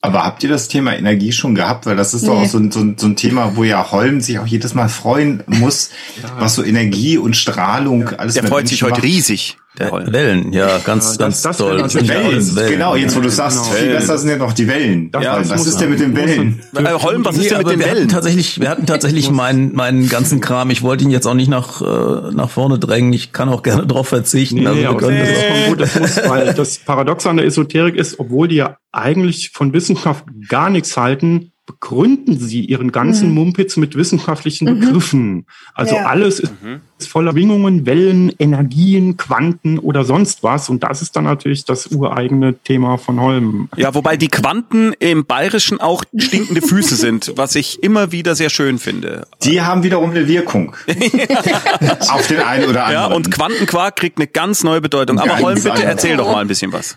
Aber 0.00 0.24
habt 0.24 0.42
ihr 0.42 0.48
das 0.48 0.66
Thema 0.68 0.96
Energie 0.96 1.32
schon 1.32 1.54
gehabt? 1.54 1.86
Weil 1.86 1.96
das 1.96 2.12
ist 2.12 2.22
nee. 2.22 2.28
doch 2.28 2.42
auch 2.42 2.46
so 2.46 2.58
ein, 2.58 2.72
so, 2.72 2.80
ein, 2.80 2.98
so 2.98 3.06
ein 3.06 3.16
Thema, 3.16 3.56
wo 3.56 3.64
ja 3.64 3.90
Holm 3.92 4.20
sich 4.20 4.38
auch 4.38 4.46
jedes 4.46 4.74
Mal 4.74 4.88
freuen 4.88 5.44
muss, 5.46 5.90
ja. 6.20 6.28
was 6.38 6.56
so 6.56 6.64
Energie 6.64 7.18
und 7.18 7.36
Strahlung 7.36 8.08
alles 8.08 8.34
Der 8.34 8.44
freut 8.44 8.66
sich 8.66 8.82
heute 8.82 8.94
macht. 8.94 9.04
riesig. 9.04 9.58
Der 9.78 9.90
Holm. 9.90 10.12
Wellen, 10.12 10.52
ja, 10.52 10.66
ganz, 10.84 11.04
Ja, 11.04 11.10
das- 11.10 11.18
ganz 11.18 11.42
das 11.42 11.56
toll. 11.56 11.70
wäre 11.70 11.80
natürlich 11.82 12.08
Wellen. 12.10 12.56
Wellen. 12.56 12.70
Genau, 12.72 12.94
jetzt 12.94 13.16
wo 13.16 13.20
du 13.20 13.30
sagst, 13.30 13.64
Genau. 13.64 13.76
viel 13.76 13.88
besser 13.92 14.18
sind 14.18 14.28
ja 14.28 14.36
noch 14.36 14.52
die 14.52 14.68
Wellen. 14.68 15.10
Das- 15.10 15.24
Ja, 15.24 15.38
das 15.38 15.48
was 15.48 15.66
ist 15.66 15.80
denn 15.80 15.88
mit 15.90 15.98
den 15.98 16.14
Wellen? 16.14 16.60
Äh, 16.76 16.92
Holm, 16.92 17.24
was 17.24 17.36
ist 17.36 17.44
Nee, 17.44 17.48
denn 17.48 17.58
mit 17.58 17.68
den 17.70 17.78
wir 17.78 17.86
hatten 17.86 17.96
Wellen? 17.96 18.08
tatsächlich, 18.08 18.60
wir 18.60 18.68
hatten 18.68 18.84
tatsächlich 18.84 19.30
meinen, 19.30 19.74
meinen 19.74 20.10
ganzen 20.10 20.40
Kram. 20.42 20.68
Ich 20.68 20.82
wollte 20.82 21.04
ihn 21.04 21.10
jetzt 21.10 21.26
auch 21.26 21.32
nicht 21.32 21.48
nach, 21.48 21.80
äh, 21.80 22.34
nach 22.34 22.50
vorne 22.50 22.78
drängen. 22.78 23.14
Ich 23.14 23.32
kann 23.32 23.48
auch 23.48 23.62
gerne 23.62 23.86
drauf 23.86 24.08
verzichten. 24.08 24.56
Nee, 24.56 24.66
also 24.66 24.80
wir 24.82 24.96
können 24.98 25.18
das 25.18 25.28
das 25.30 25.38
ist 25.38 25.44
schon 25.56 25.68
gut, 25.70 25.80
das 25.80 26.00
muss, 26.22 26.28
weil 26.30 26.52
das 26.54 26.78
Paradox 26.78 27.26
an 27.26 27.36
der 27.38 27.46
Esoterik 27.46 27.94
ist, 27.94 28.20
obwohl 28.20 28.48
die 28.48 28.56
ja 28.56 28.76
eigentlich 28.92 29.52
von 29.54 29.72
Wissenschaft 29.72 30.24
gar 30.50 30.68
nichts 30.68 30.98
halten, 30.98 31.51
begründen 31.72 32.38
sie 32.38 32.60
ihren 32.64 32.92
ganzen 32.92 33.28
Mhm. 33.30 33.34
Mumpitz 33.34 33.76
mit 33.76 33.96
wissenschaftlichen 33.96 34.66
Begriffen. 34.66 35.46
Also 35.74 35.94
Ja. 35.94 36.06
alles 36.06 36.40
ist, 36.40 36.52
ist 36.98 37.08
voller 37.08 37.32
Schwingungen, 37.32 37.86
Wellen, 37.86 38.30
Energien, 38.38 39.16
Quanten 39.16 39.78
oder 39.78 40.04
sonst 40.04 40.42
was. 40.42 40.68
Und 40.68 40.82
das 40.82 41.02
ist 41.02 41.16
dann 41.16 41.24
natürlich 41.24 41.64
das 41.64 41.86
ureigene 41.88 42.54
Thema 42.58 42.98
von 42.98 43.20
Holm. 43.20 43.68
Ja, 43.76 43.94
wobei 43.94 44.16
die 44.16 44.28
Quanten 44.28 44.92
im 44.98 45.24
Bayerischen 45.24 45.80
auch 45.80 46.04
stinkende 46.16 46.62
Füße 46.62 46.96
sind, 46.96 47.32
was 47.36 47.54
ich 47.54 47.82
immer 47.82 48.12
wieder 48.12 48.34
sehr 48.34 48.50
schön 48.50 48.78
finde. 48.78 49.26
Die 49.42 49.60
haben 49.62 49.82
wiederum 49.82 50.10
eine 50.10 50.28
Wirkung. 50.28 50.76
Auf 52.10 52.26
den 52.28 52.40
einen 52.40 52.64
oder 52.68 52.84
anderen. 52.86 52.92
Ja, 52.92 53.06
und 53.06 53.30
Quantenquark 53.30 53.96
kriegt 53.96 54.18
eine 54.18 54.26
ganz 54.26 54.62
neue 54.64 54.80
Bedeutung. 54.80 55.18
Aber 55.18 55.28
Ganz 55.28 55.42
Holm, 55.42 55.54
bitte 55.56 55.72
andere. 55.72 55.88
erzähl 55.88 56.16
doch 56.16 56.26
mal 56.30 56.40
ein 56.40 56.48
bisschen 56.48 56.72
was. 56.72 56.96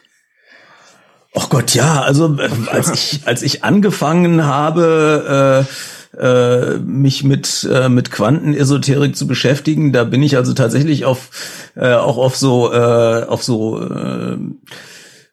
Ach 1.38 1.50
Gott, 1.50 1.76
ja, 1.76 2.02
also 2.02 2.38
äh, 2.40 2.50
als 2.72 2.92
ich 2.92 3.22
als 3.26 3.42
ich 3.42 3.64
angefangen 3.64 4.46
habe 4.46 5.66
äh, 5.68 6.18
äh, 6.18 6.80
mich 6.80 7.24
mit 7.24 7.68
äh, 7.72 7.90
mit 7.90 8.10
Quantenesoterik 8.10 9.16
zu 9.16 9.28
beschäftigen, 9.28 9.92
da 9.92 10.06
bin 10.06 10.24
ich 10.24 10.38
also 10.38 10.54
tatsächlich 10.54 11.04
auf 11.06 11.30
äh, 11.76 11.94
auch 11.94 12.18
auf 12.18 12.38
so 12.38 12.72
äh, 12.72 13.26
auf 13.26 13.44
so 13.44 13.82
äh, 13.82 14.38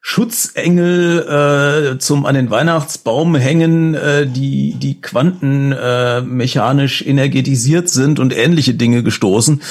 Schutzengel 0.00 1.94
äh, 1.94 1.98
zum 1.98 2.26
an 2.26 2.34
den 2.34 2.50
Weihnachtsbaum 2.50 3.36
hängen, 3.36 3.94
äh, 3.94 4.26
die 4.26 4.74
die 4.74 5.00
Quanten 5.00 5.70
äh, 5.70 6.20
mechanisch 6.22 7.06
energetisiert 7.06 7.88
sind 7.88 8.18
und 8.18 8.36
ähnliche 8.36 8.74
Dinge 8.74 9.04
gestoßen 9.04 9.62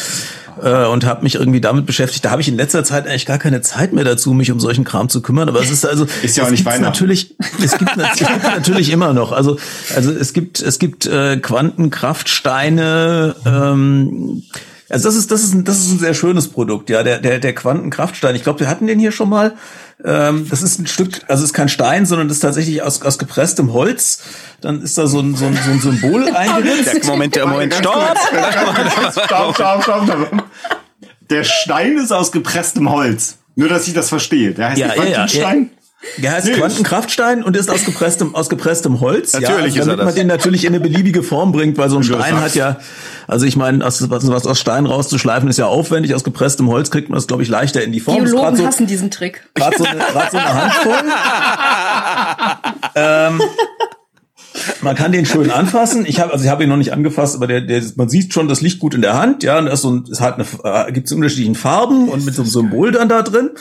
äh, 0.64 0.86
und 0.88 1.06
habe 1.06 1.24
mich 1.24 1.36
irgendwie 1.36 1.62
damit 1.62 1.86
beschäftigt. 1.86 2.24
Da 2.26 2.32
habe 2.32 2.42
ich 2.42 2.48
in 2.48 2.56
letzter 2.56 2.84
Zeit 2.84 3.08
eigentlich 3.08 3.26
gar 3.26 3.38
keine 3.38 3.62
Zeit 3.62 3.94
mehr 3.94 4.04
dazu, 4.04 4.34
mich 4.34 4.52
um 4.52 4.60
solchen 4.60 4.84
Kram 4.84 5.10
zu 5.10 5.22
kümmern. 5.22 5.50
Aber 5.50 5.62
es 5.62 5.70
ist 5.72 5.86
also 5.86 6.06
Ist 6.24 6.38
ja 6.38 6.46
auch 6.46 6.50
nicht 6.52 6.66
Weihnachten. 6.66 6.84
natürlich 6.84 7.36
es 7.64 7.78
gibt, 7.78 7.96
nat- 7.98 8.12
es 8.20 8.20
gibt 8.20 8.44
natürlich 8.44 8.92
immer 8.92 9.14
noch. 9.14 9.32
Also 9.32 9.58
also 9.96 10.12
es 10.12 10.34
gibt 10.34 10.62
es 10.62 10.80
gibt 10.80 11.06
äh, 11.06 11.38
Quantenkraftsteine. 11.38 13.36
Ähm, 13.46 14.44
also 14.92 15.08
das 15.08 15.16
ist 15.16 15.32
das 15.32 15.44
ist 15.44 15.54
ein, 15.54 15.64
das 15.64 15.80
ist 15.80 15.92
ein 15.92 16.00
sehr 16.00 16.14
schönes 16.14 16.50
Produkt, 16.50 16.90
ja 16.90 17.04
der 17.04 17.20
der 17.20 17.40
der 17.40 17.56
Quantenkraftstein. 17.56 18.36
Ich 18.36 18.44
glaube, 18.44 18.60
wir 18.60 18.68
hatten 18.68 18.88
den 18.88 19.00
hier 19.00 19.12
schon 19.12 19.30
mal. 19.30 19.54
Ähm, 20.04 20.48
das 20.50 20.62
ist 20.64 20.80
ein 20.80 20.88
Stück, 20.88 21.22
also 21.28 21.44
es 21.44 21.52
ist 21.52 21.54
kein 21.54 21.70
Stein, 21.70 22.06
sondern 22.06 22.28
das 22.28 22.38
ist 22.38 22.42
tatsächlich 22.42 22.82
aus, 22.82 23.02
aus 23.04 23.20
gepresstem 23.20 23.72
Holz. 23.72 24.24
Dann 24.60 24.82
ist 24.82 24.98
da 24.98 25.08
so 25.08 25.20
ein, 25.20 25.36
so 25.36 25.46
ein, 25.46 25.58
so 25.64 25.72
ein 25.72 25.80
Symbol 25.80 26.28
eingeritzt. 26.36 27.04
Der 27.04 27.06
Moment, 27.06 27.36
der 27.36 27.46
Moment, 27.46 27.74
stopp! 27.74 28.18
stopp, 29.12 29.56
stopp, 29.56 29.84
stopp, 29.84 30.04
stopp. 30.04 30.44
Der 31.30 31.44
Stein 31.44 31.98
ist 31.98 32.12
aus 32.12 32.32
gepresstem 32.32 32.90
Holz. 32.90 33.38
Nur, 33.56 33.70
dass 33.70 33.88
ich 33.88 33.94
das 33.94 34.10
verstehe. 34.10 34.54
Der 34.54 34.70
heißt 34.70 34.78
Ja, 34.78 34.88
nicht 34.88 34.98
ja, 34.98 35.04
ja, 35.04 35.10
Quantenstein. 35.12 35.70
Der 36.18 36.32
heißt 36.32 36.48
Nee, 36.48 36.54
Quantenkraftstein 36.54 37.44
und 37.44 37.56
ist 37.56 37.70
aus 37.70 37.86
gepresstem, 37.86 38.34
aus 38.34 38.50
gepresstem 38.50 39.02
Holz. 39.02 39.34
Natürlich 39.34 39.76
ja, 39.76 39.82
ist 39.82 39.88
er 39.88 39.98
damit 39.98 39.98
man 40.00 40.06
das. 40.08 40.16
den 40.16 40.28
natürlich 40.28 40.66
in 40.66 40.70
eine 40.74 40.80
beliebige 40.80 41.22
Form 41.22 41.52
bringt, 41.52 41.78
weil 41.78 41.90
so 41.90 41.98
ein 41.98 42.04
Stein 42.04 42.42
hat 42.42 42.56
ja, 42.56 42.78
also 43.28 43.46
ich 43.46 43.56
meine, 43.56 43.86
aus, 43.86 44.10
was, 44.10 44.28
was 44.28 44.48
aus 44.48 44.60
Stein 44.60 44.88
rauszuschleifen 44.88 45.48
ist 45.48 45.60
ja 45.60 45.68
aufwendig. 45.68 46.16
Aus 46.16 46.24
gepresstem 46.24 46.68
Holz 46.70 46.90
kriegt 46.90 47.10
man 47.10 47.18
das, 47.18 47.28
glaube 47.28 47.44
ich, 47.44 47.50
leichter 47.50 47.84
in 47.84 47.92
die 47.92 48.00
Form. 48.00 48.24
Biologen 48.24 48.56
so, 48.56 48.66
hassen 48.66 48.88
diesen 48.88 49.12
Trick. 49.12 49.48
Gerade 49.54 49.78
so, 49.78 49.84
eine- 49.84 50.00
grad 50.00 50.32
so 50.32 50.38
eine 50.38 50.54
Handvoll. 50.54 51.04
ähm, 52.96 53.42
man 54.82 54.96
kann 54.96 55.12
den 55.12 55.26
schön 55.26 55.52
anfassen. 55.52 56.06
Ich 56.08 56.20
habe, 56.20 56.34
also 56.34 56.44
ich 56.44 56.50
habe 56.50 56.64
ihn 56.64 56.70
noch 56.70 56.78
nicht 56.78 56.94
angefasst, 56.94 57.36
aber 57.36 57.48
der, 57.48 57.62
der, 57.62 57.82
man 57.96 58.10
sieht 58.10 58.34
schon 58.34 58.48
das 58.48 58.62
Licht 58.62 58.80
gut 58.80 58.94
in 58.96 59.02
der 59.02 59.18
Hand. 59.18 59.44
Ja, 59.44 59.60
und 59.60 59.66
das 59.66 59.76
ist 59.76 59.82
so 59.82 59.92
ein, 59.92 60.04
es 60.12 60.20
hat 60.20 60.36
eine, 60.36 60.46
äh, 60.88 60.92
gibt 60.92 61.08
es 61.08 61.14
unterschiedlichen 61.14 61.56
Farben 61.56 62.10
und 62.10 62.26
mit 62.26 62.34
so 62.34 62.42
einem 62.42 62.50
Symbol 62.52 62.92
dann 62.92 63.08
da 63.08 63.22
drin. 63.22 63.52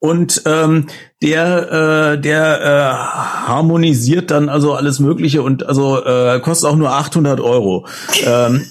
Und 0.00 0.42
ähm, 0.46 0.86
der, 1.22 2.14
äh, 2.14 2.20
der 2.20 2.60
äh, 2.62 3.46
harmonisiert 3.48 4.30
dann 4.30 4.48
also 4.48 4.74
alles 4.74 4.98
Mögliche 4.98 5.42
und 5.42 5.66
also 5.66 6.02
äh, 6.04 6.40
kostet 6.40 6.70
auch 6.70 6.76
nur 6.76 6.90
800 6.90 7.38
Euro. 7.40 7.86
Ähm, 8.24 8.66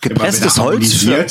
Gepresstes 0.00 0.58
Holz, 0.58 0.92
für, 0.92 1.24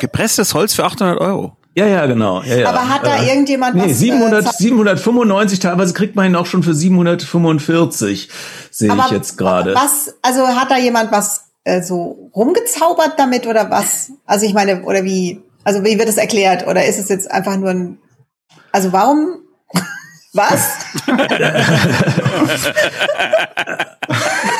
gepresstes 0.00 0.54
Holz 0.54 0.74
für 0.74 0.84
800 0.84 1.20
Euro. 1.20 1.56
ja, 1.74 1.86
ja, 1.86 2.06
genau. 2.06 2.42
Ja, 2.42 2.56
ja. 2.56 2.68
Aber 2.68 2.88
hat 2.88 3.04
da 3.04 3.16
Äh, 3.16 3.30
irgendjemand 3.30 3.74
Nee, 3.74 3.90
was? 3.90 3.98
700, 3.98 4.44
äh, 4.44 4.48
795, 4.58 5.58
teilweise 5.58 5.92
kriegt 5.94 6.14
man 6.14 6.26
ihn 6.26 6.36
auch 6.36 6.46
schon 6.46 6.62
für 6.62 6.74
745, 6.74 8.28
sehe 8.70 8.94
ich 8.94 9.10
jetzt 9.10 9.38
gerade. 9.38 9.74
Was, 9.74 10.14
also 10.22 10.46
hat 10.46 10.70
da 10.70 10.78
jemand 10.78 11.10
was 11.10 11.46
äh, 11.64 11.82
so 11.82 12.30
rumgezaubert 12.36 13.14
damit 13.18 13.46
oder 13.46 13.70
was? 13.70 14.12
Also 14.26 14.46
ich 14.46 14.54
meine, 14.54 14.82
oder 14.84 15.02
wie, 15.02 15.40
also 15.64 15.82
wie 15.84 15.98
wird 15.98 16.08
es 16.08 16.16
erklärt? 16.16 16.66
Oder 16.66 16.84
ist 16.86 16.98
es 16.98 17.08
jetzt 17.08 17.30
einfach 17.30 17.56
nur 17.56 17.70
ein, 17.70 17.98
also 18.72 18.92
warum, 18.92 19.38
was? 20.32 20.70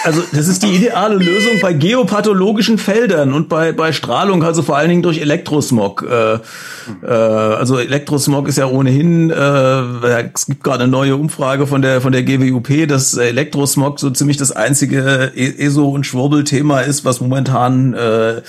Also 0.04 0.22
das 0.32 0.48
ist 0.48 0.62
die 0.62 0.74
ideale 0.74 1.16
Lösung 1.16 1.60
bei 1.60 1.72
geopathologischen 1.72 2.78
Feldern 2.78 3.32
und 3.32 3.48
bei, 3.48 3.72
bei 3.72 3.92
Strahlung, 3.92 4.42
also 4.42 4.62
vor 4.62 4.76
allen 4.76 4.88
Dingen 4.88 5.02
durch 5.02 5.18
Elektrosmog. 5.20 6.06
Äh, 6.08 6.34
äh, 6.34 7.06
also 7.06 7.78
Elektrosmog 7.78 8.48
ist 8.48 8.58
ja 8.58 8.66
ohnehin, 8.66 9.30
äh, 9.30 10.24
es 10.34 10.46
gibt 10.46 10.64
gerade 10.64 10.84
eine 10.84 10.90
neue 10.90 11.16
Umfrage 11.16 11.66
von 11.66 11.82
der 11.82 12.00
von 12.00 12.12
der 12.12 12.22
GWUP, 12.22 12.88
dass 12.88 13.16
Elektrosmog 13.16 14.00
so 14.00 14.10
ziemlich 14.10 14.36
das 14.36 14.52
einzige 14.52 15.32
E- 15.34 15.64
ESO- 15.66 15.90
und 15.90 16.04
Schwurbelthema 16.06 16.80
ist, 16.80 17.04
was 17.04 17.20
momentan 17.20 17.94
äh, 17.94 18.42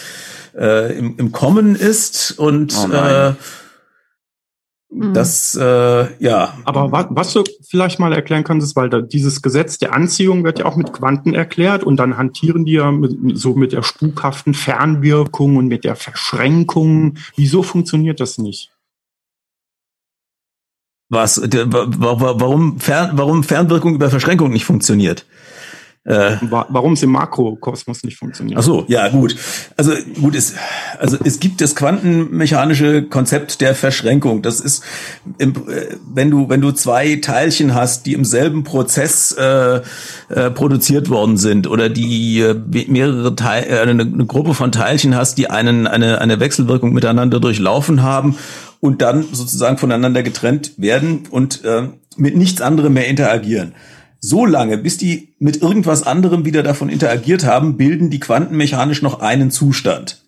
äh, 0.58 0.98
im, 0.98 1.18
im 1.18 1.32
Kommen 1.32 1.76
ist. 1.76 2.36
Und 2.38 2.74
Oh 2.78 2.94
äh, 2.94 3.34
das, 4.94 5.56
äh, 5.56 6.24
ja, 6.24 6.58
Aber 6.66 6.92
was, 6.92 7.06
was 7.10 7.34
du 7.34 7.44
vielleicht 7.68 7.98
mal 8.00 8.12
erklären 8.12 8.44
kannst, 8.44 8.76
weil 8.76 8.90
da 8.90 9.00
dieses 9.00 9.42
Gesetz 9.42 9.78
der 9.78 9.94
Anziehung 9.94 10.44
wird 10.44 10.60
ja 10.60 10.66
auch 10.66 10.76
mit 10.76 10.92
Quanten 10.92 11.34
erklärt 11.34 11.84
und 11.84 11.96
dann 11.96 12.18
hantieren 12.18 12.66
die 12.66 12.74
ja 12.74 12.92
mit, 12.92 13.38
so 13.38 13.54
mit 13.56 13.72
der 13.72 13.84
spukhaften 13.84 14.54
Fernwirkung 14.54 15.56
und 15.56 15.68
mit 15.68 15.86
der 15.86 15.96
Verschränkung. 15.96 17.16
Wieso 17.38 17.64
funktioniert 17.64 18.20
das 18.20 18.38
nicht? 18.38 18.72
was, 21.12 21.42
wa- 21.42 22.20
wa- 22.22 22.36
warum, 22.40 22.80
Fern, 22.80 23.12
warum 23.14 23.44
Fernwirkung 23.44 23.96
über 23.96 24.10
Verschränkung 24.10 24.50
nicht 24.52 24.64
funktioniert. 24.64 25.26
Äh, 26.04 26.38
Wa- 26.50 26.66
Warum 26.70 26.94
es 26.94 27.04
im 27.04 27.12
Makrokosmos 27.12 28.04
nicht 28.04 28.18
funktioniert? 28.18 28.58
Ach 28.58 28.64
so, 28.64 28.86
ja 28.88 29.08
gut. 29.10 29.36
Also 29.78 29.94
gut 30.20 30.34
ist, 30.36 30.56
also 30.98 31.16
es 31.24 31.40
gibt 31.40 31.62
das 31.62 31.76
quantenmechanische 31.76 33.04
Konzept 33.04 33.62
der 33.62 33.76
Verschränkung. 33.76 34.42
Das 34.42 34.60
ist, 34.62 34.84
im, 35.38 35.52
äh, 35.70 35.96
wenn 36.12 36.32
du 36.32 36.50
wenn 36.50 36.60
du 36.60 36.72
zwei 36.72 37.18
Teilchen 37.18 37.76
hast, 37.76 38.08
die 38.08 38.14
im 38.14 38.26
selben 38.26 38.64
Prozess 38.64 39.32
äh, 39.34 39.82
äh, 40.30 40.50
produziert 40.50 41.10
worden 41.10 41.38
sind, 41.38 41.68
oder 41.68 41.88
die 41.90 42.40
äh, 42.40 42.56
mehrere 42.88 43.36
Teil, 43.36 43.66
äh, 43.70 43.80
eine, 43.82 44.02
eine 44.02 44.26
Gruppe 44.26 44.56
von 44.56 44.72
Teilchen 44.72 45.16
hast, 45.16 45.38
die 45.38 45.52
einen 45.52 45.86
eine 45.86 46.20
eine 46.20 46.40
Wechselwirkung 46.40 46.94
miteinander 46.94 47.40
durchlaufen 47.40 48.02
haben 48.02 48.38
und 48.80 49.04
dann 49.04 49.24
sozusagen 49.32 49.78
voneinander 49.78 50.24
getrennt 50.24 50.74
werden 50.78 51.28
und 51.30 51.64
äh, 51.64 51.90
mit 52.18 52.36
nichts 52.36 52.60
anderem 52.60 52.94
mehr 52.94 53.08
interagieren 53.08 53.74
so 54.22 54.46
lange, 54.46 54.78
bis 54.78 54.98
die 54.98 55.34
mit 55.40 55.62
irgendwas 55.62 56.04
anderem 56.04 56.46
wieder 56.46 56.64
davon 56.64 56.90
interagiert 56.90 57.44
haben, 57.44 57.76
bilden 57.76 58.10
die 58.10 58.20
quantenmechanisch 58.20 59.02
noch 59.02 59.20
einen 59.20 59.52
Zustand. 59.52 60.22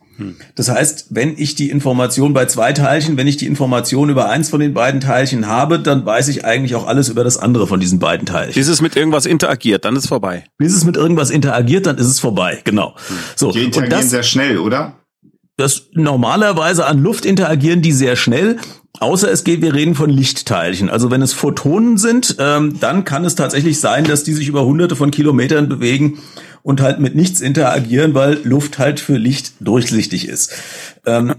Das 0.55 0.69
heißt, 0.69 1.07
wenn 1.09 1.35
ich 1.37 1.55
die 1.55 1.69
Information 1.69 2.33
bei 2.33 2.45
zwei 2.45 2.71
Teilchen, 2.71 3.17
wenn 3.17 3.27
ich 3.27 3.37
die 3.37 3.47
Information 3.47 4.09
über 4.09 4.29
eins 4.29 4.49
von 4.49 4.59
den 4.59 4.73
beiden 4.73 5.01
Teilchen 5.01 5.47
habe, 5.47 5.79
dann 5.79 6.05
weiß 6.05 6.27
ich 6.27 6.45
eigentlich 6.45 6.75
auch 6.75 6.85
alles 6.85 7.09
über 7.09 7.23
das 7.23 7.37
andere 7.37 7.65
von 7.65 7.79
diesen 7.79 7.99
beiden 7.99 8.27
Teilchen. 8.27 8.53
Bis 8.53 8.67
es 8.67 8.79
mit 8.79 8.95
irgendwas 8.95 9.25
interagiert, 9.25 9.85
dann 9.85 9.95
ist 9.95 10.07
vorbei. 10.07 10.43
Bis 10.57 10.75
es 10.75 10.85
mit 10.85 10.97
irgendwas 10.97 11.31
interagiert, 11.31 11.87
dann 11.87 11.97
ist 11.97 12.07
es 12.07 12.19
vorbei. 12.19 12.61
Genau. 12.63 12.95
So. 13.35 13.51
Die 13.51 13.59
Und 13.59 13.65
interagieren 13.65 14.01
das, 14.01 14.09
sehr 14.11 14.23
schnell, 14.23 14.59
oder? 14.59 14.99
das 15.57 15.89
normalerweise 15.93 16.85
an 16.85 17.01
Luft 17.01 17.25
interagieren 17.25 17.81
die 17.81 17.91
sehr 17.91 18.15
schnell. 18.15 18.57
Außer 18.99 19.31
es 19.31 19.43
geht, 19.43 19.61
wir 19.61 19.73
reden 19.73 19.95
von 19.95 20.09
Lichtteilchen. 20.09 20.89
Also 20.89 21.09
wenn 21.09 21.21
es 21.21 21.33
Photonen 21.33 21.97
sind, 21.97 22.35
ähm, 22.39 22.79
dann 22.79 23.03
kann 23.03 23.25
es 23.25 23.35
tatsächlich 23.35 23.79
sein, 23.79 24.03
dass 24.03 24.23
die 24.23 24.33
sich 24.33 24.47
über 24.47 24.65
hunderte 24.65 24.95
von 24.95 25.11
Kilometern 25.11 25.67
bewegen 25.67 26.19
und 26.61 26.79
halt 26.79 26.99
mit 26.99 27.15
nichts 27.15 27.41
interagieren, 27.41 28.13
weil 28.13 28.39
Luft 28.43 28.79
halt 28.79 28.99
für 28.99 29.17
Licht 29.17 29.53
durchsichtig 29.59 30.27
ist. 30.27 30.53
Ähm, 31.05 31.35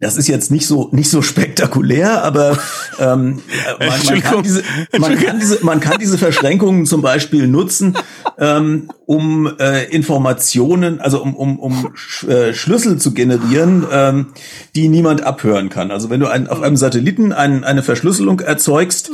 Das 0.00 0.16
ist 0.16 0.28
jetzt 0.28 0.50
nicht 0.50 0.66
so 0.66 0.88
nicht 0.92 1.10
so 1.10 1.20
spektakulär, 1.20 2.24
aber 2.24 2.58
ähm, 2.98 3.40
man, 3.78 3.88
man, 4.06 4.20
kann 4.22 4.42
diese, 4.42 4.62
man, 4.98 5.18
kann 5.18 5.38
diese, 5.38 5.58
man 5.62 5.80
kann 5.80 5.98
diese 6.00 6.16
Verschränkungen 6.16 6.86
zum 6.86 7.02
Beispiel 7.02 7.46
nutzen, 7.46 7.98
ähm, 8.38 8.90
um 9.04 9.52
äh, 9.58 9.84
Informationen, 9.90 11.00
also 11.00 11.22
um, 11.22 11.36
um, 11.36 11.58
um 11.58 11.90
Sch 11.94 12.24
äh, 12.24 12.54
Schlüssel 12.54 12.96
zu 12.96 13.12
generieren, 13.12 13.86
ähm, 13.92 14.28
die 14.74 14.88
niemand 14.88 15.22
abhören 15.22 15.68
kann. 15.68 15.90
Also 15.90 16.08
wenn 16.08 16.20
du 16.20 16.28
ein, 16.28 16.48
auf 16.48 16.62
einem 16.62 16.78
Satelliten 16.78 17.32
ein, 17.32 17.62
eine 17.62 17.82
Verschlüsselung 17.82 18.40
erzeugst, 18.40 19.10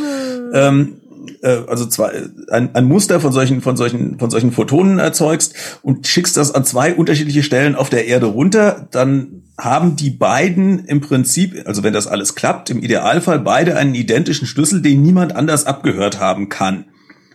ähm, 0.53 0.99
äh, 1.03 1.06
also 1.43 1.87
zwei, 1.87 2.25
ein, 2.51 2.75
ein 2.75 2.85
Muster 2.85 3.21
von 3.21 3.33
solchen, 3.33 3.61
von 3.61 3.77
solchen, 3.77 4.19
von 4.19 4.31
solchen 4.31 4.53
Photonen 4.53 4.99
erzeugst 4.99 5.55
und 5.83 6.07
schickst 6.07 6.37
das 6.37 6.55
an 6.55 6.65
zwei 6.65 6.95
unterschiedliche 6.95 7.43
Stellen 7.43 7.75
auf 7.75 7.91
der 7.91 8.07
Erde 8.07 8.27
runter, 8.27 8.89
dann 8.91 9.43
haben 9.59 9.97
die 9.97 10.11
beiden 10.11 10.85
im 10.85 11.01
Prinzip, 11.01 11.63
also 11.67 11.83
wenn 11.83 11.95
das 11.95 12.07
alles 12.07 12.35
klappt, 12.35 12.71
im 12.71 12.83
Idealfall 12.83 13.41
beide 13.41 13.77
einen 13.77 13.95
identischen 13.95 14.47
Schlüssel, 14.47 14.83
den 14.83 15.03
niemand 15.03 15.35
anders 15.35 15.67
abgehört 15.67 16.21
haben 16.21 16.49
kann. 16.49 16.87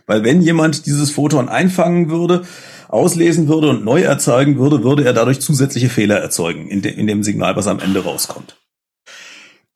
Weil 0.06 0.24
wenn 0.24 0.42
jemand 0.42 0.86
dieses 0.86 1.10
Photon 1.10 1.48
einfangen 1.48 2.10
würde, 2.10 2.42
auslesen 2.88 3.48
würde 3.48 3.70
und 3.70 3.84
neu 3.84 4.02
erzeugen 4.02 4.58
würde, 4.58 4.84
würde 4.84 5.04
er 5.04 5.12
dadurch 5.12 5.40
zusätzliche 5.40 5.88
Fehler 5.88 6.18
erzeugen 6.18 6.68
in, 6.68 6.82
de 6.82 6.92
in 6.92 7.06
dem 7.06 7.22
Signal, 7.22 7.56
was 7.56 7.66
am 7.66 7.80
Ende 7.80 8.04
rauskommt. 8.04 8.56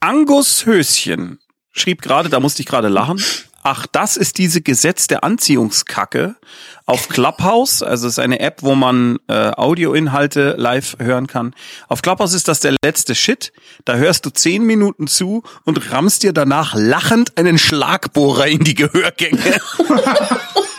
Angus 0.00 0.66
Höschen 0.66 1.38
schrieb 1.72 2.02
gerade, 2.02 2.28
da 2.28 2.40
musste 2.40 2.62
ich 2.62 2.66
gerade 2.66 2.88
lachen. 2.88 3.22
Ach, 3.68 3.84
das 3.90 4.16
ist 4.16 4.38
diese 4.38 4.60
Gesetz 4.60 5.08
der 5.08 5.24
Anziehungskacke 5.24 6.36
auf 6.84 7.08
Clubhouse. 7.08 7.82
Also 7.82 8.06
es 8.06 8.12
ist 8.12 8.18
eine 8.20 8.38
App, 8.38 8.62
wo 8.62 8.76
man 8.76 9.18
äh, 9.26 9.50
Audioinhalte 9.50 10.54
live 10.56 10.96
hören 11.00 11.26
kann. 11.26 11.52
Auf 11.88 12.00
Clubhouse 12.00 12.32
ist 12.32 12.46
das 12.46 12.60
der 12.60 12.76
letzte 12.84 13.16
Shit. 13.16 13.52
Da 13.84 13.96
hörst 13.96 14.24
du 14.24 14.30
zehn 14.30 14.62
Minuten 14.62 15.08
zu 15.08 15.42
und 15.64 15.90
rammst 15.90 16.22
dir 16.22 16.32
danach 16.32 16.76
lachend 16.76 17.36
einen 17.38 17.58
Schlagbohrer 17.58 18.46
in 18.46 18.62
die 18.62 18.76
Gehörgänge. 18.76 19.42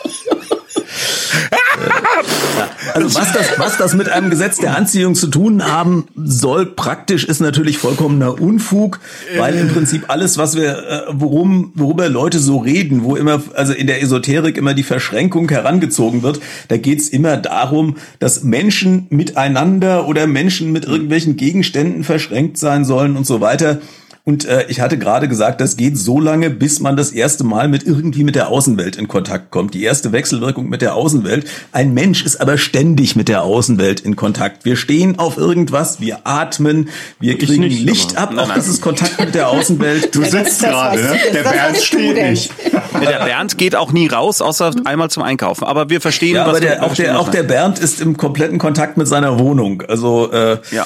Also 2.93 3.19
was 3.19 3.33
das, 3.33 3.59
was 3.59 3.77
das 3.77 3.93
mit 3.93 4.09
einem 4.09 4.29
Gesetz 4.29 4.57
der 4.57 4.75
Anziehung 4.75 5.15
zu 5.15 5.27
tun 5.27 5.65
haben 5.65 6.05
soll, 6.15 6.65
praktisch 6.65 7.25
ist 7.25 7.39
natürlich 7.39 7.77
vollkommener 7.77 8.41
Unfug, 8.41 8.99
weil 9.37 9.55
im 9.55 9.69
Prinzip 9.69 10.05
alles, 10.07 10.37
was 10.37 10.55
wir, 10.55 10.77
äh, 10.77 11.01
worum, 11.11 11.71
worüber 11.75 12.09
Leute 12.09 12.39
so 12.39 12.57
reden, 12.57 13.03
wo 13.03 13.15
immer, 13.15 13.41
also 13.53 13.73
in 13.73 13.87
der 13.87 14.01
Esoterik 14.01 14.57
immer 14.57 14.73
die 14.73 14.83
Verschränkung 14.83 15.49
herangezogen 15.49 16.23
wird, 16.23 16.39
da 16.69 16.77
geht's 16.77 17.09
immer 17.09 17.37
darum, 17.37 17.97
dass 18.19 18.43
Menschen 18.43 19.07
miteinander 19.09 20.07
oder 20.07 20.27
Menschen 20.27 20.71
mit 20.71 20.85
irgendwelchen 20.85 21.37
Gegenständen 21.37 22.03
verschränkt 22.03 22.57
sein 22.57 22.85
sollen 22.85 23.15
und 23.15 23.27
so 23.27 23.41
weiter. 23.41 23.79
Und 24.27 24.43
äh, 24.43 24.65
ich 24.67 24.81
hatte 24.81 24.97
gerade 24.97 25.29
gesagt, 25.29 25.61
das 25.61 25.77
geht 25.77 25.97
so 25.97 26.19
lange, 26.19 26.49
bis 26.49 26.81
man 26.81 26.97
das 26.97 27.11
erste 27.11 27.45
Mal 27.45 27.69
mit 27.69 27.83
irgendwie 27.87 28.25
mit 28.25 28.35
der 28.35 28.49
Außenwelt 28.49 28.97
in 28.97 29.07
Kontakt 29.07 29.51
kommt. 29.51 29.73
Die 29.73 29.83
erste 29.83 30.11
Wechselwirkung 30.11 30.67
mit 30.67 30.81
der 30.81 30.95
Außenwelt. 30.95 31.47
Ein 31.71 31.93
Mensch 31.93 32.25
ist 32.25 32.41
aber 32.41 32.57
ständig 32.57 33.15
mit 33.15 33.29
der 33.29 33.43
Außenwelt 33.43 34.01
in 34.01 34.17
Kontakt. 34.17 34.65
Wir 34.65 34.75
stehen 34.75 35.17
auf 35.17 35.37
irgendwas, 35.37 36.01
wir 36.01 36.19
atmen, 36.25 36.89
wir 37.21 37.37
kriegen 37.37 37.63
nicht, 37.63 37.83
Licht 37.85 38.17
ab. 38.17 38.33
Auch 38.37 38.53
das 38.53 38.67
ist 38.67 38.81
Kontakt 38.81 39.17
mit 39.17 39.33
der 39.33 39.47
Außenwelt. 39.47 40.09
Du 40.17 40.25
sitzt 40.25 40.59
gerade, 40.61 41.01
ne? 41.01 41.17
Der 41.33 41.43
Bernd 41.43 41.77
steht 41.77 42.21
nicht. 42.21 42.51
Der 43.01 43.23
Bernd 43.23 43.57
geht 43.57 43.77
auch 43.77 43.93
nie 43.93 44.07
raus, 44.07 44.41
außer 44.41 44.71
einmal 44.83 45.09
zum 45.09 45.23
Einkaufen. 45.23 45.63
Aber 45.63 45.89
wir 45.89 46.01
verstehen, 46.01 46.35
Ja, 46.35 46.41
was 46.41 46.49
aber 46.49 46.59
du- 46.59 46.65
der, 46.65 46.81
auch 46.83 46.87
verstehen, 46.87 47.05
der, 47.05 47.13
was 47.15 47.21
auch 47.21 47.29
der 47.29 47.43
Bernd 47.43 47.79
ist 47.79 48.01
im 48.01 48.17
kompletten 48.17 48.57
Kontakt 48.57 48.97
mit 48.97 49.07
seiner 49.07 49.39
Wohnung. 49.39 49.83
Also 49.87 50.29
äh, 50.33 50.57
Ja. 50.71 50.85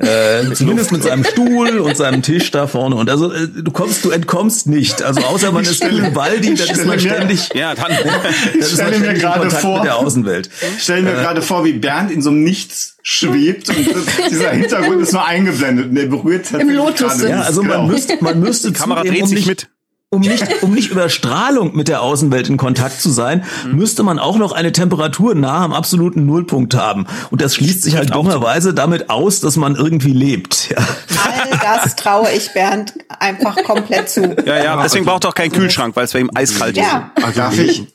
Äh, 0.00 0.50
zumindest 0.54 0.92
mit 0.92 1.02
seinem 1.02 1.24
Stuhl 1.24 1.78
und 1.78 1.96
seinem 1.96 2.22
Tisch 2.22 2.50
da 2.50 2.66
vorne. 2.66 2.96
Und 2.96 3.08
also 3.10 3.32
äh, 3.32 3.48
du 3.48 3.70
kommst, 3.70 4.04
du 4.04 4.10
entkommst 4.10 4.66
nicht. 4.66 5.02
Also 5.02 5.20
außer 5.22 5.52
man 5.52 5.62
ist 5.62 5.76
stelle- 5.76 6.14
Waldi, 6.14 6.54
dann 6.54 6.68
ist 6.68 6.86
man 6.86 6.98
ständig. 6.98 7.48
Ja, 7.54 7.74
dann. 7.74 7.86
dann 7.90 8.60
ist 8.60 8.78
man 8.78 8.86
stelle 8.88 8.90
mir 8.90 8.96
ständig 8.96 9.14
in 9.14 9.20
gerade 9.20 9.40
Kontakt 9.40 9.62
vor- 9.62 9.76
mit 9.78 9.84
der 9.84 9.96
Außenwelt. 9.96 10.50
Stell 10.78 11.02
mir 11.02 11.12
gerade 11.12 11.42
vor, 11.42 11.64
wie 11.64 11.72
Bernd 11.74 12.10
in 12.10 12.22
so 12.22 12.30
einem 12.30 12.42
Nichts 12.44 12.96
schwebt 13.02 13.68
und 13.68 13.76
das, 13.94 14.28
dieser 14.30 14.50
Hintergrund 14.50 15.00
ist 15.02 15.12
nur 15.12 15.24
eingeblendet 15.24 15.86
und 15.90 15.94
der 15.94 16.06
berührt 16.06 16.46
tatsächlich 16.50 16.76
Lotus 16.76 16.98
gerade 16.98 17.16
sitzt. 17.18 17.30
Ja, 17.30 17.40
also 17.42 17.62
man 17.62 17.86
müsste, 17.86 18.18
man 18.20 18.40
müsste 18.40 18.68
Die 18.68 18.74
Kamera 18.74 19.02
dreht 19.02 19.26
sich 19.26 19.38
nicht, 19.38 19.46
mit. 19.48 19.68
Um 20.12 20.22
nicht, 20.22 20.44
um 20.62 20.72
nicht 20.74 20.90
über 20.90 21.08
Strahlung 21.08 21.76
mit 21.76 21.86
der 21.86 22.02
Außenwelt 22.02 22.48
in 22.48 22.56
Kontakt 22.56 23.00
zu 23.00 23.10
sein, 23.10 23.44
Mhm. 23.64 23.76
müsste 23.76 24.02
man 24.02 24.18
auch 24.18 24.38
noch 24.38 24.50
eine 24.50 24.72
Temperatur 24.72 25.36
nahe 25.36 25.60
am 25.62 25.72
absoluten 25.72 26.26
Nullpunkt 26.26 26.74
haben. 26.74 27.06
Und 27.30 27.40
das 27.40 27.54
schließt 27.54 27.82
sich 27.84 27.96
halt 27.96 28.12
dummerweise 28.12 28.74
damit 28.74 29.08
aus, 29.08 29.38
dass 29.38 29.56
man 29.56 29.76
irgendwie 29.76 30.12
lebt. 30.12 30.70
Ja. 30.70 30.78
All 30.78 31.58
das 31.82 31.94
traue 31.94 32.26
ich 32.36 32.52
Bernd 32.52 32.94
einfach 33.20 33.56
komplett 33.62 34.08
zu. 34.10 34.34
Ja, 34.44 34.62
ja, 34.64 34.82
deswegen 34.82 35.04
braucht 35.04 35.24
er 35.24 35.28
auch 35.30 35.34
keinen 35.34 35.52
Kühlschrank, 35.52 35.94
weil 35.94 36.06
es 36.06 36.12
bei 36.12 36.18
ihm 36.20 36.30
eiskalt 36.34 36.76
ist. 36.76 36.82
Ja, 36.84 37.12
Darf 37.36 37.56
ich, 37.58 37.86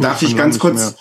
darf 0.00 0.20
ich 0.20 0.36
ganz 0.36 0.58
kurz, 0.58 0.96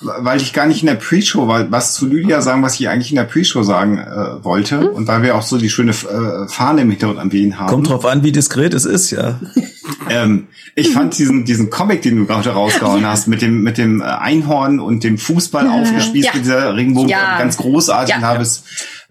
weil 0.00 0.40
ich 0.40 0.52
gar 0.52 0.66
nicht 0.66 0.80
in 0.80 0.86
der 0.88 0.94
Pre-Show 0.96 1.46
war, 1.46 1.70
was 1.70 1.94
zu 1.94 2.06
Lydia 2.06 2.40
sagen, 2.40 2.62
was 2.64 2.80
ich 2.80 2.88
eigentlich 2.88 3.10
in 3.10 3.16
der 3.16 3.24
Pre-Show 3.24 3.62
sagen 3.62 3.98
äh, 3.98 4.42
wollte 4.44 4.90
und 4.90 5.06
weil 5.06 5.22
wir 5.22 5.36
auch 5.36 5.42
so 5.42 5.58
die 5.58 5.70
schöne 5.70 5.92
äh, 5.92 6.48
Fahne 6.48 6.80
im 6.82 6.90
Hintergrund 6.90 7.20
am 7.20 7.30
Wehen 7.30 7.60
haben. 7.60 7.68
Kommt 7.68 7.88
drauf 7.88 8.04
an, 8.04 8.24
wie 8.24 8.32
diskret 8.32 8.74
es 8.74 8.84
ist, 8.84 9.12
ja. 9.12 9.38
Ähm, 10.08 10.48
ich 10.74 10.90
fand 10.90 11.18
diesen, 11.18 11.44
diesen 11.44 11.70
Comic, 11.70 12.02
den 12.02 12.16
du 12.16 12.26
gerade 12.26 12.50
rausgehauen 12.50 13.06
hast, 13.06 13.26
mit 13.28 13.42
dem, 13.42 13.62
mit 13.62 13.78
dem 13.78 14.00
äh, 14.00 14.04
Einhorn 14.04 14.80
und 14.80 15.04
dem 15.04 15.18
Fußball 15.18 15.66
aufgespießt 15.68 16.34
mit 16.34 16.44
dieser 16.44 16.74
Regenbogen, 16.76 17.10
ganz 17.38 17.56
großartig. 17.56 18.14
Und 18.14 18.22
habe 18.22 18.42
es, 18.42 18.64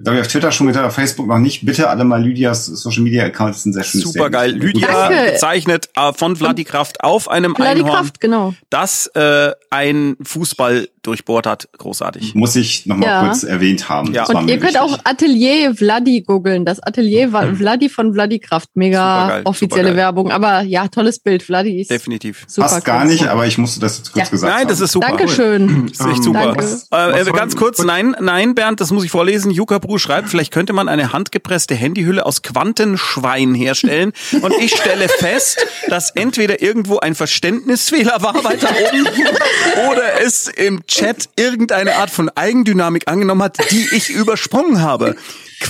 glaube 0.03 0.15
ich, 0.17 0.21
auf 0.21 0.27
Twitter 0.27 0.51
schon 0.51 0.67
getan, 0.67 0.85
auf 0.85 0.93
Facebook 0.95 1.27
noch 1.27 1.39
nicht. 1.39 1.65
Bitte 1.65 1.89
alle 1.89 2.03
mal 2.03 2.23
Lydias 2.23 2.65
Social 2.65 3.03
Media 3.03 3.23
Account, 3.25 3.51
das 3.51 3.59
ist 3.59 3.65
ein 3.67 3.73
sehr 3.73 3.83
schönes 3.83 4.11
Super 4.13 4.29
geil. 4.29 4.51
Lydia 4.51 4.87
Danke. 5.09 5.31
gezeichnet 5.33 5.89
äh, 5.95 6.13
von 6.13 6.35
Vladikraft 6.35 7.03
auf 7.03 7.29
einem 7.29 7.53
Bloody 7.53 7.81
Einhorn, 7.81 7.91
Kraft, 7.95 8.19
genau. 8.21 8.53
das 8.69 9.07
äh, 9.15 9.51
ein 9.69 10.17
Fußball 10.21 10.87
durchbohrt 11.03 11.47
hat. 11.47 11.67
Großartig. 11.77 12.35
Muss 12.35 12.55
ich 12.55 12.85
noch 12.85 12.95
mal 12.97 13.05
Ja. 13.07 13.23
kurz 13.25 13.43
erwähnt 13.43 13.89
haben. 13.89 14.13
Ja. 14.13 14.25
Und 14.25 14.47
ihr 14.47 14.59
könnt 14.59 14.75
wichtig. 14.75 14.79
auch 14.81 14.99
Atelier 15.03 15.73
Vladi 15.73 16.21
googeln. 16.21 16.63
Das 16.63 16.79
Atelier 16.79 17.33
war 17.33 17.55
Vladi 17.55 17.89
von 17.89 18.13
Vladi 18.13 18.37
Kraft. 18.37 18.69
Mega 18.75 19.21
Supergeil, 19.23 19.41
offizielle 19.45 19.71
supergeil. 19.87 19.95
Werbung. 19.95 20.31
Aber 20.31 20.61
ja, 20.61 20.87
tolles 20.89 21.17
Bild. 21.19 21.41
Vladi 21.41 21.81
ist 21.81 21.89
Definitiv. 21.89 22.45
super. 22.47 22.67
Passt 22.67 22.85
gar 22.85 23.05
nicht, 23.05 23.27
aber 23.27 23.47
ich 23.47 23.57
musste 23.57 23.79
das 23.79 23.97
jetzt 23.97 24.11
kurz 24.13 24.25
Ja. 24.27 24.31
gesagt 24.31 24.53
Nein, 24.55 24.67
das 24.67 24.77
haben. 24.77 24.85
ist 24.85 24.91
super. 24.91 25.07
Dankeschön. 25.07 25.87
Das 25.87 25.99
ist 25.99 26.05
echt 26.05 26.17
Ähm, 26.17 26.23
super. 26.23 26.53
Danke. 26.55 26.65
Äh, 26.91 27.21
äh, 27.21 27.31
ganz 27.31 27.55
kurz, 27.55 27.83
nein, 27.83 28.15
nein, 28.19 28.53
Bernd, 28.53 28.79
das 28.79 28.91
muss 28.91 29.03
ich 29.03 29.09
vorlesen. 29.09 29.49
Juka 29.49 29.79
Bru 29.91 29.97
schreibt, 29.97 30.29
vielleicht 30.29 30.53
könnte 30.53 30.71
man 30.71 30.87
eine 30.87 31.11
handgepresste 31.11 31.75
Handyhülle 31.75 32.25
aus 32.25 32.43
Quantenschwein 32.43 33.53
herstellen. 33.53 34.13
Und 34.41 34.53
ich 34.61 34.73
stelle 34.73 35.09
fest, 35.09 35.65
dass 35.89 36.11
entweder 36.11 36.61
irgendwo 36.61 36.99
ein 36.99 37.13
Verständnisfehler 37.13 38.21
war 38.21 38.41
weiter 38.45 38.69
oben 38.69 39.05
oder 39.91 40.21
es 40.21 40.47
im 40.47 40.87
Chat 40.87 41.27
irgendeine 41.35 41.97
Art 41.97 42.09
von 42.09 42.29
Eigendynamik 42.29 43.09
angenommen 43.09 43.43
hat, 43.43 43.57
die 43.69 43.85
ich 43.93 44.09
übersprungen 44.11 44.81
habe. 44.81 45.17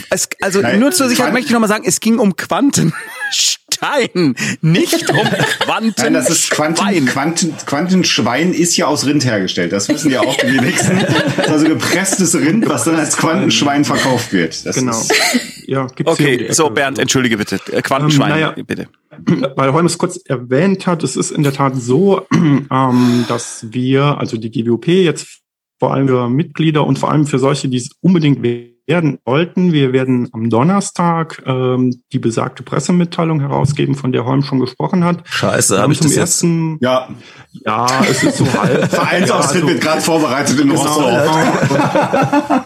Es, 0.09 0.29
also 0.41 0.61
Nein, 0.61 0.79
nur 0.79 0.91
zur 0.91 1.09
Sicherheit 1.09 1.33
möchte 1.33 1.47
ich 1.47 1.53
nochmal 1.53 1.69
sagen, 1.69 1.83
es 1.85 1.99
ging 1.99 2.19
um 2.19 2.35
Quantenstein, 2.35 4.35
nicht 4.61 5.09
um 5.09 5.17
Quantenschwein. 5.59 5.93
Nein, 5.97 6.13
das 6.13 6.29
ist 6.29 6.49
Quanten, 6.51 7.05
Quanten, 7.05 7.53
Quantenschwein 7.65 8.53
ist 8.53 8.77
ja 8.77 8.87
aus 8.87 9.05
Rind 9.05 9.25
hergestellt. 9.25 9.71
Das 9.71 9.89
wissen 9.89 10.11
ja 10.11 10.21
auch 10.21 10.35
die 10.37 10.53
wenigsten. 10.53 10.97
Das 11.37 11.47
ist 11.47 11.51
also 11.51 11.65
gepresstes 11.67 12.35
Rind, 12.35 12.67
was 12.69 12.83
dann 12.85 12.95
als 12.95 13.17
Quantenschwein 13.17 13.85
verkauft 13.85 14.31
wird. 14.33 14.65
Das 14.65 14.75
Genau. 14.75 14.91
Ist, 14.91 15.13
Ja, 15.67 15.87
gibt's 15.87 16.11
Okay, 16.11 16.47
so. 16.51 16.69
Bernd, 16.69 16.99
entschuldige 16.99 17.37
bitte. 17.37 17.59
Äh, 17.71 17.81
Quantenschwein, 17.81 18.31
Ähm, 18.31 18.39
naja. 18.39 18.55
bitte. 18.65 18.87
weil 19.55 19.73
Holmes 19.73 19.97
kurz 19.97 20.17
erwähnt 20.25 20.87
hat, 20.87 21.03
es 21.03 21.15
ist 21.15 21.31
in 21.31 21.43
der 21.43 21.53
Tat 21.53 21.73
so, 21.75 22.25
ähm, 22.33 23.25
dass 23.27 23.67
wir, 23.71 24.17
also 24.17 24.37
die 24.37 24.51
GWOP 24.51 24.87
jetzt 24.87 25.39
vor 25.79 25.93
allem 25.93 26.07
für 26.07 26.29
Mitglieder 26.29 26.85
und 26.85 26.99
vor 26.99 27.11
allem 27.11 27.25
für 27.25 27.39
solche, 27.39 27.67
die 27.67 27.77
es 27.77 27.89
unbedingt 28.01 28.41
werden 28.87 29.19
wollten, 29.25 29.71
wir 29.73 29.93
werden 29.93 30.27
am 30.33 30.49
Donnerstag 30.49 31.41
ähm, 31.45 32.01
die 32.11 32.19
besagte 32.19 32.63
Pressemitteilung 32.63 33.39
herausgeben, 33.39 33.95
von 33.95 34.11
der 34.11 34.25
Holm 34.25 34.41
schon 34.43 34.59
gesprochen 34.59 35.03
hat. 35.03 35.21
Scheiße, 35.25 35.75
habe 35.75 35.83
haben 35.83 35.91
ich 35.91 35.99
zum 35.99 36.07
das 36.07 36.15
jetzt? 36.15 36.21
ersten, 36.21 36.77
ja, 36.81 37.07
ja, 37.65 37.87
es 38.09 38.23
ist 38.23 38.37
so 38.37 38.45
halb. 38.53 38.85
Vereinsaustritt 38.91 39.61
Ja, 39.63 39.67
also- 39.67 39.67
wird 39.67 39.81
gerade 39.81 40.01
vorbereitet 40.01 40.59
in 40.59 40.69
Genau. 40.69 40.81
Rostock. 40.81 42.63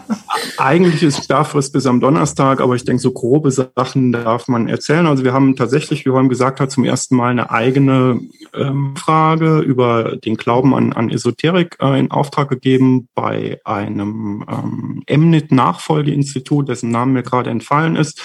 Eigentlich 0.58 1.02
ist 1.02 1.24
Sperrfrist 1.24 1.72
bis 1.72 1.86
am 1.86 2.00
Donnerstag, 2.00 2.60
aber 2.60 2.74
ich 2.74 2.84
denke, 2.84 3.00
so 3.02 3.10
grobe 3.12 3.50
Sachen 3.50 4.12
darf 4.12 4.48
man 4.48 4.68
erzählen. 4.68 5.06
Also 5.06 5.24
wir 5.24 5.32
haben 5.32 5.56
tatsächlich, 5.56 6.04
wie 6.06 6.10
Holm 6.10 6.28
gesagt 6.28 6.60
hat, 6.60 6.70
zum 6.70 6.84
ersten 6.84 7.16
Mal 7.16 7.30
eine 7.30 7.50
eigene 7.50 8.20
ähm, 8.54 8.94
Frage 8.96 9.58
über 9.60 10.16
den 10.16 10.36
Glauben 10.36 10.74
an, 10.74 10.92
an 10.92 11.10
Esoterik 11.10 11.76
äh, 11.80 11.98
in 11.98 12.10
Auftrag 12.10 12.48
gegeben 12.48 13.08
bei 13.14 13.60
einem 13.64 14.44
ähm, 14.50 15.02
MNIT-Nachfolgeinstitut, 16.16 16.68
dessen 16.68 16.90
Namen 16.90 17.12
mir 17.12 17.22
gerade 17.22 17.50
entfallen 17.50 17.96
ist. 17.96 18.22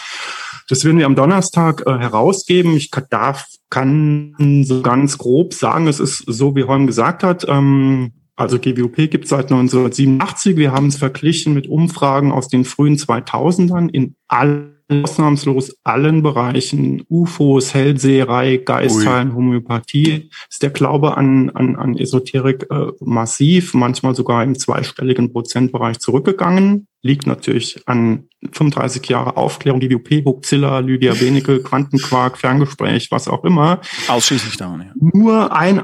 Das 0.68 0.86
werden 0.86 1.00
wir 1.00 1.06
am 1.06 1.16
Donnerstag 1.16 1.84
äh, 1.86 1.98
herausgeben. 1.98 2.76
Ich 2.76 2.92
kann, 2.92 3.06
darf, 3.10 3.46
kann 3.70 4.64
so 4.64 4.82
ganz 4.82 5.18
grob 5.18 5.54
sagen, 5.54 5.88
es 5.88 6.00
ist 6.00 6.24
so, 6.28 6.56
wie 6.56 6.64
Holm 6.64 6.88
gesagt 6.88 7.24
hat. 7.24 7.46
Ähm, 7.48 8.14
also 8.36 8.58
GWOP 8.58 8.96
gibt 8.96 9.26
es 9.26 9.30
seit 9.30 9.52
1987. 9.52 10.56
Wir 10.56 10.72
haben 10.72 10.88
es 10.88 10.98
verglichen 10.98 11.54
mit 11.54 11.68
Umfragen 11.68 12.32
aus 12.32 12.48
den 12.48 12.66
frühen 12.66 12.96
2000ern 12.96 13.90
in 13.90 14.16
allen 14.28 14.78
ausnahmslos 14.92 15.78
allen 15.84 16.22
Bereichen, 16.22 17.04
UFOs, 17.10 17.74
Hellseherei, 17.74 18.58
Geistheilen, 18.58 19.36
Homöopathie, 19.36 20.30
ist 20.50 20.62
der 20.62 20.70
Glaube 20.70 21.18
an, 21.18 21.50
an, 21.52 21.76
an 21.76 21.98
Esoterik 21.98 22.68
äh, 22.70 22.88
massiv, 23.00 23.74
manchmal 23.74 24.16
sogar 24.16 24.44
im 24.44 24.58
zweistelligen 24.58 25.32
Prozentbereich 25.32 26.00
zurückgegangen. 26.00 26.88
Liegt 27.02 27.26
natürlich 27.26 27.82
an 27.88 28.28
35 28.52 29.08
Jahre 29.08 29.38
Aufklärung, 29.38 29.80
DWP, 29.80 30.24
Huxilla, 30.26 30.80
Lydia 30.80 31.14
Benecke, 31.14 31.60
Quantenquark, 31.64 32.38
Ferngespräch, 32.38 33.10
was 33.12 33.28
auch 33.28 33.44
immer. 33.44 33.82
Ausschließlich 34.08 34.58
daran, 34.58 34.82
ja. 34.82 34.94
Nur 34.96 35.56
ein 35.56 35.80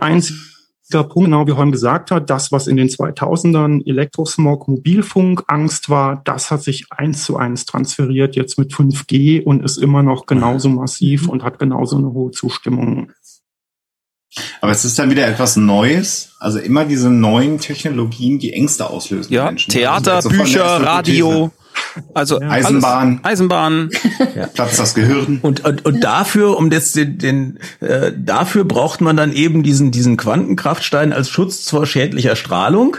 einziger 0.88 1.04
Punkt, 1.04 1.26
genau 1.26 1.48
wie 1.48 1.54
Holm 1.54 1.72
gesagt 1.72 2.12
hat, 2.12 2.30
das, 2.30 2.52
was 2.52 2.68
in 2.68 2.78
den 2.78 2.88
2000ern 2.88 3.86
Elektrosmog, 3.86 4.68
Mobilfunk, 4.68 5.44
Angst 5.48 5.90
war, 5.90 6.22
das 6.24 6.50
hat 6.50 6.64
sich 6.64 6.86
eins 6.92 7.24
zu 7.24 7.38
eins 7.38 7.66
transferiert 7.66 8.36
jetzt 8.36 8.58
mit 8.58 8.72
5G 8.72 9.44
und 9.44 9.64
ist 9.64 9.78
immer 9.78 10.04
noch 10.04 10.26
genauso 10.26 10.70
massiv 10.70 11.28
und 11.28 11.44
hat 11.44 11.60
genauso 11.60 11.98
eine 11.98 12.14
hohe 12.14 12.32
Zustimmung. 12.32 13.12
Aber 14.62 14.72
es 14.72 14.86
ist 14.86 15.00
dann 15.00 15.10
wieder 15.10 15.28
etwas 15.28 15.56
Neues. 15.56 16.36
Also 16.40 16.60
immer 16.60 16.86
diese 16.86 17.10
neuen 17.10 17.60
Technologien, 17.60 18.40
die 18.40 18.54
Ängste 18.54 18.88
auslösen. 18.88 19.34
Ja, 19.34 19.46
Menschen. 19.46 19.72
Theater, 19.72 20.16
Also 20.16 20.30
Bücher. 20.30 20.64
Radio, 20.64 21.52
also 22.14 22.38
alles. 22.40 22.66
Eisenbahn. 22.66 23.20
Eisenbahn. 23.24 23.90
Platzt 24.54 24.80
das 24.80 24.94
Gehirn. 24.94 25.40
Und, 25.42 25.66
und, 25.66 25.86
und 25.86 26.04
dafür, 26.04 26.58
um 26.58 26.72
jetzt 26.72 26.96
den, 26.96 27.18
den 27.18 27.60
äh, 27.80 28.12
dafür 28.16 28.64
braucht 28.64 29.02
man 29.02 29.18
dann 29.18 29.34
eben 29.34 29.64
diesen 29.64 29.92
diesen 29.92 30.18
Quantenkraftstein 30.18 31.14
als 31.14 31.30
Schutz 31.30 31.70
vor 31.70 31.86
schädlicher 31.86 32.36
Strahlung, 32.36 32.98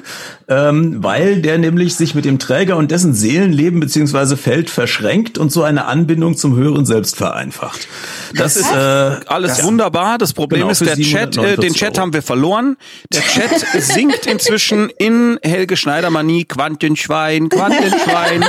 ähm, 0.49 1.03
weil 1.05 1.43
der 1.43 1.59
nämlich 1.59 1.95
sich 1.95 2.15
mit 2.15 2.25
dem 2.25 2.39
Träger 2.39 2.77
und 2.77 2.91
dessen 2.91 3.13
Seelenleben 3.13 3.81
beziehungsweise 3.81 4.37
Feld 4.37 4.71
verschränkt 4.71 5.37
und 5.39 5.53
so 5.53 5.63
eine 5.63 5.85
Anbindung 5.85 6.37
zum 6.37 6.57
höheren 6.57 6.87
Selbst 6.87 7.17
vereinfacht. 7.17 7.87
Das 8.35 8.57
ist 8.57 8.71
äh, 8.73 8.75
Alles 8.75 9.57
Das- 9.59 9.65
wunderbar. 9.65 10.19
Das 10.19 10.33
Problem 10.33 10.61
Genau, 10.63 10.71
ist, 10.73 10.81
der 10.81 10.97
Chat, 10.97 11.37
äh, 11.37 11.57
749 11.57 11.61
den 11.61 11.75
Chat 11.75 11.93
Euro. 11.95 12.01
haben 12.03 12.13
wir 12.15 12.23
verloren. 12.23 12.77
Der 13.13 13.23
Chat 13.23 13.67
singt 13.83 14.27
inzwischen 14.27 14.91
in 14.99 15.39
Helge 15.43 15.77
Schneider-Manie 15.77 16.45
Quantenschwein, 16.47 17.49
Quantenschwein. 17.51 18.45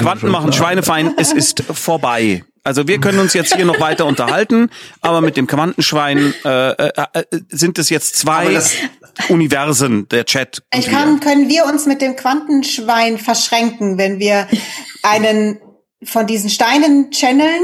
Quanten 0.00 0.28
machen 0.28 0.50
klar. 0.50 0.52
Schweinefein. 0.52 1.12
Es 1.18 1.32
ist 1.32 1.62
vorbei. 1.72 2.44
Also 2.64 2.86
wir 2.86 2.98
können 3.00 3.18
uns 3.18 3.32
jetzt 3.32 3.54
hier 3.54 3.64
noch 3.64 3.80
weiter 3.80 4.04
unterhalten, 4.04 4.68
aber 5.00 5.22
mit 5.22 5.38
dem 5.38 5.46
Quantenschwein 5.46 6.34
äh, 6.44 6.70
äh, 6.72 6.90
äh, 7.14 7.22
sind 7.48 7.78
es 7.78 7.88
jetzt 7.88 8.16
zwei 8.16 8.52
das- 8.52 8.74
Universen, 9.28 10.08
der 10.08 10.24
Chat. 10.24 10.62
Ich 10.72 10.86
wir. 10.86 10.92
kann, 10.92 11.20
können 11.20 11.48
wir 11.48 11.66
uns 11.66 11.86
mit 11.86 12.00
dem 12.00 12.16
Quantenschwein 12.16 13.18
verschränken, 13.18 13.98
wenn 13.98 14.18
wir 14.18 14.46
einen 15.02 15.58
von 16.02 16.26
diesen 16.26 16.50
Steinen 16.50 17.10
channeln, 17.10 17.62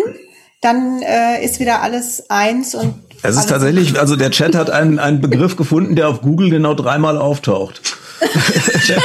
dann 0.60 1.02
äh, 1.02 1.44
ist 1.44 1.60
wieder 1.60 1.82
alles 1.82 2.28
eins 2.30 2.74
und 2.74 2.94
Es 3.22 3.36
ist 3.36 3.48
tatsächlich, 3.48 3.98
also 3.98 4.16
der 4.16 4.30
Chat 4.30 4.54
hat 4.54 4.70
einen, 4.70 4.98
einen 4.98 5.20
Begriff 5.20 5.56
gefunden, 5.56 5.94
der 5.94 6.08
auf 6.08 6.20
Google 6.20 6.50
genau 6.50 6.74
dreimal 6.74 7.18
auftaucht. 7.18 7.80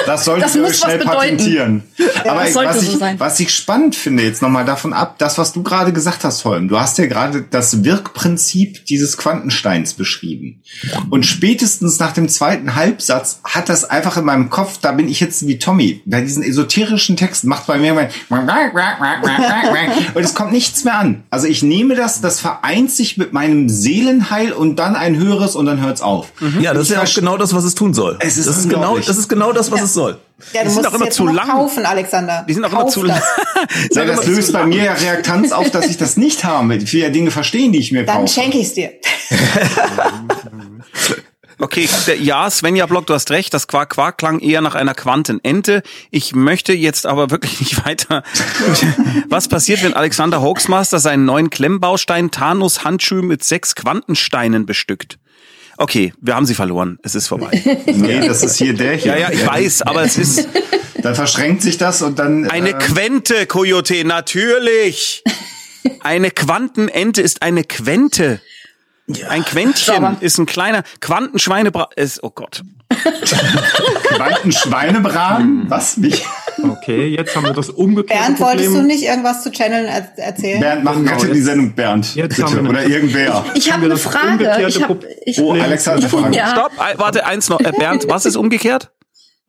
Das 0.05 0.25
sollten 0.25 0.41
Das 0.41 0.55
wir 0.55 0.61
muss 0.61 0.71
was 0.71 0.79
schnell 0.79 0.97
bedeuten. 0.99 1.37
patentieren. 1.37 1.83
Aber 2.27 2.43
das 2.43 2.53
sollte 2.53 2.69
was, 2.69 2.81
so 2.85 2.91
ich, 2.91 2.97
sein. 2.97 3.19
was 3.19 3.39
ich 3.39 3.53
spannend 3.53 3.95
finde, 3.95 4.23
jetzt 4.23 4.41
nochmal 4.41 4.65
davon 4.65 4.93
ab, 4.93 5.15
das, 5.17 5.37
was 5.37 5.53
du 5.53 5.63
gerade 5.63 5.93
gesagt 5.93 6.23
hast, 6.23 6.45
Holm, 6.45 6.67
du 6.67 6.79
hast 6.79 6.97
ja 6.97 7.05
gerade 7.05 7.43
das 7.49 7.83
Wirkprinzip 7.83 8.85
dieses 8.85 9.17
Quantensteins 9.17 9.93
beschrieben. 9.93 10.61
Und 11.09 11.25
spätestens 11.25 11.99
nach 11.99 12.11
dem 12.11 12.29
zweiten 12.29 12.75
Halbsatz 12.75 13.39
hat 13.43 13.69
das 13.69 13.85
einfach 13.85 14.17
in 14.17 14.25
meinem 14.25 14.49
Kopf, 14.49 14.77
da 14.81 14.91
bin 14.91 15.07
ich 15.07 15.19
jetzt 15.19 15.47
wie 15.47 15.59
Tommy, 15.59 16.01
bei 16.05 16.21
diesen 16.21 16.43
esoterischen 16.43 17.17
Texten 17.17 17.47
macht 17.47 17.67
bei 17.67 17.77
mir 17.77 17.93
mein 17.93 18.09
und 20.13 20.23
es 20.23 20.33
kommt 20.33 20.51
nichts 20.51 20.83
mehr 20.83 20.97
an. 20.97 21.23
Also 21.29 21.47
ich 21.47 21.63
nehme 21.63 21.95
das, 21.95 22.21
das 22.21 22.39
vereint 22.39 22.91
sich 22.91 23.17
mit 23.17 23.33
meinem 23.33 23.69
Seelenheil 23.69 24.51
und 24.51 24.77
dann 24.77 24.95
ein 24.95 25.17
höheres 25.17 25.55
und 25.55 25.65
dann 25.65 25.81
hört's 25.81 26.01
auf. 26.01 26.31
Ja, 26.59 26.73
das 26.73 26.83
ist 26.83 26.95
ja 26.95 27.03
auch 27.03 27.13
genau 27.13 27.37
das, 27.37 27.53
was 27.53 27.63
es 27.63 27.75
tun 27.75 27.93
soll. 27.93 28.17
Es 28.19 28.37
ist 28.37 28.47
das 28.47 28.57
ist 28.57 28.69
genau. 28.69 28.98
Das 29.07 29.17
ist 29.17 29.27
genau 29.29 29.51
das, 29.51 29.71
was 29.71 29.81
es 29.81 29.93
soll. 29.93 30.19
ja, 30.53 30.61
du 30.63 30.69
die 30.69 30.73
sind 30.73 30.83
musst 30.83 30.87
auch 30.87 30.91
es 30.91 30.95
immer 30.95 31.05
jetzt 31.05 31.15
zu 31.15 31.27
lang. 31.27 31.47
kaufen, 31.49 31.85
Alexander. 31.85 32.45
Die 32.47 32.53
sind 32.53 32.65
auch 32.65 32.71
immer 32.71 32.81
Kauf 32.83 32.91
zu 32.93 33.03
das. 33.03 33.21
Ja, 33.93 34.05
das 34.05 34.25
löst 34.25 34.53
bei 34.53 34.65
mir 34.65 34.83
ja 34.83 34.93
Reaktanz 34.93 35.51
auf, 35.51 35.69
dass 35.71 35.87
ich 35.87 35.97
das 35.97 36.17
nicht 36.17 36.43
habe. 36.43 36.75
Ich 36.75 36.91
will 36.93 37.01
ja 37.01 37.09
Dinge 37.09 37.31
verstehen, 37.31 37.71
die 37.71 37.79
ich 37.79 37.91
mir 37.91 38.05
Dann 38.05 38.21
kaufe. 38.21 38.27
schenke 38.33 38.57
ich 38.59 38.67
es 38.67 38.73
dir. 38.73 38.91
Okay, 41.61 41.89
der, 42.07 42.15
ja, 42.17 42.49
Svenja 42.49 42.85
Block, 42.85 43.05
du 43.07 43.13
hast 43.13 43.31
recht, 43.31 43.53
das 43.53 43.67
Quark 43.67 43.89
Quark 43.89 44.17
klang 44.17 44.39
eher 44.39 44.61
nach 44.61 44.75
einer 44.75 44.93
Quantenente. 44.93 45.83
Ich 46.09 46.33
möchte 46.33 46.71
jetzt 46.71 47.05
aber 47.05 47.31
wirklich 47.31 47.59
nicht 47.59 47.85
weiter. 47.85 48.23
Was 49.27 49.49
passiert, 49.49 49.83
wenn 49.83 49.93
Alexander 49.93 50.41
Hoaxmaster 50.41 50.99
seinen 50.99 51.25
neuen 51.25 51.49
Klemmbaustein 51.49 52.31
Thanos 52.31 52.85
Handschuh 52.85 53.21
mit 53.21 53.43
sechs 53.43 53.75
Quantensteinen 53.75 54.65
bestückt? 54.65 55.19
Okay, 55.81 56.13
wir 56.19 56.35
haben 56.35 56.45
sie 56.45 56.55
verloren. 56.55 56.99
Es 57.03 57.15
ist 57.15 57.27
vorbei. 57.27 57.51
Nee, 57.85 58.19
das 58.27 58.43
ist 58.43 58.57
hier 58.57 58.73
der 58.73 58.97
hier. 58.97 59.13
Ja, 59.13 59.29
ja, 59.29 59.31
ich 59.31 59.45
weiß, 59.45 59.83
aber 59.83 60.03
es 60.03 60.17
ist 60.17 60.47
Dann 61.01 61.15
verschränkt 61.15 61.61
sich 61.61 61.77
das 61.77 62.01
und 62.01 62.19
dann. 62.19 62.49
eine 62.49 62.71
äh, 62.71 62.73
Quente, 62.73 63.45
Coyote, 63.45 64.03
natürlich. 64.03 65.23
Eine 66.01 66.31
Quantenente 66.31 67.21
ist 67.21 67.41
eine 67.41 67.63
Quente. 67.63 68.41
Ein 69.29 69.45
Quäntchen 69.45 69.95
Sauber. 69.95 70.17
ist 70.19 70.37
ein 70.37 70.45
kleiner 70.45 70.83
Quantenschweinebra 70.99 71.89
ist 71.95 72.21
oh 72.23 72.29
Gott. 72.29 72.63
Quantenschweinebraten? 74.03 75.69
Was? 75.69 76.01
Wie? 76.01 76.13
Okay, 76.63 77.07
jetzt 77.07 77.35
haben 77.35 77.45
wir 77.45 77.53
das 77.53 77.69
umgekehrte 77.69 78.21
Bernd, 78.21 78.39
wolltest 78.39 78.65
Problem. 78.69 78.81
du 78.87 78.87
nicht 78.93 79.03
irgendwas 79.03 79.43
zu 79.43 79.51
channeln 79.51 79.85
er 79.85 80.07
erzählen? 80.17 80.59
Bernd, 80.59 80.83
mach 80.83 80.95
Genau, 80.95 81.11
jetzt- 81.11 81.33
die 81.33 81.41
Sendung, 81.41 81.73
Bernd. 81.73 82.15
jetzt 82.15 82.35
bitte. 82.35 82.43
haben 82.47 82.63
wir 82.63 82.69
Oder 82.69 82.85
irgendwer. 82.85 83.45
Ich 83.55 83.71
habe 83.71 83.81
wir 83.81 83.85
eine 83.85 83.93
das 83.95 84.01
Frage. 84.03 84.27
umgekehrte 84.31 84.67
Ich 84.67 84.83
habe, 84.83 84.95
Pro- 84.95 85.07
ich, 85.25 85.39
Oh, 85.41 85.51
Alexa 85.53 85.91
hat 85.91 85.99
eine 85.99 86.09
Frage. 86.09 86.35
Ja. 86.35 86.47
Stopp, 86.51 86.71
äh, 86.77 86.97
warte, 86.97 87.25
eins 87.25 87.49
noch. 87.49 87.59
Äh, 87.59 87.71
Bernd, 87.77 88.05
was 88.09 88.25
ist 88.25 88.35
umgekehrt? 88.35 88.91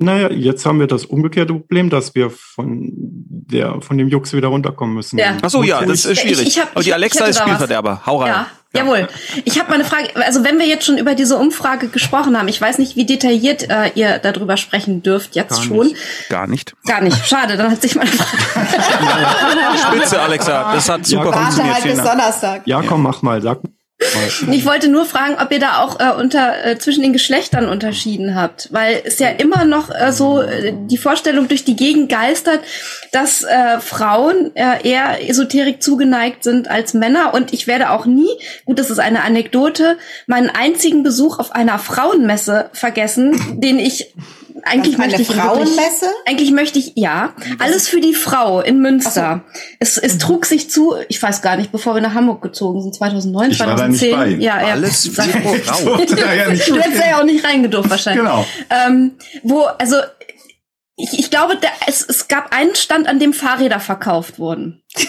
Naja, 0.02 0.31
jetzt 0.31 0.64
haben 0.64 0.81
wir 0.81 0.86
das 0.86 1.05
umgekehrte 1.05 1.52
Problem, 1.52 1.90
dass 1.90 2.14
wir 2.14 2.31
von 2.31 2.89
der 2.90 3.81
von 3.82 3.98
dem 3.98 4.09
Jux 4.09 4.32
wieder 4.32 4.48
runterkommen 4.48 4.94
müssen. 4.94 5.18
Ja. 5.18 5.36
Ach 5.43 5.51
so, 5.51 5.62
ja, 5.62 5.81
das 5.82 6.05
ist 6.06 6.12
Ich- 6.12 6.20
schwierig. 6.20 6.47
ich 6.48 6.59
hab- 6.59 6.70
Aber 6.72 6.82
die 6.82 6.89
ich- 6.89 6.94
Alexa 6.94 7.24
ich 7.24 7.31
ist. 7.31 7.39
Spielverderber. 7.40 8.01
Hau 8.06 8.16
rein. 8.16 8.28
Ja, 8.28 8.47
jawohl. 8.74 9.09
Ich 9.44 9.59
habe 9.59 9.68
mal 9.68 9.74
eine 9.74 9.85
Frage. 9.85 10.09
Also 10.24 10.43
wenn 10.43 10.59
wir 10.59 10.66
jetzt 10.66 10.86
schon 10.86 10.97
über 10.97 11.14
diese 11.14 11.36
Umfrage 11.36 11.89
gesprochen 11.89 12.39
haben, 12.39 12.48
ich 12.48 12.59
weiß 12.60 12.78
nicht, 12.78 12.97
wie 12.97 13.05
detailliert 13.05 13.68
äh, 13.68 13.90
ihr 13.94 14.18
darüber 14.18 14.56
sprechen 14.56 15.02
dürft 15.02 15.35
jetzt 15.36 15.56
Gar 15.56 15.62
schon. 15.64 15.86
nicht. 15.89 15.97
Gar 16.31 16.47
nicht. 16.47 16.74
Gar 16.86 17.02
nicht. 17.02 17.27
Schade, 17.27 17.56
dann 17.59 17.70
hat 17.70 17.82
sich 17.82 17.94
meine 17.94 18.10
Frage. 18.10 18.66
Spitze, 19.98 20.20
Alexa. 20.20 20.72
Das 20.72 20.89
hat 20.89 21.05
super 21.06 21.24
Ja, 21.24 21.31
Warte 21.31 21.40
funktioniert. 21.40 21.74
halt 21.74 21.85
bis. 21.85 22.02
Donnerstag. 22.02 22.62
Ja, 22.66 22.82
komm, 22.86 23.02
mach 23.02 23.20
mal, 23.22 23.43
sag 23.43 23.62
mal. 23.62 23.70
Ich 24.51 24.64
wollte 24.64 24.89
nur 24.89 25.05
fragen, 25.05 25.36
ob 25.40 25.52
ihr 25.52 25.59
da 25.59 25.82
auch 25.82 26.01
äh, 26.01 26.12
unter 26.18 26.64
äh, 26.64 26.78
zwischen 26.78 27.02
den 27.02 27.12
Geschlechtern 27.12 27.68
unterschieden 27.68 28.35
habt, 28.35 28.68
weil 28.72 29.02
es 29.05 29.18
ja 29.18 29.28
immer 29.28 29.66
noch 29.66 29.90
äh, 29.90 30.12
so 30.12 30.40
äh, 30.40 30.72
die 30.86 30.97
Vorstellung 30.97 31.48
durch 31.48 31.64
die 31.64 31.77
Gegend 31.77 32.09
geistert, 32.09 32.60
dass 33.12 33.43
äh, 33.43 33.78
Frauen 33.81 34.56
äh, 34.56 34.89
eher 34.89 35.28
Esoterik 35.28 35.82
zugeneigt 35.82 36.44
sind 36.44 36.68
als 36.70 36.94
Männer. 36.94 37.35
Und 37.35 37.52
ich 37.52 37.66
werde 37.66 37.90
auch 37.90 38.06
nie, 38.06 38.31
gut, 38.64 38.78
das 38.78 38.90
ist 38.90 39.01
eine 39.01 39.22
Anekdote, 39.22 39.98
meinen 40.27 40.48
einzigen 40.48 41.02
Besuch 41.02 41.39
auf 41.39 41.52
einer 41.52 41.78
Frauenmesse 41.78 42.70
vergessen, 42.72 43.60
den 43.60 43.78
ich 43.78 44.14
eigentlich 44.65 44.97
Eine 44.99 45.07
möchte 45.07 45.23
ich 45.23 45.31
ihn 45.31 45.37
wirklich- 45.37 45.51
Frauenmesse? 45.77 46.07
Eigentlich 46.27 46.51
möchte 46.53 46.78
ich, 46.78 46.93
ja, 46.97 47.35
alles 47.59 47.89
für 47.89 48.01
die 48.01 48.15
Frau 48.15 48.61
in 48.61 48.81
Münster. 48.81 49.43
Es, 49.78 49.99
es 49.99 50.19
trug 50.19 50.47
sich 50.47 50.70
zu, 50.70 50.95
ich 51.09 51.23
weiß 51.23 51.43
gar 51.43 51.57
nicht, 51.57 51.73
bevor 51.73 51.95
wir 51.95 52.03
nach 52.03 52.15
Hamburg 52.15 52.43
gezogen 52.43 52.82
sind, 52.82 52.95
2009, 52.95 53.51
Ich 53.51 53.61
war 53.61 53.66
da 53.77 53.89
nicht 53.89 54.01
2010. 54.01 54.16
bei. 54.39 54.45
Ja, 54.45 54.61
ja. 54.61 54.73
Alles 54.74 55.03
für 55.09 55.11
Sei 55.15 55.27
die. 55.27 55.59
Frau. 55.61 55.97
ja 55.99 56.45
Du 56.66 56.77
hättest 56.81 57.05
ja 57.07 57.19
auch 57.20 57.24
nicht 57.24 57.45
reingedurft 57.45 57.91
wahrscheinlich. 57.91 58.23
Genau. 58.24 58.47
Ähm, 58.70 59.12
wo, 59.43 59.62
also, 59.62 59.97
ich, 60.97 61.19
ich 61.19 61.31
glaube, 61.31 61.57
da, 61.61 61.69
es, 61.87 62.05
es 62.07 62.28
gab 62.28 62.55
einen 62.55 62.74
Stand, 62.74 63.09
an 63.09 63.19
dem 63.19 63.32
Fahrräder 63.32 63.81
verkauft 63.81 64.39
wurden. 64.39 64.82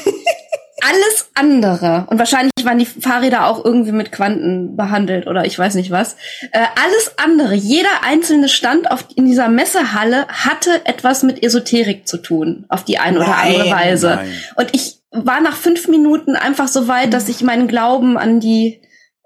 Alles 0.88 1.30
andere, 1.36 2.06
und 2.10 2.18
wahrscheinlich 2.20 2.52
waren 2.64 2.80
die 2.80 2.86
Fahrräder 2.86 3.46
auch 3.46 3.64
irgendwie 3.64 3.92
mit 3.92 4.12
Quanten 4.12 4.76
behandelt 4.76 5.28
oder 5.28 5.46
ich 5.46 5.58
weiß 5.58 5.76
nicht 5.76 5.92
was. 5.92 6.16
Äh, 6.52 6.66
alles 6.84 7.14
andere, 7.18 7.54
jeder 7.54 8.04
einzelne 8.04 8.50
Stand 8.50 8.90
auf, 8.90 9.06
in 9.16 9.26
dieser 9.26 9.48
Messehalle 9.48 10.28
hatte 10.28 10.86
etwas 10.86 11.24
mit 11.24 11.44
Esoterik 11.44 12.08
zu 12.08 12.18
tun, 12.18 12.66
auf 12.70 12.84
die 12.84 13.00
eine 13.00 13.18
oder 13.18 13.28
Nein, 13.28 13.56
andere 13.56 13.72
Weise. 13.72 14.08
nein. 14.16 14.34
Und 14.56 14.70
ich 14.74 15.00
war 15.12 15.42
nach 15.42 15.56
fünf 15.56 15.88
Minuten 15.88 16.36
einfach 16.36 16.68
so 16.68 16.88
weit, 16.88 17.14
dass 17.14 17.30
ich 17.30 17.42
meinen 17.42 17.68
Glauben 17.68 18.18
an 18.18 18.40
die 18.40 18.82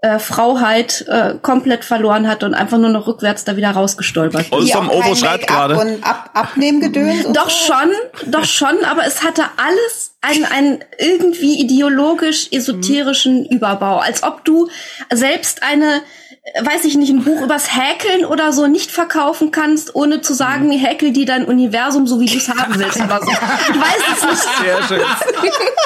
äh, 0.06 0.20
Frauheit 0.20 1.04
äh, 1.08 1.34
komplett 1.42 1.84
verloren 1.84 2.28
hatte 2.28 2.46
und 2.46 2.54
einfach 2.54 2.78
nur 2.78 2.92
noch 2.92 3.08
rückwärts 3.08 3.44
da 3.44 3.58
wieder 3.58 3.72
rausgestolpert 3.72 4.52
auch 4.52 4.88
Ovo 4.88 5.02
kein 5.02 5.16
schreibt 5.16 5.48
gerade. 5.48 5.80
Und 5.80 6.04
ab, 6.04 6.30
Abnehmgedöns 6.34 7.26
und 7.26 7.36
Doch 7.36 7.50
so? 7.50 7.74
schon, 7.74 8.32
doch 8.32 8.46
schon, 8.46 8.86
aber 8.86 9.08
es 9.08 9.24
hatte 9.24 9.42
alles 9.58 10.12
einen, 10.22 10.46
einen 10.46 10.84
irgendwie 11.00 11.60
ideologisch 11.60 12.50
esoterischen 12.52 13.46
Überbau, 13.48 13.98
als 13.98 14.22
ob 14.22 14.46
du 14.46 14.70
selbst 15.12 15.64
eine 15.64 16.02
weiß 16.62 16.86
ich 16.86 16.96
nicht, 16.96 17.10
ein 17.10 17.24
Buch 17.24 17.42
übers 17.42 17.76
Häkeln 17.76 18.24
oder 18.24 18.54
so 18.54 18.68
nicht 18.68 18.92
verkaufen 18.92 19.50
kannst, 19.50 19.96
ohne 19.96 20.22
zu 20.22 20.34
sagen, 20.36 20.72
häkel 20.72 21.12
die 21.12 21.26
dein 21.26 21.46
Universum 21.46 22.06
so, 22.06 22.20
wie 22.20 22.28
du 22.28 22.38
es 22.38 22.48
haben 22.50 22.78
willst 22.78 22.98
oder 22.98 23.20
so. 23.22 23.32
Ich 23.68 23.82
weiß 23.82 24.04
es 24.16 24.24
nicht. 24.24 24.58
Sehr 24.62 24.84
schön. 24.88 25.02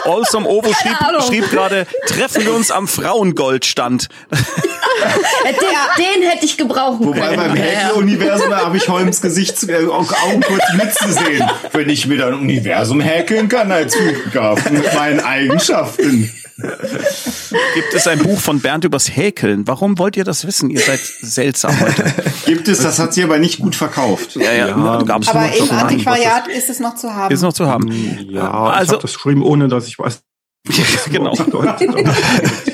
Awesome 0.04 0.48
Ovo 0.48 0.74
schrieb, 0.74 0.98
schrieb 1.28 1.50
gerade, 1.50 1.88
treffen 2.08 2.44
wir 2.46 2.54
uns 2.54 2.72
am 2.72 2.88
Frauengoldstand. 2.88 4.10
Den, 5.46 5.56
den 5.98 6.30
hätte 6.30 6.46
ich 6.46 6.58
gebrauchen 6.58 7.06
Wobei 7.06 7.20
können. 7.20 7.38
beim 7.38 7.56
Ja, 7.56 7.64
ja. 7.64 7.72
Häkel-Universum 7.72 8.54
habe 8.54 8.76
ich 8.78 8.90
Holmes 8.90 9.22
Gesicht 9.22 9.64
äh, 9.70 9.86
Augen 9.88 10.42
kurz 10.42 10.64
blitzen 10.74 11.14
sehen. 11.14 11.50
Wenn 11.72 11.90
ich 11.90 12.06
mir 12.06 12.18
dann 12.18 12.34
ein 12.34 12.40
Universum 12.42 13.00
häkeln 13.00 13.48
kann 13.48 13.72
als 13.72 13.96
Flughafen 13.96 14.74
mit 14.74 14.94
meinen 14.94 15.22
Eigenschaften. 15.22 16.34
Gibt 17.76 17.94
es 17.94 18.08
ein 18.08 18.20
Buch 18.20 18.40
von 18.40 18.60
Bernd 18.60 18.84
übers 18.86 19.16
Häkeln? 19.16 19.68
Warum 19.68 19.98
wollt 19.98 20.18
ihr 20.18 20.24
das 20.24 20.46
wissen? 20.46 20.70
Ihr 20.70 20.80
seid 20.82 21.00
seltsam 21.00 21.80
heute. 21.80 22.04
Gibt 22.46 22.68
es, 22.68 22.82
das 22.82 23.00
hat 23.00 23.14
sie 23.14 23.24
aber 23.24 23.38
nicht 23.40 23.60
gut 23.60 23.76
verkauft. 23.76 24.36
Ja, 24.36 24.52
ja, 24.52 24.68
Ja, 24.70 25.02
gab's 25.04 25.28
Aber 25.30 25.52
im. 25.56 25.70
Antiquariat 25.72 26.48
ist 26.48 26.70
es 26.70 26.80
noch 26.80 26.96
zu 26.96 27.14
haben. 27.14 27.34
Ist 27.34 27.42
noch 27.42 27.54
zu 27.54 27.68
haben. 27.68 27.90
Ja, 28.30 28.50
Also- 28.52 28.58
also, 28.70 28.84
ich 28.84 28.90
habe 28.94 29.02
das 29.04 29.14
geschrieben, 29.14 29.44
ohne 29.44 29.68
dass 29.68 29.88
ich 29.88 29.98
weiß. 30.00 30.22
Genau. 31.12 31.34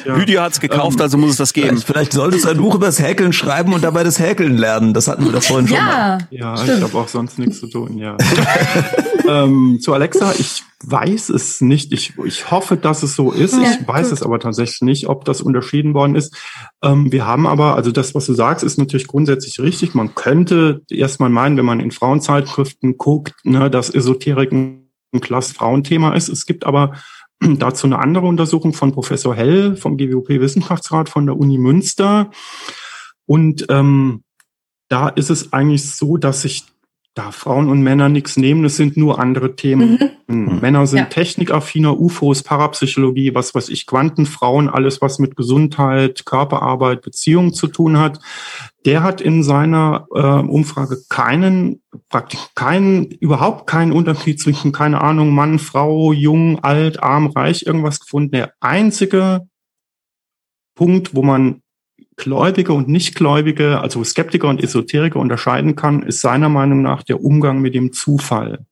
Ja. 0.06 0.16
Lydia 0.18 0.44
hat's 0.44 0.60
gekauft, 0.60 1.02
also 1.02 1.18
muss 1.18 1.32
es 1.32 1.38
das 1.38 1.52
geben. 1.52 1.78
Vielleicht, 1.78 1.86
vielleicht 1.86 2.14
solltest 2.14 2.46
du 2.46 2.50
ein 2.50 2.58
Buch 2.58 2.76
über 2.76 2.86
das 2.86 3.02
Häkeln 3.02 3.34
schreiben 3.34 3.74
und 3.74 3.84
dabei 3.84 4.04
das 4.04 4.20
Häkeln 4.20 4.56
lernen. 4.56 4.94
Das 4.94 5.08
hatten 5.08 5.26
wir 5.26 5.32
doch 5.32 5.42
vorhin 5.42 5.68
schon 5.68 5.78
mal. 5.78 6.20
Ja, 6.30 6.54
Ja, 6.56 6.64
ich 6.64 6.82
habe 6.84 6.96
auch 6.96 7.08
sonst 7.08 7.40
nichts 7.40 7.60
zu 7.60 7.68
tun, 7.68 7.98
ja. 7.98 8.16
ähm, 9.28 9.80
zu 9.82 9.94
Alexa, 9.94 10.34
ich 10.38 10.64
weiß 10.84 11.30
es 11.30 11.62
nicht. 11.62 11.92
Ich, 11.92 12.14
ich 12.24 12.52
hoffe, 12.52 12.78
dass 12.78 13.02
es 13.02 13.16
so 13.16 13.32
ist. 13.32 13.56
Ja, 13.56 13.64
ich 13.64 13.88
weiß 13.88 14.12
es 14.12 14.22
aber 14.22 14.40
tatsächlich 14.40 14.82
nicht, 14.82 15.10
ob 15.10 15.26
das 15.26 15.42
unterschieden 15.42 15.96
worden 15.96 16.16
ist. 16.16 16.36
Ähm, 16.84 17.12
wir 17.12 17.26
haben 17.26 17.48
aber, 17.48 17.76
also 17.76 17.92
das, 17.92 18.14
was 18.14 18.28
du 18.28 18.36
sagst, 18.36 18.64
ist 18.64 18.78
natürlich 18.78 19.08
grundsätzlich 19.08 19.60
richtig. 19.60 19.96
Man 19.96 20.14
könnte 20.14 20.82
erstmal 20.92 21.32
meinen, 21.32 21.58
wenn 21.58 21.66
man 21.66 21.80
in 21.80 21.90
Frauenzeitschriften 21.90 23.00
guckt, 23.00 23.34
ne, 23.44 23.72
dass 23.72 23.90
Esoterik 23.90 24.52
ein 24.52 24.86
klasse 25.22 25.56
Frauenthema 25.56 26.14
ist. 26.14 26.30
Es 26.30 26.46
gibt 26.46 26.66
aber 26.66 26.94
dazu 27.60 27.88
eine 27.88 28.00
andere 28.00 28.26
Untersuchung 28.28 28.74
von 28.74 28.92
Professor 28.92 29.36
Hell 29.36 29.76
vom 29.76 29.98
GWOP 29.98 30.30
Wissenschaftsrat 30.30 31.10
von 31.10 31.26
der 31.26 31.38
Uni 31.38 31.58
Münster. 31.58 32.32
Und 33.26 33.66
ähm, 33.70 34.24
da 34.88 35.10
ist 35.10 35.30
es 35.30 35.52
eigentlich 35.54 35.90
so, 35.92 36.18
dass 36.18 36.42
sich 36.42 36.66
da 37.16 37.32
Frauen 37.32 37.70
und 37.70 37.82
Männer 37.82 38.10
nichts 38.10 38.36
nehmen, 38.36 38.66
es 38.66 38.76
sind 38.76 38.98
nur 38.98 39.20
andere 39.20 39.56
Themen. 39.56 39.98
Mhm. 40.28 40.60
Männer 40.60 40.86
sind 40.86 41.00
Ja. 41.00 41.06
technikaffiner, 41.06 41.98
UFOs, 41.98 42.44
Parapsychologie, 42.44 43.34
was 43.34 43.56
weiß 43.56 43.70
ich, 43.70 43.86
Quantenfrauen, 43.88 44.68
alles 44.68 45.02
was 45.02 45.18
mit 45.18 45.38
Gesundheit, 45.38 46.26
Körperarbeit, 46.26 47.02
Beziehung 47.02 47.54
zu 47.54 47.68
tun 47.68 48.00
hat. 48.00 48.20
Der 48.86 49.02
hat 49.02 49.22
in 49.22 49.44
seiner 49.44 50.08
äh, 50.14 50.20
Umfrage 50.20 50.98
keinen, 51.08 51.82
praktisch 52.10 52.42
keinen, 52.54 53.06
überhaupt 53.06 53.66
keinen 53.66 53.94
Unterschied 53.94 54.42
zwischen, 54.42 54.74
keine 54.74 55.00
Ahnung, 55.00 55.34
Mann, 55.34 55.58
Frau, 55.58 56.12
jung, 56.12 56.64
alt, 56.66 57.02
arm, 57.02 57.28
reich, 57.28 57.66
irgendwas 57.66 58.02
gefunden. 58.02 58.32
Der 58.32 58.52
einzige 58.60 59.48
Punkt, 60.76 61.16
wo 61.16 61.24
man 61.24 61.62
Gläubige 62.18 62.74
und 62.74 62.88
Nichtgläubige, 62.88 63.82
also 63.82 64.04
Skeptiker 64.04 64.48
und 64.48 64.64
Esoteriker 64.64 65.20
unterscheiden 65.20 65.76
kann, 65.76 66.02
ist 66.04 66.22
seiner 66.22 66.50
Meinung 66.50 66.82
nach 66.82 67.04
der 67.04 67.22
Umgang 67.24 67.60
mit 67.62 67.76
dem 67.76 67.92
Zufall. 67.94 68.66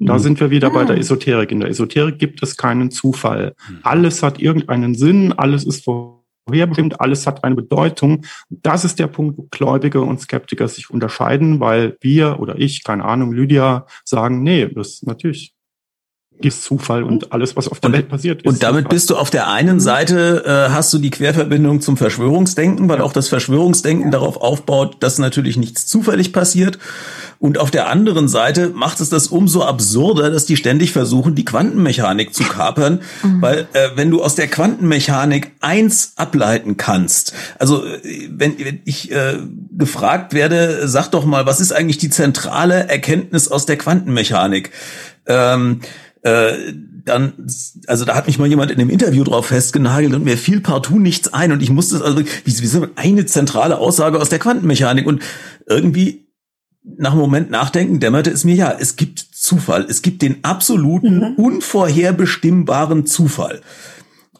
Da 0.00 0.14
Mhm. 0.14 0.18
sind 0.18 0.40
wir 0.40 0.50
wieder 0.50 0.70
bei 0.70 0.84
der 0.84 0.96
Ah. 0.96 0.98
Esoterik. 0.98 1.50
In 1.50 1.60
der 1.60 1.68
Esoterik 1.70 2.18
gibt 2.18 2.42
es 2.42 2.56
keinen 2.56 2.90
Zufall. 2.90 3.54
Alles 3.82 4.22
hat 4.22 4.40
irgendeinen 4.40 4.94
Sinn, 4.94 5.32
alles 5.32 5.64
ist 5.64 5.84
vorherbestimmt, 5.84 7.00
alles 7.00 7.26
hat 7.26 7.42
eine 7.44 7.54
Bedeutung. 7.56 8.24
Das 8.48 8.84
ist 8.84 8.98
der 8.98 9.08
Punkt, 9.08 9.38
wo 9.38 9.48
Gläubige 9.50 10.00
und 10.00 10.20
Skeptiker 10.20 10.68
sich 10.68 10.90
unterscheiden, 10.90 11.60
weil 11.60 11.96
wir 12.00 12.38
oder 12.40 12.58
ich, 12.58 12.84
keine 12.84 13.04
Ahnung, 13.04 13.32
Lydia, 13.32 13.86
sagen, 14.04 14.42
nee, 14.42 14.66
das 14.68 15.02
natürlich 15.02 15.54
ist 16.40 16.62
Zufall 16.64 17.02
und 17.02 17.32
alles, 17.32 17.56
was 17.56 17.68
auf 17.68 17.80
der 17.80 17.88
Und- 17.88 17.94
Welt 17.94 18.08
passiert, 18.08 18.42
ist 18.42 18.48
Und 18.48 18.62
damit 18.62 18.84
Zufall. 18.84 18.94
bist 18.94 19.10
du 19.10 19.16
auf 19.16 19.30
der 19.30 19.48
einen 19.48 19.80
Seite, 19.80 20.44
äh, 20.46 20.72
hast 20.72 20.92
du 20.92 20.98
die 20.98 21.10
Querverbindung 21.10 21.80
zum 21.80 21.96
Verschwörungsdenken, 21.96 22.88
weil 22.88 23.00
auch 23.00 23.12
das 23.12 23.28
Verschwörungsdenken 23.28 24.10
darauf 24.10 24.36
aufbaut, 24.36 24.96
dass 25.00 25.18
natürlich 25.18 25.56
nichts 25.56 25.86
zufällig 25.86 26.32
passiert. 26.32 26.78
Und 27.40 27.58
auf 27.58 27.70
der 27.70 27.88
anderen 27.88 28.26
Seite 28.26 28.70
macht 28.70 29.00
es 29.00 29.10
das 29.10 29.28
umso 29.28 29.62
absurder, 29.62 30.28
dass 30.30 30.44
die 30.44 30.56
ständig 30.56 30.90
versuchen, 30.92 31.36
die 31.36 31.44
Quantenmechanik 31.44 32.34
zu 32.34 32.42
kapern, 32.42 33.00
weil 33.40 33.68
äh, 33.74 33.90
wenn 33.94 34.10
du 34.10 34.22
aus 34.24 34.34
der 34.34 34.48
Quantenmechanik 34.48 35.52
eins 35.60 36.14
ableiten 36.16 36.76
kannst, 36.76 37.34
also 37.58 37.84
äh, 37.84 38.28
wenn, 38.30 38.58
wenn 38.58 38.80
ich 38.84 39.12
äh, 39.12 39.38
gefragt 39.76 40.34
werde, 40.34 40.88
sag 40.88 41.10
doch 41.12 41.24
mal, 41.24 41.46
was 41.46 41.60
ist 41.60 41.70
eigentlich 41.70 41.98
die 41.98 42.10
zentrale 42.10 42.88
Erkenntnis 42.88 43.46
aus 43.48 43.66
der 43.66 43.76
Quantenmechanik? 43.76 44.72
Ähm, 45.26 45.80
äh, 46.22 46.72
dann, 47.04 47.32
also 47.86 48.04
da 48.04 48.14
hat 48.14 48.26
mich 48.26 48.38
mal 48.38 48.48
jemand 48.48 48.70
in 48.70 48.80
einem 48.80 48.90
Interview 48.90 49.24
drauf 49.24 49.46
festgenagelt 49.46 50.14
und 50.14 50.24
mir 50.24 50.36
fiel 50.36 50.60
partout 50.60 50.98
nichts 50.98 51.32
ein 51.32 51.52
und 51.52 51.62
ich 51.62 51.70
musste 51.70 51.96
es 51.96 52.02
also, 52.02 52.20
wie, 52.20 52.26
wie 52.44 52.66
so 52.66 52.86
eine 52.96 53.26
zentrale 53.26 53.78
Aussage 53.78 54.20
aus 54.20 54.28
der 54.28 54.38
Quantenmechanik 54.38 55.06
und 55.06 55.22
irgendwie 55.66 56.28
nach 56.96 57.12
einem 57.12 57.20
Moment 57.20 57.50
nachdenken 57.50 58.00
dämmerte 58.00 58.30
es 58.30 58.44
mir, 58.44 58.54
ja, 58.54 58.74
es 58.78 58.96
gibt 58.96 59.18
Zufall, 59.18 59.86
es 59.88 60.02
gibt 60.02 60.22
den 60.22 60.42
absoluten, 60.42 61.34
unvorherbestimmbaren 61.36 63.06
Zufall, 63.06 63.60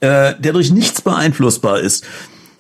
äh, 0.01 0.35
der 0.39 0.53
durch 0.53 0.73
nichts 0.73 1.03
beeinflussbar 1.03 1.81
ist. 1.81 2.05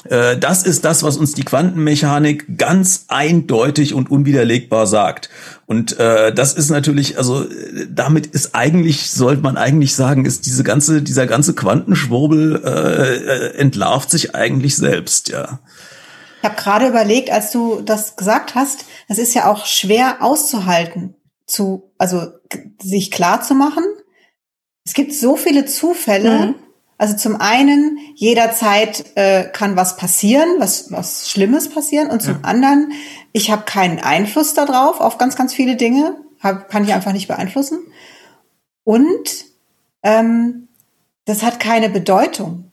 Äh, 0.05 0.37
Das 0.39 0.63
ist 0.65 0.85
das, 0.85 1.03
was 1.03 1.17
uns 1.17 1.35
die 1.35 1.45
Quantenmechanik 1.45 2.59
ganz 2.59 3.07
eindeutig 3.09 3.95
und 3.95 4.11
unwiderlegbar 4.11 4.87
sagt. 4.87 5.31
Und 5.69 5.99
äh, 5.99 6.33
das 6.33 6.55
ist 6.55 6.71
natürlich, 6.71 7.19
also 7.19 7.45
damit 7.91 8.27
ist 8.29 8.55
eigentlich, 8.55 9.11
sollte 9.11 9.43
man 9.43 9.59
eigentlich 9.59 9.95
sagen, 9.95 10.25
ist 10.25 10.47
diese 10.47 10.65
ganze, 10.65 11.03
dieser 11.03 11.27
ganze 11.27 11.55
Quantenschwurbel 11.55 12.63
äh, 12.65 12.69
äh, 12.69 13.55
entlarvt 13.59 14.11
sich 14.11 14.35
eigentlich 14.35 14.77
selbst, 14.77 15.29
ja. 15.29 15.59
Ich 16.41 16.49
habe 16.49 16.57
gerade 16.57 16.87
überlegt, 16.89 17.31
als 17.31 17.51
du 17.51 17.83
das 17.83 18.17
gesagt 18.17 18.55
hast, 18.55 18.87
das 19.09 19.19
ist 19.19 19.35
ja 19.35 19.53
auch 19.53 19.67
schwer 19.67 20.23
auszuhalten, 20.23 21.17
zu, 21.45 21.93
also 21.99 22.29
sich 22.81 23.11
klar 23.11 23.43
zu 23.43 23.55
machen. 23.55 23.85
Es 24.87 24.95
gibt 24.95 25.13
so 25.13 25.37
viele 25.37 25.67
Zufälle. 25.67 26.47
Mhm. 26.47 26.55
Also 26.97 27.15
zum 27.15 27.37
einen, 27.37 27.99
jederzeit 28.17 29.05
äh, 29.17 29.45
kann 29.45 29.77
was 29.77 29.97
passieren, 29.97 30.49
was, 30.59 30.91
was 30.91 31.31
Schlimmes 31.31 31.69
passieren. 31.69 32.11
Und 32.11 32.23
zum 32.23 32.39
anderen, 32.43 32.91
ich 33.39 33.51
habe 33.53 33.63
keinen 33.63 34.01
Einfluss 34.01 34.53
darauf, 34.53 35.01
auf 35.01 35.17
ganz, 35.17 35.37
ganz 35.37 35.55
viele 35.55 35.77
Dinge. 35.77 36.17
Hab, 36.41 36.69
kann 36.69 36.85
ich 36.85 36.93
einfach 36.93 37.13
nicht 37.13 37.29
beeinflussen. 37.29 37.79
Und 38.85 39.47
ähm, 40.03 40.69
das 41.25 41.43
hat 41.43 41.61
keine 41.61 41.89
Bedeutung. 41.89 42.71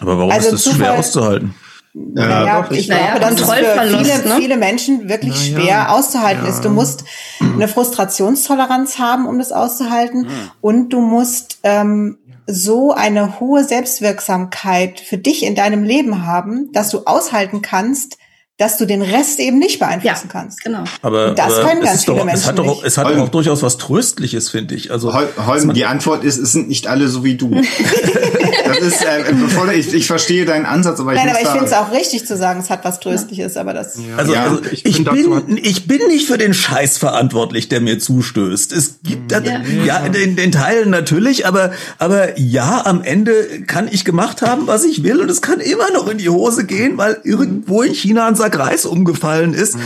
Aber 0.00 0.18
warum 0.18 0.30
Also 0.30 0.54
ist 0.54 0.66
das 0.66 0.74
schwer 0.74 0.86
Zufall- 0.88 0.98
auszuhalten? 0.98 1.54
Naja, 1.92 2.62
doch, 2.62 2.70
ich 2.70 2.86
Naja, 2.88 3.18
glaube, 3.18 3.34
dass 3.34 3.40
es 3.40 3.50
für 3.50 3.96
viele, 3.98 4.28
ne? 4.28 4.36
viele 4.36 4.56
Menschen 4.56 5.08
wirklich 5.08 5.52
Naja, 5.52 5.62
schwer 5.62 5.92
auszuhalten 5.92 6.44
ja. 6.44 6.50
ist. 6.50 6.64
Du 6.64 6.70
musst 6.70 7.04
eine 7.40 7.66
Frustrationstoleranz 7.66 8.98
haben, 8.98 9.26
um 9.26 9.38
das 9.38 9.50
auszuhalten. 9.50 10.28
Und 10.60 10.90
du 10.90 11.00
musst 11.00 11.58
ähm, 11.64 12.18
so 12.46 12.92
eine 12.92 13.40
hohe 13.40 13.64
Selbstwirksamkeit 13.64 15.00
für 15.00 15.18
dich 15.18 15.44
in 15.44 15.56
deinem 15.56 15.82
Leben 15.82 16.24
haben, 16.24 16.70
dass 16.72 16.90
du 16.90 17.06
aushalten 17.06 17.60
kannst, 17.60 18.18
dass 18.60 18.76
du 18.76 18.84
den 18.86 19.00
Rest 19.00 19.40
eben 19.40 19.58
nicht 19.58 19.78
beeinflussen 19.78 20.28
kannst. 20.28 20.62
Genau. 20.62 20.84
Aber, 21.02 21.30
Und 21.30 21.38
das 21.38 21.54
aber 21.54 21.68
können 21.68 21.80
es 21.80 21.86
ganz 21.86 21.98
ist 22.00 22.08
doch, 22.08 22.18
viele 22.20 22.32
es 22.32 22.46
hat 22.46 22.56
Menschen 22.56 22.56
doch, 22.68 22.74
nicht. 22.76 22.86
es 22.86 22.98
hat 22.98 23.06
Holm. 23.06 23.20
auch 23.22 23.28
durchaus 23.30 23.62
was 23.62 23.78
Tröstliches, 23.78 24.50
finde 24.50 24.74
ich. 24.74 24.90
Also 24.92 25.14
Hol- 25.14 25.28
Holm, 25.46 25.72
die 25.72 25.86
Antwort 25.86 26.24
ist, 26.24 26.36
es 26.38 26.52
sind 26.52 26.68
nicht 26.68 26.86
alle 26.86 27.08
so 27.08 27.24
wie 27.24 27.36
du. 27.36 27.50
das 28.66 28.78
ist, 28.80 29.02
äh, 29.02 29.32
bevor 29.32 29.72
ich, 29.72 29.92
ich 29.94 30.06
verstehe 30.06 30.44
deinen 30.44 30.66
Ansatz, 30.66 31.00
aber 31.00 31.14
ich 31.14 31.18
Nein, 31.18 31.30
aber 31.30 31.40
ich 31.40 31.48
finde 31.48 31.64
es 31.66 31.72
auch 31.72 31.90
richtig 31.90 32.26
zu 32.26 32.36
sagen, 32.36 32.60
es 32.60 32.70
hat 32.70 32.84
was 32.84 33.00
Tröstliches, 33.00 33.56
aber 33.56 33.72
das. 33.72 33.98
Also, 34.16 34.34
Ja, 34.34 34.42
also 34.44 34.60
ich 34.70 34.84
ich, 34.84 35.04
bin 35.04 35.58
ich 35.62 35.86
bin 35.86 36.06
nicht 36.08 36.26
für 36.26 36.38
den 36.38 36.52
Scheiß 36.54 36.98
verantwortlich, 36.98 37.68
der 37.68 37.80
mir 37.80 37.98
zustößt. 37.98 38.72
Es 38.72 39.00
gibt 39.02 39.32
Ja. 39.32 39.40
ja, 39.86 39.96
in 40.06 40.36
den 40.36 40.52
Teilen 40.52 40.90
natürlich, 40.90 41.46
aber 41.46 41.72
aber 41.98 42.38
ja, 42.38 42.82
am 42.84 43.02
Ende 43.02 43.62
kann 43.66 43.88
ich 43.90 44.04
gemacht 44.04 44.42
haben, 44.42 44.66
was 44.66 44.84
ich 44.84 45.02
will 45.02 45.20
und 45.20 45.30
es 45.30 45.40
kann 45.40 45.60
immer 45.60 45.90
noch 45.92 46.08
in 46.08 46.18
die 46.18 46.28
Hose 46.28 46.64
gehen, 46.66 46.98
weil 46.98 47.18
irgendwo 47.24 47.82
in 47.82 47.94
China 47.94 48.26
ein 48.26 48.36
Sack 48.50 48.58
Reis 48.58 48.86
umgefallen 48.86 49.54
ist. 49.54 49.76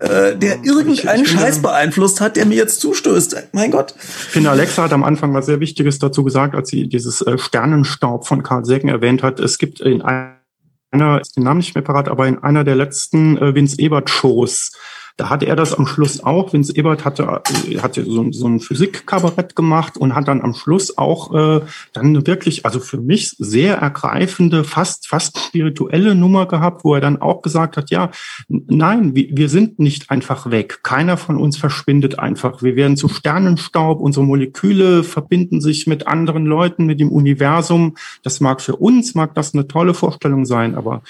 äh, 0.00 0.36
Der 0.36 0.64
irgendeinen 0.64 0.92
ich 0.92 1.00
finde- 1.02 1.26
Scheiß 1.26 1.62
beeinflusst 1.62 2.20
hat, 2.20 2.36
der 2.36 2.46
mir 2.46 2.56
jetzt 2.56 2.80
zustößt. 2.80 3.48
Mein 3.52 3.70
Gott. 3.70 3.94
Ich 3.96 4.04
finde, 4.32 4.50
Alexa 4.50 4.82
hat 4.84 4.92
am 4.92 5.04
Anfang 5.04 5.32
was 5.34 5.46
sehr 5.46 5.60
Wichtiges 5.60 5.98
dazu 5.98 6.24
gesagt, 6.24 6.54
als 6.54 6.68
sie 6.68 6.88
dieses 6.88 7.22
äh, 7.22 7.38
Sternenstaub 7.38 8.26
von 8.26 8.42
Karl 8.42 8.64
Sagan 8.64 8.88
erwähnt 8.88 9.22
hat. 9.22 9.40
Es 9.40 9.58
gibt 9.58 9.80
in 9.80 10.02
einer, 10.02 11.20
ist 11.20 11.36
den 11.36 11.44
Namen 11.44 11.58
nicht 11.58 11.74
mehr 11.74 11.84
parat, 11.84 12.08
aber 12.08 12.26
in 12.26 12.38
einer 12.38 12.64
der 12.64 12.76
letzten 12.76 13.38
äh, 13.38 13.54
Vince 13.54 13.78
Ebert 13.78 14.10
Shows 14.10 14.72
Da 15.16 15.30
hatte 15.30 15.46
er 15.46 15.54
das 15.54 15.74
am 15.74 15.86
Schluss 15.86 16.24
auch. 16.24 16.52
Vince 16.52 16.76
Ebert 16.76 17.04
hatte, 17.04 17.42
äh, 17.68 17.78
hatte 17.78 18.04
so, 18.04 18.32
so 18.32 18.48
ein 18.48 18.58
Physikkabarett 18.58 19.54
gemacht 19.54 19.96
und 19.96 20.14
hat 20.14 20.26
dann 20.26 20.42
am 20.42 20.54
Schluss 20.54 20.98
auch 20.98 21.32
äh, 21.32 21.60
dann 21.92 22.26
wirklich, 22.26 22.66
also 22.66 22.80
für 22.80 23.00
mich 23.00 23.30
sehr 23.38 23.76
ergreifende, 23.76 24.64
fast, 24.64 25.06
fast 25.06 25.38
spirituelle 25.38 26.16
Nummer 26.16 26.46
gehabt, 26.46 26.84
wo 26.84 26.94
er 26.94 27.00
dann 27.00 27.22
auch 27.22 27.42
gesagt 27.42 27.76
hat, 27.76 27.90
ja, 27.90 28.10
nein, 28.48 29.14
wir 29.14 29.48
sind 29.48 29.78
nicht 29.78 30.10
einfach 30.10 30.50
weg. 30.50 30.80
Keiner 30.82 31.16
von 31.16 31.36
uns 31.36 31.56
verschwindet 31.56 32.18
einfach. 32.18 32.62
Wir 32.62 32.74
werden 32.74 32.96
zu 32.96 33.08
Sternenstaub, 33.08 34.00
unsere 34.00 34.26
Moleküle 34.26 35.04
verbinden 35.04 35.60
sich 35.60 35.86
mit 35.86 36.08
anderen 36.08 36.44
Leuten, 36.44 36.86
mit 36.86 36.98
dem 36.98 37.12
Universum. 37.12 37.94
Das 38.24 38.40
mag 38.40 38.60
für 38.60 38.76
uns, 38.76 39.14
mag 39.14 39.34
das 39.34 39.54
eine 39.54 39.68
tolle 39.68 39.94
Vorstellung 39.94 40.44
sein, 40.44 40.74
aber 40.74 41.02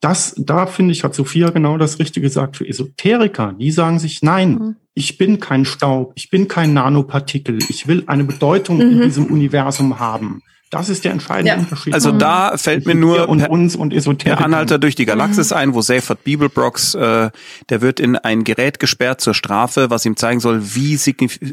das, 0.00 0.34
da 0.36 0.66
finde 0.66 0.92
ich, 0.92 1.04
hat 1.04 1.14
Sophia 1.14 1.50
genau 1.50 1.78
das 1.78 1.98
Richtige 1.98 2.26
gesagt. 2.26 2.56
Für 2.56 2.68
Esoteriker, 2.68 3.54
die 3.58 3.70
sagen 3.70 3.98
sich, 3.98 4.22
nein, 4.22 4.50
mhm. 4.50 4.76
ich 4.94 5.18
bin 5.18 5.40
kein 5.40 5.64
Staub, 5.64 6.12
ich 6.16 6.30
bin 6.30 6.48
kein 6.48 6.74
Nanopartikel, 6.74 7.58
ich 7.68 7.86
will 7.86 8.04
eine 8.06 8.24
Bedeutung 8.24 8.76
mhm. 8.76 8.92
in 8.92 9.00
diesem 9.02 9.26
Universum 9.26 9.98
haben. 9.98 10.42
Das 10.70 10.88
ist 10.88 11.04
der 11.04 11.12
entscheidende 11.12 11.52
ja. 11.52 11.58
Unterschied. 11.58 11.94
Also 11.94 12.10
da 12.10 12.56
fällt 12.56 12.86
mir 12.86 12.96
nur 12.96 13.28
und 13.28 13.48
uns 13.48 13.76
und 13.76 14.24
der 14.24 14.44
Anhalter 14.44 14.78
durch 14.78 14.96
die 14.96 15.06
Galaxis 15.06 15.50
mhm. 15.50 15.56
ein, 15.56 15.74
wo 15.74 15.80
Seyfert 15.80 16.24
Bibelbrox, 16.24 16.94
äh, 16.94 17.30
der 17.68 17.82
wird 17.82 18.00
in 18.00 18.16
ein 18.16 18.42
Gerät 18.42 18.80
gesperrt 18.80 19.20
zur 19.20 19.34
Strafe, 19.34 19.90
was 19.90 20.04
ihm 20.04 20.16
zeigen 20.16 20.40
soll, 20.40 20.74
wie 20.74 20.98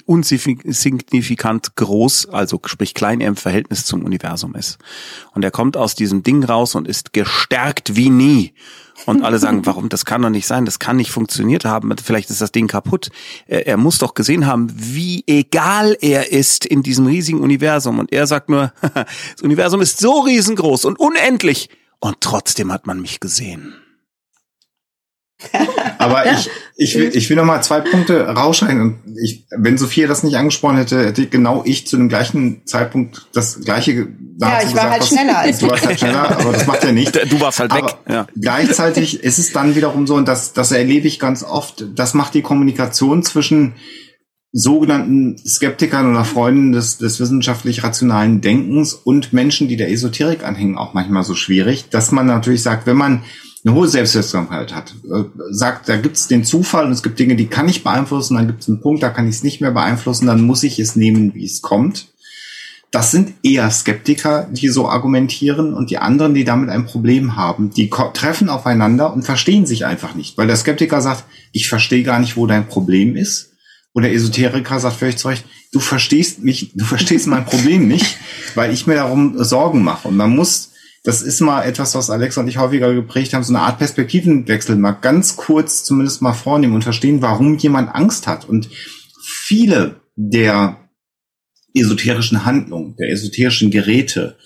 unsignifikant 0.06 1.76
groß, 1.76 2.30
also 2.30 2.60
sprich 2.66 2.96
klein 2.96 3.22
er 3.22 3.28
im 3.28 3.36
Verhältnis 3.36 3.86
zum 3.86 4.04
Universum 4.04 4.56
ist. 4.56 4.80
Und 5.34 5.44
er 5.44 5.52
kommt 5.52 5.78
aus 5.78 5.94
diesem 5.94 6.24
Ding 6.24 6.44
raus 6.44 6.74
und 6.74 6.88
ist 6.88 7.14
gestärkt 7.14 7.96
wie 7.96 8.10
nie. 8.10 8.54
Und 9.06 9.24
alle 9.24 9.40
sagen, 9.40 9.66
warum, 9.66 9.90
das 9.90 10.06
kann 10.06 10.22
doch 10.22 10.30
nicht 10.30 10.48
sein, 10.48 10.66
das 10.66 10.80
kann 10.80 10.98
nicht 10.98 11.12
funktioniert 11.12 11.66
haben, 11.66 11.94
vielleicht 12.04 12.30
ist 12.30 12.42
das 12.42 12.52
Ding 12.52 12.68
kaputt. 12.68 13.10
Er, 13.48 13.68
er, 13.68 13.78
muss 13.78 13.98
doch 13.98 14.14
gesehen 14.14 14.46
haben, 14.46 14.72
wie 14.74 15.24
egal 15.28 15.98
er 16.02 16.32
ist 16.32 16.66
in 16.66 16.84
diesem 16.84 17.06
riesigen 17.06 17.42
Universum. 17.42 18.00
Und 18.00 18.12
er 18.12 18.28
sagt 18.28 18.50
nur, 18.50 18.72
das 18.82 19.42
Universum 19.42 19.82
ist 19.82 20.00
so 20.00 20.22
riesengroß 20.22 20.86
und 20.86 21.00
unendlich. 21.00 21.70
Und 22.00 22.22
trotzdem 22.22 22.72
hat 22.72 22.88
man 22.88 23.02
mich 23.02 23.20
gesehen. 23.20 23.76
Aber 25.98 26.32
ich, 26.32 26.50
ich 26.76 26.96
will, 26.96 27.12
ich 27.14 27.30
will 27.30 27.38
noch 27.38 27.46
mal 27.46 27.62
zwei 27.62 27.82
Punkte 27.82 28.22
rausschneiden. 28.28 28.82
Und 28.82 29.00
ich, 29.24 29.46
wenn 29.56 29.78
Sophia 29.78 30.08
das 30.08 30.24
nicht 30.24 30.36
angesprochen 30.36 30.78
hätte, 30.78 31.06
hätte 31.06 31.28
genau 31.28 31.64
ich 31.66 31.88
zu 31.88 31.98
dem 31.98 32.10
gleichen 32.10 32.66
Zeitpunkt 32.66 33.28
das 33.34 33.62
gleiche 33.62 34.08
ja, 34.40 34.62
ich 34.68 34.76
war 34.76 34.90
halt 34.90 35.06
schneller 35.06 35.38
als 35.38 35.58
du. 35.60 35.70
warst 35.70 35.86
halt 35.86 36.00
schneller, 36.00 36.40
aber 36.40 36.52
das 36.52 36.66
macht 36.66 36.84
ja 36.84 36.92
nicht. 36.92 37.16
Du 37.32 37.40
warst 37.40 37.60
halt 37.60 37.72
aber 37.72 37.88
weg. 37.88 37.96
Ja. 38.10 38.28
Gleichzeitig 38.36 39.24
ist 39.24 39.38
es 39.38 39.54
dann 39.54 39.76
wiederum 39.76 40.08
so, 40.08 40.16
und 40.16 40.28
das, 40.28 40.54
das 40.54 40.72
erlebe 40.72 41.08
ich 41.08 41.20
ganz 41.20 41.44
oft, 41.44 41.86
das 41.96 42.14
macht 42.14 42.34
die 42.34 42.42
Kommunikation 42.42 43.24
zwischen 43.24 43.74
sogenannten 44.52 45.38
Skeptikern 45.38 46.12
oder 46.12 46.26
Freunden 46.26 46.72
des, 46.74 47.00
des 47.00 47.20
wissenschaftlich 47.20 47.84
rationalen 47.84 48.40
Denkens 48.40 48.94
und 48.94 49.34
Menschen, 49.34 49.68
die 49.68 49.78
der 49.78 49.90
Esoterik 49.92 50.44
anhängen, 50.44 50.78
auch 50.78 50.94
manchmal 50.94 51.24
so 51.24 51.34
schwierig, 51.34 51.90
dass 51.90 52.12
man 52.12 52.28
natürlich 52.28 52.62
sagt, 52.62 52.86
wenn 52.86 52.98
man 52.98 53.24
eine 53.66 53.76
hohe 53.76 53.88
Selbstwirksamkeit 53.88 54.76
hat, 54.76 54.94
äh, 55.10 55.24
sagt, 55.52 55.88
da 55.88 55.96
gibt 55.96 56.18
es 56.18 56.28
den 56.28 56.44
Zufall 56.44 56.86
und 56.86 56.92
es 56.92 57.04
gibt 57.04 57.18
Dinge, 57.20 57.36
die 57.36 57.48
kann 57.48 57.70
ich 57.70 57.84
beeinflussen, 57.84 58.36
dann 58.36 58.48
gibt 58.48 58.62
es 58.62 58.68
einen 58.68 58.82
Punkt, 58.82 59.02
da 59.02 59.10
kann 59.10 59.28
ich 59.28 59.36
es 59.36 59.44
nicht 59.44 59.62
mehr 59.62 59.72
beeinflussen, 59.72 60.28
dann 60.28 60.42
muss 60.42 60.64
ich 60.64 60.80
es 60.80 60.96
nehmen, 60.96 61.34
wie 61.34 61.46
es 61.46 61.62
kommt. 61.62 62.08
Das 62.92 63.10
sind 63.10 63.34
eher 63.42 63.72
Skeptiker, 63.72 64.48
die 64.52 64.68
so 64.68 64.88
argumentieren 64.88 65.74
und 65.74 65.90
die 65.90 65.98
anderen, 65.98 66.36
die 66.36 66.44
damit 66.44 66.70
ein 66.70 66.86
Problem 66.86 67.36
haben, 67.36 67.72
die 67.72 67.90
treffen 67.90 68.50
aufeinander 68.50 69.12
und 69.14 69.24
verstehen 69.24 69.66
sich 69.66 69.86
einfach 69.86 70.14
nicht, 70.14 70.38
weil 70.38 70.46
der 70.46 70.58
Skeptiker 70.58 71.02
sagt, 71.02 71.24
ich 71.54 71.70
verstehe 71.70 72.04
gar 72.04 72.20
nicht, 72.20 72.38
wo 72.38 72.46
dein 72.46 72.68
Problem 72.68 73.16
ist. 73.16 73.52
Und 73.94 74.04
der 74.04 74.14
Esoteriker 74.14 74.80
sagt 74.80 74.98
völlig 74.98 75.18
zu 75.18 75.28
Recht, 75.28 75.46
du 75.72 75.80
verstehst 75.80 76.44
mich, 76.44 76.72
du 76.76 76.84
verstehst 76.84 77.28
mein 77.28 77.46
Problem 77.46 77.88
nicht, 77.88 78.18
weil 78.56 78.74
ich 78.74 78.88
mir 78.88 78.96
darum 78.96 79.44
Sorgen 79.44 79.84
mache. 79.84 80.08
Und 80.08 80.18
man 80.18 80.36
muss 80.36 80.73
das 81.04 81.22
ist 81.22 81.42
mal 81.42 81.64
etwas, 81.64 81.96
was 81.96 82.10
Alexa 82.10 82.42
und 82.42 82.48
ich 82.48 82.58
häufiger 82.58 82.94
geprägt 82.94 83.34
haben, 83.34 83.44
so 83.44 83.54
eine 83.54 83.64
Art 83.64 83.78
Perspektivenwechsel 83.78 84.78
mal 84.78 84.94
ganz 84.94 85.36
kurz 85.36 85.84
zumindest 85.84 86.22
mal 86.22 86.34
vornehmen 86.34 86.76
und 86.76 86.84
verstehen, 86.84 87.22
warum 87.22 87.58
jemand 87.58 87.94
Angst 87.94 88.26
hat. 88.26 88.48
Und 88.48 88.70
viele 89.22 89.98
der 90.16 90.78
esoterischen 91.74 92.46
Handlungen, 92.46 92.96
der 92.96 93.12
esoterischen 93.12 93.70
Geräte 93.70 94.38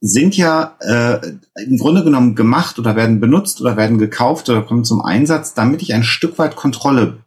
sind 0.00 0.34
ja 0.36 0.76
äh, 0.80 1.20
im 1.66 1.76
Grunde 1.76 2.02
genommen 2.02 2.34
gemacht 2.34 2.78
oder 2.78 2.96
werden 2.96 3.20
benutzt 3.20 3.60
oder 3.60 3.76
werden 3.76 3.98
gekauft 3.98 4.48
oder 4.48 4.62
kommen 4.62 4.84
zum 4.84 5.02
Einsatz, 5.02 5.52
damit 5.52 5.82
ich 5.82 5.92
ein 5.92 6.04
Stück 6.04 6.38
weit 6.38 6.56
Kontrolle 6.56 7.18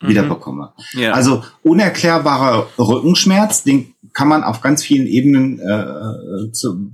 mhm. 0.00 0.08
wiederbekomme. 0.08 0.72
Ja. 0.94 1.12
Also 1.12 1.44
unerklärbarer 1.62 2.68
Rückenschmerz, 2.78 3.64
den 3.64 3.94
kann 4.14 4.28
man 4.28 4.44
auf 4.44 4.62
ganz 4.62 4.82
vielen 4.82 5.06
Ebenen 5.06 5.58
äh, 5.58 6.52
zu, 6.52 6.90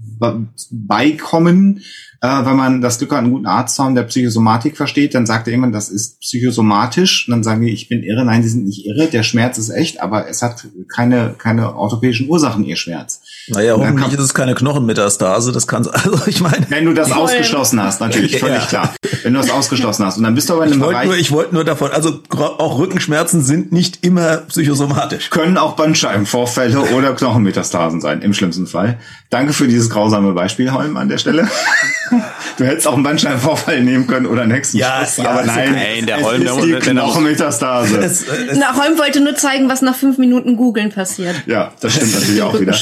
beikommen. 0.71 1.83
Äh, 2.21 2.45
wenn 2.45 2.57
man 2.57 2.81
das 2.81 2.99
Glück 2.99 3.13
hat, 3.13 3.19
einen 3.19 3.31
guten 3.31 3.47
Arzt 3.47 3.77
zu 3.77 3.85
haben, 3.85 3.95
der 3.95 4.03
Psychosomatik 4.03 4.77
versteht, 4.77 5.15
dann 5.15 5.27
sagt 5.27 5.47
er 5.47 5.55
immer, 5.55 5.71
das 5.71 5.89
ist 5.89 6.21
psychosomatisch. 6.21 7.29
Und 7.29 7.33
dann 7.33 7.45
sagen 7.45 7.61
wir, 7.61 7.73
ich 7.73 7.89
bin 7.89 8.03
irre. 8.03 8.25
Nein, 8.25 8.43
Sie 8.43 8.49
sind 8.49 8.67
nicht 8.67 8.87
irre. 8.87 9.07
Der 9.07 9.23
Schmerz 9.23 9.59
ist 9.59 9.71
echt, 9.71 10.01
aber 10.01 10.29
es 10.29 10.43
hat 10.43 10.67
keine, 10.89 11.35
keine 11.39 11.77
orthopädischen 11.77 12.29
Ursachen, 12.29 12.65
Ihr 12.65 12.77
Schmerz. 12.77 13.23
Naja, 13.51 13.75
hoffentlich 13.77 14.13
ist 14.13 14.21
es 14.21 14.35
keine 14.35 14.55
Knochenmetastase. 14.55 15.53
Das 15.53 15.67
kann, 15.67 15.87
also 15.93 16.21
ich 16.27 16.41
meine. 16.41 16.67
Wenn 16.69 16.85
du 16.85 16.95
das 16.95 17.13
ausgeschlossen 17.13 17.83
hast, 17.83 18.01
natürlich, 18.01 18.39
völlig 18.39 18.63
ja. 18.63 18.67
klar. 18.67 18.95
Wenn 19.23 19.35
du 19.35 19.41
das 19.41 19.51
ausgeschlossen 19.51 20.05
hast. 20.05 20.19
Und 20.19 20.25
dann 20.25 20.35
bist 20.35 20.49
du 20.49 20.55
aber 20.55 20.67
in 20.67 20.73
einem 20.73 20.83
ich 20.83 20.89
Bereich. 20.89 21.07
Nur, 21.07 21.17
ich 21.17 21.33
wollte 21.33 21.55
nur 21.55 21.65
davon, 21.65 21.91
also 21.91 22.21
auch 22.31 22.79
Rückenschmerzen 22.79 23.43
sind 23.43 23.73
nicht 23.73 24.05
immer 24.05 24.39
psychosomatisch. 24.39 25.31
Können 25.31 25.57
auch 25.57 25.77
Bandscheibenvorfälle 25.77 26.81
oder 26.95 27.15
Knochenmetastasen 27.15 28.01
sein, 28.01 28.23
im 28.23 28.35
schlimmsten 28.35 28.67
Fall. 28.67 28.99
Danke 29.31 29.53
für 29.53 29.69
dieses 29.69 29.91
grausame 29.91 30.33
Beispiel, 30.33 30.73
Holm, 30.73 30.97
an 30.97 31.09
der 31.09 31.19
Stelle. 31.19 31.49
Du 32.57 32.65
hättest 32.65 32.89
auch 32.89 32.95
einen 32.95 33.03
Bandscheibenvorfall 33.05 33.83
nehmen 33.83 34.07
können 34.07 34.27
oder 34.27 34.43
einen 34.43 34.51
Hexenschuss. 34.51 35.17
Ja, 35.19 35.25
ja, 35.25 35.31
aber 35.31 35.45
nein, 35.45 35.73
nein 35.75 36.07
der 36.07 36.23
Holm, 36.23 36.43
ist 36.43 36.65
die 36.65 36.73
Knochenmetastase. 36.73 37.99
Es, 37.99 38.25
Na, 38.55 38.75
Holm 38.77 38.99
wollte 38.99 39.21
nur 39.21 39.37
zeigen, 39.37 39.69
was 39.69 39.83
nach 39.83 39.95
fünf 39.95 40.19
Minuten 40.19 40.57
googeln 40.57 40.91
passiert. 40.91 41.37
Ja, 41.47 41.71
das 41.81 41.95
stimmt 41.95 42.15
natürlich 42.15 42.43
auch 42.43 42.59
wieder. 42.59 42.73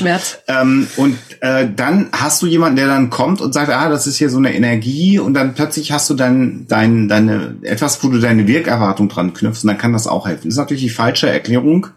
Ähm, 0.60 0.86
und 0.96 1.18
äh, 1.40 1.68
dann 1.74 2.08
hast 2.12 2.42
du 2.42 2.46
jemanden, 2.46 2.76
der 2.76 2.86
dann 2.86 3.10
kommt 3.10 3.40
und 3.40 3.52
sagt, 3.52 3.70
ah, 3.70 3.88
das 3.88 4.06
ist 4.06 4.16
hier 4.16 4.30
so 4.30 4.38
eine 4.38 4.54
Energie 4.54 5.18
und 5.18 5.34
dann 5.34 5.54
plötzlich 5.54 5.92
hast 5.92 6.08
du 6.10 6.14
dann 6.14 6.66
dein, 6.68 7.08
deine 7.08 7.56
etwas, 7.62 8.02
wo 8.02 8.08
du 8.08 8.18
deine 8.18 8.46
Wirkerwartung 8.46 9.08
dran 9.08 9.34
knüpfst 9.34 9.64
und 9.64 9.68
dann 9.68 9.78
kann 9.78 9.92
das 9.92 10.06
auch 10.06 10.26
helfen. 10.26 10.44
Das 10.44 10.54
ist 10.54 10.58
natürlich 10.58 10.82
die 10.82 10.90
falsche 10.90 11.28
Erklärung 11.28 11.88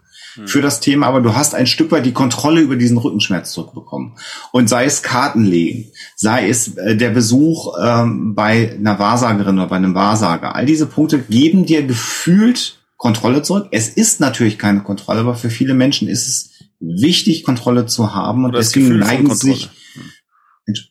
für 0.46 0.62
das 0.62 0.80
Thema, 0.80 1.06
aber 1.06 1.20
du 1.20 1.34
hast 1.34 1.54
ein 1.54 1.66
Stück 1.66 1.90
weit 1.90 2.06
die 2.06 2.12
Kontrolle 2.12 2.60
über 2.60 2.76
diesen 2.76 2.98
Rückenschmerz 2.98 3.52
zurückbekommen. 3.52 4.16
Und 4.52 4.68
sei 4.68 4.84
es 4.84 5.02
Kartenlegen, 5.02 5.90
sei 6.14 6.48
es 6.48 6.76
äh, 6.76 6.96
der 6.96 7.10
Besuch 7.10 7.74
ähm, 7.82 8.34
bei 8.34 8.72
einer 8.72 8.98
Wahrsagerin 8.98 9.58
oder 9.58 9.68
bei 9.68 9.76
einem 9.76 9.94
Wahrsager. 9.94 10.54
All 10.54 10.66
diese 10.66 10.86
Punkte 10.86 11.18
geben 11.18 11.66
dir 11.66 11.84
gefühlt 11.84 12.78
Kontrolle 12.96 13.42
zurück. 13.42 13.68
Es 13.72 13.88
ist 13.88 14.20
natürlich 14.20 14.58
keine 14.58 14.80
Kontrolle, 14.82 15.20
aber 15.20 15.34
für 15.34 15.50
viele 15.50 15.74
Menschen 15.74 16.06
ist 16.06 16.28
es 16.28 16.49
wichtig, 16.80 17.44
Kontrolle 17.44 17.86
zu 17.86 18.14
haben 18.14 18.44
und 18.44 18.54
deswegen 18.54 18.98
neigen 18.98 19.34
sich 19.34 19.70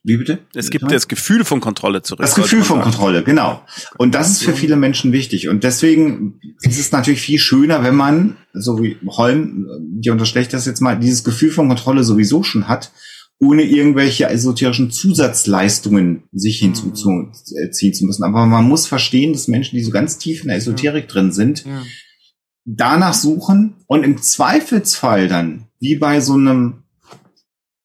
wie 0.03 0.18
bitte? 0.18 0.40
Es 0.56 0.70
gibt 0.70 0.91
das 0.91 1.07
Gefühl 1.07 1.45
von 1.45 1.60
Kontrolle 1.60 2.02
zurück. 2.02 2.22
Das 2.22 2.36
Gefühl 2.36 2.64
von 2.64 2.82
Kontrolle, 2.82 3.24
genau. 3.24 3.61
Und 3.98 4.16
das 4.16 4.30
ist 4.30 4.44
für 4.44 4.53
viele 4.53 4.76
Menschen 4.76 5.11
wichtig. 5.11 5.48
Und 5.48 5.64
deswegen 5.64 6.40
ist 6.61 6.80
es 6.80 6.91
natürlich 6.91 7.22
viel 7.22 7.40
schöner, 7.40 7.84
wenn 7.84 7.95
man, 7.95 8.38
so 8.53 8.82
wie 8.82 8.98
Holm, 9.07 9.68
die 9.82 10.10
unterschlägt 10.10 10.53
das 10.53 10.66
jetzt 10.66 10.82
mal, 10.82 10.99
dieses 10.99 11.24
Gefühl 11.24 11.52
von 11.52 11.68
Kontrolle 11.68 12.03
sowieso 12.03 12.44
schon 12.44 12.68
hat, 12.68 12.91
ohne 13.40 13.64
irgendwelche 13.64 14.28
esoterischen 14.30 14.91
Zusatzleistungen 14.91 16.24
sich 16.34 16.61
mhm. 16.61 16.74
hinzuziehen 16.74 17.94
zu 17.94 18.06
müssen. 18.06 18.24
Aber 18.24 18.45
man 18.45 18.66
muss 18.66 18.86
verstehen, 18.86 19.34
dass 19.34 19.48
Menschen, 19.48 19.78
die 19.78 19.84
so 19.84 19.91
ganz 19.91 20.18
tief 20.18 20.41
in 20.41 20.49
der 20.49 20.57
Esoterik 20.57 21.07
drin 21.07 21.32
sind, 21.32 21.64
danach 22.66 23.14
suchen 23.14 23.76
und 23.88 24.03
im 24.03 24.22
Zweifelsfall 24.22 25.28
dann, 25.30 25.68
wie 25.80 25.95
bei 25.95 26.19
so 26.19 26.34
einem 26.34 26.84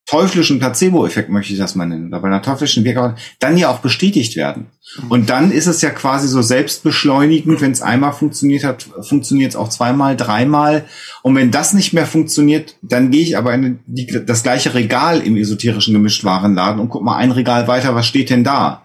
teuflischen 0.06 0.58
Placebo-Effekt 0.58 1.30
möchte 1.30 1.54
ich 1.54 1.58
das 1.58 1.74
mal 1.74 1.86
nennen, 1.86 2.08
oder 2.08 2.20
bei 2.20 2.28
einer 2.28 2.42
teuflischen 2.42 2.84
Wirkung, 2.84 3.14
dann 3.40 3.56
ja 3.56 3.70
auch 3.70 3.78
bestätigt 3.78 4.36
werden. 4.36 4.66
Und 5.08 5.30
dann 5.30 5.50
ist 5.50 5.66
es 5.66 5.80
ja 5.80 5.90
quasi 5.90 6.28
so 6.28 6.42
selbstbeschleunigend, 6.42 7.62
wenn 7.62 7.70
es 7.70 7.80
einmal 7.80 8.12
funktioniert 8.12 8.64
hat, 8.64 8.86
funktioniert 9.00 9.52
es 9.52 9.56
auch 9.56 9.70
zweimal, 9.70 10.14
dreimal. 10.14 10.84
Und 11.22 11.34
wenn 11.36 11.50
das 11.50 11.72
nicht 11.72 11.94
mehr 11.94 12.06
funktioniert, 12.06 12.76
dann 12.82 13.10
gehe 13.10 13.22
ich 13.22 13.38
aber 13.38 13.54
in 13.54 13.80
die, 13.86 14.06
das 14.26 14.42
gleiche 14.42 14.74
Regal 14.74 15.20
im 15.20 15.36
esoterischen 15.36 15.94
Gemischtwarenladen 15.94 16.80
und 16.80 16.90
guck 16.90 17.02
mal 17.02 17.16
ein 17.16 17.32
Regal 17.32 17.66
weiter, 17.66 17.94
was 17.94 18.06
steht 18.06 18.28
denn 18.28 18.44
da? 18.44 18.84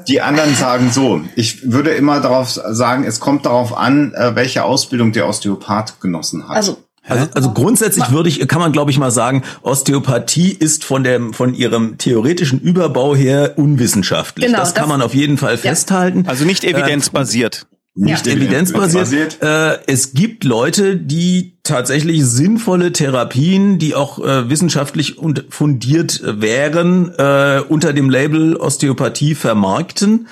die 0.07 0.21
anderen 0.21 0.55
sagen 0.55 0.91
so. 0.91 1.21
Ich 1.35 1.71
würde 1.71 1.91
immer 1.91 2.21
darauf 2.21 2.49
sagen, 2.49 3.03
es 3.03 3.19
kommt 3.19 3.45
darauf 3.45 3.75
an, 3.75 4.13
äh, 4.13 4.35
welche 4.35 4.63
Ausbildung 4.63 5.11
der 5.13 5.27
Osteopath 5.27 5.99
genossen 5.99 6.47
hat. 6.47 6.55
Also 6.55 6.77
Also, 7.07 7.27
also 7.33 7.51
grundsätzlich 7.53 8.11
würde 8.11 8.29
ich, 8.29 8.47
kann 8.47 8.59
man 8.59 8.71
glaube 8.71 8.91
ich 8.91 8.97
mal 8.99 9.11
sagen, 9.11 9.43
Osteopathie 9.61 10.51
ist 10.51 10.83
von 10.83 11.03
dem, 11.03 11.33
von 11.33 11.53
ihrem 11.53 11.97
theoretischen 11.97 12.59
Überbau 12.59 13.15
her 13.15 13.53
unwissenschaftlich. 13.57 14.45
Genau, 14.47 14.59
das 14.59 14.73
kann 14.73 14.83
das- 14.83 14.89
man 14.89 15.01
auf 15.01 15.13
jeden 15.13 15.37
Fall 15.37 15.57
festhalten. 15.57 16.25
Also 16.27 16.45
nicht 16.45 16.63
evidenzbasiert. 16.63 17.67
nicht 17.99 18.27
Ja. 18.27 18.33
evidenzbasiert. 18.33 19.41
Äh, 19.41 19.79
es 19.87 20.13
gibt 20.13 20.43
Leute, 20.43 20.97
die 20.97 21.57
tatsächlich 21.63 22.23
sinnvolle 22.25 22.93
Therapien, 22.93 23.79
die 23.79 23.95
auch 23.95 24.19
äh, 24.19 24.49
wissenschaftlich 24.51 25.17
und 25.17 25.45
fundiert 25.49 26.21
wären, 26.23 27.11
äh, 27.17 27.61
unter 27.67 27.93
dem 27.93 28.09
Label 28.11 28.55
Osteopathie 28.55 29.33
vermarkten. 29.33 30.27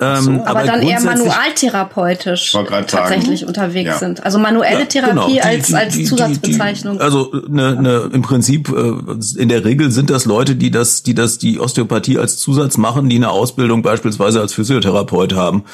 Ähm, 0.00 0.42
aber, 0.42 0.62
dann 0.62 0.80
eher 0.82 1.00
manualtherapeutisch 1.00 2.48
Ich 2.48 2.54
wollte 2.54 2.70
gerade 2.70 2.88
sagen, 2.88 3.04
tatsächlich 3.08 3.46
unterwegs 3.46 3.88
ja. 3.88 3.98
sind. 3.98 4.24
Also 4.24 4.38
manuelle 4.38 4.80
Ja, 4.80 4.84
Therapie 4.86 5.10
genau. 5.14 5.28
Die- 5.28 5.42
als, 5.42 5.66
die- 5.66 5.74
als 5.74 5.94
die- 5.94 6.04
Zusatzbezeichnung. 6.04 6.98
Die, 6.98 7.02
also 7.02 7.32
ne, 7.48 7.74
ne, 7.74 8.10
im 8.12 8.22
Prinzip 8.22 8.68
äh, 8.68 8.92
in 9.40 9.48
der 9.48 9.64
Regel 9.64 9.90
sind 9.90 10.10
das 10.10 10.24
Leute, 10.24 10.54
die 10.54 10.70
das, 10.70 11.02
die 11.02 11.14
das 11.14 11.38
die 11.38 11.58
Osteopathie 11.58 12.18
als 12.18 12.36
Zusatz 12.38 12.76
machen, 12.76 13.08
die 13.08 13.16
eine 13.16 13.30
Ausbildung 13.30 13.82
beispielsweise 13.82 14.40
als 14.40 14.52
Physiotherapeut 14.52 15.34
haben 15.34 15.64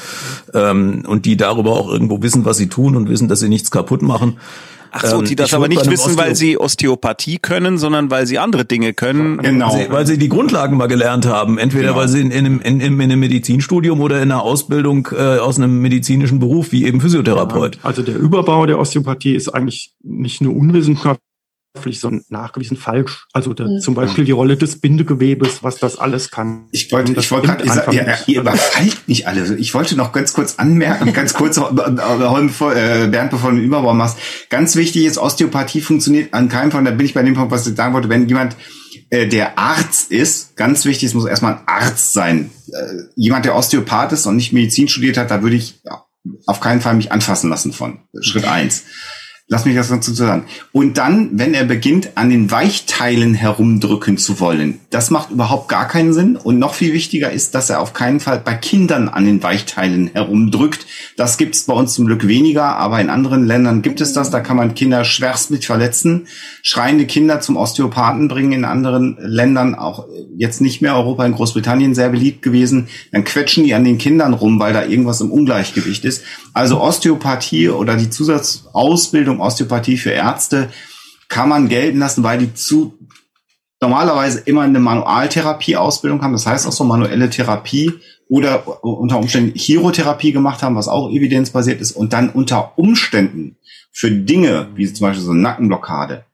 ähm, 0.54 1.04
und 1.06 1.26
die 1.26 1.36
darüber 1.36 1.72
auch 1.72 1.90
irgendwo 1.90 2.22
wissen, 2.22 2.44
was 2.46 2.56
sie 2.56 2.68
tun 2.68 2.96
und 2.96 3.10
wissen, 3.10 3.28
dass 3.28 3.40
sie 3.40 3.48
nichts 3.50 3.70
kaputt 3.70 4.00
machen. 4.00 4.38
Ach 4.96 5.04
so, 5.04 5.18
Ähm, 5.18 5.24
die 5.24 5.34
das 5.34 5.48
ich 5.48 5.54
aber 5.54 5.66
nicht 5.66 5.90
wissen, 5.90 6.16
weil 6.16 6.36
sie 6.36 6.56
Osteopathie 6.56 7.38
können, 7.38 7.78
sondern 7.78 8.10
weil 8.12 8.26
sie 8.28 8.38
andere 8.38 8.64
Dinge 8.64 8.94
können. 8.94 9.38
genau. 9.38 9.72
Weil 9.72 9.86
sie, 9.86 9.92
weil 9.92 10.06
sie 10.06 10.18
die 10.18 10.28
Grundlagen 10.28 10.76
mal 10.76 10.86
gelernt 10.86 11.26
haben. 11.26 11.58
Entweder 11.58 11.88
Genau. 11.88 11.96
weil 11.98 12.08
sie 12.08 12.20
in, 12.20 12.30
in, 12.30 12.46
einem- 12.46 12.60
in, 12.60 12.80
in 12.80 13.00
einem 13.02 13.18
Medizinstudium 13.18 14.00
oder 14.00 14.16
in 14.22 14.30
einer 14.30 14.42
Ausbildung 14.42 15.08
äh, 15.12 15.38
aus 15.38 15.58
einem 15.58 15.80
medizinischen 15.80 16.38
Beruf 16.38 16.70
wie 16.70 16.84
eben 16.86 17.00
Physiotherapeut. 17.00 17.78
Also 17.82 18.02
der 18.02 18.16
Überbau 18.16 18.66
der 18.66 18.78
Osteopathie 18.78 19.34
ist 19.34 19.48
eigentlich 19.48 19.92
nicht 20.04 20.40
nur 20.40 20.54
unwissenschaftlich, 21.74 22.00
sondern 22.00 22.24
nachgewiesen 22.28 22.76
falsch. 22.76 23.26
Also 23.32 23.52
der, 23.52 23.66
Mhm. 23.66 23.80
zum 23.80 23.94
Beispiel 23.94 24.24
die 24.24 24.32
Rolle 24.32 24.56
des 24.56 24.80
Bindegewebes, 24.80 25.62
was 25.62 25.76
das 25.76 25.98
alles 25.98 26.30
kann. 26.30 26.66
Ich 26.72 26.90
wollte, 26.92 27.12
ich 27.12 27.30
wollte 27.30 27.48
gerade, 27.48 27.64
ihr, 27.94 28.04
nicht. 28.04 28.28
ihr 28.28 28.40
überfallt 28.40 29.08
mich 29.08 29.26
alle. 29.26 29.56
Ich 29.56 29.74
wollte 29.74 29.96
noch 29.96 30.12
ganz 30.12 30.32
kurz 30.32 30.56
anmerken, 30.56 31.12
ganz 31.12 31.34
kurz, 31.34 31.56
äh, 31.58 31.62
Bernd, 33.08 33.30
bevor 33.30 33.50
du 33.50 33.56
den 33.56 33.64
Überbau 33.64 33.94
machst. 33.94 34.18
Ganz 34.50 34.76
wichtig 34.76 35.04
ist, 35.04 35.18
Osteopathie 35.18 35.80
funktioniert 35.80 36.32
an 36.32 36.48
keinem 36.48 36.70
Fall. 36.70 36.84
Da 36.84 36.90
bin 36.92 37.06
ich 37.06 37.14
bei 37.14 37.22
dem 37.22 37.34
Punkt, 37.34 37.50
was 37.50 37.66
ich 37.66 37.76
sagen 37.76 37.94
wollte. 37.94 38.08
Wenn 38.08 38.28
jemand 38.28 38.56
äh, 39.10 39.26
der 39.26 39.58
Arzt 39.58 40.10
ist, 40.10 40.56
ganz 40.56 40.84
wichtig, 40.84 41.08
es 41.08 41.14
muss 41.14 41.26
erstmal 41.26 41.54
ein 41.54 41.60
Arzt 41.66 42.12
sein. 42.12 42.50
Äh, 42.68 43.02
jemand, 43.16 43.44
der 43.44 43.56
Osteopath 43.56 44.12
ist 44.12 44.26
und 44.26 44.36
nicht 44.36 44.52
Medizin 44.52 44.88
studiert 44.88 45.16
hat, 45.16 45.30
da 45.30 45.42
würde 45.42 45.56
ich 45.56 45.80
ja, 45.84 46.04
auf 46.46 46.60
keinen 46.60 46.80
Fall 46.80 46.94
mich 46.94 47.10
anfassen 47.12 47.50
lassen 47.50 47.72
von. 47.72 48.00
Schritt 48.20 48.44
eins. 48.44 48.84
Lass 49.46 49.66
mich 49.66 49.74
das 49.74 49.90
dazu 49.90 50.14
sagen. 50.14 50.44
Und 50.72 50.96
dann, 50.96 51.38
wenn 51.38 51.52
er 51.52 51.64
beginnt, 51.64 52.12
an 52.14 52.30
den 52.30 52.50
Weichteilen 52.50 53.34
herumdrücken 53.34 54.16
zu 54.16 54.40
wollen, 54.40 54.80
das 54.88 55.10
macht 55.10 55.32
überhaupt 55.32 55.68
gar 55.68 55.86
keinen 55.86 56.14
Sinn. 56.14 56.36
Und 56.36 56.58
noch 56.58 56.72
viel 56.72 56.94
wichtiger 56.94 57.30
ist, 57.30 57.54
dass 57.54 57.68
er 57.68 57.80
auf 57.80 57.92
keinen 57.92 58.20
Fall 58.20 58.40
bei 58.42 58.54
Kindern 58.54 59.10
an 59.10 59.26
den 59.26 59.42
Weichteilen 59.42 60.08
herumdrückt. 60.14 60.86
Das 61.18 61.36
gibt 61.36 61.56
es 61.56 61.64
bei 61.64 61.74
uns 61.74 61.92
zum 61.92 62.06
Glück 62.06 62.26
weniger, 62.26 62.76
aber 62.76 62.98
in 63.02 63.10
anderen 63.10 63.44
Ländern 63.44 63.82
gibt 63.82 64.00
es 64.00 64.14
das. 64.14 64.30
Da 64.30 64.40
kann 64.40 64.56
man 64.56 64.74
Kinder 64.74 65.04
schwerst 65.04 65.50
mit 65.50 65.66
verletzen. 65.66 66.26
Schreiende 66.62 67.04
Kinder 67.04 67.40
zum 67.40 67.58
Osteopathen 67.58 68.28
bringen 68.28 68.52
in 68.52 68.64
anderen 68.64 69.18
Ländern, 69.20 69.74
auch 69.74 70.06
jetzt 70.38 70.62
nicht 70.62 70.80
mehr 70.80 70.96
Europa, 70.96 71.26
in 71.26 71.32
Großbritannien 71.32 71.94
sehr 71.94 72.08
beliebt 72.08 72.40
gewesen. 72.40 72.88
Dann 73.12 73.24
quetschen 73.24 73.64
die 73.64 73.74
an 73.74 73.84
den 73.84 73.98
Kindern 73.98 74.32
rum, 74.32 74.58
weil 74.58 74.72
da 74.72 74.86
irgendwas 74.86 75.20
im 75.20 75.30
Ungleichgewicht 75.30 76.06
ist. 76.06 76.24
Also 76.54 76.80
Osteopathie 76.80 77.68
oder 77.68 77.96
die 77.96 78.08
Zusatzausbildung 78.08 79.33
Osteopathie 79.40 79.96
für 79.96 80.10
Ärzte 80.10 80.70
kann 81.28 81.48
man 81.48 81.68
gelten 81.68 81.98
lassen, 81.98 82.22
weil 82.22 82.38
die 82.38 82.54
zu 82.54 82.98
normalerweise 83.80 84.40
immer 84.40 84.62
eine 84.62 84.80
Manualtherapie-Ausbildung 84.80 86.22
haben. 86.22 86.32
Das 86.32 86.46
heißt 86.46 86.66
auch 86.66 86.72
so 86.72 86.84
manuelle 86.84 87.30
Therapie 87.30 87.92
oder 88.28 88.84
unter 88.84 89.18
Umständen 89.18 89.56
Chirotherapie 89.58 90.32
gemacht 90.32 90.62
haben, 90.62 90.76
was 90.76 90.88
auch 90.88 91.10
evidenzbasiert 91.10 91.80
ist 91.80 91.92
und 91.92 92.12
dann 92.12 92.30
unter 92.30 92.78
Umständen 92.78 93.56
für 93.92 94.10
Dinge, 94.10 94.68
wie 94.74 94.90
zum 94.92 95.06
Beispiel 95.06 95.24
so 95.24 95.32
eine 95.32 95.40
Nackenblockade, 95.40 96.24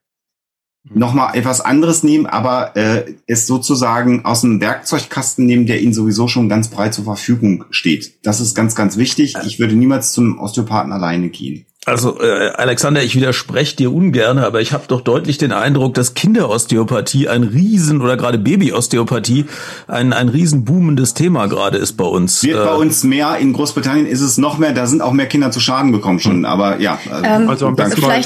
nochmal 0.84 1.36
etwas 1.36 1.60
anderes 1.60 2.02
nehmen, 2.02 2.26
aber 2.26 2.76
äh, 2.76 3.14
es 3.26 3.46
sozusagen 3.46 4.24
aus 4.24 4.44
einem 4.44 4.60
Werkzeugkasten 4.60 5.44
nehmen, 5.44 5.66
der 5.66 5.80
Ihnen 5.80 5.92
sowieso 5.92 6.26
schon 6.28 6.48
ganz 6.48 6.68
breit 6.68 6.94
zur 6.94 7.04
Verfügung 7.04 7.64
steht. 7.70 8.24
Das 8.24 8.40
ist 8.40 8.54
ganz, 8.54 8.74
ganz 8.74 8.96
wichtig. 8.96 9.34
Ich 9.44 9.58
würde 9.58 9.74
niemals 9.74 10.12
zum 10.12 10.38
Osteopathen 10.38 10.92
alleine 10.92 11.28
gehen. 11.28 11.66
Also 11.86 12.20
äh, 12.20 12.50
Alexander, 12.56 13.02
ich 13.02 13.16
widerspreche 13.16 13.74
dir 13.74 13.92
ungern, 13.92 14.36
aber 14.36 14.60
ich 14.60 14.74
habe 14.74 14.84
doch 14.86 15.00
deutlich 15.00 15.38
den 15.38 15.50
Eindruck, 15.50 15.94
dass 15.94 16.12
Kinderosteopathie 16.12 17.28
ein 17.28 17.42
Riesen 17.42 18.02
oder 18.02 18.18
gerade 18.18 18.36
Babyosteopathie 18.36 19.46
ein 19.86 20.12
ein 20.12 20.28
riesen 20.28 20.66
boomendes 20.66 21.14
Thema 21.14 21.46
gerade 21.46 21.78
ist 21.78 21.94
bei 21.96 22.04
uns. 22.04 22.42
Wird 22.42 22.58
Äh, 22.58 22.64
bei 22.64 22.74
uns 22.74 23.02
mehr, 23.02 23.38
in 23.38 23.54
Großbritannien 23.54 24.06
ist 24.06 24.20
es 24.20 24.36
noch 24.36 24.58
mehr, 24.58 24.74
da 24.74 24.86
sind 24.86 25.00
auch 25.00 25.12
mehr 25.12 25.26
Kinder 25.26 25.50
zu 25.52 25.60
Schaden 25.60 25.90
gekommen 25.92 26.20
schon, 26.20 26.44
aber 26.44 26.80
ja. 26.80 26.98
äh, 27.06 27.36
Ähm, 27.36 27.48
Also 27.48 27.66
am 27.66 27.76
besten 27.76 28.02
mal 28.02 28.22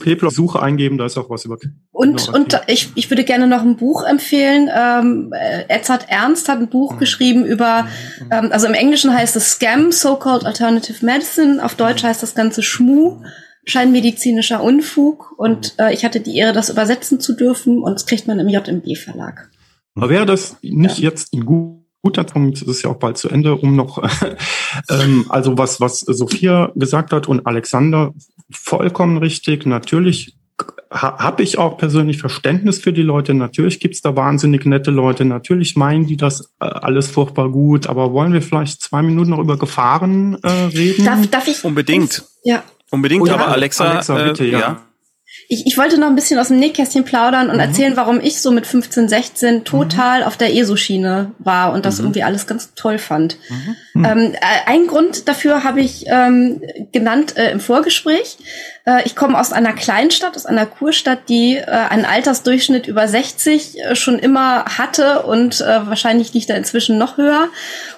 DWP-Suche 0.00 0.60
eingeben, 0.62 0.96
da 0.98 1.06
ist 1.06 1.16
auch 1.18 1.28
was 1.30 1.44
über. 1.44 1.56
Und, 1.90 2.26
Genau, 2.26 2.38
und 2.38 2.60
ich, 2.68 2.90
ich 2.94 3.10
würde 3.10 3.24
gerne 3.24 3.46
noch 3.46 3.62
ein 3.62 3.76
Buch 3.76 4.04
empfehlen. 4.04 4.68
Ähm, 4.74 5.32
äh, 5.32 5.64
Edzard 5.68 6.06
Ernst 6.08 6.48
hat 6.48 6.58
ein 6.58 6.68
Buch 6.68 6.94
Mhm. 6.94 6.98
geschrieben 6.98 7.44
über, 7.44 7.88
ähm, 8.30 8.50
also 8.52 8.66
im 8.66 8.74
Englischen 8.74 9.12
heißt 9.12 9.34
es 9.36 9.50
Scam, 9.52 9.90
So-Called 9.92 10.44
Alternative 10.46 11.04
Medicine. 11.04 11.64
Auf 11.64 11.74
Deutsch 11.74 12.02
heißt 12.04 12.22
das 12.22 12.34
Ganze 12.34 12.62
Schmu, 12.62 13.22
scheinmedizinischer 13.64 14.62
Unfug. 14.62 15.34
Und 15.36 15.74
äh, 15.78 15.92
ich 15.92 16.04
hatte 16.04 16.20
die 16.20 16.36
Ehre, 16.36 16.52
das 16.52 16.70
übersetzen 16.70 17.20
zu 17.20 17.34
dürfen. 17.34 17.82
Und 17.82 17.94
das 17.94 18.06
kriegt 18.06 18.26
man 18.26 18.38
im 18.38 18.48
JMB-Verlag. 18.48 19.50
Aber 19.94 20.08
wäre 20.10 20.26
das 20.26 20.56
nicht 20.62 20.98
jetzt 20.98 21.32
ein 21.34 21.44
gu- 21.44 21.78
guter 22.02 22.22
Punkt, 22.24 22.62
es 22.62 22.68
ist 22.68 22.82
ja 22.84 22.90
auch 22.90 22.96
bald 22.98 23.18
zu 23.18 23.28
Ende, 23.28 23.56
um 23.56 23.74
noch, 23.74 24.00
ähm, 24.90 25.26
also 25.28 25.58
was, 25.58 25.80
was 25.80 26.00
Sophia 26.00 26.70
gesagt 26.76 27.12
hat 27.12 27.26
und 27.28 27.44
Alexander, 27.46 28.14
vollkommen 28.50 29.18
richtig, 29.18 29.66
natürlich 29.66 30.36
ha, 30.90 31.18
habe 31.18 31.42
ich 31.42 31.58
auch 31.58 31.78
persönlich 31.78 32.18
Verständnis 32.18 32.78
für 32.78 32.92
die 32.92 33.02
Leute, 33.02 33.34
natürlich 33.34 33.80
gibt's 33.80 34.00
da 34.00 34.16
wahnsinnig 34.16 34.64
nette 34.66 34.90
Leute, 34.90 35.24
natürlich 35.24 35.76
meinen 35.76 36.06
die 36.06 36.16
das 36.16 36.52
äh, 36.60 36.64
alles 36.64 37.08
furchtbar 37.08 37.50
gut, 37.50 37.86
aber 37.86 38.12
wollen 38.12 38.32
wir 38.32 38.42
vielleicht 38.42 38.82
zwei 38.82 39.02
Minuten 39.02 39.30
noch 39.30 39.38
über 39.38 39.58
Gefahren 39.58 40.38
äh, 40.42 40.48
reden? 40.48 41.04
Darf, 41.04 41.26
darf 41.28 41.48
ich? 41.48 41.64
Unbedingt. 41.64 42.24
Ja. 42.44 42.62
Unbedingt, 42.90 43.26
Ja, 43.28 43.34
aber 43.34 43.48
Alexa, 43.48 43.84
Alexa, 43.84 44.14
bitte, 44.22 44.44
äh, 44.44 44.50
ja. 44.50 44.58
ja. 44.58 44.87
Ich, 45.50 45.66
ich 45.66 45.78
wollte 45.78 45.98
noch 45.98 46.08
ein 46.08 46.14
bisschen 46.14 46.38
aus 46.38 46.48
dem 46.48 46.58
Nähkästchen 46.58 47.04
plaudern 47.04 47.46
Mhm. 47.46 47.52
und 47.54 47.58
erzählen, 47.60 47.96
warum 47.96 48.20
ich 48.20 48.40
so 48.42 48.50
mit 48.50 48.66
15, 48.66 49.08
16 49.08 49.64
total 49.64 50.22
auf 50.22 50.36
der 50.36 50.54
ESO-Schiene 50.54 51.32
war 51.38 51.70
und 51.72 51.78
Mhm. 51.78 51.82
das 51.82 51.98
irgendwie 52.00 52.22
alles 52.22 52.46
ganz 52.46 52.74
toll 52.74 52.98
fand. 52.98 53.38
Ähm, 53.96 54.34
äh, 54.34 54.36
ein 54.66 54.86
Grund 54.86 55.26
dafür 55.26 55.64
habe 55.64 55.80
ich 55.80 56.04
ähm, 56.06 56.60
genannt 56.92 57.36
äh, 57.38 57.50
im 57.50 57.60
Vorgespräch. 57.60 58.36
Äh, 58.88 59.02
ich 59.04 59.14
komme 59.14 59.38
aus 59.38 59.52
einer 59.52 59.74
Kleinstadt, 59.74 60.34
aus 60.34 60.46
einer 60.46 60.66
Kurstadt, 60.66 61.28
die 61.28 61.56
äh, 61.56 61.66
einen 61.66 62.04
Altersdurchschnitt 62.04 62.86
über 62.86 63.06
60 63.06 63.78
äh, 63.78 63.94
schon 63.94 64.18
immer 64.18 64.64
hatte 64.64 65.22
und 65.22 65.58
wahrscheinlich 65.60 66.32
liegt 66.32 66.50
er 66.50 66.56
inzwischen 66.56 66.98
noch 66.98 67.16
höher 67.16 67.48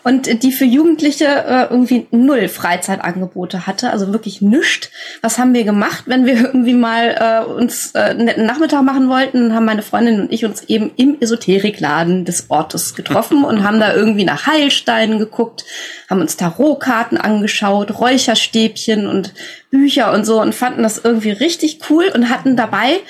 und 0.03 0.43
die 0.43 0.53
für 0.53 0.65
Jugendliche 0.65 1.69
irgendwie 1.71 2.07
null 2.11 2.49
Freizeitangebote 2.49 3.67
hatte, 3.67 3.91
also 3.91 4.13
wirklich 4.13 4.41
nüscht. 4.41 4.91
Was 5.21 5.39
haben 5.39 5.55
wir 5.55 5.65
gemacht, 5.65 6.05
wenn 6.07 6.27
wir 6.27 6.35
irgendwie 6.37 6.75
mal 6.75 7.45
uns 7.45 7.95
einen 7.95 8.25
netten 8.25 8.47
Nachmittag 8.47 8.83
machen 8.83 9.09
wollten? 9.09 9.49
Dann 9.49 9.55
haben 9.55 9.65
meine 9.67 9.83
Freundin 9.83 10.21
und 10.23 10.33
ich 10.33 10.45
uns 10.45 10.65
eben 10.65 10.91
im 10.97 11.19
Esoterikladen 11.21 12.25
des 12.25 12.51
Ortes 12.51 12.95
getroffen 12.95 13.45
und 13.45 13.63
haben 13.63 13.79
da 13.79 13.95
irgendwie 13.95 14.25
nach 14.25 14.47
Heilsteinen 14.47 15.19
geguckt, 15.19 15.65
haben 16.09 16.21
uns 16.21 16.37
Tarotkarten 16.37 17.19
angeschaut, 17.19 17.99
Räucherstäbchen 17.99 19.07
und 19.07 19.33
Bücher 19.71 20.13
und 20.13 20.25
so 20.25 20.41
und 20.41 20.55
fanden 20.55 20.83
das 20.83 20.99
irgendwie 20.99 21.31
richtig 21.31 21.79
cool 21.89 22.11
und 22.15 22.29
hatten 22.29 22.57
dabei, 22.57 23.01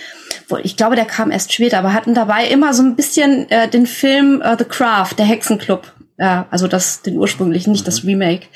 wohl, 0.49 0.61
ich 0.62 0.77
glaube, 0.77 0.97
der 0.97 1.07
kam 1.07 1.31
erst 1.31 1.53
später, 1.53 1.78
aber 1.78 1.95
hatten 1.95 2.15
dabei 2.15 2.47
immer 2.47 2.74
so 2.74 2.82
ein 2.82 2.97
bisschen 2.97 3.51
äh, 3.51 3.69
den 3.69 3.87
Film 3.87 4.43
äh, 4.43 4.57
The 4.59 4.65
Craft, 4.65 5.15
der 5.19 5.27
Hexenclub. 5.27 5.93
Ja, 6.19 6.47
also 6.51 6.69
das, 6.69 7.01
den 7.01 7.16
ursprünglichen, 7.16 7.73
nicht 7.73 7.89
das 7.89 8.05
Remake, 8.05 8.47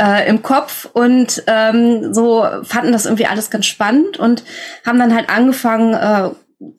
äh, 0.00 0.28
im 0.28 0.42
Kopf 0.42 0.88
und 0.92 1.44
ähm, 1.46 2.12
so 2.12 2.44
fanden 2.64 2.90
das 2.90 3.06
irgendwie 3.06 3.26
alles 3.26 3.50
ganz 3.50 3.66
spannend 3.66 4.16
und 4.18 4.42
haben 4.84 4.98
dann 4.98 5.14
halt 5.14 5.30
angefangen, 5.30 5.94
äh, 5.94 6.30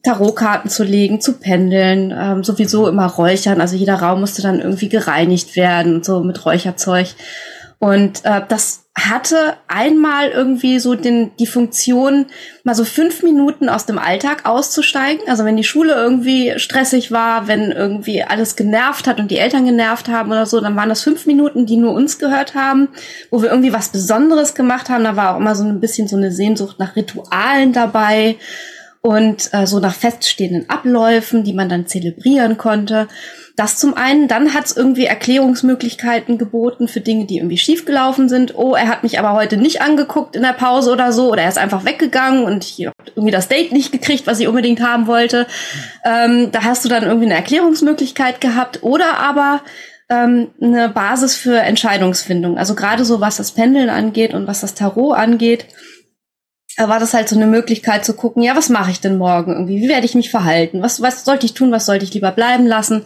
Tarotkarten 0.04 0.70
zu 0.70 0.84
legen, 0.84 1.22
zu 1.22 1.34
pendeln, 1.40 2.14
ähm, 2.18 2.44
sowieso 2.44 2.88
immer 2.88 3.06
räuchern. 3.06 3.62
Also 3.62 3.76
jeder 3.76 3.96
Raum 3.96 4.20
musste 4.20 4.42
dann 4.42 4.60
irgendwie 4.60 4.90
gereinigt 4.90 5.56
werden, 5.56 6.04
so 6.04 6.22
mit 6.22 6.46
Räucherzeug. 6.46 7.08
Und 7.80 8.26
äh, 8.26 8.42
das 8.48 8.85
hatte 8.98 9.58
einmal 9.68 10.30
irgendwie 10.30 10.80
so 10.80 10.96
den, 10.96 11.36
die 11.38 11.48
Funktion, 11.48 12.28
mal 12.64 12.76
so 12.76 12.86
fünf 12.86 13.24
Minuten 13.24 13.68
aus 13.68 13.86
dem 13.86 14.00
Alltag 14.00 14.46
auszusteigen. 14.46 15.28
Also 15.28 15.44
wenn 15.44 15.58
die 15.58 15.66
Schule 15.66 15.94
irgendwie 15.94 16.54
stressig 16.58 17.12
war, 17.12 17.48
wenn 17.50 17.72
irgendwie 17.72 18.24
alles 18.24 18.56
genervt 18.56 19.06
hat 19.06 19.20
und 19.20 19.32
die 19.32 19.38
Eltern 19.38 19.66
genervt 19.66 20.08
haben 20.08 20.32
oder 20.32 20.46
so, 20.46 20.62
dann 20.62 20.78
waren 20.78 20.88
das 20.88 21.04
fünf 21.04 21.26
Minuten, 21.26 21.66
die 21.66 21.76
nur 21.76 21.94
uns 21.94 22.20
gehört 22.20 22.56
haben, 22.56 22.88
wo 23.32 23.42
wir 23.42 23.50
irgendwie 23.50 23.74
was 23.74 23.90
Besonderes 23.90 24.56
gemacht 24.56 24.90
haben. 24.90 25.04
Da 25.04 25.18
war 25.18 25.36
auch 25.36 25.40
immer 25.40 25.56
so 25.56 25.66
ein 25.66 25.82
bisschen 25.82 26.08
so 26.08 26.16
eine 26.16 26.32
Sehnsucht 26.32 26.80
nach 26.80 26.96
Ritualen 26.96 27.74
dabei 27.74 28.38
und 29.06 29.54
äh, 29.54 29.68
so 29.68 29.80
nach 29.80 29.94
feststehenden 29.94 30.68
Abläufen, 30.68 31.44
die 31.44 31.54
man 31.54 31.70
dann 31.70 31.86
zelebrieren 31.86 32.58
konnte. 32.58 33.08
Das 33.56 33.78
zum 33.78 33.94
einen, 33.94 34.28
dann 34.28 34.56
hat 34.56 34.66
es 34.66 34.76
irgendwie 34.76 35.06
Erklärungsmöglichkeiten 35.06 36.40
geboten 36.40 36.88
für 36.88 37.02
Dinge, 37.02 37.26
die 37.26 37.38
irgendwie 37.38 37.60
schiefgelaufen 37.60 38.30
sind. 38.30 38.56
Oh, 38.56 38.74
er 38.74 38.88
hat 38.88 39.04
mich 39.04 39.20
aber 39.20 39.34
heute 39.34 39.58
nicht 39.58 39.84
angeguckt 39.84 40.36
in 40.36 40.42
der 40.42 40.54
Pause 40.54 40.92
oder 40.92 41.12
so, 41.12 41.32
oder 41.32 41.44
er 41.44 41.50
ist 41.50 41.60
einfach 41.60 41.86
weggegangen 41.86 42.46
und 42.46 42.66
ich 42.66 42.88
habe 42.88 42.96
irgendwie 43.16 43.32
das 43.32 43.48
Date 43.48 43.72
nicht 43.74 43.92
gekriegt, 43.92 44.26
was 44.26 44.40
ich 44.40 44.48
unbedingt 44.48 44.82
haben 44.82 45.06
wollte. 45.06 45.46
Ähm, 46.04 46.52
da 46.52 46.64
hast 46.64 46.84
du 46.84 46.90
dann 46.90 47.04
irgendwie 47.04 47.28
eine 47.28 47.36
Erklärungsmöglichkeit 47.36 48.42
gehabt 48.42 48.82
oder 48.82 49.20
aber 49.20 49.62
ähm, 50.10 50.48
eine 50.60 50.90
Basis 50.90 51.36
für 51.36 51.60
Entscheidungsfindung. 51.60 52.58
Also 52.58 52.74
gerade 52.74 53.06
so, 53.06 53.22
was 53.22 53.38
das 53.38 53.52
Pendeln 53.52 53.92
angeht 53.92 54.34
und 54.34 54.48
was 54.48 54.62
das 54.62 54.74
Tarot 54.74 55.16
angeht 55.16 55.68
war 56.78 57.00
das 57.00 57.14
halt 57.14 57.30
so 57.30 57.36
eine 57.36 57.48
Möglichkeit 57.48 58.06
zu 58.06 58.14
gucken, 58.14 58.44
ja, 58.44 58.56
was 58.56 58.70
mache 58.70 58.92
ich 58.92 59.00
denn 59.00 59.18
morgen 59.18 59.54
irgendwie? 59.54 59.82
Wie 59.82 59.90
werde 59.90 60.06
ich 60.06 60.16
mich 60.16 60.30
verhalten? 60.30 60.82
Was, 60.82 61.02
was 61.02 61.24
sollte 61.24 61.46
ich 61.46 61.54
tun? 61.54 61.72
Was 61.72 61.86
sollte 61.86 62.06
ich 62.06 62.14
lieber 62.14 62.32
bleiben 62.32 62.66
lassen? 62.66 63.06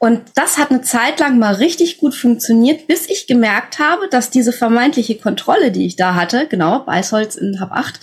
Und 0.00 0.20
das 0.36 0.58
hat 0.58 0.70
eine 0.70 0.82
Zeit 0.82 1.18
lang 1.18 1.40
mal 1.40 1.54
richtig 1.54 1.98
gut 1.98 2.14
funktioniert, 2.14 2.86
bis 2.86 3.08
ich 3.08 3.26
gemerkt 3.26 3.80
habe, 3.80 4.08
dass 4.08 4.30
diese 4.30 4.52
vermeintliche 4.52 5.16
Kontrolle, 5.16 5.72
die 5.72 5.86
ich 5.86 5.96
da 5.96 6.14
hatte, 6.14 6.46
genau, 6.46 6.84
Beißholz 6.84 7.34
in 7.34 7.58
Hab 7.58 7.72
8, 7.72 7.98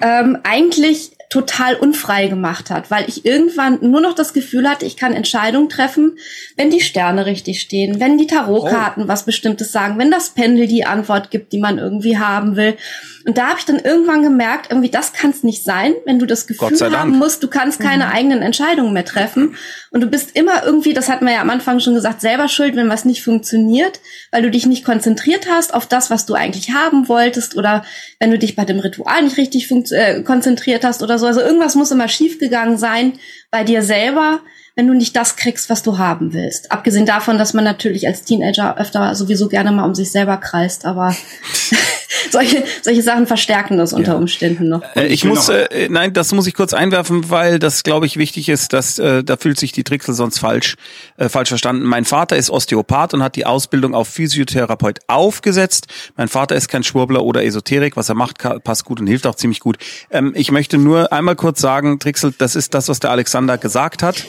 ähm, 0.00 0.38
eigentlich 0.44 1.11
total 1.32 1.76
unfrei 1.76 2.28
gemacht 2.28 2.68
hat, 2.68 2.90
weil 2.90 3.08
ich 3.08 3.24
irgendwann 3.24 3.78
nur 3.80 4.02
noch 4.02 4.14
das 4.14 4.34
Gefühl 4.34 4.68
hatte, 4.68 4.84
ich 4.84 4.98
kann 4.98 5.14
Entscheidungen 5.14 5.70
treffen, 5.70 6.18
wenn 6.58 6.68
die 6.68 6.82
Sterne 6.82 7.24
richtig 7.24 7.62
stehen, 7.62 8.00
wenn 8.00 8.18
die 8.18 8.26
Tarotkarten 8.26 9.04
oh. 9.04 9.08
was 9.08 9.24
Bestimmtes 9.24 9.72
sagen, 9.72 9.98
wenn 9.98 10.10
das 10.10 10.28
Pendel 10.28 10.66
die 10.66 10.84
Antwort 10.84 11.30
gibt, 11.30 11.54
die 11.54 11.58
man 11.58 11.78
irgendwie 11.78 12.18
haben 12.18 12.56
will. 12.56 12.76
Und 13.24 13.38
da 13.38 13.48
habe 13.48 13.58
ich 13.58 13.64
dann 13.64 13.78
irgendwann 13.78 14.22
gemerkt, 14.22 14.66
irgendwie 14.70 14.90
das 14.90 15.14
kann 15.14 15.30
es 15.30 15.42
nicht 15.42 15.64
sein, 15.64 15.94
wenn 16.04 16.18
du 16.18 16.26
das 16.26 16.46
Gefühl 16.46 16.98
haben 16.98 17.16
musst, 17.18 17.42
du 17.42 17.48
kannst 17.48 17.80
keine 17.80 18.06
mhm. 18.06 18.12
eigenen 18.12 18.42
Entscheidungen 18.42 18.92
mehr 18.92 19.06
treffen 19.06 19.54
und 19.90 20.02
du 20.02 20.08
bist 20.08 20.36
immer 20.36 20.64
irgendwie, 20.64 20.92
das 20.92 21.08
hatten 21.08 21.24
wir 21.24 21.32
ja 21.32 21.40
am 21.40 21.50
Anfang 21.50 21.80
schon 21.80 21.94
gesagt, 21.94 22.20
selber 22.20 22.48
schuld, 22.48 22.76
wenn 22.76 22.88
was 22.88 23.04
nicht 23.04 23.22
funktioniert, 23.22 24.00
weil 24.32 24.42
du 24.42 24.50
dich 24.50 24.66
nicht 24.66 24.84
konzentriert 24.84 25.46
hast 25.48 25.72
auf 25.72 25.86
das, 25.86 26.10
was 26.10 26.26
du 26.26 26.34
eigentlich 26.34 26.74
haben 26.74 27.08
wolltest 27.08 27.56
oder 27.56 27.84
wenn 28.18 28.30
du 28.30 28.38
dich 28.38 28.56
bei 28.56 28.64
dem 28.64 28.80
Ritual 28.80 29.22
nicht 29.22 29.36
richtig 29.36 29.70
äh, 29.92 30.22
konzentriert 30.22 30.84
hast 30.84 31.02
oder 31.02 31.18
so. 31.18 31.21
Also 31.26 31.40
irgendwas 31.40 31.74
muss 31.74 31.90
immer 31.90 32.08
schiefgegangen 32.08 32.78
sein 32.78 33.14
bei 33.50 33.64
dir 33.64 33.82
selber, 33.82 34.40
wenn 34.74 34.86
du 34.86 34.94
nicht 34.94 35.14
das 35.16 35.36
kriegst, 35.36 35.68
was 35.68 35.82
du 35.82 35.98
haben 35.98 36.32
willst. 36.32 36.72
Abgesehen 36.72 37.06
davon, 37.06 37.38
dass 37.38 37.54
man 37.54 37.64
natürlich 37.64 38.06
als 38.06 38.22
Teenager 38.22 38.78
öfter 38.78 39.14
sowieso 39.14 39.48
gerne 39.48 39.72
mal 39.72 39.84
um 39.84 39.94
sich 39.94 40.10
selber 40.10 40.38
kreist, 40.38 40.84
aber 40.84 41.14
solche, 42.30 42.64
solche 42.82 43.02
Sachen 43.02 43.26
verstärken 43.26 43.76
das 43.76 43.92
unter 43.92 44.16
Umständen 44.16 44.68
noch. 44.68 44.82
Äh, 44.96 45.06
ich 45.06 45.24
muss, 45.24 45.48
äh, 45.48 45.88
nein, 45.90 46.12
das 46.12 46.32
muss 46.32 46.46
ich 46.46 46.54
kurz 46.54 46.74
einwerfen, 46.74 47.30
weil 47.30 47.58
das, 47.58 47.82
glaube 47.82 48.06
ich, 48.06 48.16
wichtig 48.16 48.48
ist, 48.48 48.72
dass 48.72 48.98
äh, 48.98 49.24
da 49.24 49.36
fühlt 49.36 49.58
sich 49.58 49.72
die 49.72 49.84
Trixel 49.84 50.14
sonst 50.14 50.38
falsch, 50.38 50.76
äh, 51.16 51.28
falsch 51.28 51.48
verstanden. 51.48 51.84
Mein 51.84 52.04
Vater 52.04 52.36
ist 52.36 52.50
Osteopath 52.50 53.14
und 53.14 53.22
hat 53.22 53.36
die 53.36 53.46
Ausbildung 53.46 53.94
auf 53.94 54.08
Physiotherapeut 54.08 55.00
aufgesetzt. 55.06 55.86
Mein 56.16 56.28
Vater 56.28 56.56
ist 56.56 56.68
kein 56.68 56.82
Schwurbler 56.82 57.22
oder 57.24 57.44
Esoterik. 57.44 57.96
Was 57.96 58.08
er 58.08 58.14
macht, 58.14 58.38
passt 58.64 58.84
gut 58.84 59.00
und 59.00 59.06
hilft 59.06 59.26
auch 59.26 59.34
ziemlich 59.34 59.60
gut. 59.60 59.78
Ähm, 60.10 60.32
ich 60.36 60.50
möchte 60.50 60.78
nur 60.78 61.12
einmal 61.12 61.36
kurz 61.36 61.60
sagen, 61.60 61.98
Trixel, 61.98 62.34
das 62.36 62.56
ist 62.56 62.74
das, 62.74 62.88
was 62.88 63.00
der 63.00 63.10
Alexander 63.10 63.58
gesagt 63.58 64.02
hat. 64.02 64.24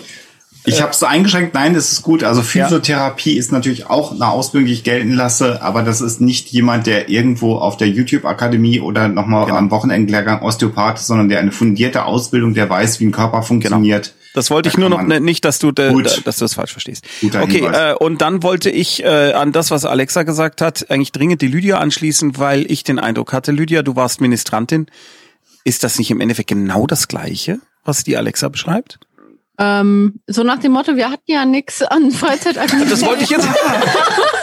Ich 0.65 0.81
habe 0.81 0.91
es 0.91 0.99
so 0.99 1.06
eingeschränkt, 1.06 1.53
nein, 1.53 1.73
das 1.73 1.91
ist 1.91 2.03
gut. 2.03 2.23
Also 2.23 2.41
Physiotherapie 2.41 3.34
ja. 3.34 3.40
ist 3.40 3.52
natürlich 3.52 3.88
auch 3.88 4.11
eine 4.14 4.27
Ausbildung, 4.27 4.68
die 4.68 4.73
ich 4.73 4.84
gelten 4.84 5.14
lasse, 5.14 5.61
aber 5.61 5.84
das 5.84 5.99
ist 5.99 6.22
nicht 6.22 6.49
jemand, 6.49 6.88
der 6.88 7.10
irgendwo 7.10 7.56
auf 7.56 7.76
der 7.76 7.90
YouTube-Akademie 7.90 8.80
oder 8.80 9.10
nochmal 9.10 9.45
genau. 9.45 9.57
am 9.57 9.72
Wochenendlehrgang 9.72 10.41
Osteopath 10.41 10.99
ist, 10.99 11.07
sondern 11.07 11.27
der 11.30 11.40
eine 11.40 11.52
fundierte 11.52 12.06
Ausbildung, 12.06 12.53
der 12.53 12.69
weiß, 12.69 12.99
wie 12.99 13.06
ein 13.06 13.11
Körper 13.11 13.44
funktioniert. 13.44 14.06
Genau. 14.06 14.23
Das 14.34 14.49
wollte 14.49 14.68
ich 14.68 14.77
nur 14.77 14.90
noch 14.90 15.03
ne, 15.03 15.19
nicht, 15.19 15.45
dass 15.45 15.60
du 15.60 15.72
de, 15.72 15.94
dass 16.23 16.38
du 16.38 16.45
das 16.45 16.56
falsch 16.56 16.72
verstehst. 16.72 17.06
Okay, 17.23 17.60
äh, 17.60 17.94
und 17.94 18.22
dann 18.22 18.41
wollte 18.41 18.72
ich 18.72 19.03
äh, 19.03 19.34
an 19.34 19.52
das, 19.52 19.69
was 19.69 19.85
Alexa 19.85 20.23
gesagt 20.23 20.60
hat, 20.60 20.90
eigentlich 20.90 21.11
dringend 21.11 21.41
die 21.44 21.48
Lydia 21.48 21.77
anschließen, 21.77 22.38
weil 22.40 22.69
ich 22.72 22.84
den 22.84 22.98
Eindruck 22.98 23.31
hatte, 23.31 23.52
Lydia, 23.52 23.84
du 23.84 23.95
warst 23.95 24.22
Ministrantin. 24.22 24.88
Ist 25.64 25.84
das 25.84 25.99
nicht 25.99 26.10
im 26.10 26.19
Endeffekt 26.19 26.49
genau 26.49 26.88
das 26.88 27.07
Gleiche, 27.07 27.60
was 27.85 28.03
die 28.03 28.18
Alexa 28.18 28.49
beschreibt? 28.49 28.99
Ähm, 29.59 30.21
so 30.27 30.43
nach 30.43 30.59
dem 30.59 30.71
Motto, 30.71 30.95
wir 30.95 31.09
hatten 31.11 31.31
ja 31.31 31.45
nichts 31.45 31.84
an 31.84 32.11
Freizeitaktivitäten. 32.11 32.89
Das 32.89 33.05
wollte 33.05 33.23
ich 33.23 33.30
jetzt. 33.30 33.47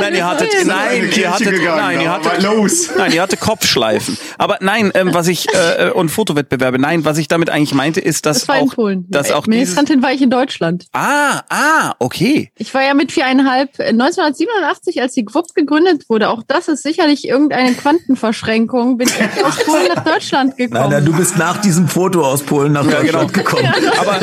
Nein, 0.00 0.14
ihr 0.14 0.26
hattet, 0.26 0.48
nein, 0.66 1.10
ihr 1.14 1.32
hattet, 1.32 1.62
nein, 1.62 2.00
ihr 2.00 2.12
hattet, 2.12 2.42
los. 2.42 2.90
nein, 2.96 3.12
ihr 3.12 3.22
hattet 3.22 3.40
Kopfschleifen. 3.40 4.16
Aber 4.38 4.58
nein, 4.60 4.90
ähm, 4.94 5.12
was 5.12 5.28
ich 5.28 5.46
äh, 5.54 5.90
und 5.90 6.10
Fotowettbewerbe, 6.10 6.78
nein, 6.78 7.04
was 7.04 7.18
ich 7.18 7.28
damit 7.28 7.50
eigentlich 7.50 7.74
meinte, 7.74 8.00
ist, 8.00 8.26
dass 8.26 8.40
das 8.40 8.48
war 8.48 8.56
auch, 8.56 8.62
in 8.62 8.68
Polen. 8.70 9.06
dass 9.08 9.30
auch 9.30 9.46
Ministrantin 9.46 10.02
war 10.02 10.12
ich 10.12 10.22
in 10.22 10.30
Deutschland. 10.30 10.86
Ah, 10.92 11.42
ah, 11.48 11.94
okay. 11.98 12.50
Ich 12.56 12.72
war 12.74 12.82
ja 12.82 12.94
mit 12.94 13.12
viereinhalb 13.12 13.78
1987, 13.78 15.00
als 15.00 15.14
die 15.14 15.24
GWUP 15.24 15.54
gegründet 15.54 16.08
wurde. 16.08 16.30
Auch 16.30 16.42
das 16.46 16.68
ist 16.68 16.82
sicherlich 16.82 17.26
irgendeine 17.28 17.74
Quantenverschränkung. 17.74 18.98
Bin 18.98 19.08
ich 19.08 19.44
aus 19.44 19.64
Polen 19.64 19.88
nach 19.94 20.04
Deutschland 20.04 20.56
gekommen. 20.56 20.80
Nein, 20.80 20.90
nein, 20.90 21.04
du 21.04 21.12
bist 21.16 21.38
nach 21.38 21.60
diesem 21.60 21.88
Foto 21.88 22.24
aus 22.24 22.42
Polen 22.42 22.72
nach 22.72 22.84
ja, 22.86 23.00
Deutschland 23.00 23.32
genau. 23.32 23.50
gekommen. 23.50 23.74
aber 23.98 24.20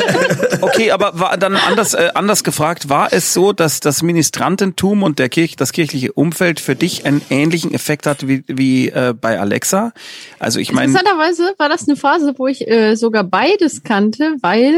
okay, 0.60 0.90
aber 0.90 1.18
war 1.18 1.36
dann 1.36 1.56
anders 1.56 1.94
äh, 1.94 2.10
anders 2.14 2.44
gefragt, 2.44 2.88
war 2.88 3.12
es 3.12 3.32
so, 3.32 3.52
dass 3.52 3.80
das 3.80 4.02
Ministrantentum 4.02 5.02
und 5.02 5.18
der 5.22 5.28
Kirch, 5.28 5.54
das 5.54 5.72
kirchliche 5.72 6.12
Umfeld 6.12 6.58
für 6.58 6.74
dich 6.74 7.06
einen 7.06 7.22
ähnlichen 7.30 7.72
Effekt 7.72 8.06
hat 8.06 8.26
wie, 8.26 8.42
wie 8.48 8.88
äh, 8.88 9.14
bei 9.18 9.38
Alexa? 9.38 9.92
Also 10.40 10.58
ich 10.58 10.72
meine. 10.72 10.92
Interessanterweise 10.92 11.54
war 11.58 11.68
das 11.68 11.88
eine 11.88 11.96
Phase, 11.96 12.34
wo 12.36 12.48
ich 12.48 12.68
äh, 12.68 12.96
sogar 12.96 13.22
beides 13.22 13.84
kannte, 13.84 14.34
weil 14.42 14.74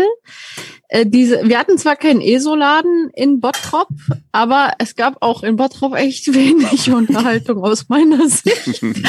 äh, 0.94 1.06
diese, 1.06 1.40
wir 1.42 1.58
hatten 1.58 1.76
zwar 1.76 1.96
keinen 1.96 2.20
ESO-Laden 2.20 3.10
in 3.14 3.40
Bottrop, 3.40 3.88
aber 4.30 4.74
es 4.78 4.94
gab 4.94 5.16
auch 5.22 5.42
in 5.42 5.56
Bottrop 5.56 5.96
echt 5.96 6.32
wenig 6.34 6.88
Unterhaltung 6.90 7.64
aus 7.64 7.88
meiner 7.88 8.28
Sicht. 8.28 8.80
Und 8.80 9.02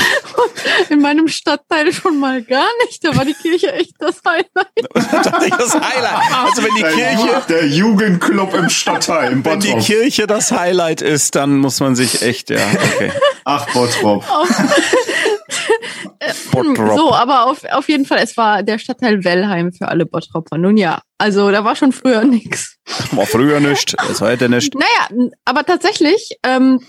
in 0.89 0.99
meinem 0.99 1.27
Stadtteil 1.27 1.93
schon 1.93 2.19
mal 2.19 2.41
gar 2.41 2.67
nicht. 2.83 3.03
Da 3.03 3.15
war 3.15 3.23
die 3.23 3.35
Kirche 3.35 3.71
echt 3.71 3.93
das 3.99 4.15
Highlight. 4.25 4.49
das 5.59 5.75
Highlight. 5.75 6.45
Also 6.45 6.63
wenn 6.63 6.75
die 6.75 6.81
der 6.81 6.91
Kirche. 6.91 7.43
der 7.49 7.67
Jugendclub 7.67 8.55
im 8.55 8.69
Stadtteil 8.69 9.31
im 9.31 9.43
Bottrop. 9.43 9.63
Wenn 9.63 9.79
die 9.79 9.85
Kirche 9.85 10.25
das 10.25 10.51
Highlight 10.51 11.03
ist, 11.03 11.35
dann 11.35 11.57
muss 11.57 11.79
man 11.79 11.95
sich 11.95 12.23
echt, 12.23 12.49
ja, 12.49 12.57
okay. 12.73 13.11
Ach, 13.43 13.67
Bottrop. 13.73 14.23
Bottrop. 16.51 16.77
So, 16.95 17.13
aber 17.13 17.45
auf, 17.45 17.63
auf 17.71 17.89
jeden 17.89 18.05
Fall, 18.05 18.19
es 18.21 18.37
war 18.37 18.63
der 18.63 18.79
Stadtteil 18.79 19.23
Wellheim 19.23 19.73
für 19.73 19.87
alle 19.87 20.05
Bottropper. 20.05 20.57
Nun 20.57 20.77
ja, 20.77 21.01
also 21.17 21.51
da 21.51 21.63
war 21.63 21.75
schon 21.75 21.91
früher 21.91 22.23
nichts. 22.23 22.77
War 23.11 23.25
früher 23.25 23.59
nicht, 23.59 23.95
das 23.97 24.21
war 24.21 24.29
heute 24.29 24.49
nicht. 24.49 24.73
Naja, 24.75 25.29
aber 25.45 25.65
tatsächlich, 25.65 26.37
ähm, 26.43 26.81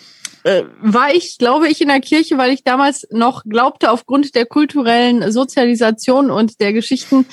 äh, 0.46 0.62
war 0.80 1.12
ich, 1.12 1.38
glaube 1.38 1.68
ich, 1.68 1.80
in 1.80 1.88
der 1.88 2.00
Kirche, 2.00 2.38
weil 2.38 2.52
ich 2.52 2.62
damals 2.62 3.06
noch 3.10 3.42
glaubte, 3.44 3.90
aufgrund 3.90 4.36
der 4.36 4.46
kulturellen 4.46 5.32
Sozialisation 5.32 6.30
und 6.30 6.60
der 6.60 6.72
Geschichten, 6.72 7.26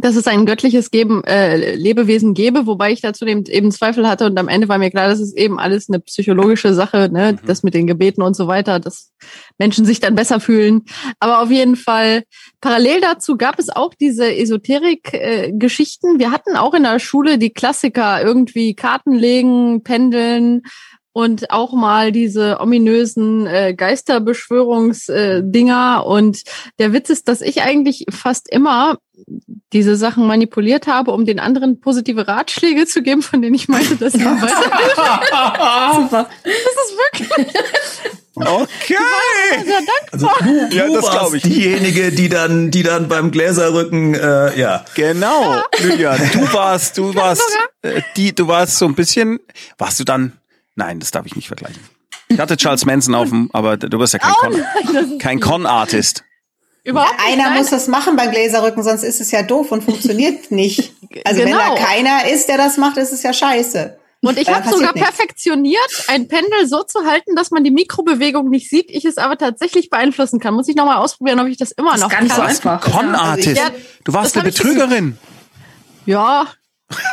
dass 0.00 0.16
es 0.16 0.26
ein 0.26 0.46
göttliches 0.46 0.90
Geben, 0.90 1.24
äh, 1.24 1.74
Lebewesen 1.74 2.34
gäbe, 2.34 2.66
wobei 2.66 2.92
ich 2.92 3.00
dazu 3.00 3.26
eben, 3.26 3.44
eben 3.46 3.72
Zweifel 3.72 4.08
hatte 4.08 4.26
und 4.26 4.38
am 4.38 4.48
Ende 4.48 4.68
war 4.68 4.78
mir 4.78 4.90
klar, 4.90 5.08
das 5.08 5.20
ist 5.20 5.36
eben 5.36 5.58
alles 5.58 5.88
eine 5.88 6.00
psychologische 6.00 6.72
Sache, 6.72 7.08
ne, 7.12 7.32
mhm. 7.32 7.46
das 7.46 7.62
mit 7.62 7.74
den 7.74 7.86
Gebeten 7.86 8.22
und 8.22 8.34
so 8.34 8.46
weiter, 8.46 8.78
dass 8.78 9.12
Menschen 9.58 9.84
sich 9.84 10.00
dann 10.00 10.14
besser 10.14 10.40
fühlen. 10.40 10.82
Aber 11.18 11.42
auf 11.42 11.50
jeden 11.50 11.76
Fall, 11.76 12.22
parallel 12.60 13.00
dazu 13.00 13.36
gab 13.36 13.58
es 13.58 13.70
auch 13.70 13.92
diese 13.94 14.34
Esoterik-Geschichten. 14.36 16.16
Äh, 16.16 16.18
Wir 16.18 16.30
hatten 16.30 16.56
auch 16.56 16.74
in 16.74 16.84
der 16.84 17.00
Schule 17.00 17.38
die 17.38 17.50
Klassiker, 17.50 18.22
irgendwie 18.22 18.74
Karten 18.74 19.12
legen, 19.12 19.82
pendeln, 19.82 20.62
und 21.18 21.50
auch 21.50 21.72
mal 21.72 22.12
diese 22.12 22.60
ominösen 22.60 23.48
äh, 23.48 23.74
Geisterbeschwörungsdinger. 23.74 26.04
Äh, 26.04 26.06
und 26.06 26.44
der 26.78 26.92
Witz 26.92 27.10
ist, 27.10 27.26
dass 27.26 27.40
ich 27.40 27.62
eigentlich 27.62 28.04
fast 28.08 28.48
immer 28.48 28.98
diese 29.72 29.96
Sachen 29.96 30.28
manipuliert 30.28 30.86
habe, 30.86 31.10
um 31.10 31.26
den 31.26 31.40
anderen 31.40 31.80
positive 31.80 32.28
Ratschläge 32.28 32.86
zu 32.86 33.02
geben, 33.02 33.22
von 33.22 33.42
denen 33.42 33.56
ich 33.56 33.66
meinte, 33.66 33.96
dass 33.96 34.12
sie 34.12 34.24
weiterhelfen. 34.24 36.04
Super. 36.04 36.28
Das 36.44 36.52
ist 36.52 36.96
wirklich. 36.96 37.28
Okay. 38.36 38.94
Also 40.12 40.30
du, 40.44 40.68
ja, 40.70 40.88
das 40.88 41.02
warst 41.02 41.34
ich. 41.34 41.42
diejenige, 41.42 42.12
die 42.12 42.28
dann, 42.28 42.70
die 42.70 42.84
dann 42.84 43.08
beim 43.08 43.32
Gläserrücken, 43.32 44.14
äh, 44.14 44.56
ja. 44.56 44.84
Genau, 44.94 45.54
ja. 45.54 45.64
Lydia, 45.82 46.16
du 46.16 46.52
warst, 46.52 46.96
du 46.96 47.12
warst, 47.16 47.42
äh, 47.82 48.02
die, 48.16 48.32
du 48.32 48.46
warst 48.46 48.78
so 48.78 48.86
ein 48.86 48.94
bisschen, 48.94 49.40
warst 49.78 49.98
du 49.98 50.04
dann 50.04 50.37
Nein, 50.78 51.00
das 51.00 51.10
darf 51.10 51.26
ich 51.26 51.34
nicht 51.34 51.48
vergleichen. 51.48 51.82
Ich 52.28 52.38
hatte 52.38 52.56
Charles 52.56 52.84
Manson 52.84 53.16
auf 53.16 53.30
dem, 53.30 53.50
aber 53.52 53.76
du 53.76 53.98
bist 53.98 54.12
ja 54.12 54.20
kein 54.20 54.32
oh, 54.32 54.62
Con, 54.86 55.18
kein 55.18 55.40
Con-Artist. 55.40 56.22
Überhaupt 56.84 57.18
nicht, 57.18 57.26
Einer 57.26 57.50
nein. 57.50 57.58
muss 57.58 57.70
das 57.70 57.88
machen 57.88 58.14
beim 58.14 58.30
Gläserrücken, 58.30 58.84
sonst 58.84 59.02
ist 59.02 59.20
es 59.20 59.32
ja 59.32 59.42
doof 59.42 59.72
und 59.72 59.82
funktioniert 59.82 60.50
nicht. 60.52 60.92
Also 61.24 61.42
genau. 61.42 61.58
wenn 61.58 61.74
da 61.74 61.82
keiner 61.82 62.30
ist, 62.30 62.48
der 62.48 62.58
das 62.58 62.76
macht, 62.76 62.96
ist 62.96 63.12
es 63.12 63.24
ja 63.24 63.32
scheiße. 63.32 63.98
Und 64.20 64.38
ich 64.38 64.48
habe 64.48 64.68
sogar 64.68 64.94
nichts. 64.94 65.08
perfektioniert, 65.08 66.04
ein 66.06 66.28
Pendel 66.28 66.68
so 66.68 66.84
zu 66.84 67.04
halten, 67.04 67.34
dass 67.34 67.50
man 67.50 67.64
die 67.64 67.72
Mikrobewegung 67.72 68.48
nicht 68.48 68.70
sieht, 68.70 68.90
ich 68.90 69.04
es 69.04 69.18
aber 69.18 69.36
tatsächlich 69.36 69.90
beeinflussen 69.90 70.38
kann. 70.38 70.54
Muss 70.54 70.68
ich 70.68 70.76
nochmal 70.76 70.98
ausprobieren, 70.98 71.40
ob 71.40 71.48
ich 71.48 71.56
das 71.56 71.72
immer 71.72 71.92
das 71.92 72.02
noch 72.02 72.08
kann. 72.08 72.28
Ganz 72.28 72.36
so 72.36 72.42
einfach. 72.42 72.80
Con-Artist. 72.80 73.56
Ja, 73.56 73.70
du 74.04 74.12
warst 74.12 74.36
eine 74.36 74.44
Betrügerin. 74.44 75.18
Ja, 76.06 76.46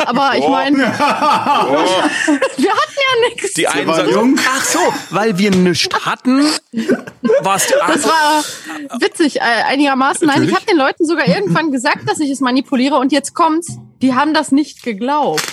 aber 0.05 0.31
ich 0.35 0.47
meine, 0.47 0.77
wir 0.77 0.89
hatten 0.89 2.55
ja 2.57 3.29
nichts. 3.29 3.53
Die 3.53 3.67
einen 3.67 3.93
sagen, 3.93 4.11
jung. 4.11 4.39
ach 4.47 4.63
so, 4.63 4.79
weil 5.09 5.37
wir 5.37 5.51
nichts 5.51 6.05
hatten. 6.05 6.45
Warst 7.41 7.71
du 7.71 7.75
das 7.87 8.05
war 8.05 8.43
witzig, 8.99 9.37
äh, 9.37 9.63
einigermaßen. 9.67 10.27
Nein, 10.27 10.43
ich 10.43 10.55
habe 10.55 10.65
den 10.65 10.77
Leuten 10.77 11.05
sogar 11.05 11.27
irgendwann 11.27 11.71
gesagt, 11.71 12.09
dass 12.09 12.19
ich 12.19 12.29
es 12.29 12.39
manipuliere 12.39 12.95
und 12.95 13.11
jetzt 13.11 13.33
kommt's. 13.33 13.77
Die 14.01 14.13
haben 14.13 14.33
das 14.33 14.51
nicht 14.51 14.83
geglaubt. 14.83 15.43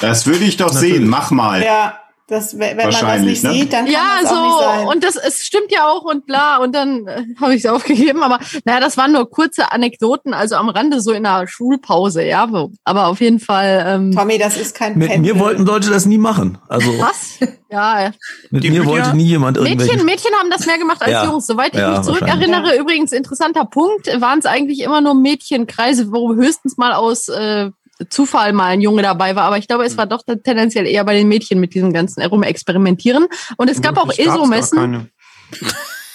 Das 0.00 0.26
würde 0.26 0.44
ich 0.44 0.56
doch 0.56 0.72
Natürlich. 0.72 0.94
sehen. 0.94 1.08
Mach 1.08 1.30
mal. 1.30 1.62
Ja. 1.62 1.98
Das, 2.28 2.58
wenn 2.58 2.76
man 2.76 2.90
das 2.90 3.20
nicht 3.20 3.44
ne? 3.44 3.52
sieht, 3.52 3.72
dann 3.72 3.84
kann 3.84 3.94
ja, 3.94 4.18
das 4.20 4.30
so, 4.30 4.36
auch 4.36 4.44
nicht 4.44 4.58
sein. 4.58 4.86
und 4.88 5.04
das 5.04 5.14
es 5.14 5.46
stimmt 5.46 5.70
ja 5.70 5.86
auch 5.86 6.02
und 6.02 6.26
bla 6.26 6.56
und 6.56 6.74
dann 6.74 7.06
äh, 7.06 7.24
habe 7.40 7.54
ich 7.54 7.64
es 7.64 7.66
aufgegeben, 7.70 8.24
aber 8.24 8.40
naja, 8.64 8.80
das 8.80 8.96
waren 8.96 9.12
nur 9.12 9.30
kurze 9.30 9.70
Anekdoten, 9.70 10.34
also 10.34 10.56
am 10.56 10.68
Rande 10.68 11.00
so 11.00 11.12
in 11.12 11.22
der 11.22 11.46
Schulpause, 11.46 12.24
ja, 12.24 12.48
aber 12.82 13.06
auf 13.06 13.20
jeden 13.20 13.38
Fall. 13.38 13.84
Ähm, 13.86 14.10
Tommy, 14.10 14.38
das 14.38 14.56
ist 14.56 14.74
kein 14.74 14.98
Mit 14.98 15.08
Pendel. 15.08 15.34
mir 15.34 15.40
wollten 15.40 15.64
Leute 15.64 15.88
das 15.88 16.04
nie 16.04 16.18
machen, 16.18 16.58
also. 16.68 16.90
Was? 16.98 17.38
Ja. 17.70 18.12
Mit 18.50 18.68
mir 18.68 18.84
wollte 18.84 19.16
nie 19.16 19.26
jemand 19.26 19.56
irgendwelche. 19.56 19.92
Mädchen, 19.92 20.06
Mädchen 20.06 20.30
haben 20.40 20.50
das 20.50 20.66
mehr 20.66 20.78
gemacht 20.78 21.02
als 21.02 21.10
ja. 21.10 21.24
Jungs. 21.24 21.46
Soweit 21.46 21.74
ich 21.74 21.80
ja, 21.80 21.90
mich 21.90 22.02
zurückerinnere, 22.02 22.74
ja. 22.74 22.80
übrigens 22.80 23.12
interessanter 23.12 23.64
Punkt, 23.64 24.06
waren 24.20 24.38
es 24.38 24.46
eigentlich 24.46 24.80
immer 24.80 25.00
nur 25.00 25.14
Mädchenkreise, 25.14 26.12
wo 26.12 26.34
höchstens 26.34 26.76
mal 26.76 26.92
aus 26.92 27.28
äh, 27.28 27.70
Zufall 28.10 28.52
mal 28.52 28.66
ein 28.66 28.80
Junge 28.80 29.02
dabei 29.02 29.36
war, 29.36 29.44
aber 29.44 29.58
ich 29.58 29.68
glaube, 29.68 29.84
es 29.84 29.96
war 29.96 30.06
doch 30.06 30.22
tendenziell 30.44 30.86
eher 30.86 31.04
bei 31.04 31.14
den 31.14 31.28
Mädchen 31.28 31.60
mit 31.60 31.74
diesem 31.74 31.92
ganzen 31.92 32.22
Rumexperimentieren. 32.22 33.26
Und 33.56 33.70
es 33.70 33.80
gab 33.80 33.96
auch 33.98 34.10
ESO-Messen. 34.16 35.10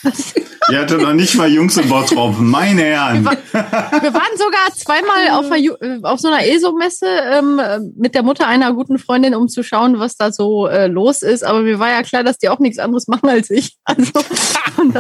Ihr 0.72 0.80
hattet 0.80 1.02
noch 1.02 1.14
nicht 1.14 1.36
mal 1.36 1.49
Jungs 1.49 1.76
im 1.78 1.90
Bottrop, 1.90 2.40
meine 2.40 2.84
Herren. 2.84 3.23
Wir, 3.23 3.32
war, 3.53 3.91
wir 4.02 4.14
waren 4.14 4.38
sogar 4.38 4.73
zweimal 4.76 5.30
auf, 5.32 5.52
einer, 5.52 6.10
auf 6.10 6.19
so 6.19 6.28
einer 6.28 6.45
ESO-Messe 6.45 7.06
ähm, 7.34 7.94
mit 7.98 8.15
der 8.15 8.23
Mutter 8.23 8.48
einer 8.48 8.73
guten 8.73 8.98
Freundin, 8.98 9.36
um 9.36 9.48
zu 9.49 9.64
schauen, 9.64 9.99
was 9.99 10.15
da 10.15 10.32
so 10.32 10.68
äh, 10.68 10.88
los 10.88 11.23
ist. 11.23 11.44
Aber 11.44 11.61
mir 11.61 11.80
war 11.80 11.90
ja 11.90 12.03
klar, 12.03 12.23
dass 12.23 12.38
die 12.38 12.49
auch 12.49 12.60
nichts 12.60 12.80
anderes 12.80 13.07
machen 13.07 13.30
als 13.30 13.49
ich. 13.49 13.78
Also, 13.84 14.11
aber 14.15 14.95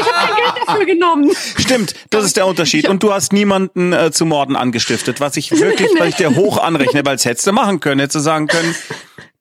ich 0.00 0.12
habe 0.12 0.26
kein 0.26 0.36
Geld 0.36 0.66
dafür 0.66 0.86
genommen. 0.86 1.30
Stimmt, 1.58 1.94
das 2.10 2.24
ist 2.24 2.36
der 2.36 2.46
Unterschied. 2.46 2.88
Und 2.88 3.02
du 3.02 3.12
hast 3.12 3.32
niemanden 3.32 3.92
äh, 3.92 4.10
zu 4.12 4.24
Morden 4.24 4.56
angestiftet, 4.56 5.20
was 5.20 5.36
ich 5.36 5.50
wirklich, 5.50 5.88
weil 5.98 6.08
ich 6.08 6.16
dir 6.16 6.36
hoch 6.36 6.58
anrechne, 6.58 7.04
weil 7.04 7.16
es 7.16 7.24
hättest 7.24 7.46
du 7.46 7.52
machen 7.52 7.80
können, 7.80 8.00
hättest 8.00 8.16
du 8.16 8.20
sagen 8.20 8.46
können, 8.46 8.74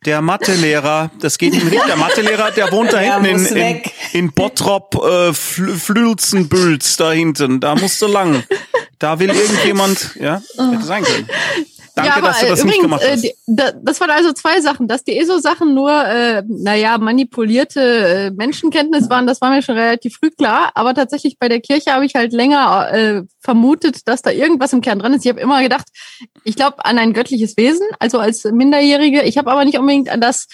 der 0.06 0.22
Mathelehrer, 0.22 1.12
das 1.20 1.38
geht 1.38 1.54
ihm 1.54 1.70
nicht. 1.70 1.88
Der 1.88 1.96
Mathelehrer, 1.96 2.50
der 2.52 2.72
wohnt 2.72 2.92
da 2.92 2.98
hinten 3.22 3.26
in, 3.26 3.46
in, 3.56 3.82
in 4.14 4.32
Bottrop, 4.32 4.96
äh, 4.96 5.34
Flülzenbülz 5.34 6.98
da 6.98 7.12
hinten. 7.12 7.60
Da 7.60 7.76
musst 7.76 8.02
du 8.02 8.08
lang. 8.08 8.44
Da 8.98 9.20
will 9.20 9.30
irgendjemand, 9.30 10.16
ja, 10.20 10.42
hätte 10.58 10.84
sein 10.84 11.04
können. 11.04 11.28
Danke, 11.96 12.10
ja, 12.10 12.18
aber, 12.18 12.28
dass 12.28 12.40
du 12.40 12.48
das 12.48 12.60
übrigens, 12.60 12.66
nicht 12.66 12.82
gemacht 12.82 13.04
hast. 13.06 13.24
Äh, 13.26 13.74
das 13.84 14.00
waren 14.00 14.10
also 14.12 14.32
zwei 14.34 14.62
Sachen. 14.62 14.88
Dass 14.88 15.04
die 15.04 15.18
ESO-Sachen 15.18 15.74
nur, 15.74 15.92
äh, 15.92 16.44
naja, 16.48 16.98
manipulierte 16.98 17.82
äh, 17.82 18.32
Menschenkenntnis 18.32 19.10
waren, 19.10 19.28
das 19.28 19.42
war 19.42 19.50
mir 19.50 19.62
schon 19.62 19.78
relativ 19.78 20.18
früh 20.18 20.30
klar. 20.30 20.72
Aber 20.76 20.94
tatsächlich 20.94 21.38
bei 21.38 21.50
der 21.50 21.60
Kirche 21.60 21.94
habe 21.94 22.06
ich 22.06 22.16
halt 22.16 22.34
länger 22.34 22.92
äh, 22.92 23.22
vermutet, 23.40 24.08
dass 24.08 24.22
da 24.22 24.32
irgendwas 24.32 24.74
im 24.74 24.82
Kern 24.82 25.00
dran 25.00 25.14
ist. 25.14 25.26
Ich 25.26 25.30
habe 25.30 25.42
immer 25.42 25.62
gedacht, 25.62 25.88
ich 26.44 26.56
glaube 26.56 26.86
an 26.86 26.98
ein 26.98 27.14
göttliches 27.14 27.58
Wesen, 27.58 27.88
also 28.00 28.20
als 28.20 28.44
Minderjährige. 28.46 29.24
Ich 29.24 29.38
habe 29.38 29.52
aber 29.52 29.66
nicht 29.66 29.78
unbedingt 29.78 30.10
an 30.10 30.22
das 30.22 30.48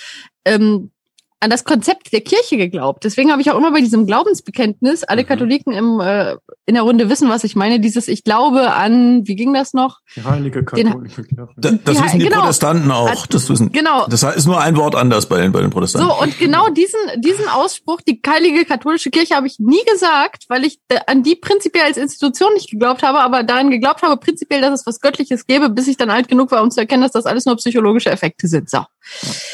ähm, 0.45 0.91
an 1.39 1.51
das 1.51 1.64
Konzept 1.64 2.11
der 2.14 2.22
Kirche 2.22 2.57
geglaubt. 2.57 3.03
Deswegen 3.03 3.31
habe 3.31 3.41
ich 3.41 3.51
auch 3.51 3.57
immer 3.57 3.72
bei 3.72 3.80
diesem 3.80 4.07
Glaubensbekenntnis, 4.07 5.03
alle 5.03 5.22
mhm. 5.22 5.27
Katholiken 5.27 5.73
im, 5.73 5.99
äh, 5.99 6.35
in 6.65 6.73
der 6.73 6.81
Runde 6.81 7.09
wissen, 7.09 7.30
was 7.30 7.43
ich 7.43 7.55
meine, 7.55 7.80
dieses 7.80 8.07
Ich 8.07 8.23
glaube 8.23 8.73
an, 8.73 9.27
wie 9.27 9.35
ging 9.35 9.53
das 9.53 9.73
noch? 9.73 9.99
Die 10.15 10.23
heilige 10.23 10.64
katholische 10.64 11.23
Kirche. 11.23 11.47
Da, 11.55 11.72
das 11.72 11.97
die, 11.97 12.03
wissen 12.03 12.19
die 12.19 12.26
genau, 12.26 12.41
Protestanten 12.41 12.91
auch. 12.91 13.27
Das 13.27 13.49
wissen. 13.49 13.72
Genau. 13.72 14.07
Das 14.07 14.23
ist 14.23 14.47
nur 14.47 14.59
ein 14.59 14.76
Wort 14.77 14.95
anders 14.95 15.27
bei 15.27 15.39
den, 15.39 15.51
bei 15.51 15.61
den 15.61 15.69
Protestanten. 15.69 16.09
So, 16.09 16.22
und 16.22 16.39
genau 16.39 16.69
diesen, 16.69 16.99
diesen 17.18 17.47
Ausspruch, 17.47 18.01
die 18.01 18.19
heilige 18.27 18.65
katholische 18.65 19.11
Kirche, 19.11 19.35
habe 19.35 19.45
ich 19.45 19.59
nie 19.59 19.84
gesagt, 19.91 20.45
weil 20.49 20.65
ich 20.65 20.80
an 21.05 21.22
die 21.22 21.35
prinzipiell 21.35 21.85
als 21.85 21.97
Institution 21.97 22.53
nicht 22.55 22.72
geglaubt 22.72 23.03
habe, 23.03 23.19
aber 23.19 23.43
daran 23.43 23.69
geglaubt 23.69 24.01
habe, 24.01 24.18
prinzipiell, 24.18 24.61
dass 24.61 24.81
es 24.81 24.88
was 24.88 25.01
Göttliches 25.01 25.45
gäbe, 25.45 25.69
bis 25.69 25.88
ich 25.88 25.97
dann 25.97 26.09
alt 26.09 26.27
genug 26.27 26.51
war, 26.51 26.64
um 26.64 26.72
zu 26.72 26.80
erkennen, 26.80 27.03
dass 27.03 27.11
das 27.11 27.26
alles 27.26 27.45
nur 27.45 27.55
psychologische 27.57 28.09
Effekte 28.09 28.47
sind. 28.47 28.69
So. 28.69 28.80